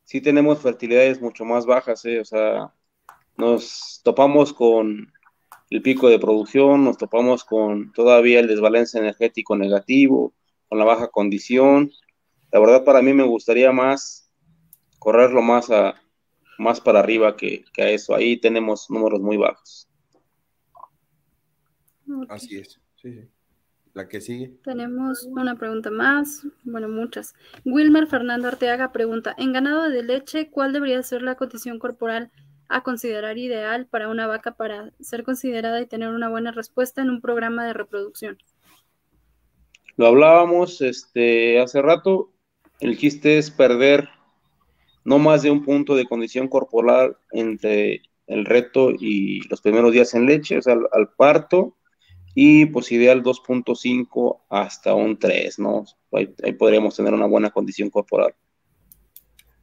sí 0.03 0.21
tenemos 0.21 0.61
fertilidades 0.61 1.19
mucho 1.19 1.43
más 1.43 1.65
bajas, 1.65 2.05
¿eh? 2.05 2.19
o 2.19 2.23
sea, 2.23 2.71
nos 3.35 3.99
topamos 4.03 4.53
con 4.53 5.11
el 5.71 5.81
pico 5.81 6.07
de 6.07 6.19
producción, 6.19 6.83
nos 6.83 6.99
topamos 6.99 7.43
con 7.43 7.91
todavía 7.91 8.39
el 8.39 8.47
desbalance 8.47 8.99
energético 8.99 9.57
negativo, 9.57 10.35
con 10.69 10.77
la 10.77 10.85
baja 10.85 11.07
condición. 11.07 11.91
La 12.51 12.59
verdad 12.59 12.83
para 12.83 13.01
mí 13.01 13.11
me 13.11 13.23
gustaría 13.23 13.71
más 13.71 14.29
correrlo 14.99 15.41
más, 15.41 15.71
a, 15.71 15.99
más 16.59 16.79
para 16.79 16.99
arriba 16.99 17.35
que, 17.35 17.65
que 17.73 17.81
a 17.81 17.89
eso. 17.89 18.13
Ahí 18.13 18.39
tenemos 18.39 18.87
números 18.91 19.19
muy 19.19 19.37
bajos. 19.37 19.89
Así 22.29 22.55
es, 22.55 22.79
sí, 23.01 23.13
sí. 23.13 23.29
La 23.93 24.07
que 24.07 24.21
sigue. 24.21 24.51
Tenemos 24.63 25.23
una 25.25 25.55
pregunta 25.55 25.91
más, 25.91 26.47
bueno, 26.63 26.89
muchas. 26.89 27.35
Wilmer 27.63 28.07
Fernando 28.07 28.47
Arteaga 28.47 28.91
pregunta, 28.91 29.35
en 29.37 29.53
ganado 29.53 29.87
de 29.87 30.01
leche, 30.01 30.49
¿cuál 30.49 30.73
debería 30.73 31.03
ser 31.03 31.21
la 31.21 31.35
condición 31.35 31.77
corporal 31.77 32.31
a 32.69 32.81
considerar 32.81 33.37
ideal 33.37 33.85
para 33.85 34.09
una 34.09 34.25
vaca 34.25 34.55
para 34.55 34.91
ser 34.99 35.23
considerada 35.23 35.79
y 35.79 35.85
tener 35.85 36.09
una 36.09 36.27
buena 36.27 36.51
respuesta 36.51 37.03
en 37.03 37.11
un 37.11 37.21
programa 37.21 37.67
de 37.67 37.73
reproducción? 37.73 38.37
Lo 39.95 40.07
hablábamos 40.07 40.81
este, 40.81 41.59
hace 41.59 41.79
rato, 41.83 42.31
el 42.79 42.97
chiste 42.97 43.37
es 43.37 43.51
perder 43.51 44.09
no 45.05 45.19
más 45.19 45.43
de 45.43 45.51
un 45.51 45.63
punto 45.63 45.95
de 45.95 46.05
condición 46.05 46.47
corporal 46.47 47.17
entre 47.31 48.01
el 48.25 48.45
reto 48.45 48.89
y 48.89 49.47
los 49.49 49.61
primeros 49.61 49.91
días 49.91 50.15
en 50.15 50.25
leche, 50.25 50.57
o 50.57 50.61
sea, 50.63 50.77
al 50.93 51.09
parto 51.09 51.75
y 52.35 52.65
pues 52.67 52.91
ideal 52.91 53.23
2.5 53.23 54.41
hasta 54.49 54.93
un 54.95 55.17
3, 55.17 55.59
¿no? 55.59 55.85
Ahí, 56.11 56.53
podríamos 56.53 56.95
tener 56.95 57.13
una 57.13 57.27
buena 57.27 57.51
condición 57.51 57.89
corporal. 57.89 58.33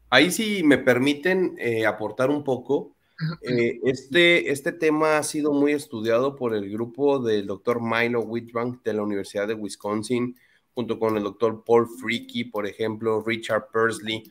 Ahí 0.08 0.30
sí 0.30 0.62
me 0.64 0.78
permiten 0.78 1.56
eh, 1.58 1.86
aportar 1.86 2.30
un 2.30 2.44
poco. 2.44 2.94
Eh, 3.42 3.80
este, 3.84 4.50
este 4.50 4.72
tema 4.72 5.18
ha 5.18 5.22
sido 5.22 5.52
muy 5.52 5.72
estudiado 5.72 6.36
por 6.36 6.54
el 6.54 6.70
grupo 6.70 7.18
del 7.18 7.46
doctor 7.46 7.80
Milo 7.82 8.20
Whitbank 8.22 8.82
de 8.82 8.94
la 8.94 9.02
Universidad 9.02 9.46
de 9.46 9.54
Wisconsin, 9.54 10.36
junto 10.74 10.98
con 10.98 11.16
el 11.16 11.24
doctor 11.24 11.62
Paul 11.64 11.86
Freaky, 12.00 12.44
por 12.44 12.66
ejemplo, 12.66 13.22
Richard 13.22 13.68
Persley, 13.72 14.22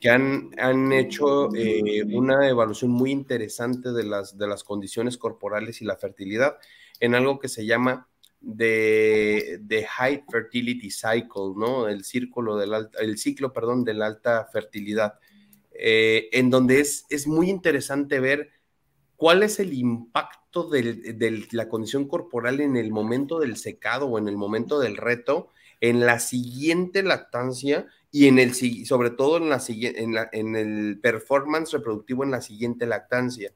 que 0.00 0.10
han, 0.10 0.50
han 0.58 0.92
hecho 0.92 1.54
eh, 1.54 2.04
una 2.04 2.48
evaluación 2.48 2.90
muy 2.90 3.10
interesante 3.10 3.92
de 3.92 4.04
las, 4.04 4.36
de 4.36 4.46
las 4.46 4.62
condiciones 4.62 5.16
corporales 5.16 5.80
y 5.80 5.86
la 5.86 5.96
fertilidad 5.96 6.58
en 7.00 7.14
algo 7.14 7.38
que 7.38 7.48
se 7.48 7.66
llama 7.66 8.08
de, 8.40 9.58
de 9.62 9.84
High 9.84 10.24
Fertility 10.30 10.90
Cycle, 10.90 11.54
¿no? 11.56 11.88
El 11.88 12.04
círculo 12.04 12.56
del 12.56 12.74
alta, 12.74 12.98
el 13.00 13.18
ciclo, 13.18 13.52
perdón, 13.52 13.84
de 13.84 13.94
la 13.94 14.06
alta 14.06 14.46
fertilidad, 14.52 15.18
eh, 15.72 16.28
en 16.32 16.50
donde 16.50 16.80
es, 16.80 17.06
es 17.10 17.26
muy 17.26 17.50
interesante 17.50 18.20
ver 18.20 18.50
cuál 19.16 19.42
es 19.42 19.58
el 19.58 19.72
impacto 19.72 20.68
de 20.68 21.46
la 21.50 21.68
condición 21.68 22.06
corporal 22.06 22.60
en 22.60 22.76
el 22.76 22.90
momento 22.90 23.40
del 23.40 23.56
secado 23.56 24.06
o 24.06 24.18
en 24.18 24.28
el 24.28 24.36
momento 24.36 24.78
del 24.78 24.96
reto, 24.96 25.50
en 25.80 26.00
la 26.00 26.18
siguiente 26.18 27.02
lactancia 27.02 27.86
y 28.10 28.28
en 28.28 28.38
el 28.38 28.54
sobre 28.86 29.10
todo 29.10 29.36
en 29.36 29.50
la, 29.50 29.62
en, 29.68 30.14
la, 30.14 30.28
en 30.32 30.56
el 30.56 30.98
performance 31.02 31.72
reproductivo 31.72 32.24
en 32.24 32.30
la 32.30 32.40
siguiente 32.40 32.86
lactancia, 32.86 33.52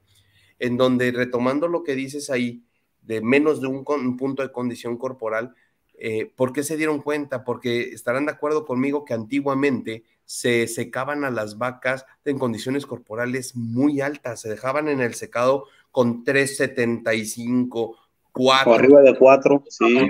en 0.59 0.77
donde 0.77 1.11
retomando 1.11 1.67
lo 1.67 1.83
que 1.83 1.95
dices 1.95 2.29
ahí, 2.29 2.63
de 3.01 3.21
menos 3.21 3.61
de 3.61 3.67
un, 3.67 3.83
punto 4.17 4.41
de 4.41 4.51
condición 4.51 4.97
corporal, 4.97 5.55
eh, 5.95 6.31
¿por 6.35 6.53
qué 6.53 6.63
se 6.63 6.77
dieron 6.77 7.01
cuenta? 7.01 7.43
Porque 7.43 7.89
estarán 7.89 8.25
de 8.25 8.31
acuerdo 8.31 8.65
conmigo 8.65 9.05
que 9.05 9.13
antiguamente 9.13 10.03
se 10.25 10.67
secaban 10.67 11.25
a 11.25 11.29
las 11.29 11.57
vacas 11.57 12.05
en 12.25 12.39
condiciones 12.39 12.85
corporales 12.85 13.55
muy 13.55 14.01
altas, 14.01 14.39
se 14.39 14.49
dejaban 14.49 14.87
en 14.87 15.01
el 15.01 15.13
secado 15.13 15.65
con 15.91 16.23
375, 16.23 17.97
4. 18.31 18.73
arriba 18.73 19.01
de 19.01 19.17
4, 19.17 19.63
sí. 19.67 20.09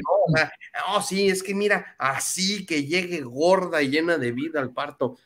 No, 0.87 1.01
sí, 1.01 1.27
es 1.27 1.41
que 1.41 1.55
mira, 1.55 1.95
así 1.97 2.65
que 2.65 2.85
llegue 2.85 3.21
gorda 3.21 3.81
y 3.81 3.89
llena 3.89 4.17
de 4.17 4.31
vida 4.31 4.59
al 4.59 4.73
parto. 4.73 5.17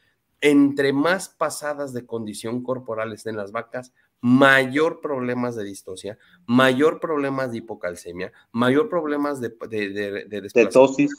Entre 0.42 0.94
más 0.94 1.30
pasadas 1.30 1.94
de 1.94 2.06
condición 2.06 2.64
corporal 2.64 3.12
estén 3.14 3.36
las 3.36 3.52
vacas, 3.52 3.94
mayor 4.22 5.02
problemas 5.02 5.56
de 5.56 5.64
distosia, 5.64 6.18
mayor 6.46 7.00
problemas 7.00 7.52
de 7.52 7.60
hipocalcemia, 7.60 8.32
mayor 8.52 8.90
problemas 8.90 9.40
de, 9.40 9.56
de, 9.70 9.90
de, 9.90 10.26
de 10.26 10.50
cetosis. 10.50 11.12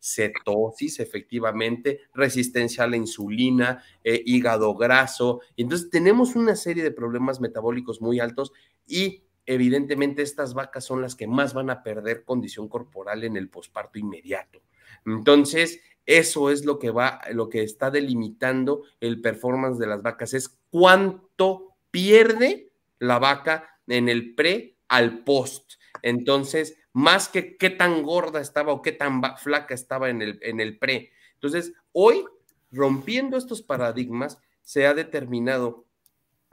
cetosis, 0.00 1.00
efectivamente, 1.00 2.00
resistencia 2.14 2.84
a 2.84 2.88
la 2.88 2.96
insulina, 2.96 3.82
eh, 4.02 4.22
hígado 4.24 4.74
graso. 4.74 5.40
Entonces 5.56 5.90
tenemos 5.90 6.36
una 6.36 6.56
serie 6.56 6.82
de 6.82 6.90
problemas 6.90 7.40
metabólicos 7.40 8.00
muy 8.00 8.20
altos 8.20 8.52
y 8.86 9.24
evidentemente 9.44 10.22
estas 10.22 10.54
vacas 10.54 10.84
son 10.84 11.02
las 11.02 11.14
que 11.14 11.26
más 11.26 11.54
van 11.54 11.70
a 11.70 11.82
perder 11.82 12.24
condición 12.24 12.68
corporal 12.68 13.24
en 13.24 13.36
el 13.36 13.48
posparto 13.48 13.98
inmediato. 13.98 14.62
Entonces, 15.04 15.80
eso 16.04 16.50
es 16.50 16.64
lo 16.64 16.78
que 16.78 16.90
va, 16.90 17.20
lo 17.32 17.48
que 17.48 17.62
está 17.62 17.90
delimitando 17.90 18.82
el 19.00 19.20
performance 19.20 19.78
de 19.78 19.86
las 19.86 20.02
vacas, 20.02 20.34
es 20.34 20.58
cuánto 20.70 21.65
pierde 21.96 22.70
la 22.98 23.18
vaca 23.18 23.80
en 23.86 24.10
el 24.10 24.34
pre 24.34 24.76
al 24.86 25.24
post. 25.24 25.76
Entonces, 26.02 26.76
más 26.92 27.30
que 27.30 27.56
qué 27.56 27.70
tan 27.70 28.02
gorda 28.02 28.42
estaba 28.42 28.74
o 28.74 28.82
qué 28.82 28.92
tan 28.92 29.22
flaca 29.38 29.74
estaba 29.74 30.10
en 30.10 30.20
el, 30.20 30.38
en 30.42 30.60
el 30.60 30.78
pre. 30.78 31.10
Entonces, 31.32 31.72
hoy, 31.92 32.26
rompiendo 32.70 33.38
estos 33.38 33.62
paradigmas, 33.62 34.36
se 34.60 34.86
ha 34.86 34.92
determinado 34.92 35.86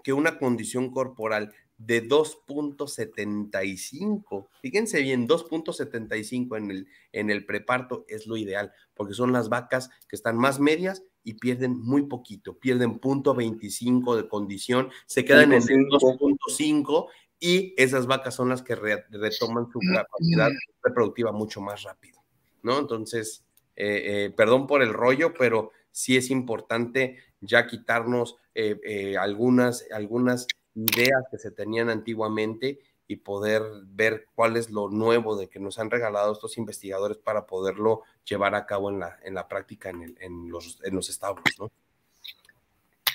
que 0.02 0.14
una 0.14 0.40
condición 0.40 0.92
corporal 0.92 1.54
de 1.78 2.08
2.75, 2.08 4.48
fíjense 4.62 5.02
bien, 5.02 5.28
2.75 5.28 6.58
en 6.58 6.72
el, 6.72 6.88
en 7.12 7.30
el 7.30 7.46
preparto 7.46 8.06
es 8.08 8.28
lo 8.28 8.38
ideal, 8.38 8.72
porque 8.94 9.14
son 9.14 9.34
las 9.34 9.50
vacas 9.50 9.90
que 10.08 10.16
están 10.16 10.38
más 10.38 10.62
medias 10.62 11.04
y 11.24 11.34
pierden 11.36 11.80
muy 11.80 12.04
poquito, 12.04 12.58
pierden 12.58 13.00
punto 13.00 13.34
25 13.34 14.16
de 14.18 14.28
condición, 14.28 14.90
se 15.06 15.24
quedan 15.24 15.54
en 15.54 15.62
el 15.62 15.88
2.5 15.88 17.08
y 17.40 17.74
esas 17.78 18.08
vacas 18.08 18.36
son 18.36 18.50
las 18.50 18.62
que 18.62 18.76
retoman 18.76 19.70
su 19.72 19.80
capacidad 19.94 20.50
reproductiva 20.82 21.32
mucho 21.32 21.62
más 21.62 21.84
rápido, 21.84 22.22
¿no? 22.62 22.80
Entonces, 22.80 23.44
eh, 23.76 24.26
eh, 24.26 24.34
perdón 24.36 24.68
por 24.68 24.82
el 24.82 24.94
rollo, 24.94 25.34
pero 25.38 25.72
sí 25.92 26.16
es 26.16 26.30
importante 26.30 27.18
ya 27.42 27.68
quitarnos 27.68 28.38
eh, 28.56 29.16
algunas, 29.20 29.86
algunas 29.92 30.48
ideas 30.76 31.24
que 31.32 31.38
se 31.38 31.52
tenían 31.52 31.90
antiguamente 31.90 32.80
y 33.14 33.18
poder 33.18 33.62
ver 33.86 34.28
cuál 34.34 34.58
es 34.58 34.72
lo 34.72 34.90
nuevo 34.90 35.38
de 35.38 35.48
que 35.48 35.60
nos 35.60 35.78
han 35.80 35.92
regalado 35.92 36.34
estos 36.34 36.58
investigadores 36.58 37.18
para 37.18 37.46
poderlo 37.46 38.02
llevar 38.26 38.56
a 38.56 38.66
cabo 38.66 38.90
en 38.90 39.00
la, 39.00 39.18
en 39.24 39.36
la 39.36 39.48
práctica 39.48 39.90
en, 39.90 40.18
en, 40.20 40.50
los, 40.50 40.80
en 40.84 40.96
los 40.96 41.10
establos. 41.10 41.44
¿no? 41.60 41.72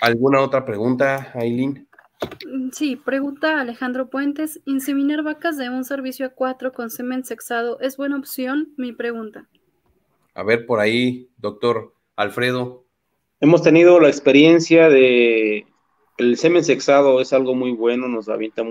¿Alguna 0.00 0.40
otra 0.40 0.64
pregunta, 0.64 1.32
Aileen? 1.34 1.88
Mm, 2.46 2.70
sí, 2.70 2.94
pregunta 2.96 3.60
Alejandro 3.60 4.08
Puentes. 4.08 4.60
¿Inseminar 4.64 5.22
vacas 5.22 5.58
de 5.58 5.68
un 5.68 5.84
servicio 5.84 6.26
a 6.26 6.30
cuatro 6.30 6.72
con 6.72 6.90
semen 6.90 7.24
sexado 7.24 7.80
es 7.80 7.96
buena 7.96 8.16
opción? 8.16 8.72
Mi 8.76 8.92
pregunta. 8.92 9.48
A 10.34 10.44
ver, 10.44 10.64
por 10.64 10.78
ahí, 10.78 11.28
doctor 11.36 11.92
Alfredo. 12.14 12.84
hemos 13.40 13.62
tenido 13.62 13.98
la 13.98 14.08
experiencia 14.08 14.88
de 14.88 15.66
el 16.18 16.36
semen 16.36 16.64
sexado 16.64 17.20
es 17.20 17.32
algo 17.32 17.54
muy 17.54 17.72
bueno, 17.72 18.08
nos 18.08 18.28
avienta 18.28 18.62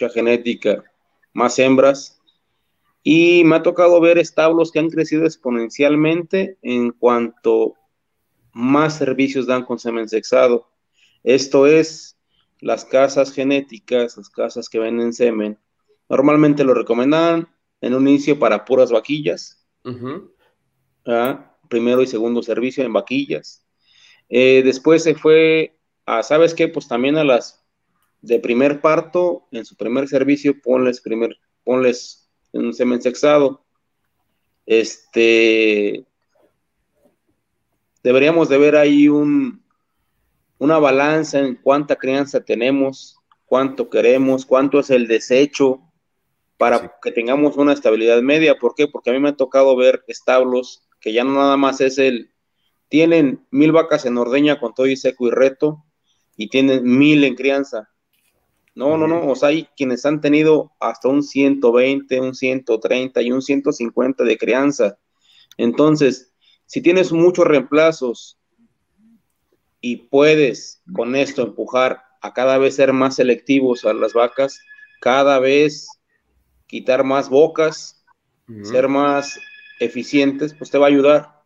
mucha 0.00 0.12
genética, 0.12 0.84
más 1.32 1.58
hembras. 1.58 2.20
Y 3.02 3.44
me 3.44 3.56
ha 3.56 3.62
tocado 3.62 4.00
ver 4.00 4.18
establos 4.18 4.70
que 4.70 4.78
han 4.78 4.90
crecido 4.90 5.24
exponencialmente 5.24 6.58
en 6.62 6.90
cuanto 6.92 7.74
más 8.52 8.96
servicios 8.96 9.46
dan 9.46 9.64
con 9.64 9.78
semen 9.78 10.08
sexado. 10.08 10.68
Esto 11.22 11.66
es, 11.66 12.18
las 12.60 12.84
casas 12.84 13.32
genéticas, 13.32 14.16
las 14.16 14.28
casas 14.28 14.68
que 14.68 14.78
venden 14.78 15.14
semen, 15.14 15.58
normalmente 16.08 16.64
lo 16.64 16.74
recomendan 16.74 17.48
en 17.80 17.94
un 17.94 18.06
inicio 18.06 18.38
para 18.38 18.64
puras 18.64 18.90
vaquillas. 18.90 19.66
Primero 21.68 22.02
y 22.02 22.06
segundo 22.06 22.42
servicio 22.42 22.84
en 22.84 22.92
vaquillas. 22.92 23.64
Eh, 24.28 24.62
después 24.62 25.02
se 25.02 25.14
fue 25.14 25.78
a, 26.04 26.22
¿sabes 26.22 26.52
qué? 26.52 26.68
Pues 26.68 26.86
también 26.86 27.16
a 27.16 27.24
las 27.24 27.59
de 28.22 28.38
primer 28.38 28.80
parto, 28.80 29.46
en 29.50 29.64
su 29.64 29.76
primer 29.76 30.08
servicio, 30.08 30.60
ponles, 30.60 31.00
primer, 31.00 31.38
ponles 31.64 32.28
un 32.52 32.72
semen 32.74 33.00
sexado. 33.00 33.64
Este, 34.66 36.06
deberíamos 38.02 38.48
de 38.48 38.58
ver 38.58 38.76
ahí 38.76 39.08
un, 39.08 39.62
una 40.58 40.78
balanza 40.78 41.38
en 41.38 41.56
cuánta 41.56 41.96
crianza 41.96 42.44
tenemos, 42.44 43.16
cuánto 43.46 43.90
queremos, 43.90 44.46
cuánto 44.46 44.80
es 44.80 44.90
el 44.90 45.06
desecho 45.06 45.80
para 46.56 46.98
que 47.02 47.10
tengamos 47.10 47.56
una 47.56 47.72
estabilidad 47.72 48.20
media. 48.20 48.58
¿Por 48.58 48.74
qué? 48.74 48.86
Porque 48.86 49.10
a 49.10 49.12
mí 49.12 49.18
me 49.18 49.30
ha 49.30 49.36
tocado 49.36 49.74
ver 49.76 50.04
establos 50.06 50.86
que 51.00 51.12
ya 51.12 51.24
no 51.24 51.34
nada 51.34 51.56
más 51.56 51.80
es 51.80 51.98
el, 51.98 52.30
tienen 52.88 53.46
mil 53.50 53.72
vacas 53.72 54.04
en 54.04 54.18
ordeña 54.18 54.60
con 54.60 54.74
todo 54.74 54.86
y 54.86 54.96
seco 54.96 55.28
y 55.28 55.30
reto, 55.30 55.84
y 56.36 56.48
tienen 56.48 56.82
mil 56.84 57.24
en 57.24 57.34
crianza. 57.34 57.89
No, 58.80 58.96
no, 58.96 59.06
no, 59.06 59.26
o 59.26 59.36
sea, 59.36 59.50
hay 59.50 59.68
quienes 59.76 60.06
han 60.06 60.22
tenido 60.22 60.72
hasta 60.80 61.06
un 61.08 61.22
120, 61.22 62.18
un 62.18 62.34
130 62.34 63.20
y 63.20 63.30
un 63.30 63.42
150 63.42 64.24
de 64.24 64.38
crianza. 64.38 64.96
Entonces, 65.58 66.32
si 66.64 66.80
tienes 66.80 67.12
muchos 67.12 67.44
reemplazos 67.44 68.38
y 69.82 69.96
puedes 70.08 70.82
con 70.94 71.14
esto 71.14 71.42
empujar 71.42 72.04
a 72.22 72.32
cada 72.32 72.56
vez 72.56 72.76
ser 72.76 72.94
más 72.94 73.16
selectivos 73.16 73.84
a 73.84 73.92
las 73.92 74.14
vacas, 74.14 74.58
cada 75.02 75.38
vez 75.40 75.86
quitar 76.66 77.04
más 77.04 77.28
bocas, 77.28 78.02
ser 78.62 78.88
más 78.88 79.38
eficientes, 79.78 80.54
pues 80.54 80.70
te 80.70 80.78
va 80.78 80.86
a 80.86 80.88
ayudar. 80.88 81.39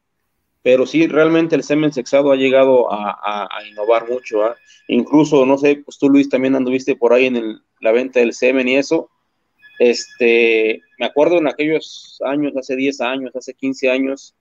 Pero 0.65 0.87
sí, 0.87 1.07
realmente 1.07 1.55
el 1.55 1.63
semen 1.63 1.93
sexado 1.93 2.33
ha 2.33 2.37
llegado 2.37 2.89
a, 2.91 3.47
innovar 3.71 4.09
mucho. 4.09 4.45
¿ah? 4.45 4.57
Incluso, 4.89 5.45
no 5.45 5.59
sé, 5.59 5.83
pues 5.85 5.99
tú 5.99 6.09
Luis 6.09 6.31
también 6.31 6.55
anduviste 6.55 6.97
por 6.97 7.13
ahí 7.13 7.27
en 7.27 7.61
la 7.81 7.93
venta 7.93 8.21
del 8.21 8.33
semen 8.33 8.67
y 8.67 8.77
eso. 8.77 9.11
Este, 9.79 10.81
me 10.99 11.05
acuerdo 11.05 11.37
en 11.37 11.49
aquellos 11.49 12.19
años, 12.25 12.57
hace 12.57 12.77
10 12.77 12.99
años, 13.03 13.37
hace 13.37 13.53
15 13.53 13.91
años, 13.91 14.35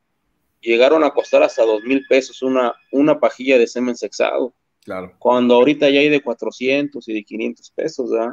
llegaron 0.61 1.03
a 1.03 1.09
costar 1.11 1.43
hasta 1.43 1.65
dos 1.65 1.83
mil 1.83 2.05
pesos 2.07 2.41
una, 2.41 2.73
una 2.93 3.19
pajilla 3.19 3.57
de 3.57 3.67
semen 3.67 3.97
sexado. 3.97 4.53
Claro. 4.85 5.13
Cuando 5.19 5.55
ahorita 5.55 5.89
ya 5.89 5.99
hay 5.99 6.07
de 6.07 6.21
400 6.21 7.05
y 7.05 7.13
de 7.13 7.23
500 7.25 7.71
pesos, 7.71 8.09
¿verdad? 8.09 8.31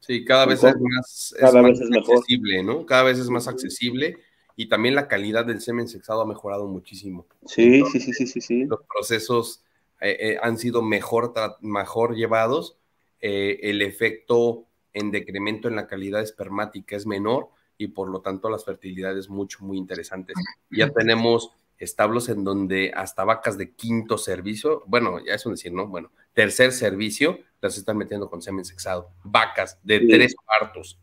Sí, 0.00 0.24
cada 0.24 0.46
vez 0.46 0.64
es 0.64 0.74
más, 0.80 1.34
accesible, 1.42 2.62
¿no? 2.62 2.86
Cada 2.86 3.02
vez 3.02 3.18
es 3.18 3.28
más 3.28 3.46
accesible 3.46 4.16
y 4.56 4.68
también 4.68 4.94
la 4.94 5.06
calidad 5.06 5.44
del 5.44 5.60
semen 5.60 5.86
sexado 5.86 6.22
ha 6.22 6.26
mejorado 6.26 6.66
muchísimo. 6.66 7.26
Sí, 7.44 7.84
sí, 7.92 8.00
sí, 8.00 8.12
sí, 8.14 8.26
sí, 8.26 8.40
sí. 8.40 8.64
Los 8.64 8.80
procesos 8.84 9.62
eh, 10.00 10.16
eh, 10.18 10.38
han 10.42 10.56
sido 10.56 10.80
mejor, 10.80 11.32
mejor 11.60 12.16
llevados, 12.16 12.78
eh, 13.20 13.58
el 13.62 13.82
efecto 13.82 14.64
en 14.94 15.10
decremento 15.10 15.68
en 15.68 15.76
la 15.76 15.86
calidad 15.86 16.22
espermática 16.22 16.96
es 16.96 17.06
menor 17.06 17.50
y 17.76 17.88
por 17.88 18.08
lo 18.08 18.22
tanto 18.22 18.48
las 18.48 18.64
fertilidades 18.64 19.28
mucho, 19.28 19.62
muy 19.62 19.76
interesantes. 19.76 20.36
Ya 20.70 20.90
tenemos 20.90 21.50
establos 21.78 22.30
en 22.30 22.42
donde 22.42 22.92
hasta 22.96 23.24
vacas 23.24 23.58
de 23.58 23.72
quinto 23.72 24.16
servicio, 24.16 24.82
bueno, 24.86 25.22
ya 25.22 25.34
es 25.34 25.44
un 25.44 25.52
decir, 25.52 25.74
¿no? 25.74 25.86
Bueno, 25.86 26.10
tercer 26.32 26.72
servicio, 26.72 27.38
las 27.60 27.76
están 27.76 27.98
metiendo 27.98 28.30
con 28.30 28.40
semen 28.40 28.64
sexado. 28.64 29.10
Vacas 29.22 29.78
de 29.82 30.00
tres 30.00 30.34
partos, 30.46 30.98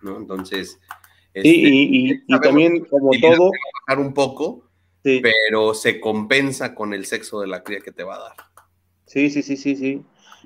¿no? 0.00 0.16
Entonces. 0.16 0.80
Este, 1.32 1.48
y, 1.48 2.26
también, 2.42 2.84
como 2.86 3.10
todo. 3.20 3.50
Bajar 3.86 4.04
un 4.04 4.12
poco, 4.12 4.64
pero 5.02 5.74
se 5.74 6.00
compensa 6.00 6.74
con 6.74 6.92
el 6.94 7.06
sexo 7.06 7.40
de 7.40 7.46
la 7.46 7.62
cría 7.62 7.80
que 7.80 7.92
te 7.92 8.04
va 8.04 8.16
a 8.16 8.20
dar. 8.20 8.36
Sí, 9.06 9.30
sí, 9.30 9.42
sí, 9.42 9.56
sí, 9.56 9.76
sí. 9.76 10.02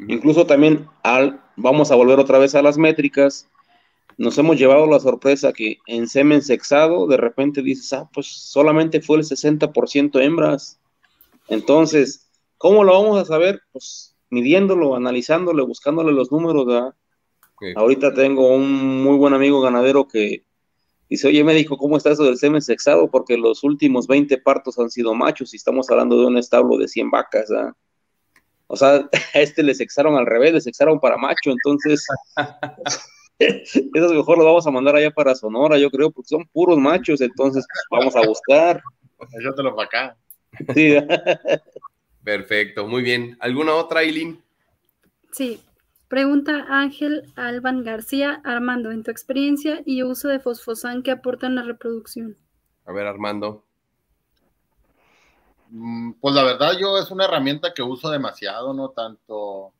Incluso 0.09 0.47
también 0.47 0.87
al, 1.03 1.41
vamos 1.57 1.91
a 1.91 1.95
volver 1.95 2.19
otra 2.19 2.39
vez 2.39 2.55
a 2.55 2.63
las 2.63 2.79
métricas 2.79 3.49
nos 4.17 4.39
hemos 4.39 4.57
llevado 4.57 4.87
la 4.87 5.01
sorpresa 5.01 5.53
que 5.53 5.79
en 5.87 6.09
semen 6.09 6.43
sexado 6.43 7.07
de 7.07 7.17
repente 7.17 7.63
dices, 7.63 7.93
ah, 7.93 8.09
pues 8.13 8.27
solamente 8.27 9.01
fue 9.01 9.19
el 9.19 9.25
60% 9.25 10.21
hembras. 10.21 10.81
Entonces, 11.49 12.31
¿cómo 12.59 12.85
lo 12.85 12.93
vamos 12.93 13.21
a 13.21 13.25
saber? 13.25 13.63
Pues 13.73 14.17
midiéndolo, 14.31 14.95
analizándolo, 14.95 15.67
buscándole 15.67 16.13
los 16.13 16.31
números. 16.31 16.67
¿verdad? 16.67 16.95
Ahorita 17.77 18.15
tengo 18.15 18.55
un 18.55 19.03
muy 19.03 19.17
buen 19.17 19.35
amigo 19.35 19.61
ganadero 19.61 20.07
que 20.07 20.45
dice, 21.15 21.29
oye 21.29 21.43
médico, 21.45 21.77
¿cómo 21.77 21.97
está 21.97 22.11
eso 22.11 22.25
del 22.25 22.37
semen 22.37 22.63
sexado? 22.63 23.11
Porque 23.11 23.37
los 23.37 23.65
últimos 23.65 24.07
20 24.07 24.39
partos 24.39 24.79
han 24.79 24.91
sido 24.91 25.15
machos 25.15 25.53
y 25.53 25.57
estamos 25.57 25.91
hablando 25.91 26.19
de 26.21 26.27
un 26.27 26.39
establo 26.39 26.77
de 26.77 26.89
100 26.89 27.11
vacas. 27.11 27.49
¿verdad? 27.49 27.73
O 28.67 28.77
sea, 28.77 29.09
a 29.35 29.41
este 29.41 29.63
le 29.63 29.75
sexaron 29.75 30.17
al 30.17 30.27
revés, 30.27 30.53
le 30.53 30.61
sexaron 30.61 31.01
para 31.01 31.17
macho, 31.17 31.51
entonces... 31.51 32.07
Esos 33.37 34.13
mejor 34.13 34.39
los 34.39 34.47
vamos 34.47 34.65
a 34.65 34.71
mandar 34.71 34.95
allá 34.95 35.11
para 35.11 35.35
Sonora, 35.35 35.77
yo 35.77 35.91
creo, 35.91 36.09
porque 36.13 36.29
son 36.29 36.47
puros 36.53 36.79
machos, 36.79 37.21
entonces 37.21 37.67
vamos 37.91 38.15
a 38.15 38.25
buscar. 38.25 38.81
Yo 39.43 39.53
te 39.53 39.63
lo 39.63 39.75
para 39.75 39.87
acá. 39.89 40.17
Sí. 40.73 40.95
Perfecto, 42.23 42.87
muy 42.87 43.03
bien. 43.03 43.37
¿Alguna 43.41 43.75
otra, 43.75 44.03
Eileen? 44.03 44.41
Sí. 45.33 45.61
Pregunta 46.15 46.67
Ángel 46.69 47.33
Alban 47.35 47.83
García, 47.83 48.41
Armando, 48.45 48.93
en 48.93 49.03
tu 49.03 49.11
experiencia 49.11 49.83
y 49.85 50.05
uso 50.05 50.29
de 50.29 50.39
fosfosan 50.39 51.03
que 51.03 51.11
aporta 51.11 51.49
en 51.49 51.57
la 51.57 51.65
reproducción. 51.65 52.37
A 52.85 52.93
ver, 52.93 53.05
Armando. 53.09 53.65
Mm, 55.71 56.13
pues 56.21 56.37
la 56.37 56.45
verdad, 56.45 56.75
yo 56.79 56.99
es 56.99 57.11
una 57.11 57.25
herramienta 57.25 57.75
que 57.75 57.83
uso 57.83 58.11
demasiado, 58.11 58.73
¿no? 58.73 58.91
Tanto 58.91 59.73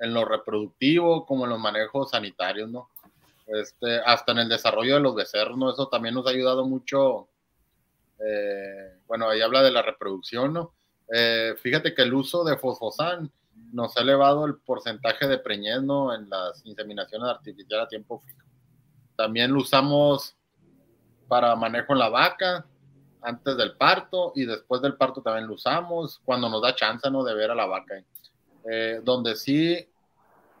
en 0.00 0.14
lo 0.14 0.24
reproductivo 0.24 1.26
como 1.26 1.44
en 1.44 1.50
los 1.50 1.60
manejos 1.60 2.12
sanitarios, 2.12 2.70
¿no? 2.70 2.88
Este, 3.46 3.98
hasta 3.98 4.32
en 4.32 4.38
el 4.38 4.48
desarrollo 4.48 4.94
de 4.94 5.00
los 5.00 5.14
becerros, 5.14 5.58
¿no? 5.58 5.70
Eso 5.70 5.88
también 5.88 6.14
nos 6.14 6.26
ha 6.26 6.30
ayudado 6.30 6.66
mucho. 6.66 7.28
Eh, 8.18 8.98
bueno, 9.06 9.28
ahí 9.28 9.42
habla 9.42 9.60
de 9.60 9.72
la 9.72 9.82
reproducción, 9.82 10.54
¿no? 10.54 10.72
Eh, 11.12 11.54
fíjate 11.58 11.92
que 11.92 12.00
el 12.00 12.14
uso 12.14 12.44
de 12.44 12.56
fosfosan 12.56 13.30
nos 13.76 13.94
ha 13.96 14.00
elevado 14.00 14.46
el 14.46 14.56
porcentaje 14.56 15.28
de 15.28 15.38
preñez, 15.38 15.82
¿no? 15.82 16.14
En 16.14 16.30
las 16.30 16.64
inseminaciones 16.64 17.28
artificiales 17.28 17.84
a 17.84 17.88
tiempo 17.88 18.22
fijo. 18.24 18.40
También 19.14 19.52
lo 19.52 19.60
usamos 19.60 20.34
para 21.28 21.54
manejo 21.56 21.92
en 21.92 21.98
la 21.98 22.08
vaca, 22.08 22.66
antes 23.20 23.56
del 23.56 23.76
parto 23.76 24.32
y 24.34 24.46
después 24.46 24.80
del 24.80 24.96
parto 24.96 25.20
también 25.20 25.46
lo 25.46 25.54
usamos, 25.54 26.20
cuando 26.24 26.48
nos 26.48 26.62
da 26.62 26.74
chance, 26.74 27.10
¿no? 27.10 27.22
De 27.22 27.34
ver 27.34 27.50
a 27.50 27.54
la 27.54 27.66
vaca. 27.66 28.02
Eh, 28.64 29.00
donde 29.04 29.36
sí 29.36 29.86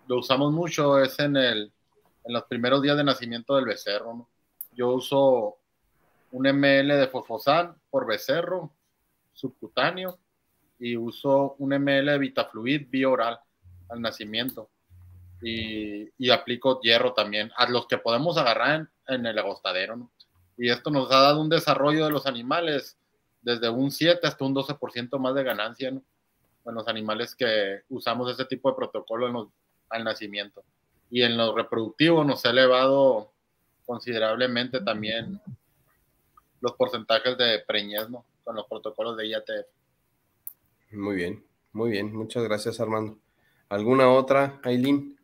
lo 0.06 0.18
usamos 0.18 0.52
mucho 0.52 0.98
es 0.98 1.18
en, 1.18 1.36
el, 1.36 1.72
en 2.24 2.32
los 2.34 2.44
primeros 2.44 2.82
días 2.82 2.98
de 2.98 3.04
nacimiento 3.04 3.56
del 3.56 3.64
becerro. 3.64 4.28
Yo 4.72 4.90
uso 4.90 5.56
un 6.32 6.42
ml 6.42 6.98
de 6.98 7.08
fosfosan 7.08 7.80
por 7.88 8.06
becerro 8.06 8.74
subcutáneo 9.32 10.18
y 10.78 10.96
uso 10.96 11.54
un 11.58 11.70
ml 11.70 12.12
de 12.12 12.18
Vitafluid 12.18 12.88
bioral 12.88 13.38
al 13.88 14.00
nacimiento. 14.00 14.70
Y, 15.42 16.08
y, 16.16 16.30
aplico 16.30 16.80
hierro 16.80 17.12
también, 17.12 17.50
a 17.56 17.68
los 17.68 17.86
que 17.86 17.98
podemos 17.98 18.38
agarrar 18.38 18.88
en, 19.06 19.26
el 19.26 19.38
agostadero. 19.38 20.10
Y 20.56 20.70
esto 20.70 20.90
nos 20.90 21.10
ha 21.12 21.20
dado 21.20 21.40
un 21.40 21.50
desarrollo 21.50 22.06
de 22.06 22.10
los 22.10 22.26
animales 22.26 22.96
desde 23.42 23.68
un 23.68 23.90
7 23.90 24.26
hasta 24.26 24.44
un 24.44 24.54
12% 24.54 25.18
más 25.18 25.34
de 25.34 25.44
ganancia. 25.44 25.90
¿no? 25.90 26.02
en 26.66 26.74
los 26.74 26.88
animales 26.88 27.34
que 27.34 27.82
usamos 27.88 28.30
ese 28.30 28.44
tipo 28.44 28.68
de 28.68 28.76
protocolo 28.76 29.52
al 29.88 30.04
nacimiento. 30.04 30.64
Y 31.10 31.22
en 31.22 31.36
lo 31.36 31.54
reproductivo 31.54 32.24
nos 32.24 32.44
ha 32.44 32.50
elevado 32.50 33.32
considerablemente 33.84 34.80
también 34.80 35.40
los 36.60 36.72
porcentajes 36.72 37.38
de 37.38 37.60
preñez 37.60 38.08
con 38.42 38.56
los 38.56 38.66
protocolos 38.66 39.16
de 39.16 39.28
IATF. 39.28 39.66
Muy 40.92 41.16
bien, 41.16 41.44
muy 41.72 41.90
bien. 41.90 42.14
Muchas 42.14 42.44
gracias, 42.44 42.80
Armando. 42.80 43.18
¿Alguna 43.68 44.10
otra, 44.10 44.60
Aileen? 44.62 45.18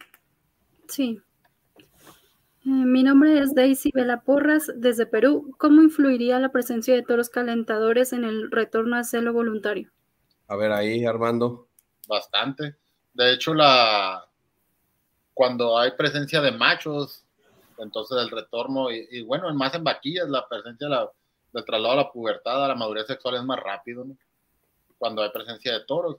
Sí. 0.88 1.20
Eh, 2.64 2.68
mi 2.68 3.02
nombre 3.02 3.38
es 3.38 3.54
Daisy 3.54 3.90
Vela 3.94 4.20
Porras, 4.22 4.70
desde 4.76 5.06
Perú. 5.06 5.54
¿Cómo 5.58 5.82
influiría 5.82 6.38
la 6.38 6.50
presencia 6.50 6.94
de 6.94 7.02
toros 7.02 7.30
calentadores 7.30 8.12
en 8.12 8.24
el 8.24 8.50
retorno 8.50 8.96
a 8.96 9.04
celo 9.04 9.32
voluntario? 9.32 9.90
A 10.48 10.56
ver 10.56 10.72
ahí, 10.72 11.04
Armando. 11.04 11.68
Bastante. 12.08 12.76
De 13.14 13.32
hecho, 13.32 13.54
la 13.54 14.26
cuando 15.34 15.78
hay 15.78 15.92
presencia 15.92 16.40
de 16.40 16.52
machos, 16.52 17.24
entonces 17.78 18.18
el 18.18 18.30
retorno, 18.30 18.90
y, 18.90 19.22
bueno, 19.22 19.52
más 19.54 19.74
en 19.74 19.84
vaquillas, 19.84 20.28
la 20.28 20.46
presencia 20.48 20.88
la, 20.88 21.10
del 21.52 21.64
traslado 21.64 21.94
a 21.94 21.96
la 21.96 22.12
pubertad, 22.12 22.64
a 22.64 22.68
la 22.68 22.74
madurez 22.74 23.06
sexual 23.06 23.36
es 23.36 23.42
más 23.42 23.58
rápido, 23.58 24.04
¿no? 24.04 24.16
Cuando 25.02 25.20
hay 25.20 25.30
presencia 25.30 25.72
de 25.72 25.80
toros. 25.80 26.18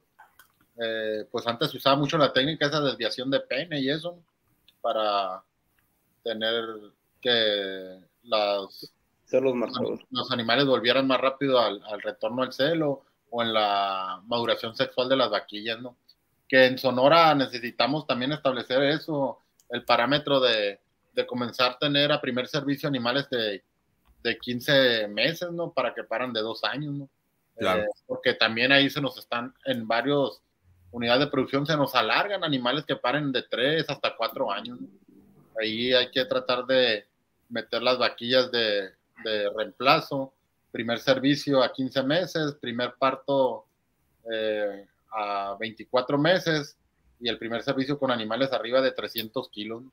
Eh, 0.77 1.25
pues 1.31 1.47
antes 1.47 1.71
se 1.71 1.77
usaba 1.77 1.95
mucho 1.95 2.17
la 2.17 2.33
técnica 2.33 2.65
esa 2.65 2.81
desviación 2.81 3.31
de 3.31 3.39
pene 3.39 3.79
y 3.79 3.89
eso, 3.89 4.19
para 4.81 5.41
tener 6.21 6.65
que 7.21 7.97
las, 8.23 8.93
los, 9.31 10.31
animales 10.31 10.65
volvieran 10.65 11.07
más 11.07 11.21
rápido 11.21 11.61
al, 11.61 11.81
retorno 12.01 12.43
al 12.43 12.51
celo 12.51 13.03
o 13.29 13.41
en 13.41 13.53
la 13.53 14.21
maduración 14.25 14.75
sexual 14.75 15.07
de 15.07 15.15
las 15.15 15.29
vaquillas, 15.29 15.79
¿no? 15.79 15.95
Que 16.49 16.65
en 16.65 16.77
Sonora 16.77 17.33
necesitamos 17.35 18.05
también 18.05 18.33
establecer 18.33 18.83
eso, 18.83 19.39
el 19.69 19.85
parámetro 19.85 20.41
de, 20.41 20.81
comenzar 21.25 21.71
a 21.71 21.79
tener 21.79 22.11
a 22.11 22.19
primer 22.19 22.49
servicio 22.49 22.89
animales 22.89 23.29
de, 23.29 23.63
de 24.23 24.37
15 24.37 25.07
meses, 25.07 25.49
¿no? 25.53 25.71
Para 25.71 25.93
que 25.93 26.03
paran 26.03 26.33
de 26.33 26.41
dos 26.41 26.65
años, 26.65 26.93
¿no? 26.93 27.09
Eh, 27.57 27.85
porque 28.07 28.33
también 28.33 28.71
ahí 28.71 28.89
se 28.89 29.01
nos 29.01 29.17
están 29.17 29.53
en 29.65 29.87
varios 29.87 30.41
unidades 30.93 31.25
de 31.25 31.31
producción 31.31 31.65
se 31.65 31.75
nos 31.75 31.95
alargan 31.95 32.43
animales 32.43 32.85
que 32.85 32.95
paren 32.95 33.31
de 33.31 33.43
tres 33.43 33.89
hasta 33.89 34.15
cuatro 34.15 34.51
años. 34.51 34.79
Ahí 35.59 35.91
hay 35.91 36.09
que 36.11 36.23
tratar 36.25 36.65
de 36.65 37.05
meter 37.49 37.81
las 37.81 37.97
vaquillas 37.97 38.51
de, 38.51 38.91
reemplazo, 39.55 40.33
primer 40.71 40.99
servicio 40.99 41.63
a 41.63 41.71
15 41.71 42.03
meses, 42.03 42.55
primer 42.59 42.93
parto 42.99 43.65
eh, 44.31 44.85
a 45.11 45.55
24 45.59 46.17
meses 46.17 46.77
y 47.19 47.29
el 47.29 47.37
primer 47.37 47.63
servicio 47.63 47.97
con 47.97 48.11
animales 48.11 48.51
arriba 48.51 48.81
de 48.81 48.91
300 48.91 49.49
kilos. 49.49 49.83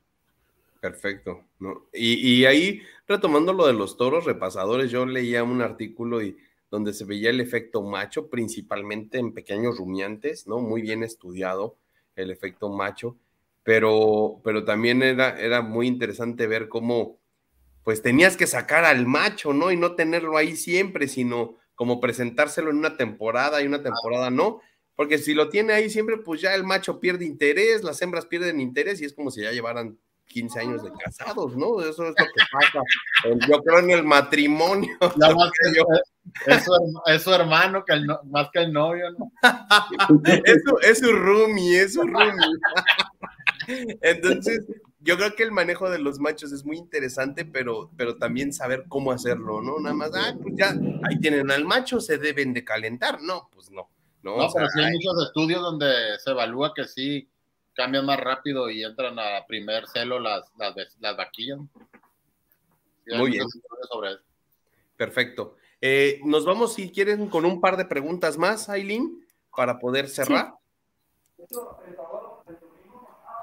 Perfecto. 0.81 1.45
¿no? 1.59 1.85
Y, 1.93 2.41
y 2.41 2.45
ahí, 2.45 2.81
retomando 3.07 3.53
lo 3.53 3.67
de 3.67 3.73
los 3.73 3.95
toros 3.95 4.25
repasadores, 4.25 4.91
yo 4.91 5.05
leía 5.05 5.43
un 5.43 5.61
artículo 5.61 6.21
y 6.21 6.37
donde 6.71 6.93
se 6.93 7.05
veía 7.05 7.29
el 7.29 7.41
efecto 7.41 7.83
macho, 7.83 8.29
principalmente 8.29 9.19
en 9.19 9.33
pequeños 9.33 9.77
rumiantes, 9.77 10.47
¿no? 10.47 10.59
Muy 10.59 10.81
bien 10.81 11.03
estudiado 11.03 11.75
el 12.15 12.31
efecto 12.31 12.69
macho, 12.69 13.17
pero, 13.63 14.39
pero 14.43 14.63
también 14.63 15.03
era, 15.03 15.37
era 15.39 15.61
muy 15.61 15.85
interesante 15.85 16.47
ver 16.47 16.69
cómo, 16.69 17.19
pues 17.83 18.01
tenías 18.01 18.37
que 18.37 18.47
sacar 18.47 18.85
al 18.85 19.05
macho, 19.05 19.53
¿no? 19.53 19.71
Y 19.71 19.77
no 19.77 19.95
tenerlo 19.95 20.37
ahí 20.37 20.55
siempre, 20.55 21.09
sino 21.09 21.57
como 21.75 21.99
presentárselo 21.99 22.69
en 22.69 22.77
una 22.77 22.95
temporada 22.95 23.61
y 23.61 23.67
una 23.67 23.83
temporada 23.83 24.29
no, 24.29 24.61
porque 24.95 25.17
si 25.17 25.33
lo 25.33 25.49
tiene 25.49 25.73
ahí 25.73 25.89
siempre, 25.89 26.17
pues 26.17 26.39
ya 26.39 26.55
el 26.55 26.63
macho 26.63 27.01
pierde 27.01 27.25
interés, 27.25 27.83
las 27.83 28.01
hembras 28.01 28.25
pierden 28.25 28.61
interés 28.61 29.01
y 29.01 29.05
es 29.05 29.13
como 29.13 29.29
si 29.29 29.41
ya 29.41 29.51
llevaran 29.51 29.97
15 30.31 30.59
años 30.59 30.83
de 30.83 30.91
casados, 30.91 31.55
¿no? 31.55 31.81
Eso 31.81 32.03
es 32.03 32.09
lo 32.09 32.15
que 32.15 32.43
pasa, 32.51 32.81
yo 33.47 33.61
creo, 33.63 33.79
en 33.79 33.91
el 33.91 34.03
matrimonio. 34.03 34.97
es, 37.07 37.23
su, 37.23 37.33
hermano, 37.33 37.83
que 37.85 37.93
más 38.25 38.49
que 38.51 38.59
el 38.59 38.73
novio, 38.73 39.11
¿no? 39.11 39.31
es, 40.45 40.63
su, 40.63 40.77
es 40.81 40.99
su 40.99 41.11
roomie, 41.11 41.81
es 41.81 41.93
su 41.93 42.03
roomie. 42.03 42.57
Entonces, 44.01 44.63
yo 44.99 45.17
creo 45.17 45.35
que 45.35 45.43
el 45.43 45.51
manejo 45.51 45.89
de 45.89 45.99
los 45.99 46.19
machos 46.19 46.51
es 46.51 46.63
muy 46.63 46.77
interesante, 46.77 47.45
pero, 47.45 47.91
pero 47.97 48.17
también 48.17 48.53
saber 48.53 48.85
cómo 48.87 49.11
hacerlo, 49.11 49.61
¿no? 49.61 49.79
Nada 49.79 49.95
más, 49.95 50.11
ah, 50.13 50.35
pues 50.41 50.53
ya, 50.55 50.75
ahí 51.03 51.19
tienen 51.19 51.49
al 51.51 51.65
macho, 51.65 51.99
se 51.99 52.17
deben 52.17 52.53
de 52.53 52.63
calentar. 52.63 53.21
No, 53.21 53.49
pues 53.51 53.71
no. 53.71 53.89
No, 54.23 54.37
no 54.37 54.49
pero 54.53 54.67
sí 54.69 54.79
hay 54.79 54.91
muchos 54.93 55.25
estudios 55.25 55.61
donde 55.63 55.91
se 56.19 56.29
evalúa 56.29 56.73
que 56.75 56.87
sí 56.87 57.30
cambian 57.81 58.05
más 58.05 58.19
rápido 58.19 58.69
y 58.69 58.83
entran 58.83 59.17
a 59.17 59.43
primer 59.47 59.87
celo 59.87 60.19
las, 60.19 60.51
las, 60.55 60.75
las 60.99 61.17
vaquillas. 61.17 61.57
Muy 63.07 63.31
bien. 63.31 63.47
Perfecto. 64.95 65.55
Eh, 65.81 66.19
nos 66.23 66.45
vamos, 66.45 66.75
si 66.75 66.91
quieren, 66.91 67.27
con 67.27 67.43
un 67.43 67.59
par 67.59 67.77
de 67.77 67.85
preguntas 67.85 68.37
más, 68.37 68.69
Aileen, 68.69 69.25
para 69.55 69.79
poder 69.79 70.07
cerrar. 70.07 70.53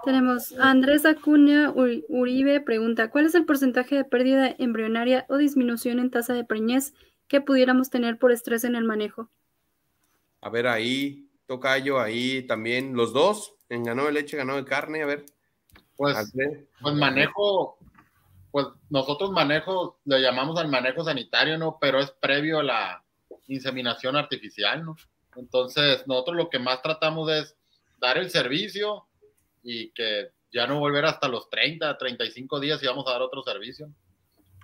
Tenemos 0.05 0.53
a 0.57 0.71
Andrés 0.71 1.05
Acuña 1.05 1.73
Uribe 1.75 2.61
pregunta, 2.61 3.11
¿cuál 3.11 3.27
es 3.27 3.35
el 3.35 3.45
porcentaje 3.45 3.97
de 3.97 4.05
pérdida 4.05 4.55
embrionaria 4.57 5.27
o 5.29 5.37
disminución 5.37 5.99
en 5.99 6.13
tasa 6.13 6.33
de 6.33 6.45
preñez 6.45 6.95
que 7.27 7.41
pudiéramos 7.41 7.91
tener 7.91 8.19
por 8.19 8.31
estrés 8.31 8.63
en 8.63 8.77
el 8.77 8.85
manejo? 8.85 9.29
A 10.41 10.49
ver, 10.49 10.69
ahí, 10.69 11.29
Tocayo, 11.47 11.99
ahí 11.99 12.47
también, 12.47 12.95
los 12.95 13.13
dos, 13.13 13.58
en 13.69 13.85
ganado 13.85 14.09
de 14.09 14.15
leche, 14.15 14.37
ganado 14.37 14.59
de 14.59 14.65
carne, 14.65 15.03
a 15.03 15.07
ver. 15.07 15.27
Pues, 15.97 16.33
pues 16.81 16.95
manejo, 16.95 17.77
pues 18.51 18.67
nosotros 18.89 19.31
manejo, 19.31 19.99
le 20.05 20.21
llamamos 20.21 20.59
al 20.59 20.69
manejo 20.69 21.05
sanitario, 21.05 21.59
¿no? 21.59 21.79
Pero 21.81 21.99
es 21.99 22.11
previo 22.13 22.61
a 22.61 22.63
la 22.63 23.05
inseminación 23.49 24.17
artificial, 24.17 24.85
¿no? 24.85 24.97
Entonces, 25.37 26.07
nosotros 26.07 26.37
lo 26.37 26.51
que 26.51 26.59
más 26.59 26.83
tratamos 26.83 27.31
es 27.31 27.57
dar 27.99 28.17
el 28.17 28.31
servicio 28.31 29.07
y 29.63 29.91
que 29.91 30.31
ya 30.53 30.67
no 30.67 30.79
volver 30.79 31.05
hasta 31.05 31.29
los 31.29 31.51
30, 31.51 31.99
35 31.99 32.61
días 32.61 32.83
y 32.83 32.87
vamos 32.87 33.07
a 33.07 33.13
dar 33.13 33.23
otro 33.23 33.43
servicio. 33.43 33.91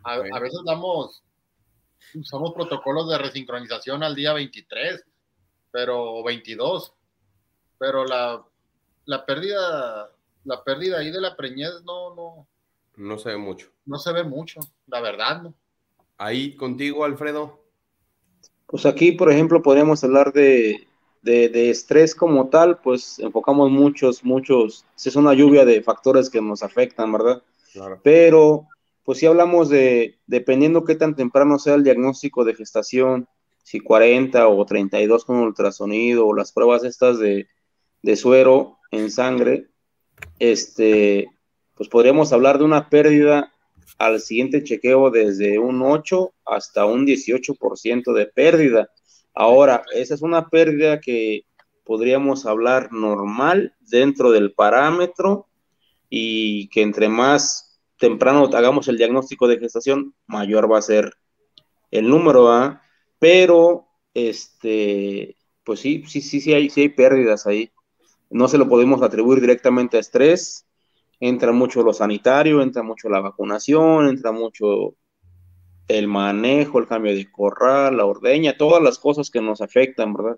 A, 0.05 0.15
a 0.15 0.39
veces 0.39 0.61
damos, 0.65 1.23
usamos 2.15 2.53
protocolos 2.55 3.09
de 3.09 3.19
resincronización 3.19 4.03
al 4.03 4.15
día 4.15 4.33
23, 4.33 5.05
pero 5.71 6.23
22, 6.23 6.95
pero 7.79 8.05
la, 8.05 8.45
la 9.07 9.25
pérdida, 9.27 10.11
la 10.45 10.65
pérdida 10.65 10.99
ahí 10.99 11.11
de 11.11 11.21
la 11.21 11.37
preñez 11.37 11.83
no, 11.85 12.15
no. 12.15 12.47
No 12.97 13.19
se 13.19 13.31
ve 13.31 13.37
mucho. 13.37 13.69
No 13.87 13.99
se 13.99 14.13
ve 14.13 14.25
mucho, 14.25 14.61
la 14.87 15.01
verdad, 15.01 15.43
¿no? 15.43 15.55
Ahí 16.17 16.55
contigo, 16.55 17.05
Alfredo. 17.05 17.61
Pues 18.67 18.87
aquí, 18.87 19.13
por 19.13 19.31
ejemplo, 19.31 19.63
podríamos 19.63 20.03
hablar 20.05 20.33
de, 20.33 20.87
de, 21.23 21.71
estrés 21.71 22.15
como 22.15 22.49
tal, 22.49 22.79
pues 22.79 23.19
enfocamos 23.19 23.71
muchos, 23.71 24.25
muchos, 24.25 24.85
es 25.03 25.17
una 25.17 25.35
lluvia 25.35 25.65
de 25.65 25.83
factores 25.83 26.31
que 26.31 26.41
nos 26.41 26.63
afectan, 26.63 27.13
¿verdad? 27.13 27.43
Claro. 27.73 28.01
Pero, 28.03 28.69
pues 29.05 29.19
si 29.19 29.27
hablamos 29.27 29.69
de, 29.69 30.19
dependiendo 30.27 30.85
qué 30.85 30.95
tan 30.95 31.17
temprano 31.17 31.59
sea 31.59 31.75
el 31.75 31.85
diagnóstico 31.85 32.45
de 32.45 32.55
gestación, 32.55 33.29
si 33.63 33.81
40 33.81 34.47
o 34.49 34.65
32 34.65 35.25
con 35.25 35.37
ultrasonido 35.37 36.27
o 36.27 36.35
las 36.35 36.53
pruebas 36.53 36.85
estas 36.85 37.19
de, 37.19 37.49
de 38.03 38.17
suero 38.17 38.79
en 38.95 39.11
sangre, 39.11 39.69
este, 40.39 41.29
pues 41.75 41.89
podríamos 41.89 42.33
hablar 42.33 42.59
de 42.59 42.65
una 42.65 42.89
pérdida 42.89 43.53
al 43.99 44.21
siguiente 44.21 44.63
chequeo 44.63 45.11
desde 45.11 45.59
un 45.59 45.83
8 45.83 46.33
hasta 46.47 46.85
un 46.87 47.07
18% 47.07 48.13
de 48.13 48.27
pérdida. 48.27 48.91
Ahora, 49.35 49.85
esa 49.93 50.15
es 50.15 50.23
una 50.23 50.49
pérdida 50.49 51.01
que 51.01 51.43
podríamos 51.85 52.47
hablar 52.47 52.93
normal 52.93 53.75
dentro 53.81 54.31
del 54.31 54.53
parámetro 54.53 55.49
y 56.09 56.69
que 56.69 56.83
entre 56.83 57.09
más 57.09 57.81
temprano 57.99 58.49
hagamos 58.55 58.89
el 58.89 58.97
diagnóstico 58.97 59.49
de 59.49 59.59
gestación, 59.59 60.15
mayor 60.27 60.71
va 60.71 60.79
a 60.79 60.83
ser 60.83 61.15
el 61.91 62.09
número 62.09 62.51
A, 62.51 62.83
pero 63.19 63.87
este, 64.15 65.37
pues 65.65 65.81
sí, 65.81 66.05
sí, 66.07 66.21
sí, 66.21 66.41
sí 66.41 66.55
hay, 66.55 66.71
sí 66.71 66.83
hay 66.83 66.89
pérdidas 66.89 67.47
ahí 67.47 67.71
no 68.31 68.49
se 68.49 68.59
lo 68.59 68.69
podemos 68.69 69.03
atribuir 69.03 69.41
directamente 69.41 69.97
a 69.97 70.01
estrés, 70.01 70.67
entra 71.21 71.53
mucho 71.53 71.83
lo 71.83 71.93
sanitario, 71.93 72.63
entra 72.63 72.83
mucho 72.83 73.09
la 73.09 73.21
vacunación, 73.21 74.09
entra 74.09 74.33
mucho 74.33 74.95
el 75.89 76.09
manejo, 76.09 76.79
el 76.79 76.87
cambio 76.87 77.15
de 77.15 77.31
corral, 77.31 77.97
la 77.97 78.07
ordeña, 78.07 78.57
todas 78.57 78.83
las 78.83 78.99
cosas 78.99 79.31
que 79.31 79.41
nos 79.41 79.61
afectan, 79.61 80.15
¿verdad? 80.15 80.37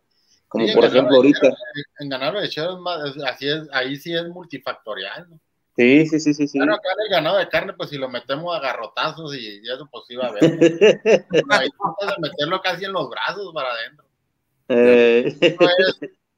Como 0.49 0.67
por 0.73 0.85
ejemplo 0.85 1.17
ahorita. 1.17 1.53
En 1.99 2.09
ganado 2.09 2.37
de 2.37 2.43
lechero 2.43 2.79
así 3.27 3.49
es, 3.49 3.69
ahí 3.73 3.97
sí 3.97 4.15
es 4.15 4.29
multifactorial, 4.29 5.31
¿no? 5.31 5.41
Sí, 5.77 6.07
sí, 6.07 6.21
sí, 6.21 6.33
sí. 6.33 6.49
sí. 6.49 6.59
Claro, 6.59 6.75
acá 6.75 6.89
el 7.05 7.11
ganado 7.11 7.37
de 7.37 7.49
carne, 7.49 7.75
pues 7.75 7.91
si 7.91 7.99
lo 7.99 8.09
metemos 8.09 8.57
a 8.57 8.61
garrotazos 8.61 9.37
y, 9.37 9.61
eso 9.61 9.87
pues 9.91 10.05
iba 10.09 10.27
a 10.27 10.33
ver. 10.33 10.43
ahí 11.51 11.69
puedes 11.99 12.19
meterlo 12.19 12.61
casi 12.63 12.87
en 12.87 12.93
los 12.93 13.11
brazos 13.11 13.53
para 13.53 13.69
adentro. 13.73 14.07
Eh 14.69 15.37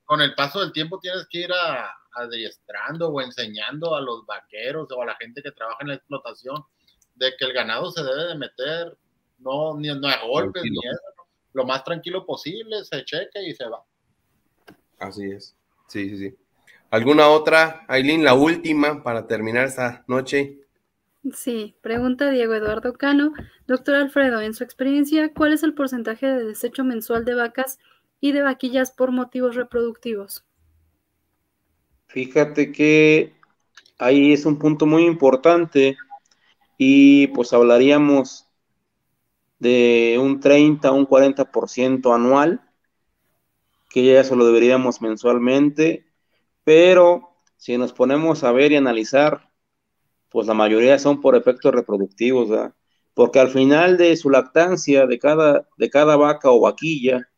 con 0.08 0.22
el 0.22 0.34
paso 0.34 0.60
del 0.60 0.72
tiempo 0.72 0.98
tienes 0.98 1.26
que 1.28 1.40
ir 1.40 1.52
a, 1.52 1.94
adiestrando 2.12 3.10
o 3.10 3.20
enseñando 3.20 3.94
a 3.94 4.00
los 4.00 4.24
vaqueros 4.24 4.90
o 4.90 5.02
a 5.02 5.04
la 5.04 5.14
gente 5.16 5.42
que 5.42 5.52
trabaja 5.52 5.76
en 5.82 5.88
la 5.88 5.94
explotación 5.96 6.64
de 7.14 7.34
que 7.38 7.44
el 7.44 7.52
ganado 7.52 7.90
se 7.90 8.02
debe 8.02 8.24
de 8.24 8.34
meter, 8.36 8.96
no, 9.36 9.76
ni, 9.76 9.88
no 9.88 10.08
a 10.08 10.24
golpes 10.26 10.62
ni 10.62 10.78
eso, 10.78 11.26
lo 11.52 11.66
más 11.66 11.84
tranquilo 11.84 12.24
posible, 12.24 12.82
se 12.86 13.04
cheque 13.04 13.42
y 13.48 13.54
se 13.54 13.68
va. 13.68 13.84
Así 14.98 15.30
es, 15.30 15.54
sí, 15.88 16.08
sí, 16.08 16.16
sí. 16.16 16.36
¿Alguna 16.90 17.28
otra, 17.28 17.84
Aileen, 17.86 18.24
la 18.24 18.32
última 18.32 19.02
para 19.02 19.26
terminar 19.26 19.66
esta 19.66 20.04
noche? 20.08 20.58
Sí, 21.34 21.76
pregunta 21.82 22.30
Diego 22.30 22.54
Eduardo 22.54 22.94
Cano. 22.94 23.34
Doctor 23.66 23.96
Alfredo, 23.96 24.40
en 24.40 24.54
su 24.54 24.64
experiencia, 24.64 25.34
¿cuál 25.34 25.52
es 25.52 25.62
el 25.62 25.74
porcentaje 25.74 26.24
de 26.24 26.46
desecho 26.46 26.82
mensual 26.82 27.26
de 27.26 27.34
vacas 27.34 27.78
y 28.20 28.32
de 28.32 28.42
vaquillas 28.42 28.90
por 28.90 29.12
motivos 29.12 29.54
reproductivos. 29.54 30.44
Fíjate 32.08 32.72
que 32.72 33.34
ahí 33.98 34.32
es 34.32 34.46
un 34.46 34.58
punto 34.58 34.86
muy 34.86 35.04
importante 35.04 35.96
y 36.78 37.26
pues 37.28 37.52
hablaríamos 37.52 38.46
de 39.58 40.18
un 40.20 40.40
30 40.40 40.90
o 40.90 40.94
un 40.94 41.06
40% 41.06 42.14
anual, 42.14 42.62
que 43.90 44.04
ya 44.04 44.20
eso 44.20 44.36
lo 44.36 44.46
deberíamos 44.46 45.00
mensualmente, 45.00 46.06
pero 46.64 47.36
si 47.56 47.76
nos 47.76 47.92
ponemos 47.92 48.44
a 48.44 48.52
ver 48.52 48.72
y 48.72 48.76
analizar, 48.76 49.50
pues 50.28 50.46
la 50.46 50.54
mayoría 50.54 50.98
son 50.98 51.20
por 51.20 51.34
efectos 51.34 51.74
reproductivos, 51.74 52.48
¿verdad? 52.48 52.74
Porque 53.14 53.40
al 53.40 53.48
final 53.48 53.96
de 53.96 54.16
su 54.16 54.30
lactancia 54.30 55.06
de 55.06 55.18
cada, 55.18 55.66
de 55.76 55.90
cada 55.90 56.16
vaca 56.16 56.50
o 56.50 56.60
vaquilla, 56.60 57.28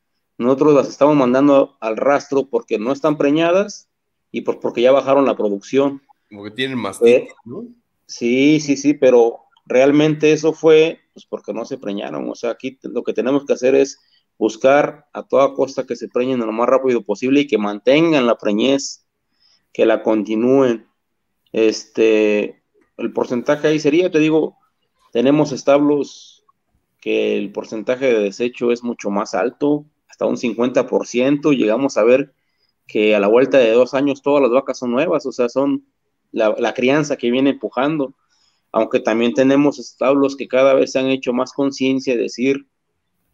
nosotros 0.41 0.75
las 0.75 0.89
estamos 0.89 1.17
mandando 1.17 1.77
al 1.81 1.97
rastro 1.97 2.49
porque 2.49 2.79
no 2.79 2.93
están 2.93 3.19
preñadas 3.19 3.91
y 4.33 4.41
porque 4.41 4.81
ya 4.81 4.91
bajaron 4.91 5.27
la 5.27 5.37
producción. 5.37 6.01
Como 6.29 6.45
que 6.45 6.51
tienen 6.51 6.79
más 6.79 7.01
eh, 7.03 7.29
¿no? 7.45 7.67
Sí, 8.07 8.59
sí, 8.61 8.77
sí, 8.77 8.95
pero 8.95 9.41
realmente 9.67 10.33
eso 10.33 10.53
fue 10.53 11.01
pues 11.13 11.27
porque 11.27 11.53
no 11.53 11.67
se 11.67 11.77
preñaron. 11.77 12.29
O 12.31 12.35
sea, 12.35 12.53
aquí 12.53 12.79
lo 12.83 13.03
que 13.03 13.13
tenemos 13.13 13.45
que 13.45 13.53
hacer 13.53 13.75
es 13.75 13.99
buscar 14.39 15.07
a 15.13 15.25
toda 15.25 15.53
costa 15.53 15.85
que 15.85 15.95
se 15.95 16.09
preñen 16.09 16.41
lo 16.41 16.53
más 16.53 16.69
rápido 16.69 17.03
posible 17.03 17.41
y 17.41 17.47
que 17.47 17.59
mantengan 17.59 18.27
la 18.27 18.39
preñez, 18.39 19.05
que 19.75 19.85
la 19.85 20.03
continúen. 20.03 20.87
Este, 21.53 22.63
el 22.97 23.13
porcentaje 23.13 23.69
ahí 23.69 23.79
sería, 23.79 24.11
te 24.11 24.19
digo, 24.19 24.57
tenemos 25.13 25.53
establos 25.53 26.47
que 26.99 27.37
el 27.37 27.53
porcentaje 27.53 28.07
de 28.07 28.21
desecho 28.21 28.73
es 28.73 28.83
mucho 28.83 29.11
más 29.11 29.35
alto, 29.35 29.85
hasta 30.21 30.27
un 30.27 30.37
50%, 30.37 31.57
llegamos 31.57 31.97
a 31.97 32.05
ver 32.05 32.35
que 32.87 33.15
a 33.15 33.21
la 33.21 33.29
vuelta 33.29 33.57
de 33.57 33.73
dos 33.73 33.95
años 33.95 34.21
todas 34.21 34.43
las 34.43 34.51
vacas 34.51 34.79
son 34.79 34.91
nuevas, 34.91 35.25
o 35.25 35.33
sea, 35.33 35.49
son 35.49 35.87
la, 36.31 36.75
crianza 36.75 37.17
que 37.17 37.31
viene 37.31 37.51
empujando 37.51 38.15
aunque 38.73 39.01
también 39.01 39.35
tenemos 39.35 39.81
establos 39.81 40.37
que 40.37 40.47
cada 40.47 40.75
vez 40.75 40.93
se 40.93 41.01
han 41.01 41.09
hecho 41.09 41.33
más 41.33 41.53
conciencia 41.53 42.15
de 42.15 42.23
decir, 42.23 42.69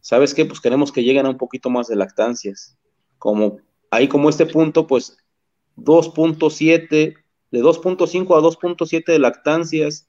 ¿sabes 0.01 0.33
qué? 0.33 0.47
Pues 0.47 0.61
queremos 0.61 0.93
que 0.93 1.03
lleguen 1.03 1.27
a 1.27 1.29
un 1.29 1.37
poquito 1.37 1.69
más 1.69 1.89
de 1.89 1.97
lactancias. 1.97 2.79
Como 3.19 3.59
ahí 3.91 4.09
como 4.09 4.31
este 4.31 4.47
punto, 4.47 4.87
pues 4.87 5.19
2.7, 5.77 6.89
de 6.89 7.63
2.5 7.63 8.35
a 8.35 8.41
2.7 8.41 9.05
de 9.05 9.19
lactancias, 9.19 10.09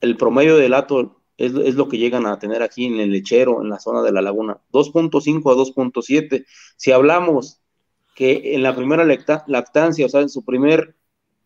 el 0.00 0.16
promedio 0.16 0.56
de 0.56 0.70
lato 0.70 1.17
es, 1.38 1.54
es, 1.54 1.74
lo 1.76 1.88
que 1.88 1.98
llegan 1.98 2.26
a 2.26 2.38
tener 2.38 2.62
aquí 2.62 2.86
en 2.86 2.98
el 3.00 3.10
lechero, 3.10 3.62
en 3.62 3.70
la 3.70 3.78
zona 3.78 4.02
de 4.02 4.12
la 4.12 4.20
laguna. 4.20 4.58
2.5 4.72 5.52
a 5.52 5.56
2.7. 5.56 6.44
Si 6.76 6.92
hablamos 6.92 7.62
que 8.18 8.54
en 8.54 8.64
la 8.64 8.74
primera 8.74 9.04
lactancia, 9.04 10.04
o 10.04 10.08
sea, 10.08 10.22
en 10.22 10.28
su 10.28 10.44
primer, 10.44 10.96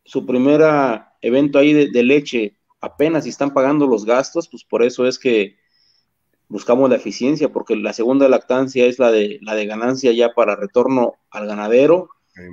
su 0.06 0.24
primera 0.24 1.14
evento 1.20 1.59
ahí 1.59 1.74
de, 1.74 2.02
leche 2.02 2.56
apenas 2.81 3.24
si 3.24 3.31
están 3.31 3.52
pagando 3.52 3.86
los 3.86 4.06
gastos, 4.06 4.48
pues 4.48 4.64
por 4.64 4.82
eso 4.82 5.06
es 5.06 5.19
que 5.19 5.56
buscamos 6.48 6.89
la 6.89 6.97
eficiencia, 6.97 7.52
porque 7.52 7.77
la 7.77 7.93
segunda 7.93 8.27
lactancia 8.27 8.86
es 8.86 8.98
la 8.98 9.12
de, 9.12 9.39
la 9.43 9.55
de 9.55 9.66
ganancia 9.66 10.12
ya 10.12 10.32
para 10.32 10.56
retorno 10.56 11.16
al 11.31 11.47
ganadero, 11.47 12.09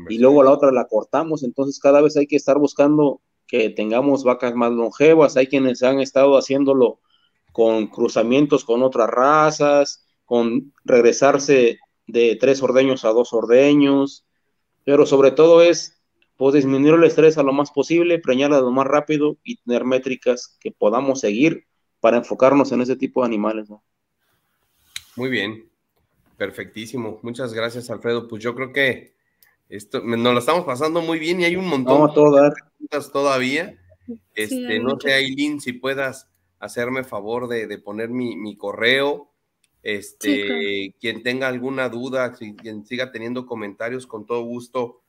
y 0.10 0.18
luego 0.18 0.44
la 0.44 0.52
otra 0.52 0.74
la 0.74 0.88
cortamos, 0.88 1.44
entonces 1.44 1.80
cada 1.80 2.02
vez 2.02 2.18
hay 2.18 2.28
que 2.28 2.36
estar 2.36 2.58
buscando 2.58 3.22
que 3.48 3.70
tengamos 3.70 4.26
vacas 4.26 4.54
más 4.54 4.72
longevas, 4.72 5.38
hay 5.38 5.48
quienes 5.48 5.82
han 5.82 6.02
estado 6.02 6.38
haciéndolo 6.38 7.00
con 7.52 7.88
cruzamientos 7.88 8.66
con 8.66 8.84
otras 8.84 9.10
razas, 9.10 10.06
con 10.26 10.74
regresarse 10.84 11.80
de 12.08 12.38
tres 12.40 12.62
ordeños 12.62 13.06
a 13.06 13.10
dos 13.10 13.34
ordeños, 13.34 14.26
pero 14.84 15.06
sobre 15.06 15.32
todo 15.32 15.62
es 15.62 16.00
pues 16.38 16.54
disminuir 16.54 16.94
el 16.94 17.04
estrés 17.04 17.38
a 17.38 17.44
lo 17.44 17.52
más 17.52 17.70
posible, 17.72 18.18
preñarla 18.18 18.62
lo 18.62 18.72
más 18.72 18.88
rápido 18.88 19.38
y 19.44 19.58
tener 19.58 19.84
métricas 19.84 20.58
que 20.62 20.72
podamos 20.72 21.20
seguir 21.20 21.66
para 22.00 22.18
enfocarnos 22.18 22.72
en 22.72 22.80
ese 22.80 22.96
tipo 22.96 23.22
de 23.22 23.26
animales. 23.28 23.68
Muy 25.18 25.30
bien, 25.30 25.70
perfectísimo. 26.38 27.20
Muchas 27.24 27.54
gracias, 27.54 27.90
Alfredo. 27.90 28.28
Pues 28.28 28.42
yo 28.42 28.56
creo 28.56 28.72
que 28.72 29.14
esto 29.68 30.00
nos 30.02 30.34
lo 30.34 30.40
estamos 30.40 30.64
pasando 30.64 31.02
muy 31.02 31.20
bien 31.20 31.42
y 31.42 31.44
hay 31.44 31.58
un 31.58 31.68
montón 31.68 32.08
de 32.08 32.52
preguntas 32.52 33.12
todavía. 33.12 33.78
Este, 34.34 34.80
no 34.80 34.98
sé, 34.98 35.14
Aileen, 35.14 35.60
si 35.60 35.74
puedas 35.74 36.29
hacerme 36.60 37.04
favor 37.04 37.48
de, 37.48 37.78
poner 37.80 38.10
mi, 38.10 38.56
correo. 38.58 39.32
Este, 39.82 40.94
quien 41.00 41.24
tenga 41.24 41.48
alguna 41.48 41.90
duda, 41.90 42.34
quien 42.34 42.86
siga 42.86 43.12
teniendo 43.12 43.46
comentarios, 43.46 44.06
con 44.06 44.26
todo 44.26 44.44
gusto 44.44 45.02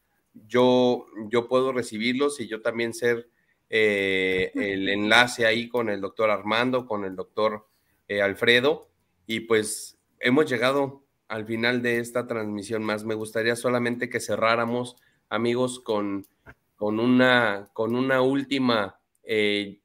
yo, 0.47 1.06
yo 1.28 1.48
puedo 1.48 1.72
recibirlos 1.72 2.40
y 2.40 2.48
yo 2.48 2.62
también 2.62 2.94
ser 2.94 3.28
eh, 3.68 4.51
el 4.55 4.89
enlace 4.89 5.47
ahí 5.47 5.68
con 5.68 5.89
el 5.89 6.01
doctor 6.01 6.31
Armando, 6.31 6.86
con 6.86 7.05
el 7.05 7.16
doctor 7.16 7.66
eh, 8.09 8.22
Alfredo. 8.22 8.89
Y 9.27 9.40
pues 9.40 9.98
hemos 10.18 10.51
llegado 10.51 11.05
al 11.28 11.47
final 11.47 11.82
de 11.82 11.98
esta 11.98 12.27
transmisión 12.27 12.82
más. 12.85 13.05
Me 13.05 13.14
gustaría 13.14 13.56
solamente 13.56 14.09
que 14.09 14.20
cerráramos, 14.20 14.97
amigos, 15.28 15.81
con, 15.81 16.27
con, 16.77 16.98
una, 16.98 17.70
con 17.72 17.94
una 17.94 18.22
última, 18.22 19.01
eh, 19.22 19.81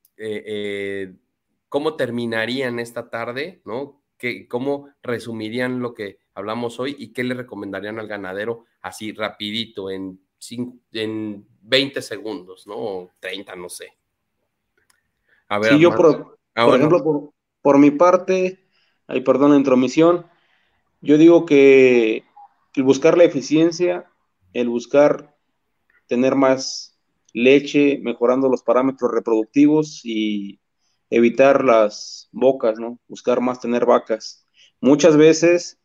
¿cómo 1.75 1.97
terminarían 1.97 2.79
esta 2.79 3.09
tarde? 3.09 3.61
¿no? 3.65 4.01
¿Qué, 4.17 4.47
¿Cómo 4.47 4.87
resumirían 5.03 5.81
lo 5.81 5.93
que 5.93 6.19
hablamos 6.33 6.79
hoy 6.79 6.95
y 6.97 7.11
qué 7.11 7.25
le 7.25 7.33
recomendarían 7.33 7.99
al 7.99 8.07
ganadero 8.07 8.63
así 8.81 9.11
rapidito 9.11 9.91
en 9.91 10.21
en 10.93 11.45
20 11.63 12.01
segundos, 12.01 12.65
¿no? 12.65 12.75
O 12.77 13.11
30, 13.19 13.57
no 13.57 13.67
sé. 13.67 13.91
A 15.49 15.59
ver, 15.59 15.73
sí, 15.73 15.79
yo 15.79 15.93
por, 15.93 16.37
ejemplo, 16.55 17.33
por, 17.61 17.77
mi 17.77 17.91
parte, 17.91 18.65
ay, 19.07 19.19
perdón 19.19 19.51
la 19.51 19.57
intromisión, 19.57 20.27
yo 21.01 21.17
digo 21.17 21.45
que 21.45 22.23
el 22.73 22.83
buscar 22.83 23.17
la 23.17 23.25
eficiencia, 23.25 24.09
el 24.53 24.69
buscar 24.69 25.35
tener 26.07 26.35
más 26.35 26.97
leche, 27.33 27.99
mejorando 28.01 28.47
los 28.47 28.63
parámetros 28.63 29.11
reproductivos 29.11 29.99
y 30.05 30.61
evitar 31.15 31.63
las 31.63 32.27
bocas, 32.33 32.77
¿no? 32.77 32.99
Buscar 33.07 33.39
más 33.39 33.61
tener 33.61 33.85
vacas. 33.85 34.45
Muchas 34.81 35.15
veces 35.15 35.79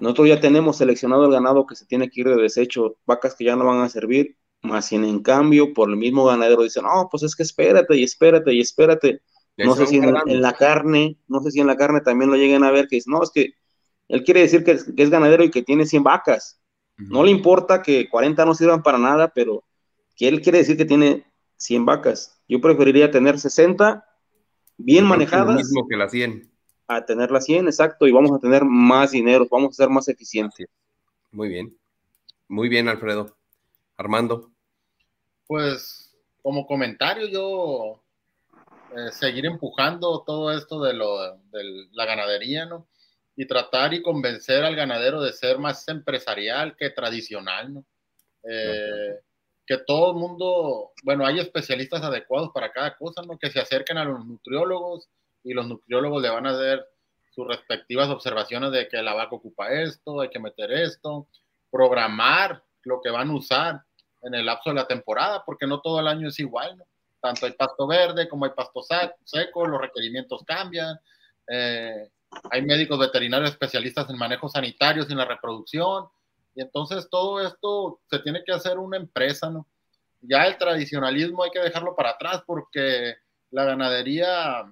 nosotros 0.00 0.28
ya 0.28 0.40
tenemos 0.40 0.78
seleccionado 0.78 1.26
el 1.26 1.32
ganado 1.32 1.66
que 1.66 1.74
se 1.74 1.84
tiene 1.84 2.08
que 2.08 2.22
ir 2.22 2.28
de 2.28 2.40
desecho, 2.40 2.96
vacas 3.04 3.34
que 3.34 3.44
ya 3.44 3.56
no 3.56 3.66
van 3.66 3.82
a 3.82 3.90
servir, 3.90 4.38
más 4.62 4.86
si 4.86 4.96
en 4.96 5.22
cambio 5.22 5.74
por 5.74 5.90
el 5.90 5.96
mismo 5.96 6.24
ganadero 6.24 6.62
dicen, 6.62 6.84
no, 6.84 7.08
pues 7.10 7.24
es 7.24 7.36
que 7.36 7.42
espérate 7.42 7.94
y 7.96 8.04
espérate 8.04 8.54
y 8.54 8.60
espérate. 8.60 9.20
No 9.58 9.74
sé 9.74 9.86
si 9.86 9.96
en, 9.96 10.40
la 10.40 10.52
carne, 10.54 11.18
no 11.26 11.42
sé 11.42 11.50
si 11.50 11.60
en 11.60 11.66
la 11.66 11.76
carne 11.76 12.00
también 12.00 12.30
lo 12.30 12.36
lleguen 12.36 12.64
a 12.64 12.70
ver 12.70 12.86
que 12.88 12.96
dicen, 12.96 13.12
no, 13.12 13.22
es 13.22 13.30
que 13.30 13.54
él 14.08 14.24
quiere 14.24 14.40
decir 14.40 14.64
que 14.64 14.70
es, 14.70 15.10
ganadero 15.10 15.44
y 15.44 15.50
que 15.50 15.62
tiene 15.62 15.84
100 15.84 16.04
vacas. 16.04 16.60
No 16.96 17.22
le 17.22 17.30
importa 17.30 17.82
que 17.82 18.08
40 18.08 18.44
no 18.44 18.54
sirvan 18.54 18.82
para 18.82 18.98
nada, 18.98 19.28
pero 19.34 19.64
que 20.16 20.26
él 20.26 20.40
quiere 20.40 20.58
decir 20.58 20.76
que 20.76 20.84
tiene 20.84 21.26
100 21.56 21.84
vacas. 21.84 22.40
Yo 22.48 22.60
preferiría 22.60 23.10
tener 23.10 23.38
60 23.38 24.07
bien 24.78 25.04
manejadas. 25.04 25.48
Lo 25.48 25.54
mismo 25.54 25.86
que 25.86 25.96
las 25.96 26.10
100 26.12 26.50
a 26.88 27.04
tener 27.04 27.30
la 27.30 27.40
100, 27.40 27.66
exacto, 27.66 28.06
y 28.06 28.12
vamos 28.12 28.32
a 28.32 28.40
tener 28.40 28.64
más 28.64 29.10
dinero, 29.10 29.46
vamos 29.50 29.72
a 29.72 29.82
ser 29.84 29.90
más 29.90 30.08
eficientes. 30.08 30.66
Muy 31.30 31.48
bien, 31.48 31.76
muy 32.48 32.70
bien, 32.70 32.88
Alfredo. 32.88 33.36
Armando. 33.98 34.50
Pues 35.46 36.16
como 36.42 36.66
comentario, 36.66 37.26
yo 37.26 38.02
eh, 38.96 39.12
seguir 39.12 39.44
empujando 39.44 40.22
todo 40.26 40.50
esto 40.56 40.82
de, 40.82 40.94
lo, 40.94 41.36
de 41.50 41.88
la 41.92 42.06
ganadería, 42.06 42.64
¿no? 42.64 42.88
Y 43.36 43.46
tratar 43.46 43.92
y 43.92 44.02
convencer 44.02 44.64
al 44.64 44.74
ganadero 44.74 45.20
de 45.20 45.32
ser 45.32 45.58
más 45.58 45.86
empresarial 45.88 46.74
que 46.74 46.88
tradicional, 46.90 47.74
¿no? 47.74 47.84
Eh, 48.44 49.20
que 49.68 49.76
todo 49.86 50.12
el 50.12 50.16
mundo, 50.16 50.92
bueno, 51.04 51.26
hay 51.26 51.40
especialistas 51.40 52.02
adecuados 52.02 52.50
para 52.54 52.72
cada 52.72 52.96
cosa, 52.96 53.20
¿no? 53.20 53.38
Que 53.38 53.50
se 53.50 53.60
acerquen 53.60 53.98
a 53.98 54.04
los 54.04 54.24
nutriólogos, 54.24 55.10
y 55.44 55.52
los 55.52 55.66
nutriólogos 55.66 56.22
le 56.22 56.30
van 56.30 56.46
a 56.46 56.50
hacer 56.50 56.84
sus 57.34 57.46
respectivas 57.46 58.08
observaciones 58.08 58.72
de 58.72 58.88
que 58.88 59.02
la 59.02 59.12
vaca 59.12 59.36
ocupa 59.36 59.70
esto, 59.70 60.22
hay 60.22 60.30
que 60.30 60.38
meter 60.38 60.72
esto, 60.72 61.28
programar 61.70 62.62
lo 62.84 63.00
que 63.02 63.10
van 63.10 63.28
a 63.28 63.34
usar 63.34 63.82
en 64.22 64.34
el 64.34 64.46
lapso 64.46 64.70
de 64.70 64.76
la 64.76 64.86
temporada, 64.86 65.44
porque 65.44 65.66
no 65.66 65.82
todo 65.82 66.00
el 66.00 66.08
año 66.08 66.28
es 66.28 66.38
igual, 66.40 66.78
¿no? 66.78 66.84
Tanto 67.20 67.44
hay 67.44 67.52
pasto 67.52 67.86
verde 67.86 68.26
como 68.26 68.46
hay 68.46 68.52
pasto 68.52 68.80
seco, 69.24 69.66
los 69.66 69.80
requerimientos 69.80 70.44
cambian, 70.46 70.98
eh, 71.46 72.08
hay 72.50 72.62
médicos 72.62 72.98
veterinarios 72.98 73.50
especialistas 73.50 74.08
en 74.08 74.16
manejos 74.16 74.52
sanitarios 74.52 75.08
y 75.08 75.12
en 75.12 75.18
la 75.18 75.24
reproducción, 75.26 76.06
y 76.58 76.62
entonces 76.62 77.08
todo 77.08 77.40
esto 77.40 78.00
se 78.10 78.18
tiene 78.18 78.42
que 78.44 78.50
hacer 78.50 78.80
una 78.80 78.96
empresa, 78.96 79.48
¿no? 79.48 79.68
Ya 80.20 80.44
el 80.44 80.58
tradicionalismo 80.58 81.44
hay 81.44 81.52
que 81.52 81.60
dejarlo 81.60 81.94
para 81.94 82.10
atrás 82.10 82.42
porque 82.44 83.14
la 83.52 83.64
ganadería 83.64 84.64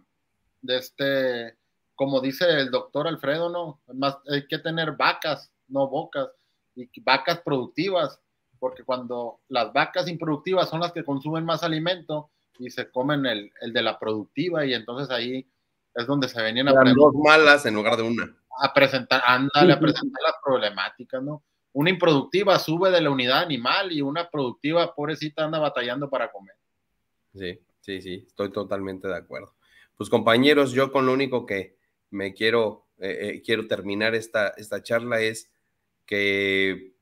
de 0.62 0.76
este, 0.78 1.56
como 1.94 2.20
dice 2.20 2.44
el 2.50 2.72
doctor 2.72 3.06
Alfredo, 3.06 3.50
¿no? 3.50 3.80
Más 3.94 4.18
hay 4.28 4.48
que 4.48 4.58
tener 4.58 4.96
vacas 4.96 5.52
no 5.68 5.88
bocas, 5.88 6.28
y 6.74 6.88
vacas 7.02 7.40
productivas, 7.42 8.20
porque 8.58 8.82
cuando 8.82 9.38
las 9.46 9.72
vacas 9.72 10.08
improductivas 10.08 10.68
son 10.68 10.80
las 10.80 10.90
que 10.90 11.04
consumen 11.04 11.44
más 11.44 11.62
alimento 11.62 12.32
y 12.58 12.70
se 12.70 12.90
comen 12.90 13.26
el, 13.26 13.52
de 13.60 13.82
la 13.82 13.96
productiva 13.96 14.66
y 14.66 14.74
entonces 14.74 15.08
ahí 15.10 15.48
es 15.94 16.06
donde 16.08 16.28
se 16.28 16.42
venían 16.42 16.66
a 16.66 16.72
dos 16.72 17.14
malas 17.14 17.64
en 17.64 17.74
lugar 17.74 17.96
de 17.96 18.02
una. 18.02 18.36
A 18.60 18.74
presentar, 18.74 19.22
ándale, 19.24 19.72
a 19.72 19.78
presentar 19.78 20.20
las 20.24 20.34
problemáticas, 20.44 21.22
¿no? 21.22 21.44
Una 21.76 21.90
improductiva 21.90 22.58
sube 22.58 22.90
de 22.90 23.02
la 23.02 23.10
unidad 23.10 23.42
animal 23.42 23.92
y 23.92 24.00
una 24.00 24.30
productiva, 24.30 24.94
pobrecita, 24.94 25.44
anda 25.44 25.58
batallando 25.58 26.08
para 26.08 26.32
comer. 26.32 26.54
Sí, 27.34 27.60
sí, 27.80 28.00
sí, 28.00 28.24
estoy 28.26 28.50
totalmente 28.50 29.06
de 29.08 29.14
acuerdo. 29.14 29.54
Pues 29.94 30.08
compañeros, 30.08 30.72
yo 30.72 30.90
con 30.90 31.04
lo 31.04 31.12
único 31.12 31.44
que 31.44 31.76
me 32.08 32.32
quiero, 32.32 32.86
eh, 32.96 33.18
eh, 33.20 33.42
quiero 33.44 33.66
terminar 33.66 34.14
esta, 34.14 34.48
esta 34.56 34.82
charla 34.82 35.20
es 35.20 35.50
que 36.06 36.94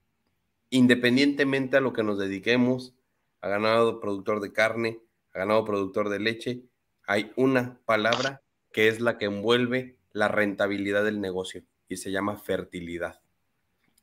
independientemente 0.71 1.77
a 1.77 1.81
lo 1.81 1.93
que 1.93 2.03
nos 2.03 2.19
dediquemos, 2.19 2.97
a 3.43 3.49
ganado 3.49 4.01
productor 4.01 4.41
de 4.41 4.53
carne, 4.53 4.99
a 5.35 5.39
ganado 5.39 5.65
productor 5.65 6.09
de 6.09 6.19
leche, 6.19 6.65
hay 7.07 7.31
una 7.37 7.79
palabra 7.85 8.43
que 8.73 8.89
es 8.89 9.01
la 9.01 9.19
que 9.19 9.27
envuelve 9.27 9.99
la 10.11 10.27
rentabilidad 10.27 11.05
del 11.05 11.21
negocio 11.21 11.63
y 11.89 11.99
se 11.99 12.11
llama 12.11 12.39
fertilidad. 12.39 13.21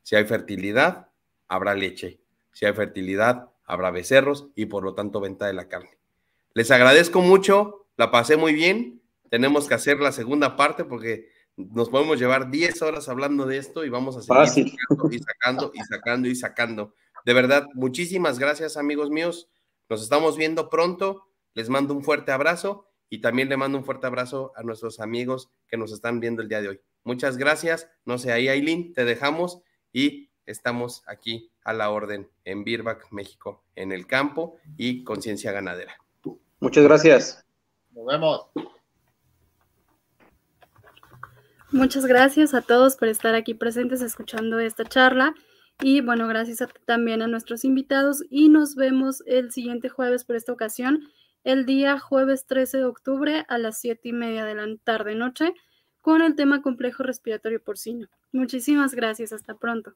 Si 0.02 0.16
hay 0.16 0.24
fertilidad, 0.24 1.08
habrá 1.48 1.74
leche. 1.74 2.20
Si 2.52 2.66
hay 2.66 2.72
fertilidad, 2.72 3.50
habrá 3.64 3.90
becerros 3.90 4.48
y 4.54 4.66
por 4.66 4.84
lo 4.84 4.94
tanto 4.94 5.20
venta 5.20 5.46
de 5.46 5.54
la 5.54 5.68
carne. 5.68 5.98
Les 6.54 6.70
agradezco 6.70 7.20
mucho, 7.20 7.86
la 7.96 8.10
pasé 8.10 8.36
muy 8.36 8.52
bien. 8.52 9.02
Tenemos 9.30 9.66
que 9.66 9.74
hacer 9.74 10.00
la 10.00 10.12
segunda 10.12 10.56
parte 10.56 10.84
porque 10.84 11.28
nos 11.56 11.88
podemos 11.88 12.18
llevar 12.18 12.50
10 12.50 12.82
horas 12.82 13.08
hablando 13.08 13.46
de 13.46 13.58
esto 13.58 13.84
y 13.84 13.88
vamos 13.88 14.16
a 14.16 14.46
seguir 14.46 14.72
sacando 14.72 15.10
y 15.10 15.18
sacando 15.18 15.72
y 15.74 15.80
sacando 15.80 16.28
y 16.28 16.34
sacando. 16.34 16.94
De 17.24 17.34
verdad, 17.34 17.66
muchísimas 17.74 18.38
gracias 18.38 18.76
amigos 18.76 19.10
míos. 19.10 19.48
Nos 19.88 20.02
estamos 20.02 20.36
viendo 20.36 20.68
pronto. 20.68 21.28
Les 21.54 21.68
mando 21.68 21.94
un 21.94 22.02
fuerte 22.02 22.32
abrazo 22.32 22.88
y 23.10 23.20
también 23.20 23.48
le 23.50 23.58
mando 23.58 23.76
un 23.78 23.84
fuerte 23.84 24.06
abrazo 24.06 24.52
a 24.56 24.62
nuestros 24.62 25.00
amigos 25.00 25.50
que 25.68 25.76
nos 25.76 25.92
están 25.92 26.18
viendo 26.18 26.40
el 26.40 26.48
día 26.48 26.62
de 26.62 26.68
hoy. 26.68 26.80
Muchas 27.04 27.36
gracias. 27.36 27.88
No 28.06 28.16
sé, 28.16 28.32
ahí 28.32 28.48
Aileen, 28.48 28.94
te 28.94 29.04
dejamos 29.04 29.60
y 29.92 30.30
estamos 30.46 31.02
aquí 31.06 31.50
a 31.64 31.72
la 31.72 31.90
orden 31.90 32.30
en 32.44 32.64
Birbac, 32.64 33.10
México, 33.10 33.64
en 33.76 33.92
el 33.92 34.06
campo 34.06 34.56
y 34.76 35.04
conciencia 35.04 35.52
ganadera. 35.52 35.96
Muchas 36.60 36.84
gracias. 36.84 37.44
Nos 37.90 38.06
vemos. 38.06 38.46
Muchas 41.70 42.06
gracias 42.06 42.54
a 42.54 42.62
todos 42.62 42.96
por 42.96 43.08
estar 43.08 43.34
aquí 43.34 43.54
presentes 43.54 44.02
escuchando 44.02 44.58
esta 44.58 44.84
charla. 44.84 45.34
Y 45.80 46.00
bueno, 46.02 46.28
gracias 46.28 46.62
también 46.84 47.22
a 47.22 47.26
nuestros 47.26 47.64
invitados 47.64 48.22
y 48.30 48.48
nos 48.48 48.76
vemos 48.76 49.22
el 49.26 49.50
siguiente 49.52 49.88
jueves 49.88 50.24
por 50.24 50.36
esta 50.36 50.52
ocasión, 50.52 51.08
el 51.44 51.66
día 51.66 51.98
jueves 51.98 52.46
13 52.46 52.78
de 52.78 52.84
octubre 52.84 53.44
a 53.48 53.58
las 53.58 53.80
7 53.80 54.08
y 54.08 54.12
media 54.12 54.44
de 54.44 54.54
la 54.54 54.66
tarde 54.84 55.14
noche 55.14 55.54
con 56.02 56.20
el 56.20 56.36
tema 56.36 56.60
complejo 56.60 57.02
respiratorio 57.02 57.62
porcino. 57.62 58.08
Muchísimas 58.32 58.94
gracias, 58.94 59.32
hasta 59.32 59.54
pronto. 59.54 59.94